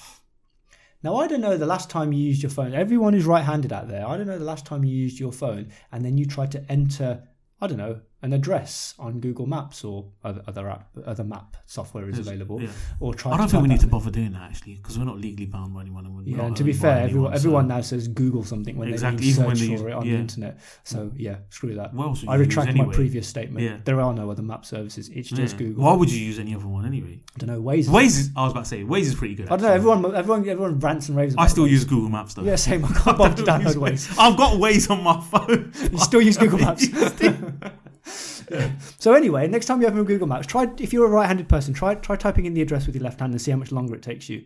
Now 1.03 1.17
I 1.17 1.27
don't 1.27 1.41
know 1.41 1.55
the 1.57 1.65
last 1.67 1.89
time 1.89 2.11
you 2.13 2.19
used 2.19 2.41
your 2.41 2.49
phone. 2.49 2.73
Everyone 2.73 3.13
who's 3.13 3.25
right-handed 3.25 3.71
out 3.71 3.87
there, 3.87 4.07
I 4.07 4.17
don't 4.17 4.25
know 4.27 4.39
the 4.39 4.43
last 4.45 4.65
time 4.65 4.83
you 4.83 4.95
used 4.95 5.19
your 5.19 5.31
phone 5.31 5.67
and 5.91 6.03
then 6.03 6.17
you 6.17 6.25
tried 6.25 6.51
to 6.53 6.65
enter, 6.71 7.27
I 7.61 7.67
don't 7.67 7.77
know, 7.77 8.01
an 8.25 8.33
address 8.33 8.95
on 8.97 9.19
Google 9.19 9.45
Maps 9.45 9.83
or 9.83 10.05
other 10.23 10.41
other 10.47 10.67
app, 10.67 10.89
other 11.05 11.23
map 11.23 11.57
software 11.67 12.09
is 12.09 12.17
available, 12.17 12.59
yeah. 12.59 12.69
or 12.99 13.13
try. 13.13 13.33
I 13.33 13.37
don't 13.37 13.47
think 13.47 13.61
we 13.61 13.69
need 13.69 13.81
to 13.81 13.87
bother 13.87 14.09
doing 14.09 14.33
that 14.33 14.41
actually, 14.49 14.75
because 14.75 14.97
we're 14.97 15.05
not 15.05 15.19
legally 15.19 15.45
bound 15.45 15.75
by 15.75 15.81
anyone. 15.81 16.07
And 16.07 16.27
yeah, 16.27 16.41
and 16.41 16.57
to 16.57 16.63
be 16.63 16.73
fair, 16.73 17.03
everyone, 17.03 17.31
so- 17.33 17.35
everyone 17.37 17.67
now 17.67 17.81
says 17.81 18.07
Google 18.07 18.43
something 18.43 18.75
when 18.77 18.89
Exactly, 18.89 19.27
they 19.27 19.31
search 19.31 19.79
for 19.79 19.89
it 19.89 19.93
on 19.93 20.05
yeah. 20.05 20.13
the 20.13 20.19
internet. 20.19 20.59
So 20.83 21.11
yeah, 21.15 21.37
screw 21.51 21.75
that. 21.75 21.93
What 21.93 22.23
I 22.27 22.35
retract 22.35 22.73
my 22.73 22.85
previous 22.85 23.27
statement. 23.27 23.63
Yeah. 23.63 23.77
There 23.85 24.01
are 24.01 24.13
no 24.13 24.31
other 24.31 24.41
map 24.41 24.65
services. 24.65 25.09
It's 25.09 25.29
just. 25.29 25.57
Google. 25.57 25.83
Why 25.83 25.93
would 25.93 26.11
you 26.11 26.19
use 26.19 26.39
any 26.39 26.55
other 26.55 26.67
one 26.67 26.85
anyway? 26.85 27.21
I 27.35 27.37
don't 27.37 27.49
know. 27.49 27.61
Waze. 27.61 27.85
Waze 27.85 28.05
is. 28.05 28.29
I 28.35 28.43
was 28.43 28.53
about 28.53 28.63
to 28.63 28.69
say 28.69 28.83
Waze 28.83 29.01
is 29.01 29.15
pretty 29.15 29.35
good. 29.35 29.45
I 29.47 29.57
don't 29.57 29.61
know. 29.61 29.71
Everyone, 29.71 30.15
everyone, 30.15 30.49
everyone 30.49 30.79
rants 30.79 31.09
and 31.09 31.17
raves. 31.17 31.35
I 31.37 31.45
still 31.45 31.65
Waze. 31.65 31.69
use 31.69 31.85
Google 31.85 32.09
Maps 32.09 32.33
though. 32.33 32.41
Yeah, 32.43 32.55
same. 32.55 32.83
I 32.83 32.87
can't 32.91 33.17
bother 33.19 33.35
to 33.35 33.43
download 33.43 33.75
Waze. 33.75 34.15
I've 34.17 34.35
got 34.35 34.53
Waze 34.53 34.89
on 34.89 35.03
my 35.03 35.21
phone. 35.21 35.71
You 35.91 35.99
still 35.99 36.21
use 36.21 36.37
Google 36.37 36.59
Maps. 36.59 36.87
Yeah. 38.51 38.71
So 38.99 39.13
anyway, 39.13 39.47
next 39.47 39.65
time 39.65 39.81
you 39.81 39.87
open 39.87 39.99
a 39.99 40.03
Google 40.03 40.27
Maps, 40.27 40.45
try 40.45 40.67
if 40.77 40.93
you're 40.93 41.07
a 41.07 41.09
right-handed 41.09 41.49
person, 41.49 41.73
try 41.73 41.95
try 41.95 42.15
typing 42.15 42.45
in 42.45 42.53
the 42.53 42.61
address 42.61 42.85
with 42.85 42.95
your 42.95 43.03
left 43.03 43.19
hand 43.19 43.33
and 43.33 43.41
see 43.41 43.49
how 43.49 43.57
much 43.57 43.71
longer 43.71 43.95
it 43.95 44.03
takes 44.03 44.29
you. 44.29 44.43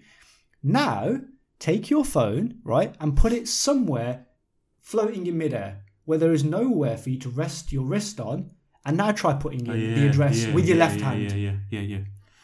Now, 0.64 1.20
take 1.60 1.90
your 1.90 2.06
phone, 2.06 2.60
right, 2.64 2.96
and 3.02 3.18
put 3.18 3.34
it 3.34 3.48
somewhere 3.50 4.26
floating 4.82 5.28
in 5.28 5.38
midair 5.38 5.82
where 6.06 6.18
there 6.18 6.32
is 6.32 6.44
nowhere 6.44 6.98
for 6.98 7.10
you 7.10 7.20
to 7.20 7.30
rest 7.30 7.74
your 7.74 7.84
wrist 7.84 8.20
on. 8.20 8.52
And 8.86 8.96
now 8.96 9.12
try 9.12 9.34
putting 9.34 9.68
in 9.68 9.72
Oh, 9.72 9.76
yeah, 9.76 9.96
the 9.96 10.08
address 10.08 10.46
yeah, 10.46 10.54
with 10.54 10.68
your 10.68 10.78
left 10.78 11.02
hand. 11.02 11.30
Yeah, 11.30 11.36
yeah, 11.36 11.56
yeah, 11.70 11.82
yeah. 11.82 12.00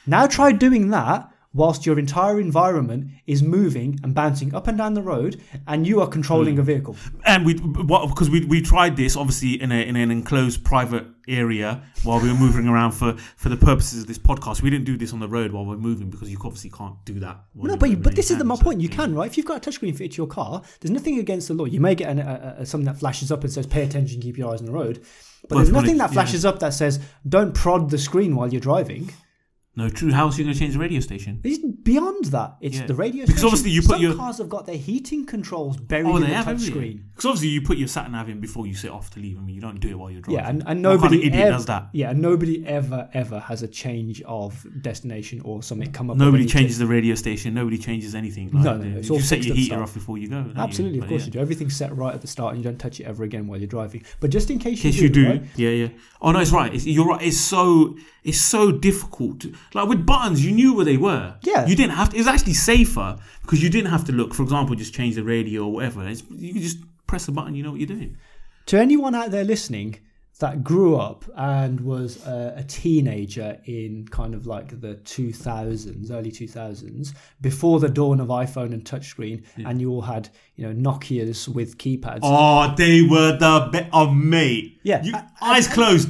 Now 0.06 0.28
try 0.28 0.52
doing 0.52 0.90
that 0.90 1.32
whilst 1.56 1.86
your 1.86 1.98
entire 1.98 2.40
environment 2.40 3.10
is 3.26 3.42
moving 3.42 3.98
and 4.04 4.14
bouncing 4.14 4.54
up 4.54 4.68
and 4.68 4.78
down 4.78 4.94
the 4.94 5.02
road 5.02 5.42
and 5.68 5.88
you 5.88 6.02
are 6.02 6.08
controlling 6.08 6.56
hmm. 6.56 6.60
a 6.62 6.64
vehicle. 6.64 6.96
And 7.26 7.46
we, 7.46 7.54
because 7.54 8.30
we 8.30 8.46
we 8.46 8.62
tried 8.62 8.98
this 8.98 9.16
obviously 9.16 9.62
in 9.62 9.72
a 9.72 9.82
in 9.82 9.96
an 9.96 10.12
enclosed 10.12 10.64
private 10.64 11.06
area 11.28 11.82
while 12.04 12.20
we 12.20 12.30
were 12.30 12.38
moving 12.38 12.68
around 12.68 12.92
for 12.92 13.14
for 13.38 13.50
the 13.50 13.58
purposes 13.58 14.02
of 14.02 14.08
this 14.08 14.20
podcast. 14.20 14.62
We 14.62 14.70
didn't 14.70 14.86
do 14.86 14.98
this 14.98 15.14
on 15.14 15.20
the 15.20 15.28
road 15.28 15.52
while 15.52 15.66
we're 15.66 15.78
moving 15.78 16.10
because 16.10 16.30
you 16.30 16.38
obviously 16.44 16.70
can't 16.70 16.96
do 17.06 17.20
that. 17.22 17.38
No, 17.56 17.78
but 17.78 17.90
you, 17.90 17.98
but 17.98 18.16
this 18.16 18.30
is 18.30 18.38
the, 18.38 18.44
my 18.44 18.58
point. 18.58 18.82
You 18.82 18.90
yeah. 18.90 18.96
can, 18.96 19.16
right? 19.16 19.30
If 19.30 19.38
you've 19.38 19.46
got 19.46 19.66
a 19.66 19.70
touchscreen 19.70 19.94
fitted 19.94 20.12
to 20.12 20.18
your 20.18 20.28
car, 20.28 20.62
there's 20.82 20.92
nothing 20.92 21.20
against 21.20 21.48
the 21.48 21.54
law. 21.54 21.66
You 21.66 21.80
may 21.80 21.96
get 21.96 22.10
an, 22.10 22.20
a, 22.20 22.58
a, 22.60 22.66
something 22.66 22.86
that 22.86 23.00
flashes 23.00 23.32
up 23.32 23.44
and 23.44 23.52
says 23.52 23.66
"Pay 23.66 23.84
attention, 23.84 24.22
keep 24.22 24.38
your 24.38 24.52
eyes 24.52 24.60
on 24.60 24.66
the 24.66 24.74
road," 24.74 25.02
but 25.44 25.52
Well, 25.52 25.60
there's 25.60 25.72
nothing 25.72 25.98
that 25.98 26.12
flashes 26.12 26.46
up 26.46 26.60
that 26.60 26.74
says 26.74 27.00
"Don't 27.28 27.54
prod 27.54 27.90
the 27.90 27.98
screen 27.98 28.36
while 28.36 28.52
you're 28.52 28.62
driving." 28.62 29.12
No, 29.78 29.90
true. 29.90 30.12
How 30.12 30.26
else 30.26 30.36
are 30.36 30.38
you 30.40 30.46
going 30.46 30.54
to 30.54 30.60
change 30.60 30.74
the 30.74 30.80
radio 30.80 31.02
station? 31.02 31.42
It's 31.44 31.58
beyond 31.60 32.26
that. 32.26 32.56
It's 32.62 32.78
Yeah. 32.80 32.86
the 32.86 32.96
radio. 32.96 33.26
Because 33.26 33.36
station. 33.42 33.48
obviously 33.48 33.72
you 33.72 33.82
put 33.82 33.90
Some 33.92 34.02
your- 34.02 34.16
cars 34.16 34.38
have 34.38 34.48
got 34.48 34.66
their 34.66 34.78
heating 34.78 35.26
controls 35.26 35.76
buried 35.76 36.06
Oh, 36.06 36.16
in 36.16 36.22
the 36.22 36.28
have 36.30 36.46
haven't 36.46 36.64
you? 36.64 36.72
touchscreen. 36.72 37.00
Because 37.14 37.26
obviously 37.26 37.50
you 37.50 37.62
put 37.62 37.78
your 37.78 37.88
sat 37.90 38.10
nav 38.10 38.30
in 38.30 38.40
before 38.40 38.68
you 38.68 38.74
set 38.74 38.92
off 38.92 39.10
to 39.12 39.20
leave. 39.20 39.38
I 39.38 39.42
mean, 39.42 39.54
you 39.56 39.62
don't 39.62 39.80
do 39.82 39.90
it 39.90 40.00
while 40.00 40.10
you're 40.12 40.22
driving. 40.22 40.40
Yeah, 40.44 40.50
and, 40.50 40.64
and 40.66 40.66
What 40.66 40.74
kind 40.74 40.82
nobody 40.82 41.18
of 41.18 41.24
idiot 41.26 41.48
ever, 41.48 41.52
does 41.58 41.66
that? 41.66 41.90
Yeah, 41.92 42.12
and 42.12 42.22
nobody 42.22 42.66
ever 42.66 43.10
ever 43.14 43.40
has 43.40 43.64
a 43.64 43.68
change 43.68 44.22
of 44.22 44.66
destination 44.82 45.42
or 45.44 45.62
something 45.62 45.92
come 45.92 46.10
up. 46.10 46.16
with 46.16 46.26
Nobody 46.26 46.44
any 46.44 46.50
changes 46.52 46.78
the 46.78 46.88
radio 46.88 47.16
station. 47.16 47.54
Nobody 47.54 47.78
changes 47.78 48.16
anything. 48.16 48.52
Like, 48.52 48.64
No, 48.64 48.78
no, 48.78 48.84
no, 48.86 48.98
it's 49.00 49.10
you 49.10 49.16
all 49.16 49.20
set 49.22 49.40
fixed 49.40 49.48
your 49.48 49.54
at 49.54 49.56
the 49.56 49.62
heater 49.62 49.74
start. 49.76 49.84
off 49.90 49.94
before 49.94 50.18
you 50.18 50.28
go. 50.30 50.36
don't 50.42 50.56
you? 50.56 50.62
Absolutely, 50.62 50.98
of 51.00 51.02
But 51.04 51.10
course 51.10 51.22
yeah. 51.24 51.26
you 51.26 51.32
do. 51.34 51.40
Everything's 51.40 51.76
set 51.76 51.96
right 51.98 52.14
at 52.14 52.22
the 52.22 52.28
start, 52.28 52.56
and 52.56 52.64
you 52.64 52.70
don't 52.70 52.80
touch 52.80 53.02
it 53.02 53.04
ever 53.04 53.24
again 53.26 53.48
while 53.48 53.60
you're 53.60 53.68
driving. 53.68 54.04
But 54.22 54.30
just 54.30 54.50
in 54.50 54.58
case, 54.60 54.78
In 54.86 54.92
case 54.92 55.02
you 55.02 55.10
do, 55.10 55.28
right? 55.28 55.44
yeah, 55.58 55.70
yeah. 55.70 55.88
Oh 56.22 56.32
no, 56.32 56.40
it's 56.40 56.52
right. 56.52 56.74
It's, 56.74 56.86
you're 56.88 57.08
right. 57.08 57.22
It's 57.22 57.38
so 57.40 57.98
it's 58.24 58.40
so 58.42 58.72
difficult. 58.72 59.42
To, 59.42 59.54
like 59.74 59.88
with 59.88 60.06
buttons, 60.06 60.46
you 60.46 60.52
knew 60.52 60.74
where 60.74 60.86
they 60.86 60.98
were. 60.98 61.36
Yeah. 61.42 61.66
You 61.66 61.76
didn't 61.76 61.94
have 61.94 62.10
to. 62.10 62.18
It's 62.18 62.28
actually 62.28 62.54
safer 62.54 63.18
because 63.42 63.62
you 63.62 63.70
didn't 63.70 63.92
have 63.92 64.06
to 64.06 64.12
look. 64.12 64.34
For 64.34 64.44
example, 64.44 64.76
just 64.76 64.94
change 64.94 65.16
the 65.16 65.24
radio 65.24 65.66
or 65.66 65.74
whatever. 65.74 66.08
It's, 66.08 66.24
you 66.30 66.54
can 66.54 66.62
just 66.62 66.78
press 67.08 67.28
a 67.28 67.32
button. 67.32 67.56
You 67.56 67.64
know 67.64 67.72
what 67.72 67.80
you're 67.80 67.88
doing. 67.88 68.18
To 68.68 68.80
anyone 68.80 69.14
out 69.16 69.32
there 69.32 69.44
listening 69.44 70.00
that 70.40 70.64
grew 70.64 70.96
up 70.98 71.24
and 71.38 71.80
was 71.80 72.26
a, 72.26 72.56
a 72.58 72.64
teenager 72.64 73.58
in 73.66 74.06
kind 74.10 74.34
of 74.36 74.46
like 74.46 74.82
the 74.82 74.96
2000s, 74.96 76.12
early 76.12 76.32
2000s, 76.32 77.14
before 77.42 77.80
the 77.80 77.90
dawn 77.90 78.20
of 78.20 78.28
iPhone 78.28 78.74
and 78.74 78.84
touchscreen, 78.84 79.44
and 79.58 79.80
you 79.80 79.92
all 79.92 80.02
had 80.02 80.30
you 80.56 80.68
know 80.72 80.92
Nokia's 80.92 81.48
with 81.48 81.78
keypads. 81.78 82.20
Oh, 82.24 82.74
they 82.78 83.02
were 83.02 83.38
the 83.38 83.70
best. 83.72 83.90
Oh, 83.94 84.10
mate. 84.12 84.80
Yeah. 84.84 85.04
You, 85.04 85.14
eyes 85.42 85.68
closed. 85.68 86.10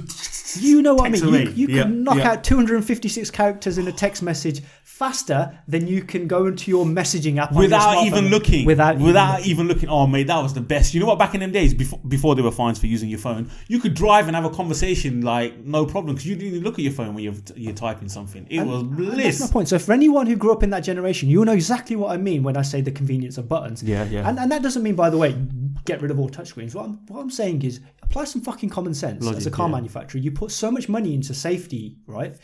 You 0.58 0.82
know 0.82 0.96
what 0.96 1.08
I 1.08 1.10
mean? 1.10 1.24
You, 1.34 1.68
you 1.68 1.68
Yeah, 1.68 1.84
can 1.84 2.04
knock 2.04 2.18
yeah. 2.18 2.32
out 2.32 2.44
256 2.46 3.30
characters 3.32 3.78
in 3.78 3.88
a 3.88 3.92
text 3.92 4.24
message 4.24 4.62
faster 4.84 5.60
than 5.68 5.86
you 5.86 6.02
can 6.02 6.28
go 6.28 6.46
into 6.46 6.72
your 6.72 6.86
messaging 6.86 7.38
app 7.38 7.52
Without 7.52 8.06
even 8.06 8.30
looking, 8.30 8.66
Without 8.66 8.98
without 8.98 9.42
even 9.42 9.52
even 9.52 9.68
looking. 9.68 9.90
Oh, 9.90 10.08
mate, 10.08 10.28
that 10.28 10.42
was 10.42 10.54
the 10.54 10.62
best. 10.62 10.94
You 10.94 11.02
know 11.02 11.06
what? 11.08 11.20
Back 11.20 11.34
in 11.34 11.42
them 11.42 11.52
days, 11.52 11.74
before 11.74 12.00
before 12.08 12.36
there 12.36 12.44
were 12.44 12.52
fines 12.52 12.80
for 12.80 12.88
using 12.88 13.10
your 13.10 13.20
phone, 13.20 13.50
you 13.68 13.80
could 13.80 13.94
drive 13.94 14.15
and 14.24 14.36
have 14.36 14.46
a 14.46 14.50
conversation 14.50 15.22
like 15.22 15.58
no 15.60 15.86
problem 15.86 16.16
because 16.16 16.26
you 16.28 16.36
didn't 16.36 16.48
even 16.54 16.64
look 16.64 16.76
at 16.76 16.80
your 16.80 16.94
phone 16.94 17.14
when 17.14 17.24
you're 17.24 17.34
you're 17.56 17.74
typing 17.74 18.10
something. 18.10 18.48
It 18.50 18.62
was 18.62 18.82
And 18.82 18.98
That's 18.98 19.16
bliss. 19.16 19.40
my 19.42 19.48
point. 19.48 19.68
So 19.68 19.78
for 19.78 19.92
anyone 19.92 20.26
who 20.28 20.36
grew 20.36 20.52
up 20.52 20.64
in 20.64 20.70
that 20.70 20.80
generation, 20.80 21.30
you'll 21.30 21.46
know 21.46 21.54
exactly 21.54 21.96
what 21.96 22.12
I 22.12 22.18
mean 22.18 22.42
when 22.44 22.56
I 22.58 22.62
say 22.62 22.82
the 22.82 22.92
convenience 22.92 23.38
of 23.38 23.50
buttons. 23.50 23.84
Yeah, 23.84 24.06
yeah. 24.06 24.28
And, 24.28 24.40
and 24.40 24.52
that 24.52 24.64
doesn't 24.64 24.82
mean, 24.82 24.96
by 24.96 25.10
the 25.10 25.18
way, 25.18 25.36
get 25.84 26.02
rid 26.02 26.12
of 26.12 26.20
all 26.20 26.30
touchscreens. 26.30 26.74
What 26.74 26.86
I'm, 26.86 27.06
what 27.08 27.20
I'm 27.20 27.30
saying 27.30 27.62
is 27.64 27.82
apply 28.02 28.24
some 28.24 28.42
fucking 28.42 28.70
common 28.70 28.94
sense 28.94 29.28
as 29.28 29.46
a 29.46 29.52
car 29.52 29.68
yeah. 29.68 29.76
manufacturer. 29.76 30.22
You 30.22 30.32
put 30.32 30.52
so 30.52 30.72
much 30.72 30.88
money 30.88 31.14
into 31.14 31.34
safety, 31.34 31.98
right? 32.08 32.36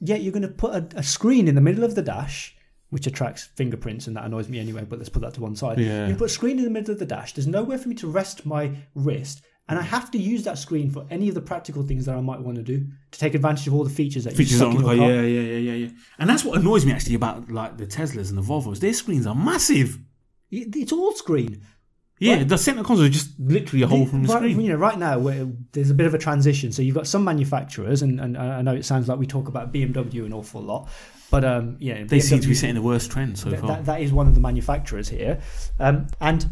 Yet 0.00 0.22
you're 0.22 0.32
going 0.32 0.42
to 0.42 0.48
put 0.48 0.74
a, 0.74 0.98
a 0.98 1.02
screen 1.02 1.46
in 1.48 1.54
the 1.54 1.60
middle 1.60 1.84
of 1.84 1.94
the 1.94 2.02
dash. 2.02 2.56
Which 2.90 3.06
attracts 3.06 3.44
fingerprints, 3.54 4.06
and 4.06 4.14
that 4.16 4.24
annoys 4.26 4.50
me 4.50 4.60
anyway. 4.60 4.84
But 4.86 4.98
let's 4.98 5.08
put 5.08 5.22
that 5.22 5.32
to 5.32 5.40
one 5.40 5.56
side. 5.56 5.78
Yeah. 5.78 6.08
You 6.08 6.14
put 6.14 6.26
a 6.26 6.28
screen 6.28 6.58
in 6.58 6.64
the 6.64 6.70
middle 6.70 6.92
of 6.92 6.98
the 6.98 7.06
dash. 7.06 7.32
There's 7.32 7.46
nowhere 7.46 7.78
for 7.78 7.88
me 7.88 7.94
to 7.94 8.06
rest 8.06 8.44
my 8.44 8.70
wrist, 8.94 9.40
And 9.68 9.78
I 9.78 9.82
have 9.82 10.10
to 10.10 10.18
use 10.18 10.42
that 10.44 10.58
screen 10.58 10.90
for 10.90 11.06
any 11.08 11.28
of 11.28 11.34
the 11.34 11.40
practical 11.40 11.82
things 11.84 12.04
that 12.06 12.16
I 12.16 12.20
might 12.20 12.40
want 12.40 12.56
to 12.56 12.62
do 12.64 12.84
to 13.12 13.18
take 13.18 13.34
advantage 13.34 13.66
of 13.68 13.74
all 13.74 13.84
the 13.84 13.90
features 13.90 14.24
that 14.24 14.34
Features 14.34 14.60
on 14.60 14.74
the 14.76 14.82
car, 14.82 14.96
car. 14.96 15.08
yeah, 15.10 15.22
yeah, 15.22 15.40
yeah, 15.40 15.56
yeah, 15.58 15.72
yeah. 15.86 15.88
And 16.18 16.28
that's 16.28 16.44
what 16.44 16.58
annoys 16.58 16.84
me 16.84 16.92
actually 16.92 17.14
about 17.14 17.50
like 17.50 17.78
the 17.78 17.86
Teslas 17.86 18.28
and 18.28 18.36
the 18.36 18.42
Volvos. 18.42 18.80
Their 18.80 18.92
screens 18.92 19.26
are 19.26 19.34
massive. 19.36 19.98
It's 20.50 20.92
all 20.92 21.12
screen. 21.12 21.62
Yeah, 22.18 22.44
the 22.44 22.56
center 22.58 22.84
console 22.84 23.06
is 23.06 23.12
just 23.14 23.40
literally 23.40 23.82
a 23.82 23.86
hole 23.88 24.06
from 24.06 24.22
the 24.22 24.28
right, 24.28 24.38
screen. 24.38 24.60
You 24.60 24.70
know, 24.70 24.76
right 24.76 24.98
now 24.98 25.18
where 25.18 25.48
there's 25.72 25.90
a 25.90 25.94
bit 25.94 26.06
of 26.06 26.14
a 26.14 26.18
transition. 26.18 26.70
So 26.70 26.80
you've 26.82 26.94
got 26.94 27.06
some 27.08 27.24
manufacturers, 27.24 28.02
and, 28.02 28.20
and 28.20 28.36
I 28.38 28.62
know 28.62 28.74
it 28.74 28.84
sounds 28.84 29.08
like 29.08 29.18
we 29.18 29.26
talk 29.26 29.48
about 29.48 29.72
BMW 29.72 30.24
an 30.26 30.32
awful 30.32 30.60
lot, 30.60 30.88
but 31.30 31.44
um, 31.44 31.76
yeah, 31.80 32.04
They 32.04 32.20
seem 32.20 32.40
to 32.40 32.46
be 32.46 32.54
setting 32.54 32.76
the 32.76 32.82
worst 32.82 33.10
trend 33.10 33.38
so 33.38 33.48
Th- 33.48 33.60
far. 33.60 33.68
that, 33.70 33.86
that 33.86 34.00
is 34.02 34.12
one 34.12 34.28
of 34.28 34.34
the 34.34 34.40
manufacturers 34.40 35.08
here, 35.08 35.40
um, 35.80 36.06
and 36.20 36.46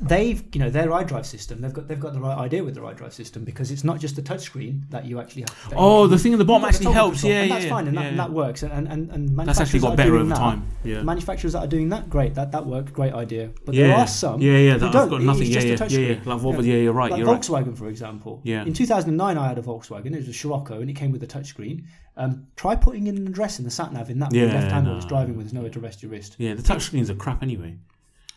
they've 0.00 0.42
you 0.54 0.60
know 0.60 0.70
their 0.70 0.88
iDrive 0.88 1.26
system. 1.26 1.60
They've 1.60 1.72
got 1.72 1.88
they've 1.88 1.98
got 1.98 2.12
the 2.12 2.20
right 2.20 2.36
idea 2.38 2.62
with 2.62 2.74
their 2.74 2.84
iDrive 2.84 3.12
system 3.12 3.44
because 3.44 3.70
it's 3.70 3.84
not 3.84 3.98
just 3.98 4.16
the 4.16 4.22
touchscreen 4.22 4.88
that 4.90 5.04
you 5.04 5.20
actually 5.20 5.42
have. 5.42 5.72
oh, 5.76 6.06
the 6.06 6.18
thing 6.18 6.32
at 6.32 6.38
the 6.38 6.44
bottom 6.44 6.64
actually 6.68 6.86
the 6.86 6.92
helps. 6.92 7.20
control, 7.20 7.32
Yeah, 7.32 7.40
and 7.40 7.48
yeah, 7.48 7.54
that's 7.54 7.64
yeah, 7.64 7.70
fine, 7.70 7.86
and, 7.88 7.94
yeah, 7.96 8.02
that, 8.02 8.08
and 8.10 8.18
that 8.18 8.32
works. 8.32 8.62
And 8.62 8.88
and, 8.88 9.10
and, 9.10 9.38
That's 9.38 9.60
actually 9.60 9.80
manufacturers 9.80 9.82
got 9.82 9.88
that 9.88 9.92
are 9.92 9.96
better 9.96 10.16
over 10.16 10.28
that- 10.28 10.36
time. 10.36 10.66
Yeah. 10.84 11.02
Manufacturers 11.02 11.52
that 11.54 11.60
are 11.60 11.66
doing 11.66 11.88
that, 11.90 12.08
great. 12.08 12.34
That 12.34 12.52
that 12.52 12.66
worked, 12.66 12.92
great 12.92 13.12
idea. 13.12 13.50
But 13.64 13.74
yeah. 13.74 13.88
there 13.88 13.96
are 13.96 14.06
some. 14.06 14.40
Yeah, 14.40 14.58
yeah. 14.58 14.76
That, 14.76 14.92
don't. 14.92 15.08
Got 15.08 15.22
nothing. 15.22 15.42
It's 15.42 15.50
Yeah, 15.50 15.62
yeah, 15.62 15.86
yeah, 15.88 16.14
yeah. 16.14 16.20
Like 16.24 16.40
Volvo. 16.42 16.64
Yeah, 16.64 16.74
you're 16.74 16.92
right. 16.92 17.10
Like 17.10 17.18
you're 17.18 17.26
right. 17.28 17.40
Volkswagen, 17.40 17.76
for 17.76 17.88
example. 17.88 18.40
Yeah. 18.44 18.64
In 18.64 18.72
2009, 18.72 19.38
I 19.38 19.48
had 19.48 19.58
a 19.58 19.62
Volkswagen. 19.62 20.06
It 20.14 20.18
was 20.18 20.28
a 20.28 20.32
Scirocco, 20.32 20.80
and 20.80 20.88
it 20.90 20.94
came 20.94 21.12
with 21.12 21.22
a 21.22 21.26
touchscreen. 21.26 21.84
Um, 22.16 22.46
try 22.56 22.74
putting 22.74 23.06
in 23.06 23.16
an 23.16 23.26
address 23.28 23.58
in 23.60 23.64
the 23.64 23.70
sat 23.70 23.92
nav 23.92 24.10
in 24.10 24.18
that 24.18 24.32
Yeah, 24.32 24.46
left 24.46 24.72
hand 24.72 24.86
no. 24.86 24.96
it's 24.96 25.06
driving 25.06 25.36
with. 25.36 25.46
There's 25.46 25.54
nowhere 25.54 25.70
to 25.70 25.80
rest 25.80 26.02
your 26.02 26.10
wrist. 26.10 26.34
Yeah, 26.38 26.54
the 26.54 26.62
touchscreens 26.62 27.10
are 27.10 27.14
crap 27.14 27.42
anyway. 27.42 27.76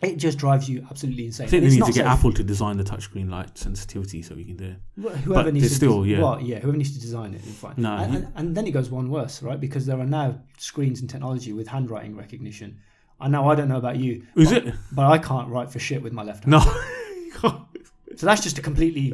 It 0.01 0.17
just 0.17 0.37
drives 0.39 0.67
you 0.67 0.85
absolutely 0.89 1.25
insane. 1.27 1.45
I 1.45 1.49
think 1.49 1.63
And 1.63 1.71
they 1.71 1.75
need 1.75 1.81
to 1.85 1.91
get 1.91 2.05
safe. 2.05 2.05
Apple 2.07 2.33
to 2.33 2.43
design 2.43 2.77
the 2.77 2.83
touchscreen 2.83 3.29
light 3.29 3.55
sensitivity 3.57 4.21
so 4.23 4.33
we 4.33 4.43
can 4.43 4.57
do 4.57 4.65
it. 4.65 4.75
Well, 4.97 5.15
Whoever 5.15 5.43
But 5.45 5.53
needs 5.53 5.69
to 5.69 5.75
still, 5.75 6.05
yeah. 6.05 6.21
well, 6.21 6.41
yeah, 6.41 6.57
whoever 6.59 6.77
needs 6.77 6.93
to 6.93 6.99
design 6.99 7.33
it, 7.35 7.41
fine. 7.41 7.75
No, 7.77 7.95
and, 7.97 8.27
and 8.35 8.55
then 8.57 8.65
it 8.65 8.71
goes 8.71 8.89
one 8.89 9.09
worse, 9.11 9.43
right? 9.43 9.59
Because 9.59 9.85
there 9.85 9.99
are 9.99 10.05
now 10.05 10.39
screens 10.57 11.01
and 11.01 11.09
technology 11.09 11.53
with 11.53 11.67
handwriting 11.67 12.15
recognition. 12.17 12.79
I 13.19 13.27
know 13.27 13.47
I 13.47 13.53
don't 13.53 13.67
know 13.69 13.77
about 13.77 13.97
you, 13.97 14.25
Is 14.35 14.49
but, 14.51 14.65
it? 14.67 14.73
but 14.91 15.05
I 15.05 15.19
can't 15.19 15.49
write 15.49 15.69
for 15.71 15.77
shit 15.77 16.01
with 16.01 16.13
my 16.13 16.23
left 16.23 16.45
hand. 16.45 16.51
No. 16.51 16.59
So 18.17 18.25
that's 18.25 18.41
just 18.41 18.57
a 18.57 18.61
completely. 18.61 19.13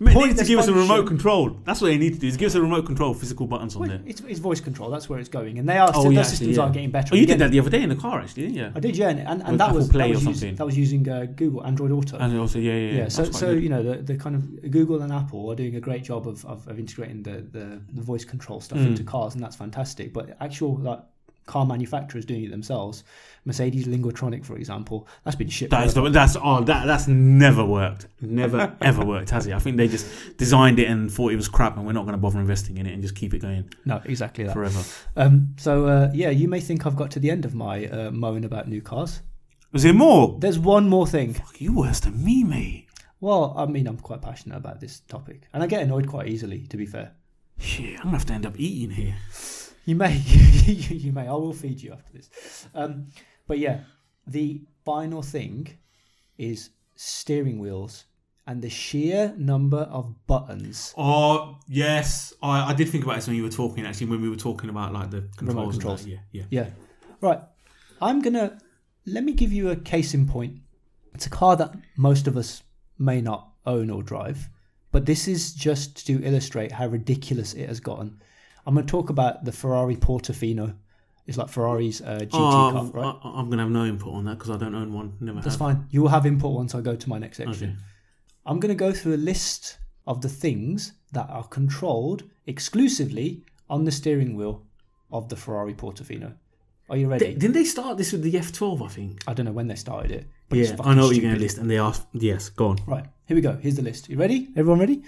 Man, 0.00 0.14
they 0.14 0.26
need 0.26 0.36
to 0.38 0.44
give 0.44 0.58
us 0.58 0.66
a 0.66 0.74
remote 0.74 1.06
control. 1.06 1.50
That's 1.64 1.80
what 1.80 1.88
they 1.88 1.98
need 1.98 2.14
to 2.14 2.18
do. 2.18 2.26
Is 2.26 2.36
give 2.36 2.46
us 2.46 2.54
a 2.56 2.60
remote 2.60 2.84
control, 2.84 3.14
physical 3.14 3.46
buttons 3.46 3.76
on 3.76 3.80
Well, 3.82 3.90
there. 3.90 4.00
it's, 4.04 4.20
it's 4.22 4.40
voice 4.40 4.60
control. 4.60 4.90
That's 4.90 5.08
where 5.08 5.18
it's 5.20 5.28
going, 5.28 5.58
and 5.58 5.68
they 5.68 5.78
are. 5.78 5.90
Oh, 5.94 6.02
their 6.04 6.12
yeah, 6.12 6.20
actually, 6.20 6.30
systems 6.30 6.56
yeah. 6.56 6.62
are 6.64 6.70
getting 6.70 6.90
better. 6.90 7.10
Oh, 7.14 7.16
you 7.16 7.26
did 7.26 7.38
that 7.38 7.50
the 7.52 7.60
other 7.60 7.70
day 7.70 7.82
in 7.82 7.88
the 7.90 7.96
car, 7.96 8.20
actually, 8.20 8.42
didn't 8.48 8.56
you? 8.56 8.72
I 8.74 8.80
did, 8.80 8.96
yeah, 8.96 9.08
and, 9.10 9.20
and, 9.20 9.38
With 9.38 9.48
and 9.48 9.60
that 9.60 9.64
Apple 9.66 9.76
was 9.76 9.88
Play 9.88 10.08
that 10.08 10.14
was 10.16 10.26
or 10.26 10.30
using, 10.30 10.54
that 10.56 10.66
was 10.66 10.76
using 10.76 11.08
uh, 11.08 11.26
Google 11.36 11.64
Android 11.64 11.92
Auto. 11.92 12.18
And 12.18 12.36
also, 12.38 12.58
yeah, 12.58 12.72
yeah, 12.72 12.92
yeah, 12.92 13.08
so 13.08 13.22
that's 13.22 13.36
quite 13.36 13.40
so 13.40 13.54
good. 13.54 13.62
you 13.62 13.68
know 13.68 13.82
the, 13.82 13.96
the 14.02 14.16
kind 14.16 14.34
of 14.34 14.70
Google 14.70 15.00
and 15.02 15.12
Apple 15.12 15.48
are 15.50 15.54
doing 15.56 15.76
a 15.76 15.80
great 15.80 16.02
job 16.02 16.26
of, 16.26 16.44
of, 16.44 16.66
of 16.66 16.78
integrating 16.78 17.22
the, 17.22 17.46
the, 17.52 17.80
the 17.92 18.02
voice 18.02 18.24
control 18.24 18.60
stuff 18.60 18.78
Mm. 18.78 18.86
into 18.88 19.04
cars, 19.04 19.34
and 19.34 19.42
that's 19.42 19.56
fantastic. 19.56 20.12
But 20.12 20.36
actual 20.40 20.76
like 20.78 21.00
car 21.46 21.66
manufacturers 21.66 22.24
doing 22.24 22.44
it 22.44 22.50
themselves, 22.50 23.04
Mercedes 23.44 23.86
Linguatronic, 23.86 24.44
for 24.44 24.56
example, 24.56 25.06
that's 25.24 25.36
been 25.36 25.48
shipped. 25.48 25.70
That 25.70 25.86
is 25.86 25.94
the, 25.94 26.08
that's 26.08 26.36
oh 26.42 26.62
that 26.64 26.86
that's 26.86 27.06
never 27.08 27.64
worked. 27.64 28.06
Never 28.20 28.74
ever 28.80 29.04
worked, 29.04 29.30
has 29.30 29.46
it? 29.46 29.52
I 29.52 29.58
think 29.58 29.76
they 29.76 29.88
just 29.88 30.06
designed 30.36 30.78
it 30.78 30.88
and 30.88 31.12
thought 31.12 31.32
it 31.32 31.36
was 31.36 31.48
crap, 31.48 31.76
and 31.76 31.86
we're 31.86 31.92
not 31.92 32.04
going 32.04 32.12
to 32.14 32.18
bother 32.18 32.40
investing 32.40 32.78
in 32.78 32.86
it 32.86 32.92
and 32.92 33.02
just 33.02 33.14
keep 33.14 33.34
it 33.34 33.40
going 33.40 33.70
no, 33.84 34.00
exactly 34.04 34.44
that. 34.44 34.54
forever. 34.54 34.82
Um, 35.16 35.54
so 35.56 35.86
uh, 35.86 36.10
yeah, 36.14 36.30
you 36.30 36.48
may 36.48 36.60
think 36.60 36.86
I've 36.86 36.96
got 36.96 37.10
to 37.12 37.20
the 37.20 37.30
end 37.30 37.44
of 37.44 37.54
my 37.54 37.86
uh, 37.86 38.10
moan 38.10 38.44
about 38.44 38.68
new 38.68 38.80
cars. 38.80 39.20
Was 39.72 39.82
there 39.82 39.92
more? 39.92 40.36
There's 40.38 40.58
one 40.58 40.88
more 40.88 41.06
thing. 41.06 41.36
You 41.58 41.74
worse 41.74 42.00
than 42.00 42.24
me, 42.24 42.44
mate. 42.44 42.86
Well, 43.20 43.54
I 43.56 43.66
mean, 43.66 43.86
I'm 43.86 43.96
quite 43.96 44.22
passionate 44.22 44.56
about 44.56 44.80
this 44.80 45.00
topic, 45.00 45.42
and 45.52 45.62
I 45.62 45.66
get 45.66 45.82
annoyed 45.82 46.08
quite 46.08 46.28
easily. 46.28 46.66
To 46.68 46.76
be 46.76 46.86
fair, 46.86 47.12
Shit, 47.58 47.98
I'm 47.98 48.06
gonna 48.06 48.18
have 48.18 48.26
to 48.26 48.32
end 48.32 48.46
up 48.46 48.58
eating 48.58 48.90
here. 48.90 49.16
you 49.86 49.96
may, 49.96 50.16
you, 50.16 50.96
you 50.96 51.12
may. 51.12 51.28
I 51.28 51.32
will 51.32 51.52
feed 51.52 51.82
you 51.82 51.92
after 51.92 52.12
this. 52.12 52.30
Um, 52.74 53.06
but 53.46 53.58
yeah, 53.58 53.80
the 54.26 54.62
final 54.84 55.22
thing 55.22 55.68
is 56.38 56.70
steering 56.96 57.58
wheels 57.58 58.04
and 58.46 58.62
the 58.62 58.70
sheer 58.70 59.34
number 59.36 59.80
of 59.80 60.26
buttons. 60.26 60.94
Oh 60.96 61.58
yes, 61.68 62.32
I, 62.42 62.70
I 62.70 62.74
did 62.74 62.88
think 62.88 63.04
about 63.04 63.16
this 63.16 63.26
when 63.26 63.36
you 63.36 63.42
were 63.42 63.50
talking. 63.50 63.86
Actually, 63.86 64.08
when 64.08 64.22
we 64.22 64.28
were 64.28 64.36
talking 64.36 64.70
about 64.70 64.92
like 64.92 65.10
the 65.10 65.28
controls. 65.36 65.74
controls. 65.74 66.06
Yeah, 66.06 66.18
yeah. 66.32 66.44
Yeah, 66.50 66.70
right. 67.20 67.40
I'm 68.00 68.20
gonna 68.22 68.58
let 69.06 69.24
me 69.24 69.32
give 69.32 69.52
you 69.52 69.70
a 69.70 69.76
case 69.76 70.14
in 70.14 70.26
point. 70.26 70.60
It's 71.14 71.26
a 71.26 71.30
car 71.30 71.56
that 71.56 71.74
most 71.96 72.26
of 72.26 72.36
us 72.36 72.62
may 72.98 73.20
not 73.20 73.50
own 73.66 73.90
or 73.90 74.02
drive, 74.02 74.48
but 74.92 75.06
this 75.06 75.28
is 75.28 75.54
just 75.54 76.06
to 76.06 76.22
illustrate 76.22 76.72
how 76.72 76.86
ridiculous 76.86 77.54
it 77.54 77.68
has 77.68 77.80
gotten. 77.80 78.20
I'm 78.66 78.74
going 78.74 78.86
to 78.86 78.90
talk 78.90 79.10
about 79.10 79.44
the 79.44 79.52
Ferrari 79.52 79.96
Portofino. 79.96 80.74
It's 81.26 81.38
like 81.38 81.48
Ferrari's 81.48 82.02
uh, 82.02 82.18
GT 82.20 82.28
Oh, 82.34 82.70
car, 82.72 82.84
right? 82.92 83.16
I, 83.24 83.28
I'm 83.40 83.48
gonna 83.48 83.62
have 83.62 83.70
no 83.70 83.86
input 83.86 84.12
on 84.12 84.24
that 84.26 84.36
because 84.38 84.50
I 84.50 84.58
don't 84.58 84.74
own 84.74 84.92
one. 84.92 85.14
Never 85.20 85.40
That's 85.40 85.54
have. 85.54 85.58
fine. 85.58 85.86
You 85.90 86.02
will 86.02 86.10
have 86.10 86.26
input 86.26 86.52
once 86.52 86.74
I 86.74 86.82
go 86.82 86.94
to 86.96 87.08
my 87.08 87.16
next 87.18 87.38
section. 87.38 87.70
Okay. 87.70 87.78
I'm 88.44 88.60
going 88.60 88.68
to 88.68 88.74
go 88.74 88.92
through 88.92 89.14
a 89.14 89.22
list 89.32 89.78
of 90.06 90.20
the 90.20 90.28
things 90.28 90.92
that 91.12 91.30
are 91.30 91.44
controlled 91.44 92.24
exclusively 92.46 93.42
on 93.70 93.84
the 93.84 93.90
steering 93.90 94.36
wheel 94.36 94.62
of 95.10 95.30
the 95.30 95.36
Ferrari 95.36 95.72
Portofino. 95.72 96.34
Are 96.90 96.96
you 96.98 97.08
ready? 97.08 97.28
Di- 97.32 97.34
Didn't 97.38 97.54
they 97.54 97.64
start 97.64 97.96
this 97.96 98.12
with 98.12 98.20
the 98.22 98.32
F12? 98.32 98.84
I 98.84 98.88
think. 98.88 99.22
I 99.26 99.32
don't 99.32 99.46
know 99.46 99.52
when 99.52 99.68
they 99.68 99.76
started 99.76 100.10
it. 100.10 100.26
But 100.50 100.58
Yeah, 100.58 100.76
I 100.80 100.92
know 100.94 101.06
what 101.06 101.16
you're 101.16 101.22
going 101.22 101.34
to 101.36 101.40
list, 101.40 101.56
and 101.56 101.70
they 101.70 101.78
asked. 101.78 102.06
Yes, 102.12 102.50
go 102.50 102.68
on. 102.68 102.78
Right, 102.86 103.06
here 103.24 103.34
we 103.34 103.40
go. 103.40 103.56
Here's 103.56 103.76
the 103.76 103.82
list. 103.82 104.10
You 104.10 104.18
ready? 104.18 104.48
Everyone 104.56 104.78
ready? 104.80 105.02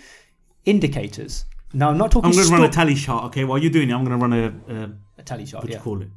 Indicators. 0.64 1.44
Now, 1.72 1.90
I'm 1.90 1.98
not 1.98 2.10
talking 2.10 2.30
I'm 2.30 2.36
going 2.36 2.46
to 2.46 2.52
run 2.52 2.64
a 2.64 2.68
tally 2.68 2.94
chart. 2.94 3.24
Okay, 3.26 3.44
while 3.44 3.58
you're 3.58 3.70
doing 3.70 3.90
it, 3.90 3.94
I'm 3.94 4.04
going 4.04 4.18
to 4.18 4.26
run 4.26 4.32
a. 4.32 4.82
Uh, 4.84 4.88
a 5.18 5.22
tally 5.22 5.44
chart. 5.44 5.64
what 5.64 5.66
do 5.68 5.72
Yeah. 5.72 5.78
you 5.78 5.82
call 5.84 6.02
it? 6.02 6.08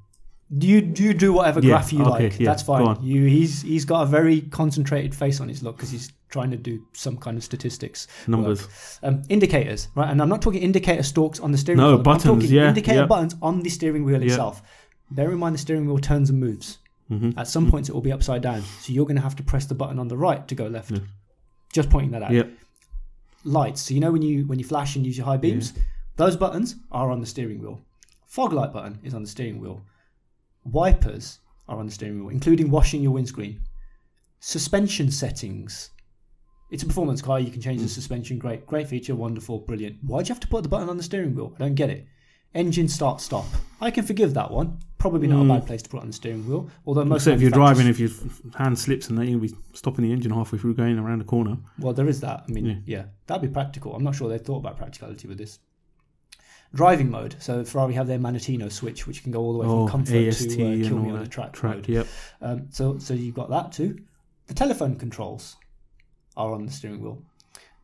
You 0.51 0.77
you 0.97 1.13
do 1.13 1.33
whatever 1.33 1.59
Yeah, 1.59 1.69
graph 1.69 1.93
you 1.93 2.01
okay, 2.01 2.09
like. 2.09 2.39
yeah, 2.39 2.45
That's 2.49 2.63
go 2.63 2.77
fine. 2.77 2.87
on. 2.87 3.03
You 3.03 3.25
he's 3.25 3.61
he's 3.61 3.85
got 3.85 4.01
a 4.01 4.05
very 4.07 4.41
concentrated 4.41 5.13
face 5.13 5.39
on 5.39 5.47
his 5.47 5.61
look 5.61 5.75
because 5.77 5.91
he's 5.91 6.11
trying 6.29 6.49
to 6.49 6.57
do 6.57 6.81
some 6.93 7.17
kind 7.17 7.37
of 7.37 7.43
statistics. 7.43 8.07
Numbers. 8.25 8.61
work. 8.63 8.69
Um, 9.03 9.21
indicators, 9.29 9.89
right? 9.93 10.09
And 10.09 10.19
I'm 10.19 10.27
not 10.29 10.41
talking 10.41 10.63
indicator 10.63 11.03
stalks 11.03 11.39
on 11.39 11.51
the 11.51 11.57
steering 11.59 11.77
No, 11.77 11.89
wheel. 11.95 11.97
buttons, 11.99 12.25
I'm 12.25 12.39
talking 12.39 12.51
yeah, 12.55 12.69
indicator 12.69 13.01
yeah. 13.01 13.05
buttons 13.05 13.35
on 13.43 13.61
the 13.61 13.69
steering 13.69 14.03
wheel 14.05 14.23
itself. 14.23 14.63
Bear 15.11 15.31
in 15.31 15.37
mind 15.37 15.53
the 15.53 15.59
steering 15.59 15.85
wheel 15.85 15.99
turns 15.99 16.31
and 16.31 16.39
moves. 16.39 16.79
Mhm. 17.11 17.37
At 17.37 17.47
some 17.47 17.69
points, 17.69 17.87
it 17.89 17.93
will 17.93 18.01
be 18.01 18.11
upside 18.11 18.41
down, 18.41 18.63
so 18.81 18.91
you're 18.91 19.05
going 19.05 19.17
to 19.17 19.21
have 19.23 19.35
to 19.35 19.43
press 19.43 19.65
the 19.67 19.75
button 19.75 19.99
on 19.99 20.07
the 20.07 20.17
right 20.17 20.47
to 20.47 20.55
go 20.55 20.65
left. 20.67 20.99
Just 21.73 21.91
pointing 21.91 22.11
that 22.11 22.23
out. 22.23 22.31
Yeah. 22.31 22.43
Lights. 23.43 23.81
So 23.81 23.93
you 23.93 23.99
know 23.99 24.11
when 24.11 24.21
you 24.21 24.45
when 24.47 24.59
you 24.59 24.65
flash 24.65 24.95
and 24.95 25.05
use 25.05 25.17
your 25.17 25.25
high 25.25 25.37
beams, 25.37 25.73
those 26.17 26.35
buttons 26.35 26.75
are 26.91 27.11
on 27.11 27.21
the 27.21 27.25
steering 27.25 27.61
wheel. 27.61 27.81
Fog 28.25 28.53
light 28.53 28.73
button 28.73 28.99
is 29.03 29.13
on 29.13 29.21
the 29.23 29.29
steering 29.29 29.59
wheel. 29.59 29.81
Wipers 30.65 31.39
are 31.67 31.77
on 31.79 31.85
the 31.85 31.91
steering 31.91 32.19
wheel, 32.19 32.29
including 32.29 32.69
washing 32.69 33.01
your 33.01 33.11
windscreen. 33.13 33.61
Suspension 34.39 35.11
settings. 35.11 35.91
It's 36.71 36.83
a 36.83 36.85
performance 36.85 37.21
car. 37.21 37.39
You 37.39 37.51
can 37.51 37.61
change 37.61 37.79
the 37.81 37.87
Mm. 37.87 37.89
suspension. 37.89 38.37
Great, 38.37 38.67
great 38.67 38.87
feature. 38.87 39.15
Wonderful, 39.15 39.59
brilliant. 39.59 39.97
Why 40.03 40.21
do 40.21 40.27
you 40.27 40.33
have 40.33 40.39
to 40.41 40.47
put 40.47 40.63
the 40.63 40.69
button 40.69 40.89
on 40.89 40.97
the 40.97 41.03
steering 41.03 41.33
wheel? 41.33 41.53
I 41.55 41.59
don't 41.59 41.75
get 41.75 41.89
it. 41.89 42.05
Engine 42.53 42.87
start 42.87 43.21
stop. 43.21 43.45
I 43.79 43.91
can 43.91 44.03
forgive 44.05 44.33
that 44.33 44.51
one. 44.51 44.79
Probably 44.97 45.27
not 45.27 45.43
Mm. 45.45 45.45
a 45.55 45.59
bad 45.59 45.67
place 45.67 45.81
to 45.83 45.89
put 45.89 46.01
on 46.01 46.07
the 46.07 46.13
steering 46.13 46.45
wheel. 46.47 46.69
Although 46.85 47.05
most 47.05 47.21
Except 47.21 47.35
if 47.35 47.41
you're 47.41 47.51
driving, 47.51 47.87
if 47.87 47.99
your 47.99 48.09
hand 48.57 48.77
slips 48.77 49.07
and 49.09 49.17
that, 49.17 49.27
you'll 49.27 49.39
be 49.39 49.53
stopping 49.73 50.03
the 50.03 50.11
engine 50.11 50.31
halfway 50.31 50.59
through 50.59 50.73
going 50.73 50.97
around 50.99 51.19
the 51.19 51.25
corner. 51.25 51.57
Well, 51.77 51.93
there 51.93 52.07
is 52.09 52.19
that. 52.21 52.43
I 52.49 52.51
mean, 52.51 52.65
Yeah. 52.65 52.75
yeah, 52.85 53.05
that'd 53.27 53.41
be 53.41 53.53
practical. 53.53 53.95
I'm 53.95 54.03
not 54.03 54.15
sure 54.15 54.27
they 54.27 54.37
thought 54.39 54.57
about 54.57 54.77
practicality 54.77 55.27
with 55.27 55.37
this. 55.37 55.59
Driving 56.73 57.09
mode. 57.09 57.35
So 57.39 57.63
Ferrari 57.63 57.93
have 57.93 58.07
their 58.07 58.19
Manettino 58.19 58.71
switch, 58.71 59.07
which 59.07 59.23
can 59.23 59.31
go 59.31 59.39
all 59.41 59.53
the 59.53 59.59
way 59.59 59.65
from 59.65 59.71
Oh, 59.73 59.87
comfort 59.87 60.13
AST 60.15 60.49
to 60.49 60.83
uh, 60.83 60.87
kill 60.87 60.99
me 60.99 61.11
on 61.11 61.19
the 61.19 61.27
track, 61.27 61.53
track. 61.53 61.75
mode. 61.77 61.89
Yep. 61.89 62.07
Um, 62.41 62.67
so, 62.69 62.97
so 62.99 63.13
you've 63.13 63.35
got 63.35 63.49
that 63.49 63.71
too. 63.71 63.99
The 64.47 64.53
telephone 64.53 64.95
controls 64.95 65.55
are 66.35 66.51
on 66.53 66.65
the 66.65 66.71
steering 66.71 67.01
wheel. 67.01 67.23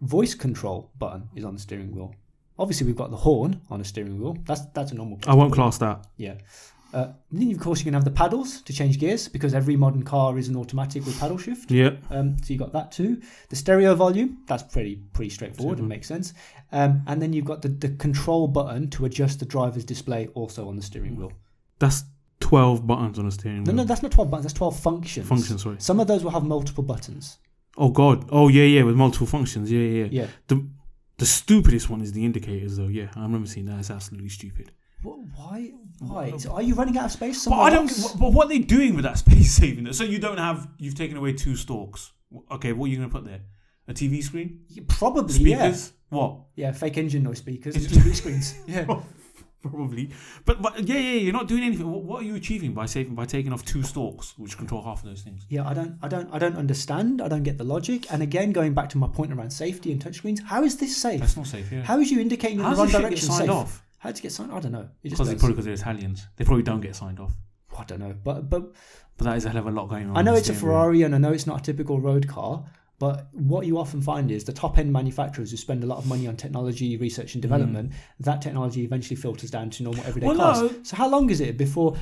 Voice 0.01 0.35
control 0.35 0.91
button 0.99 1.29
is 1.35 1.45
on 1.45 1.53
the 1.55 1.59
steering 1.61 1.95
wheel. 1.95 2.13
Obviously, 2.57 2.87
we've 2.87 2.95
got 2.95 3.11
the 3.11 3.17
horn 3.17 3.61
on 3.69 3.79
the 3.79 3.85
steering 3.85 4.19
wheel. 4.19 4.37
That's 4.45 4.65
that's 4.73 4.91
a 4.91 4.95
normal. 4.95 5.19
I 5.27 5.33
won't 5.35 5.53
class 5.53 5.77
that. 5.79 6.07
Yeah. 6.17 6.35
Uh, 6.93 7.11
then, 7.29 7.51
of 7.51 7.59
course, 7.59 7.79
you 7.79 7.83
can 7.83 7.93
have 7.93 8.05
the 8.05 8.11
paddles 8.11 8.61
to 8.61 8.71
change 8.71 8.97
gears 8.99 9.27
because 9.27 9.53
every 9.53 9.75
modern 9.75 10.01
car 10.03 10.37
is 10.37 10.47
an 10.47 10.55
automatic 10.55 11.05
with 11.05 11.19
paddle 11.19 11.37
shift. 11.37 11.69
Yeah. 11.69 11.91
Um, 12.09 12.37
so 12.41 12.53
you 12.53 12.57
got 12.59 12.71
that 12.71 12.93
too. 12.93 13.21
The 13.49 13.57
stereo 13.57 13.95
volume, 13.95 14.43
that's 14.47 14.63
pretty 14.63 15.01
pretty 15.11 15.29
straightforward 15.31 15.79
and 15.79 15.89
makes 15.89 16.07
sense. 16.07 16.33
Um, 16.71 17.01
and 17.07 17.21
then 17.21 17.33
you've 17.33 17.43
got 17.45 17.61
the, 17.61 17.67
the 17.67 17.89
control 17.89 18.47
button 18.47 18.89
to 18.91 19.03
adjust 19.05 19.39
the 19.39 19.45
driver's 19.45 19.83
display 19.83 20.27
also 20.35 20.69
on 20.69 20.77
the 20.77 20.81
steering 20.81 21.17
wheel. 21.17 21.33
That's 21.79 22.03
12 22.39 22.87
buttons 22.87 23.19
on 23.19 23.25
a 23.27 23.31
steering 23.31 23.63
No, 23.63 23.71
wheel. 23.71 23.75
no, 23.77 23.83
that's 23.83 24.01
not 24.01 24.11
12 24.13 24.29
buttons, 24.31 24.45
that's 24.45 24.57
12 24.57 24.79
functions. 24.79 25.27
Functions, 25.27 25.63
sorry. 25.63 25.75
Some 25.79 25.99
of 25.99 26.07
those 26.07 26.23
will 26.23 26.31
have 26.31 26.43
multiple 26.43 26.83
buttons. 26.83 27.39
Oh, 27.77 27.89
God. 27.89 28.25
Oh, 28.31 28.47
yeah, 28.47 28.63
yeah, 28.63 28.83
with 28.83 28.95
multiple 28.95 29.27
functions. 29.27 29.69
Yeah, 29.69 29.79
yeah, 29.81 30.03
yeah. 30.05 30.07
Yeah. 30.21 30.27
The, 30.47 30.65
the 31.17 31.25
stupidest 31.25 31.89
one 31.89 32.01
is 32.01 32.11
the 32.13 32.23
indicators, 32.25 32.77
though. 32.77 32.87
Yeah, 32.87 33.07
I 33.15 33.21
remember 33.23 33.47
seeing 33.47 33.65
that. 33.67 33.79
It's 33.79 33.91
absolutely 33.91 34.29
stupid. 34.29 34.71
Wh- 35.01 35.19
Why? 35.37 35.71
Why? 35.99 36.37
So 36.37 36.51
are 36.53 36.61
you 36.61 36.75
running 36.75 36.97
out 36.97 37.05
of 37.05 37.11
space? 37.11 37.45
But 37.45 37.55
I 37.55 37.69
don't. 37.69 37.89
else? 37.89 38.13
But 38.13 38.33
what 38.33 38.45
are 38.47 38.49
they 38.49 38.59
doing 38.59 38.95
with 38.95 39.03
that 39.05 39.17
space 39.25 39.51
saving? 39.53 39.91
So 39.93 40.03
you 40.03 40.19
don't 40.19 40.37
have. 40.37 40.67
You've 40.77 40.95
taken 40.95 41.17
away 41.17 41.33
two 41.33 41.55
stalks. 41.55 42.11
Okay, 42.51 42.73
what 42.73 42.85
are 42.85 42.89
you 42.89 42.97
going 42.97 43.09
to 43.09 43.15
put 43.15 43.25
there? 43.25 43.41
A 43.87 43.93
TV 43.93 44.23
screen? 44.23 44.61
Probably, 44.87 45.31
Speakers? 45.33 45.93
What? 46.09 46.39
yeah. 46.55 46.67
Yeah, 46.67 46.71
fake 46.73 46.97
engine 46.97 47.21
noise 47.23 47.37
speakers 47.37 47.75
TV 47.75 48.15
screens. 48.15 48.55
Yeah. 48.67 48.85
Probably. 49.71 50.09
But, 50.45 50.61
but 50.61 50.87
yeah, 50.87 50.95
yeah, 50.97 51.19
you're 51.19 51.33
not 51.33 51.47
doing 51.47 51.63
anything. 51.63 51.89
What, 51.91 52.03
what 52.03 52.21
are 52.21 52.25
you 52.25 52.35
achieving 52.35 52.73
by 52.73 52.85
saving 52.85 53.15
by 53.15 53.25
taking 53.25 53.51
off 53.53 53.65
two 53.65 53.83
stalks, 53.83 54.33
which 54.37 54.57
control 54.57 54.81
half 54.81 55.03
of 55.03 55.09
those 55.09 55.21
things? 55.21 55.45
Yeah, 55.49 55.67
I 55.67 55.73
don't, 55.73 55.97
I 56.01 56.07
don't, 56.07 56.29
I 56.33 56.39
don't 56.39 56.55
understand. 56.55 57.21
I 57.21 57.27
don't 57.27 57.43
get 57.43 57.57
the 57.57 57.63
logic. 57.63 58.11
And 58.11 58.21
again, 58.21 58.51
going 58.51 58.73
back 58.73 58.89
to 58.89 58.97
my 58.97 59.07
point 59.07 59.31
around 59.33 59.51
safety 59.51 59.91
and 59.91 60.01
touchscreens, 60.03 60.43
how 60.43 60.63
is 60.63 60.77
this 60.77 60.95
safe? 60.95 61.19
That's 61.19 61.37
not 61.37 61.47
safe. 61.47 61.71
Yeah. 61.71 61.81
How 61.81 61.99
is 61.99 62.11
you 62.11 62.19
indicating 62.19 62.59
in 62.59 62.63
How 62.65 62.71
the 62.71 62.77
wrong 62.77 62.85
this 62.87 62.93
shit 62.93 63.01
get 63.01 63.09
direction 63.09 63.29
signed 63.29 63.41
safe? 63.49 63.49
off? 63.49 63.83
How 63.97 64.09
does 64.11 64.19
you 64.19 64.23
get 64.23 64.31
signed? 64.33 64.51
I 64.51 64.59
don't 64.59 64.71
know. 64.71 64.89
It 65.03 65.09
Because 65.09 65.29
does. 65.29 65.39
probably 65.39 65.49
because 65.53 65.65
they're 65.65 65.73
Italians. 65.73 66.27
They 66.37 66.45
probably 66.45 66.63
don't 66.63 66.81
get 66.81 66.95
signed 66.95 67.19
off. 67.19 67.33
I 67.77 67.83
don't 67.85 67.99
know. 67.99 68.15
But 68.23 68.49
but 68.49 68.71
But 69.17 69.25
that 69.25 69.37
is 69.37 69.45
a 69.45 69.49
hell 69.49 69.59
of 69.61 69.67
a 69.67 69.71
lot 69.71 69.87
going 69.89 70.09
on. 70.09 70.17
I 70.17 70.21
know 70.21 70.35
it's 70.35 70.49
a. 70.49 70.53
Ferrari, 70.53 71.01
and 71.03 71.15
I 71.15 71.17
know 71.17 71.31
it's 71.31 71.47
not 71.47 71.61
a 71.61 71.63
typical 71.63 71.99
road 71.99 72.27
car. 72.27 72.63
But 72.97 73.27
what 73.33 73.65
you 73.65 73.77
often 73.77 74.01
find 74.01 74.31
is 74.31 74.45
the 74.45 74.53
top 74.53 74.77
end 74.77 74.91
manufacturers 74.91 75.51
who 75.51 75.57
spend 75.57 75.83
a 75.83 75.87
lot 75.87 75.97
of 75.97 76.07
money 76.07 76.27
on 76.27 76.37
technology 76.37 76.95
research 76.97 77.35
and 77.35 77.41
mm. 77.41 77.43
development, 77.43 77.91
that 78.21 78.41
technology 78.41 78.83
eventually 78.83 79.17
filters 79.17 79.51
down 79.51 79.69
to 79.71 79.83
normal 79.83 80.05
everyday 80.05 80.27
Well, 80.27 80.37
cars. 80.37 80.61
no. 80.61 80.83
So 80.83 80.95
how 80.95 81.09
long 81.09 81.29
is 81.29 81.41
it 81.41 81.57
before 81.57 81.97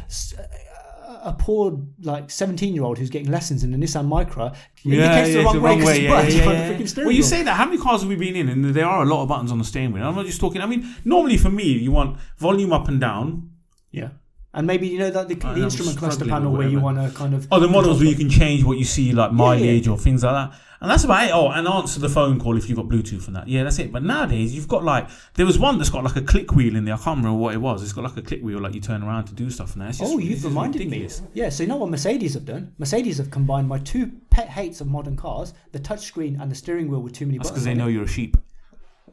a 1.23 1.33
poor 1.33 1.79
like 2.01 2.29
17 2.29 2.73
year 2.73 2.83
old 2.83 2.97
who's 2.97 3.09
getting 3.09 3.31
lessons 3.31 3.63
in 3.63 3.73
a 3.73 3.77
Nissan 3.77 4.07
Micra 4.07 4.55
indicates 4.83 5.33
the 5.33 5.41
it's 5.41 5.55
wrong 5.55 5.63
way 5.63 5.77
because 5.77 5.99
yeah, 5.99 6.21
it's 6.21 6.35
yeah, 6.35 6.51
yeah. 6.51 6.67
the 6.67 6.73
freaking 6.73 6.89
steering 6.89 7.07
Well, 7.07 7.15
you 7.15 7.23
say 7.23 7.43
that. 7.43 7.53
How 7.55 7.65
many 7.65 7.77
cars 7.77 8.01
have 8.01 8.09
we 8.09 8.15
been 8.15 8.35
in? 8.35 8.49
And 8.49 8.65
there 8.65 8.85
are 8.85 9.03
a 9.03 9.05
lot 9.05 9.23
of 9.23 9.29
buttons 9.29 9.51
on 9.51 9.57
the 9.57 9.63
steering 9.63 9.93
wheel. 9.93 10.03
I'm 10.03 10.15
not 10.15 10.25
just 10.25 10.39
talking. 10.39 10.61
I 10.61 10.65
mean, 10.65 10.95
normally 11.05 11.37
for 11.37 11.49
me, 11.49 11.63
you 11.63 11.91
want 11.91 12.17
volume 12.37 12.73
up 12.73 12.87
and 12.87 12.99
down. 12.99 13.51
Yeah. 13.91 14.09
And 14.55 14.67
maybe 14.67 14.87
you 14.87 14.99
know 14.99 15.09
that 15.09 15.29
the, 15.29 15.35
the 15.35 15.63
instrument 15.63 15.97
cluster 15.97 16.25
panel 16.25 16.51
where 16.51 16.67
you 16.67 16.79
want 16.79 16.97
to 16.97 17.15
kind 17.17 17.33
of 17.33 17.47
Oh, 17.51 17.59
the 17.59 17.67
models 17.67 17.99
where 17.99 18.09
you 18.09 18.15
can 18.15 18.29
change 18.29 18.63
what 18.63 18.77
you 18.77 18.85
see, 18.85 19.11
like 19.11 19.31
mileage 19.31 19.87
yeah. 19.87 19.93
or 19.93 19.97
things 19.97 20.23
like 20.23 20.33
that. 20.33 20.59
And 20.83 20.91
that's 20.91 21.05
about 21.05 21.23
it. 21.25 21.31
Oh, 21.33 21.47
and 21.49 21.65
answer 21.65 21.99
the 22.01 22.09
phone 22.09 22.39
call 22.41 22.57
if 22.57 22.67
you've 22.67 22.75
got 22.75 22.87
Bluetooth 22.89 23.25
and 23.27 23.35
that. 23.37 23.47
Yeah, 23.47 23.63
that's 23.63 23.79
it. 23.79 23.91
But 23.91 24.03
nowadays, 24.03 24.53
you've 24.53 24.67
got 24.67 24.83
like, 24.83 25.07
there 25.35 25.45
was 25.45 25.57
one 25.57 25.77
that's 25.77 25.89
got 25.89 26.03
like 26.03 26.17
a 26.17 26.21
click 26.21 26.51
wheel 26.53 26.75
in 26.75 26.83
there. 26.83 26.93
I 26.95 26.97
can't 26.97 27.17
remember 27.17 27.37
what 27.39 27.53
it 27.55 27.57
was. 27.59 27.81
It's 27.81 27.93
got 27.93 28.03
like 28.03 28.17
a 28.17 28.21
click 28.21 28.41
wheel, 28.43 28.59
like 28.59 28.73
you 28.75 28.81
turn 28.81 29.01
around 29.01 29.25
to 29.27 29.33
do 29.33 29.49
stuff. 29.49 29.73
And 29.73 29.81
that. 29.81 29.97
Oh, 30.01 30.17
you've 30.17 30.43
reminded 30.43 30.79
ridiculous. 30.79 31.21
me. 31.21 31.27
Yeah, 31.33 31.47
so 31.47 31.63
you 31.63 31.69
know 31.69 31.77
what 31.77 31.89
Mercedes 31.89 32.33
have 32.33 32.43
done? 32.45 32.73
Mercedes 32.77 33.17
have 33.17 33.31
combined 33.31 33.69
my 33.69 33.79
two 33.79 34.11
pet 34.29 34.49
hates 34.49 34.81
of 34.81 34.87
modern 34.87 35.15
cars: 35.15 35.53
the 35.71 35.79
touchscreen 35.79 36.41
and 36.41 36.51
the 36.51 36.55
steering 36.55 36.89
wheel 36.89 36.99
with 37.01 37.13
too 37.13 37.25
many 37.27 37.37
buttons. 37.37 37.51
That's 37.51 37.63
buttons. 37.63 37.65
because 37.65 37.65
they 37.65 37.73
know 37.73 37.87
you're 37.87 38.03
a 38.03 38.07
sheep. 38.07 38.35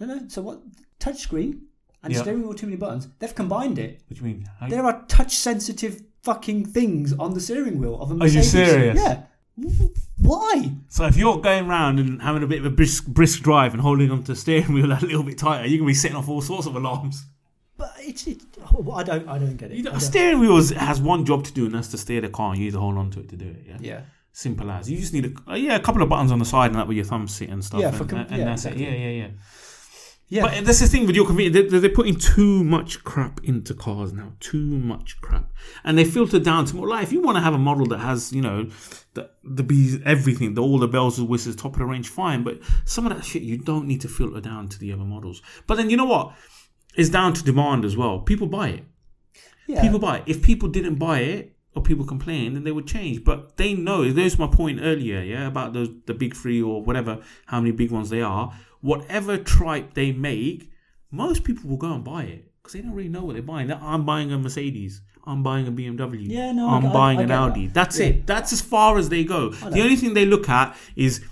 No, 0.00 0.06
no. 0.06 0.28
So 0.28 0.42
what? 0.42 0.60
Touchscreen 0.98 1.60
and 2.02 2.12
Yeah. 2.12 2.22
steering 2.22 2.40
wheel 2.40 2.48
with 2.48 2.58
too 2.58 2.66
many 2.66 2.78
buttons. 2.78 3.06
They've 3.20 3.34
combined 3.34 3.78
it. 3.78 4.00
What 4.08 4.18
do 4.18 4.26
you 4.28 4.34
mean? 4.34 4.44
How- 4.58 4.68
There 4.68 4.84
are 4.84 5.04
touch-sensitive 5.06 6.02
fucking 6.24 6.66
things 6.66 7.12
on 7.12 7.32
the 7.34 7.40
steering 7.40 7.78
wheel 7.78 8.00
of 8.00 8.10
a 8.10 8.14
Mercedes. 8.14 8.54
Are 8.54 8.58
you 8.58 8.64
Mercedes. 8.64 8.72
serious? 8.80 8.96
Yeah. 8.98 9.22
Why? 10.18 10.72
So 10.88 11.06
if 11.06 11.16
you're 11.16 11.38
going 11.38 11.68
around 11.68 11.98
and 11.98 12.20
having 12.22 12.42
a 12.42 12.46
bit 12.46 12.58
of 12.60 12.66
a 12.66 12.70
brisk, 12.70 13.06
brisk 13.06 13.42
drive 13.42 13.72
and 13.72 13.80
holding 13.80 14.10
onto 14.10 14.24
the 14.32 14.36
steering 14.36 14.72
wheel 14.72 14.92
a 14.92 15.00
little 15.00 15.22
bit 15.22 15.38
tighter, 15.38 15.66
you're 15.66 15.78
gonna 15.78 15.88
be 15.88 15.94
setting 15.94 16.16
off 16.16 16.28
all 16.28 16.42
sorts 16.42 16.66
of 16.66 16.76
alarms. 16.76 17.24
But 17.76 17.94
it's, 17.98 18.26
it, 18.26 18.42
oh, 18.74 18.92
I 18.92 19.02
don't 19.02 19.26
I 19.28 19.38
don't 19.38 19.56
get 19.56 19.70
it. 19.70 19.78
You 19.78 19.84
know, 19.84 19.90
I 19.90 19.94
a 19.94 19.98
don't- 19.98 20.06
steering 20.08 20.40
wheel 20.40 20.62
has 20.74 21.00
one 21.00 21.24
job 21.24 21.44
to 21.44 21.52
do, 21.52 21.64
and 21.66 21.74
that's 21.74 21.88
to 21.88 21.98
steer 21.98 22.20
the 22.20 22.28
car. 22.28 22.54
You 22.54 22.64
need 22.64 22.72
to 22.72 22.80
hold 22.80 22.98
on 22.98 23.10
to 23.12 23.20
it 23.20 23.28
to 23.30 23.36
do 23.36 23.46
it. 23.48 23.64
Yeah. 23.66 23.76
yeah. 23.80 24.00
Simple 24.32 24.70
as. 24.70 24.90
You 24.90 24.98
just 24.98 25.12
need 25.12 25.24
a 25.26 25.50
uh, 25.52 25.54
yeah, 25.54 25.76
a 25.76 25.80
couple 25.80 26.02
of 26.02 26.08
buttons 26.08 26.30
on 26.30 26.38
the 26.38 26.44
side 26.44 26.66
and 26.66 26.76
that 26.76 26.86
where 26.86 26.96
your 26.96 27.04
thumbs 27.04 27.34
sit 27.34 27.48
and 27.48 27.64
stuff. 27.64 27.80
Yeah, 27.80 27.88
and, 27.88 27.96
for 27.96 28.04
com- 28.04 28.20
and, 28.20 28.28
and 28.30 28.38
yeah, 28.38 28.44
that's 28.44 28.64
exactly. 28.64 28.84
it. 28.86 28.92
Yeah, 28.92 29.08
yeah, 29.08 29.22
yeah. 29.22 29.28
Yeah. 30.30 30.42
But 30.42 30.64
that's 30.64 30.78
the 30.78 30.86
thing 30.86 31.08
with 31.08 31.16
your 31.16 31.26
convenience. 31.26 31.70
They're, 31.72 31.80
they're 31.80 31.90
putting 31.90 32.14
too 32.14 32.62
much 32.62 33.02
crap 33.02 33.42
into 33.42 33.74
cars 33.74 34.12
now. 34.12 34.34
Too 34.38 34.78
much 34.78 35.20
crap, 35.20 35.52
and 35.82 35.98
they 35.98 36.04
filter 36.04 36.38
down 36.38 36.66
to 36.66 36.76
more. 36.76 36.86
Like 36.88 37.02
if 37.02 37.12
you 37.12 37.20
want 37.20 37.36
to 37.36 37.42
have 37.42 37.52
a 37.52 37.58
model 37.58 37.84
that 37.86 37.98
has, 37.98 38.32
you 38.32 38.40
know, 38.40 38.70
the 39.14 39.28
the 39.42 39.64
bees, 39.64 39.98
everything, 40.04 40.54
the, 40.54 40.62
all 40.62 40.78
the 40.78 40.86
bells 40.86 41.18
and 41.18 41.28
whistles, 41.28 41.56
top 41.56 41.72
of 41.72 41.80
the 41.80 41.84
range, 41.84 42.08
fine. 42.08 42.44
But 42.44 42.60
some 42.84 43.06
of 43.08 43.16
that 43.16 43.24
shit 43.24 43.42
you 43.42 43.58
don't 43.58 43.88
need 43.88 44.00
to 44.02 44.08
filter 44.08 44.40
down 44.40 44.68
to 44.68 44.78
the 44.78 44.92
other 44.92 45.02
models. 45.04 45.42
But 45.66 45.74
then 45.74 45.90
you 45.90 45.96
know 45.96 46.04
what? 46.04 46.32
It's 46.94 47.10
down 47.10 47.32
to 47.34 47.42
demand 47.42 47.84
as 47.84 47.96
well. 47.96 48.20
People 48.20 48.46
buy 48.46 48.68
it. 48.68 48.84
yeah. 49.66 49.82
People 49.82 49.98
buy 49.98 50.18
it. 50.18 50.24
If 50.26 50.42
people 50.42 50.68
didn't 50.68 50.94
buy 50.94 51.20
it 51.20 51.56
or 51.74 51.82
people 51.82 52.04
complain, 52.04 52.54
then 52.54 52.64
they 52.64 52.72
would 52.72 52.86
change. 52.86 53.22
But 53.24 53.56
they 53.56 53.74
know. 53.74 54.10
There's 54.10 54.38
my 54.38 54.46
point 54.48 54.80
earlier, 54.82 55.20
yeah, 55.22 55.46
about 55.46 55.72
those 55.72 55.88
the 56.06 56.14
big 56.14 56.34
three 56.34 56.60
or 56.62 56.82
whatever, 56.82 57.20
how 57.46 57.60
many 57.60 57.72
big 57.72 57.90
ones 57.90 58.10
they 58.10 58.22
are. 58.22 58.52
Whatever 58.80 59.36
tripe 59.36 59.94
they 59.94 60.10
make, 60.12 60.70
most 61.10 61.44
people 61.44 61.68
will 61.70 61.76
go 61.76 61.92
and 61.92 62.02
buy 62.04 62.22
it 62.24 62.50
because 62.58 62.72
they 62.72 62.80
don't 62.80 62.92
really 62.94 63.08
know 63.08 63.24
what 63.24 63.34
they're 63.34 63.42
buying. 63.42 63.70
I'm 63.70 64.04
buying 64.04 64.32
a 64.32 64.38
Mercedes. 64.38 65.02
I'm 65.26 65.42
buying 65.42 65.68
a 65.68 65.72
BMW. 65.72 66.26
Yeah, 66.26 66.50
no, 66.52 66.68
I 66.68 66.76
I'm 66.76 66.86
I- 66.86 66.92
buying 66.92 67.18
I 67.18 67.22
an 67.22 67.28
get 67.28 67.34
that. 67.34 67.42
Audi. 67.50 67.66
That's 67.68 67.98
Yeah. 68.00 68.06
it. 68.06 68.26
That's 68.26 68.52
as 68.52 68.60
far 68.62 68.96
as 68.98 69.08
they 69.10 69.22
go. 69.22 69.50
The 69.50 69.82
only 69.82 69.96
thing 69.96 70.14
they 70.14 70.24
look 70.26 70.48
at 70.48 70.76
is, 70.96 71.22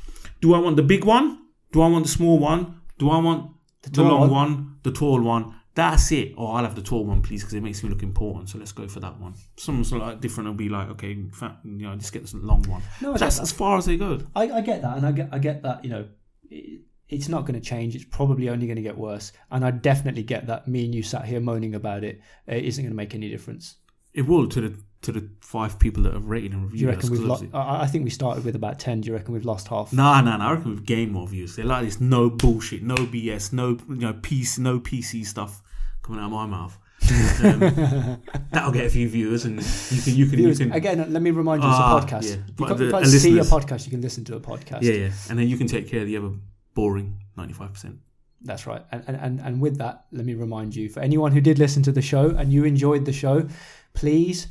do 0.43 0.55
I 0.55 0.59
want 0.59 0.77
the 0.77 0.83
big 0.83 1.05
one? 1.05 1.39
Do 1.73 1.81
I 1.83 1.89
want 1.89 2.05
the 2.05 2.11
small 2.11 2.39
one? 2.39 2.81
Do 2.99 3.11
I 3.11 3.19
want 3.19 3.51
the, 3.83 3.91
tall 3.91 4.05
long 4.09 4.31
one? 4.31 4.77
The 4.83 4.93
tall 4.93 5.21
one? 5.23 5.55
That's 5.79 6.11
it. 6.11 6.35
Oh, 6.37 6.49
I'll 6.49 6.65
have 6.65 6.75
the 6.75 6.83
tall 6.83 7.05
one, 7.05 7.23
please, 7.23 7.43
because 7.43 7.55
it 7.55 7.63
makes 7.63 7.85
me 7.85 7.89
look 7.89 8.03
important. 8.03 8.49
So 8.49 8.59
let's 8.59 8.73
go 8.73 8.89
for 8.89 8.99
that 8.99 9.17
one. 9.21 9.35
Some 9.59 9.85
sort 9.85 10.03
of 10.03 10.09
like 10.09 10.21
different 10.21 10.49
will 10.49 10.57
be 10.57 10.69
like, 10.69 10.89
okay, 10.89 11.17
fat, 11.33 11.57
you 11.63 11.87
know, 11.87 11.95
just 11.95 12.13
get 12.13 12.23
this 12.23 12.35
long 12.35 12.65
one. 12.65 12.83
No, 13.01 13.15
I 13.15 13.17
that's 13.19 13.37
that. 13.37 13.43
as 13.43 13.53
far 13.53 13.79
as 13.79 13.87
they 13.87 13.97
go. 13.97 14.19
I, 14.35 14.51
I 14.51 14.61
get 14.61 14.83
that, 14.83 14.97
and 14.97 15.07
I 15.07 15.13
get 15.13 15.29
I 15.31 15.39
get 15.39 15.63
that. 15.63 15.85
You 15.85 15.91
know, 15.91 16.09
it, 16.51 16.81
it's 17.09 17.29
not 17.29 17.43
going 17.43 17.55
to 17.55 17.65
change. 17.65 17.95
It's 17.95 18.05
probably 18.07 18.49
only 18.49 18.67
going 18.67 18.75
to 18.75 18.83
get 18.83 18.99
worse. 18.99 19.31
And 19.53 19.65
I 19.65 19.71
definitely 19.71 20.25
get 20.25 20.49
that. 20.49 20.67
Me 20.67 20.85
and 20.85 20.93
you 20.93 21.05
sat 21.05 21.25
here 21.27 21.39
moaning 21.39 21.77
about 21.77 22.03
it. 22.03 22.21
It 22.49 22.65
isn't 22.65 22.83
going 22.83 22.91
to 22.91 22.97
make 22.97 23.15
any 23.15 23.29
difference. 23.29 23.77
It 24.15 24.23
will 24.23 24.49
to 24.49 24.61
the 24.61 24.83
to 25.03 25.13
the 25.13 25.31
five 25.41 25.79
people 25.79 26.03
that 26.03 26.13
have 26.13 26.25
rated 26.25 26.55
and 26.55 26.63
Do 26.63 26.73
reviewed 26.73 26.81
you 26.81 26.89
us. 26.89 26.95
reckon 26.97 27.11
we've 27.11 27.21
'cause 27.21 27.43
lost? 27.43 27.55
I, 27.55 27.87
think 27.87 28.03
we 28.03 28.11
started 28.11 28.45
with 28.45 28.57
about 28.57 28.81
ten. 28.81 29.01
Do 29.01 29.07
you 29.07 29.15
reckon 29.15 29.33
we've 29.33 29.45
lost 29.45 29.69
half? 29.69 29.93
Nah, 29.93 30.21
nah, 30.23 30.39
nah. 30.39 30.49
I 30.49 30.53
reckon 30.55 30.71
we've 30.73 30.85
gained 30.85 31.13
more 31.13 31.29
views. 31.29 31.55
They 31.55 31.63
like 31.63 31.85
this 31.85 32.01
no 32.01 32.29
bullshit, 32.29 32.83
no 32.83 32.97
BS, 32.97 33.53
no 33.53 33.79
you 33.89 33.95
know 33.95 34.15
PC, 34.15 34.59
no 34.59 34.81
PC 34.81 35.25
stuff 35.25 35.63
coming 36.09 36.23
out 36.23 36.27
of 36.27 36.33
my 36.33 36.47
mouth. 36.47 36.77
Um, 37.45 37.61
that'll 38.53 38.73
get 38.73 38.87
a 38.87 38.91
few 38.91 39.09
viewers, 39.09 39.45
and 39.45 39.57
you 39.91 40.03
can 40.03 40.15
you 40.15 40.27
can 40.27 40.37
Viewers, 40.37 40.59
you 40.61 40.67
can 40.67 40.75
Again, 40.75 41.13
let 41.13 41.23
me 41.23 41.31
remind 41.31 41.63
you, 41.63 41.69
Ah, 41.71 41.97
it's 41.99 42.05
a 42.05 42.07
podcast. 42.17 42.25
yeah. 42.25 42.37
You 42.59 42.67
can't, 42.67 42.79
the- 42.79 42.85
you 42.87 42.91
can't 42.91 43.07
see 43.07 43.39
a 43.39 43.43
podcast. 43.43 43.85
You 43.85 43.91
can 43.91 44.01
listen 44.01 44.25
to 44.25 44.37
a 44.37 44.41
podcast. 44.41 44.83
yeah 44.83 44.93
yeah, 44.95 45.11
and 45.31 45.39
then 45.39 45.49
you 45.49 45.57
can 45.57 45.67
take 45.67 45.89
care 45.89 46.01
of 46.01 46.07
the 46.07 46.17
other 46.17 46.31
boring 46.75 47.17
ninety 47.37 47.53
five 47.55 47.73
percent. 47.73 47.99
That's 48.41 48.67
right. 48.67 48.85
And, 48.93 49.05
and, 49.09 49.41
and 49.41 49.61
with 49.61 49.79
that, 49.79 50.05
let 50.13 50.25
me 50.25 50.35
remind 50.35 50.75
you 50.77 50.89
for 50.89 51.01
anyone 51.01 51.33
who 51.33 51.41
did 51.41 51.59
listen 51.59 51.83
to 51.85 51.93
the 51.93 52.03
show 52.03 52.31
and 52.31 52.53
you 52.53 52.63
enjoyed 52.65 53.05
the 53.05 53.13
show, 53.13 53.49
please 53.95 54.47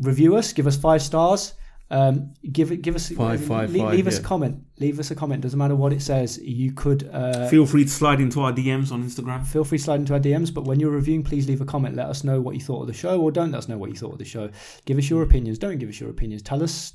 review 0.00 0.34
us, 0.36 0.52
give 0.54 0.66
us 0.66 0.78
five 0.78 1.02
stars. 1.02 1.52
Um, 1.92 2.32
give 2.50 2.72
it, 2.72 2.80
give 2.80 2.94
us 2.94 3.10
Five, 3.10 3.44
five, 3.44 3.70
leave, 3.70 3.82
five, 3.82 3.92
leave 3.94 4.06
us 4.06 4.18
a 4.18 4.22
comment. 4.22 4.64
Leave 4.80 4.98
us 4.98 5.10
a 5.10 5.14
comment. 5.14 5.42
Doesn't 5.42 5.58
matter 5.58 5.76
what 5.76 5.92
it 5.92 6.00
says. 6.00 6.38
You 6.42 6.72
could 6.72 7.06
uh, 7.12 7.48
Feel 7.48 7.66
free 7.66 7.84
to 7.84 7.90
slide 7.90 8.18
into 8.18 8.40
our 8.40 8.50
DMs 8.50 8.90
on 8.90 9.04
Instagram. 9.04 9.46
feel 9.46 9.62
free 9.62 9.76
to 9.76 9.84
slide 9.84 10.00
into 10.00 10.14
our 10.14 10.18
DMs. 10.20 10.52
But 10.54 10.64
when 10.64 10.80
you're 10.80 10.90
reviewing, 10.90 11.22
please 11.22 11.46
leave 11.46 11.60
a 11.60 11.66
comment. 11.66 11.94
Let 11.94 12.06
us 12.06 12.24
know 12.24 12.40
what 12.40 12.54
you 12.54 12.62
thought 12.62 12.80
of 12.80 12.86
the 12.86 12.94
show, 12.94 13.20
or 13.20 13.30
don't 13.30 13.50
let 13.52 13.58
us 13.58 13.68
know 13.68 13.76
what 13.76 13.90
you 13.90 13.96
thought 13.96 14.12
of 14.12 14.18
the 14.18 14.24
show. 14.24 14.48
Give 14.86 14.96
us 14.96 15.10
your 15.10 15.22
opinions. 15.22 15.58
Don't 15.58 15.76
give 15.78 15.90
us 15.90 16.00
your 16.00 16.08
opinions. 16.08 16.40
Tell 16.40 16.62
us 16.62 16.94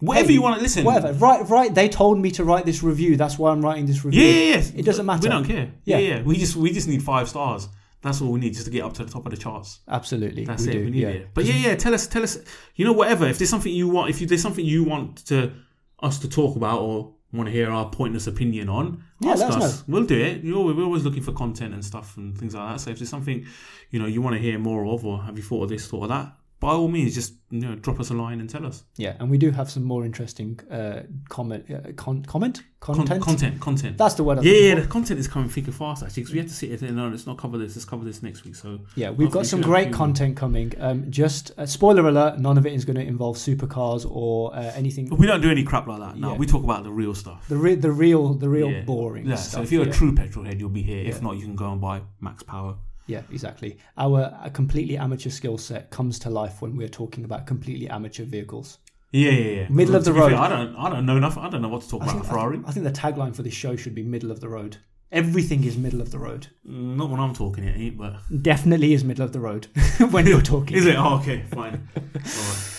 Whatever 0.00 0.28
Hey, 0.28 0.34
you 0.34 0.42
want 0.42 0.56
to 0.56 0.62
listen. 0.62 0.84
whatever. 0.84 1.12
Right, 1.12 1.48
right. 1.48 1.74
They 1.74 1.88
told 1.88 2.18
me 2.18 2.30
to 2.32 2.44
write 2.44 2.64
this 2.64 2.82
review. 2.82 3.16
That's 3.16 3.38
why 3.38 3.50
I'm 3.50 3.64
writing 3.64 3.86
this 3.86 4.04
review. 4.04 4.22
Yeah, 4.22 4.32
yeah, 4.32 4.56
yeah. 4.56 4.80
It 4.80 4.84
doesn't 4.84 5.06
matter. 5.06 5.22
We 5.22 5.28
don't 5.28 5.44
care. 5.44 5.72
Yeah. 5.84 5.98
Yeah. 5.98 6.16
yeah, 6.16 6.22
We 6.22 6.36
just 6.36 6.56
we 6.56 6.72
just 6.72 6.86
need 6.88 7.02
five 7.02 7.28
stars. 7.28 7.68
That's 8.02 8.20
all 8.22 8.30
we 8.30 8.40
need 8.40 8.54
just 8.54 8.66
to 8.66 8.70
get 8.70 8.84
up 8.84 8.94
to 8.94 9.04
the 9.04 9.10
top 9.10 9.26
of 9.26 9.30
the 9.30 9.36
charts. 9.36 9.80
Absolutely, 9.88 10.44
That's 10.44 10.64
we 10.64 10.68
it. 10.70 10.72
do. 10.72 10.84
we 10.84 10.90
need 10.90 11.02
yeah. 11.02 11.08
it. 11.08 11.28
But 11.34 11.44
yeah, 11.44 11.54
yeah. 11.54 11.74
Tell 11.74 11.94
us, 11.94 12.06
tell 12.06 12.22
us. 12.22 12.38
You 12.76 12.84
know, 12.84 12.92
whatever. 12.92 13.26
If 13.26 13.38
there's 13.38 13.50
something 13.50 13.72
you 13.72 13.88
want, 13.88 14.10
if 14.10 14.20
you, 14.20 14.26
there's 14.26 14.42
something 14.42 14.64
you 14.64 14.84
want 14.84 15.26
to 15.26 15.52
us 16.00 16.20
to 16.20 16.28
talk 16.28 16.54
about 16.54 16.80
or 16.80 17.14
want 17.32 17.48
to 17.48 17.52
hear 17.52 17.70
our 17.70 17.90
pointless 17.90 18.26
opinion 18.26 18.68
on, 18.68 19.02
Yeah, 19.20 19.32
ask 19.32 19.42
us 19.42 19.56
us. 19.56 19.84
We'll 19.88 20.04
do 20.04 20.18
it. 20.18 20.42
You 20.44 20.54
know, 20.54 20.62
we're 20.62 20.84
always 20.84 21.04
looking 21.04 21.22
for 21.22 21.32
content 21.32 21.74
and 21.74 21.84
stuff 21.84 22.16
and 22.16 22.38
things 22.38 22.54
like 22.54 22.72
that. 22.72 22.80
So 22.80 22.90
if 22.90 22.98
there's 22.98 23.10
something 23.10 23.44
you 23.90 23.98
know 23.98 24.06
you 24.06 24.22
want 24.22 24.36
to 24.36 24.40
hear 24.40 24.58
more 24.58 24.86
of, 24.86 25.04
or 25.04 25.22
have 25.22 25.36
you 25.36 25.42
thought 25.42 25.64
of 25.64 25.68
this, 25.68 25.86
thought 25.88 26.04
of 26.04 26.08
that, 26.10 26.32
by 26.60 26.72
all 26.72 26.88
means, 26.88 27.14
just 27.14 27.34
you 27.50 27.60
know, 27.60 27.74
drop 27.76 27.98
us 28.00 28.10
a 28.10 28.14
line 28.14 28.40
and 28.40 28.50
tell 28.50 28.66
us. 28.66 28.84
Yeah, 28.96 29.14
and 29.20 29.30
we 29.30 29.38
do 29.38 29.50
have 29.52 29.70
some 29.70 29.84
more 29.84 30.04
interesting 30.04 30.58
uh, 30.70 31.02
comment, 31.28 31.64
uh, 31.70 31.92
con- 31.96 32.24
comment, 32.24 32.62
Con- 32.80 32.96
content. 32.96 33.22
content, 33.22 33.60
content. 33.60 33.96
That's 33.98 34.14
the 34.14 34.24
word. 34.24 34.38
I'm 34.38 34.44
yeah, 34.44 34.52
yeah, 34.52 34.74
the 34.76 34.86
content 34.86 35.18
is 35.20 35.26
coming 35.28 35.48
thick 35.48 35.64
and 35.66 35.74
fast 35.74 36.02
actually 36.02 36.22
because 36.22 36.32
we 36.32 36.38
had 36.40 36.48
to 36.48 36.54
sit 36.54 36.68
here 36.70 36.88
and 36.88 36.96
no, 36.96 37.08
let's 37.08 37.26
not 37.26 37.38
cover 37.38 37.58
this. 37.58 37.74
Let's 37.76 37.84
cover 37.84 38.04
this 38.04 38.22
next 38.22 38.44
week. 38.44 38.54
So 38.56 38.80
yeah. 38.96 39.10
We've 39.10 39.30
got 39.30 39.46
some 39.46 39.60
great 39.60 39.92
content 39.92 40.36
coming. 40.36 40.72
Um, 40.78 41.10
just 41.10 41.52
uh, 41.58 41.64
spoiler 41.66 42.06
alert: 42.08 42.38
none 42.38 42.58
of 42.58 42.66
it 42.66 42.72
is 42.72 42.84
going 42.84 42.96
to 42.96 43.06
involve 43.06 43.36
supercars 43.36 44.04
or 44.10 44.54
uh, 44.54 44.72
anything. 44.74 45.08
we 45.16 45.26
don't 45.26 45.40
do 45.40 45.50
any 45.50 45.62
crap 45.64 45.86
like 45.86 46.00
that. 46.00 46.16
No, 46.18 46.32
Yeah. 46.32 46.38
we 46.38 46.46
talk 46.46 46.64
about 46.64 46.84
the 46.84 46.92
real 46.92 47.14
stuff. 47.14 47.48
The 47.48 47.56
re- 47.56 47.74
the 47.76 47.92
real, 47.92 48.34
the 48.34 48.48
real 48.48 48.70
Yeah. 48.70 48.82
boring 48.82 49.26
Yeah, 49.26 49.36
stuff. 49.36 49.52
so 49.52 49.62
if 49.62 49.72
you're 49.72 49.88
a 49.88 49.92
true 49.92 50.14
petrol 50.14 50.44
head, 50.44 50.58
you'll 50.60 50.68
be 50.70 50.82
here. 50.82 51.04
If 51.06 51.22
not, 51.22 51.36
you 51.36 51.42
can 51.42 51.56
go 51.56 51.70
and 51.72 51.80
buy 51.80 52.02
Max 52.20 52.42
Power. 52.42 52.76
Yeah, 53.08 53.22
exactly. 53.32 53.78
Our 53.96 54.32
a 54.44 54.50
completely 54.50 54.96
amateur 54.96 55.30
skill 55.30 55.58
set 55.58 55.90
comes 55.90 56.18
to 56.20 56.30
life 56.30 56.62
when 56.62 56.76
we're 56.76 56.88
talking 56.88 57.24
about 57.24 57.46
completely 57.46 57.88
amateur 57.88 58.24
vehicles. 58.24 58.78
Yeah, 59.10 59.30
yeah, 59.30 59.50
yeah. 59.62 59.68
Middle 59.70 59.96
of 59.96 60.04
the 60.04 60.12
be 60.12 60.18
fair, 60.20 60.30
road. 60.30 60.38
I 60.38 60.48
don't, 60.50 60.76
I 60.76 60.90
don't 60.90 61.06
know 61.06 61.18
nothing. 61.18 61.42
I 61.42 61.48
don't 61.48 61.62
know 61.62 61.68
what 61.68 61.82
to 61.82 61.88
talk 61.88 62.02
I 62.02 62.04
about 62.04 62.14
think, 62.16 62.26
Ferrari. 62.26 62.60
I 62.66 62.70
think 62.72 62.84
the 62.84 62.92
tagline 62.92 63.34
for 63.34 63.42
this 63.42 63.54
show 63.54 63.74
should 63.74 63.94
be 63.94 64.02
"middle 64.02 64.30
of 64.30 64.40
the 64.40 64.48
road." 64.48 64.76
Everything 65.10 65.64
is 65.64 65.78
middle 65.78 66.02
of 66.02 66.10
the 66.10 66.18
road. 66.18 66.48
Mm, 66.68 66.96
Not 66.96 67.08
when 67.08 67.18
I'm 67.18 67.32
talking, 67.34 67.64
it. 67.64 67.96
But 67.96 68.16
Definitely 68.42 68.92
is 68.92 69.02
middle 69.04 69.24
of 69.24 69.32
the 69.32 69.40
road 69.40 69.66
when 70.10 70.26
you're 70.26 70.42
talking. 70.42 70.76
is 70.80 70.84
it? 70.84 70.96
Oh, 70.98 71.16
okay, 71.20 71.42
fine. 71.50 71.88
All 71.96 72.02
right. 72.14 72.74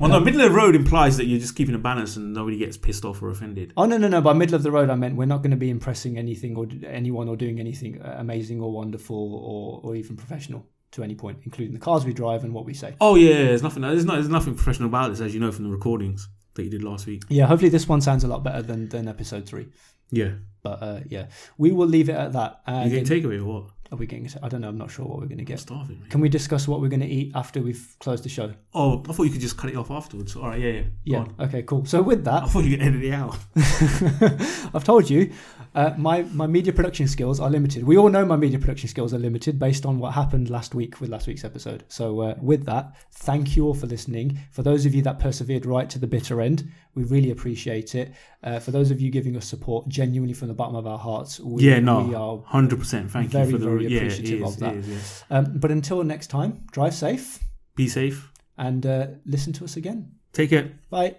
Well, 0.00 0.10
no, 0.10 0.18
middle 0.20 0.40
of 0.40 0.50
the 0.50 0.56
road 0.56 0.74
implies 0.74 1.16
that 1.18 1.26
you're 1.26 1.38
just 1.38 1.54
keeping 1.54 1.74
a 1.76 1.78
balance 1.78 2.16
and 2.16 2.32
nobody 2.34 2.56
gets 2.56 2.76
pissed 2.76 3.04
off 3.04 3.22
or 3.22 3.30
offended. 3.30 3.72
Oh 3.76 3.84
no 3.84 3.98
no 3.98 4.08
no! 4.08 4.20
By 4.20 4.32
middle 4.32 4.56
of 4.56 4.62
the 4.64 4.70
road, 4.72 4.90
I 4.90 4.96
meant 4.96 5.14
we're 5.16 5.26
not 5.26 5.38
going 5.42 5.52
to 5.52 5.56
be 5.56 5.70
impressing 5.70 6.18
anything 6.18 6.56
or 6.56 6.66
anyone 6.86 7.28
or 7.28 7.36
doing 7.36 7.60
anything 7.60 8.02
uh, 8.02 8.16
amazing 8.18 8.60
or 8.60 8.72
wonderful 8.72 9.34
or, 9.36 9.80
or 9.84 9.94
even 9.94 10.16
professional 10.16 10.66
to 10.92 11.02
any 11.04 11.14
point, 11.14 11.38
including 11.44 11.72
the 11.72 11.80
cars 11.80 12.04
we 12.04 12.12
drive 12.12 12.42
and 12.42 12.52
what 12.52 12.64
we 12.64 12.74
say. 12.74 12.94
Oh 13.00 13.14
yeah, 13.14 13.44
there's 13.44 13.62
nothing. 13.62 13.82
There's, 13.82 14.04
no, 14.04 14.14
there's 14.14 14.28
nothing 14.28 14.54
professional 14.56 14.88
about 14.88 15.10
this, 15.10 15.20
as 15.20 15.34
you 15.34 15.40
know 15.40 15.52
from 15.52 15.64
the 15.64 15.70
recordings 15.70 16.28
that 16.54 16.64
you 16.64 16.70
did 16.70 16.82
last 16.82 17.06
week. 17.06 17.22
Yeah, 17.28 17.46
hopefully 17.46 17.70
this 17.70 17.88
one 17.88 18.00
sounds 18.00 18.24
a 18.24 18.28
lot 18.28 18.42
better 18.42 18.62
than 18.62 18.88
than 18.88 19.06
episode 19.08 19.46
three. 19.46 19.68
Yeah, 20.10 20.32
But 20.62 20.82
uh, 20.82 21.00
yeah, 21.06 21.28
we 21.56 21.72
will 21.72 21.86
leave 21.86 22.10
it 22.10 22.16
at 22.16 22.32
that. 22.34 22.60
you 22.66 22.90
getting 22.90 23.04
takeaway 23.22 23.40
or 23.40 23.44
what? 23.44 23.70
Are 23.92 23.96
we 23.96 24.06
getting? 24.06 24.26
I 24.42 24.48
don't 24.48 24.62
know. 24.62 24.68
I'm 24.70 24.78
not 24.78 24.90
sure 24.90 25.04
what 25.04 25.20
we're 25.20 25.26
going 25.26 25.38
to 25.38 25.44
get. 25.44 25.60
starving. 25.60 26.00
Mate. 26.00 26.10
Can 26.10 26.20
we 26.22 26.28
discuss 26.30 26.66
what 26.66 26.80
we're 26.80 26.88
going 26.88 27.00
to 27.00 27.06
eat 27.06 27.32
after 27.34 27.60
we've 27.60 27.94
closed 28.00 28.24
the 28.24 28.30
show? 28.30 28.54
Oh, 28.72 29.02
I 29.08 29.12
thought 29.12 29.24
you 29.24 29.30
could 29.30 29.40
just 29.42 29.58
cut 29.58 29.68
it 29.70 29.76
off 29.76 29.90
afterwards. 29.90 30.34
All 30.34 30.48
right, 30.48 30.58
yeah, 30.58 30.70
yeah. 30.70 30.80
Go 30.82 30.88
Yeah. 31.04 31.18
on. 31.18 31.34
Okay. 31.40 31.62
Cool. 31.62 31.84
So 31.84 32.00
with 32.00 32.24
that, 32.24 32.44
I 32.44 32.46
thought 32.46 32.64
you 32.64 32.76
could 32.78 32.86
edit 32.86 33.04
it 33.04 33.12
out. 33.12 33.36
I've 34.74 34.84
told 34.84 35.08
you, 35.10 35.32
uh, 35.74 35.92
my 35.96 36.22
my 36.32 36.46
media 36.46 36.72
production 36.72 37.06
skills 37.08 37.40
are 37.40 37.50
limited. 37.50 37.84
We 37.84 37.96
all 37.96 38.08
know 38.08 38.24
my 38.24 38.36
media 38.36 38.58
production 38.58 38.88
skills 38.88 39.12
are 39.14 39.18
limited 39.18 39.58
based 39.58 39.84
on 39.86 39.98
what 39.98 40.12
happened 40.14 40.50
last 40.50 40.74
week 40.74 41.00
with 41.00 41.10
last 41.10 41.26
week's 41.26 41.44
episode. 41.44 41.84
So 41.88 42.20
uh, 42.20 42.34
with 42.40 42.64
that, 42.66 42.94
thank 43.12 43.56
you 43.56 43.66
all 43.66 43.74
for 43.74 43.86
listening. 43.86 44.38
For 44.50 44.62
those 44.62 44.86
of 44.86 44.94
you 44.94 45.02
that 45.02 45.18
persevered 45.18 45.66
right 45.66 45.88
to 45.90 45.98
the 45.98 46.06
bitter 46.06 46.40
end, 46.40 46.70
we 46.94 47.04
really 47.04 47.30
appreciate 47.30 47.94
it. 47.94 48.12
Uh, 48.42 48.58
for 48.58 48.70
those 48.70 48.90
of 48.90 49.00
you 49.00 49.10
giving 49.10 49.36
us 49.36 49.46
support, 49.46 49.88
genuinely 49.88 50.34
from 50.34 50.48
the 50.48 50.54
bottom 50.54 50.76
of 50.76 50.86
our 50.86 50.98
hearts, 50.98 51.40
we, 51.40 51.62
yeah, 51.62 51.80
no, 51.80 52.00
we 52.02 52.14
are. 52.14 52.42
hundred 52.46 52.78
percent. 52.78 53.10
Thank 53.10 53.30
very, 53.30 53.46
you 53.46 53.52
for 53.52 53.58
the 53.58 53.64
very 53.66 53.86
yeah, 53.86 54.00
is, 54.02 54.42
of 54.42 54.58
that. 54.58 54.74
is, 54.74 54.88
yes. 54.88 55.24
Um, 55.30 55.52
but 55.56 55.70
until 55.70 56.02
next 56.04 56.28
time, 56.28 56.64
drive 56.70 56.94
safe 56.94 57.38
Be 57.76 57.88
safe. 57.88 58.30
and 58.58 58.84
uh, 58.84 59.06
listen 59.24 59.52
to 59.54 59.64
us 59.64 59.76
again. 59.76 60.12
Take 60.32 60.50
care. 60.50 60.72
Bye. 60.90 61.16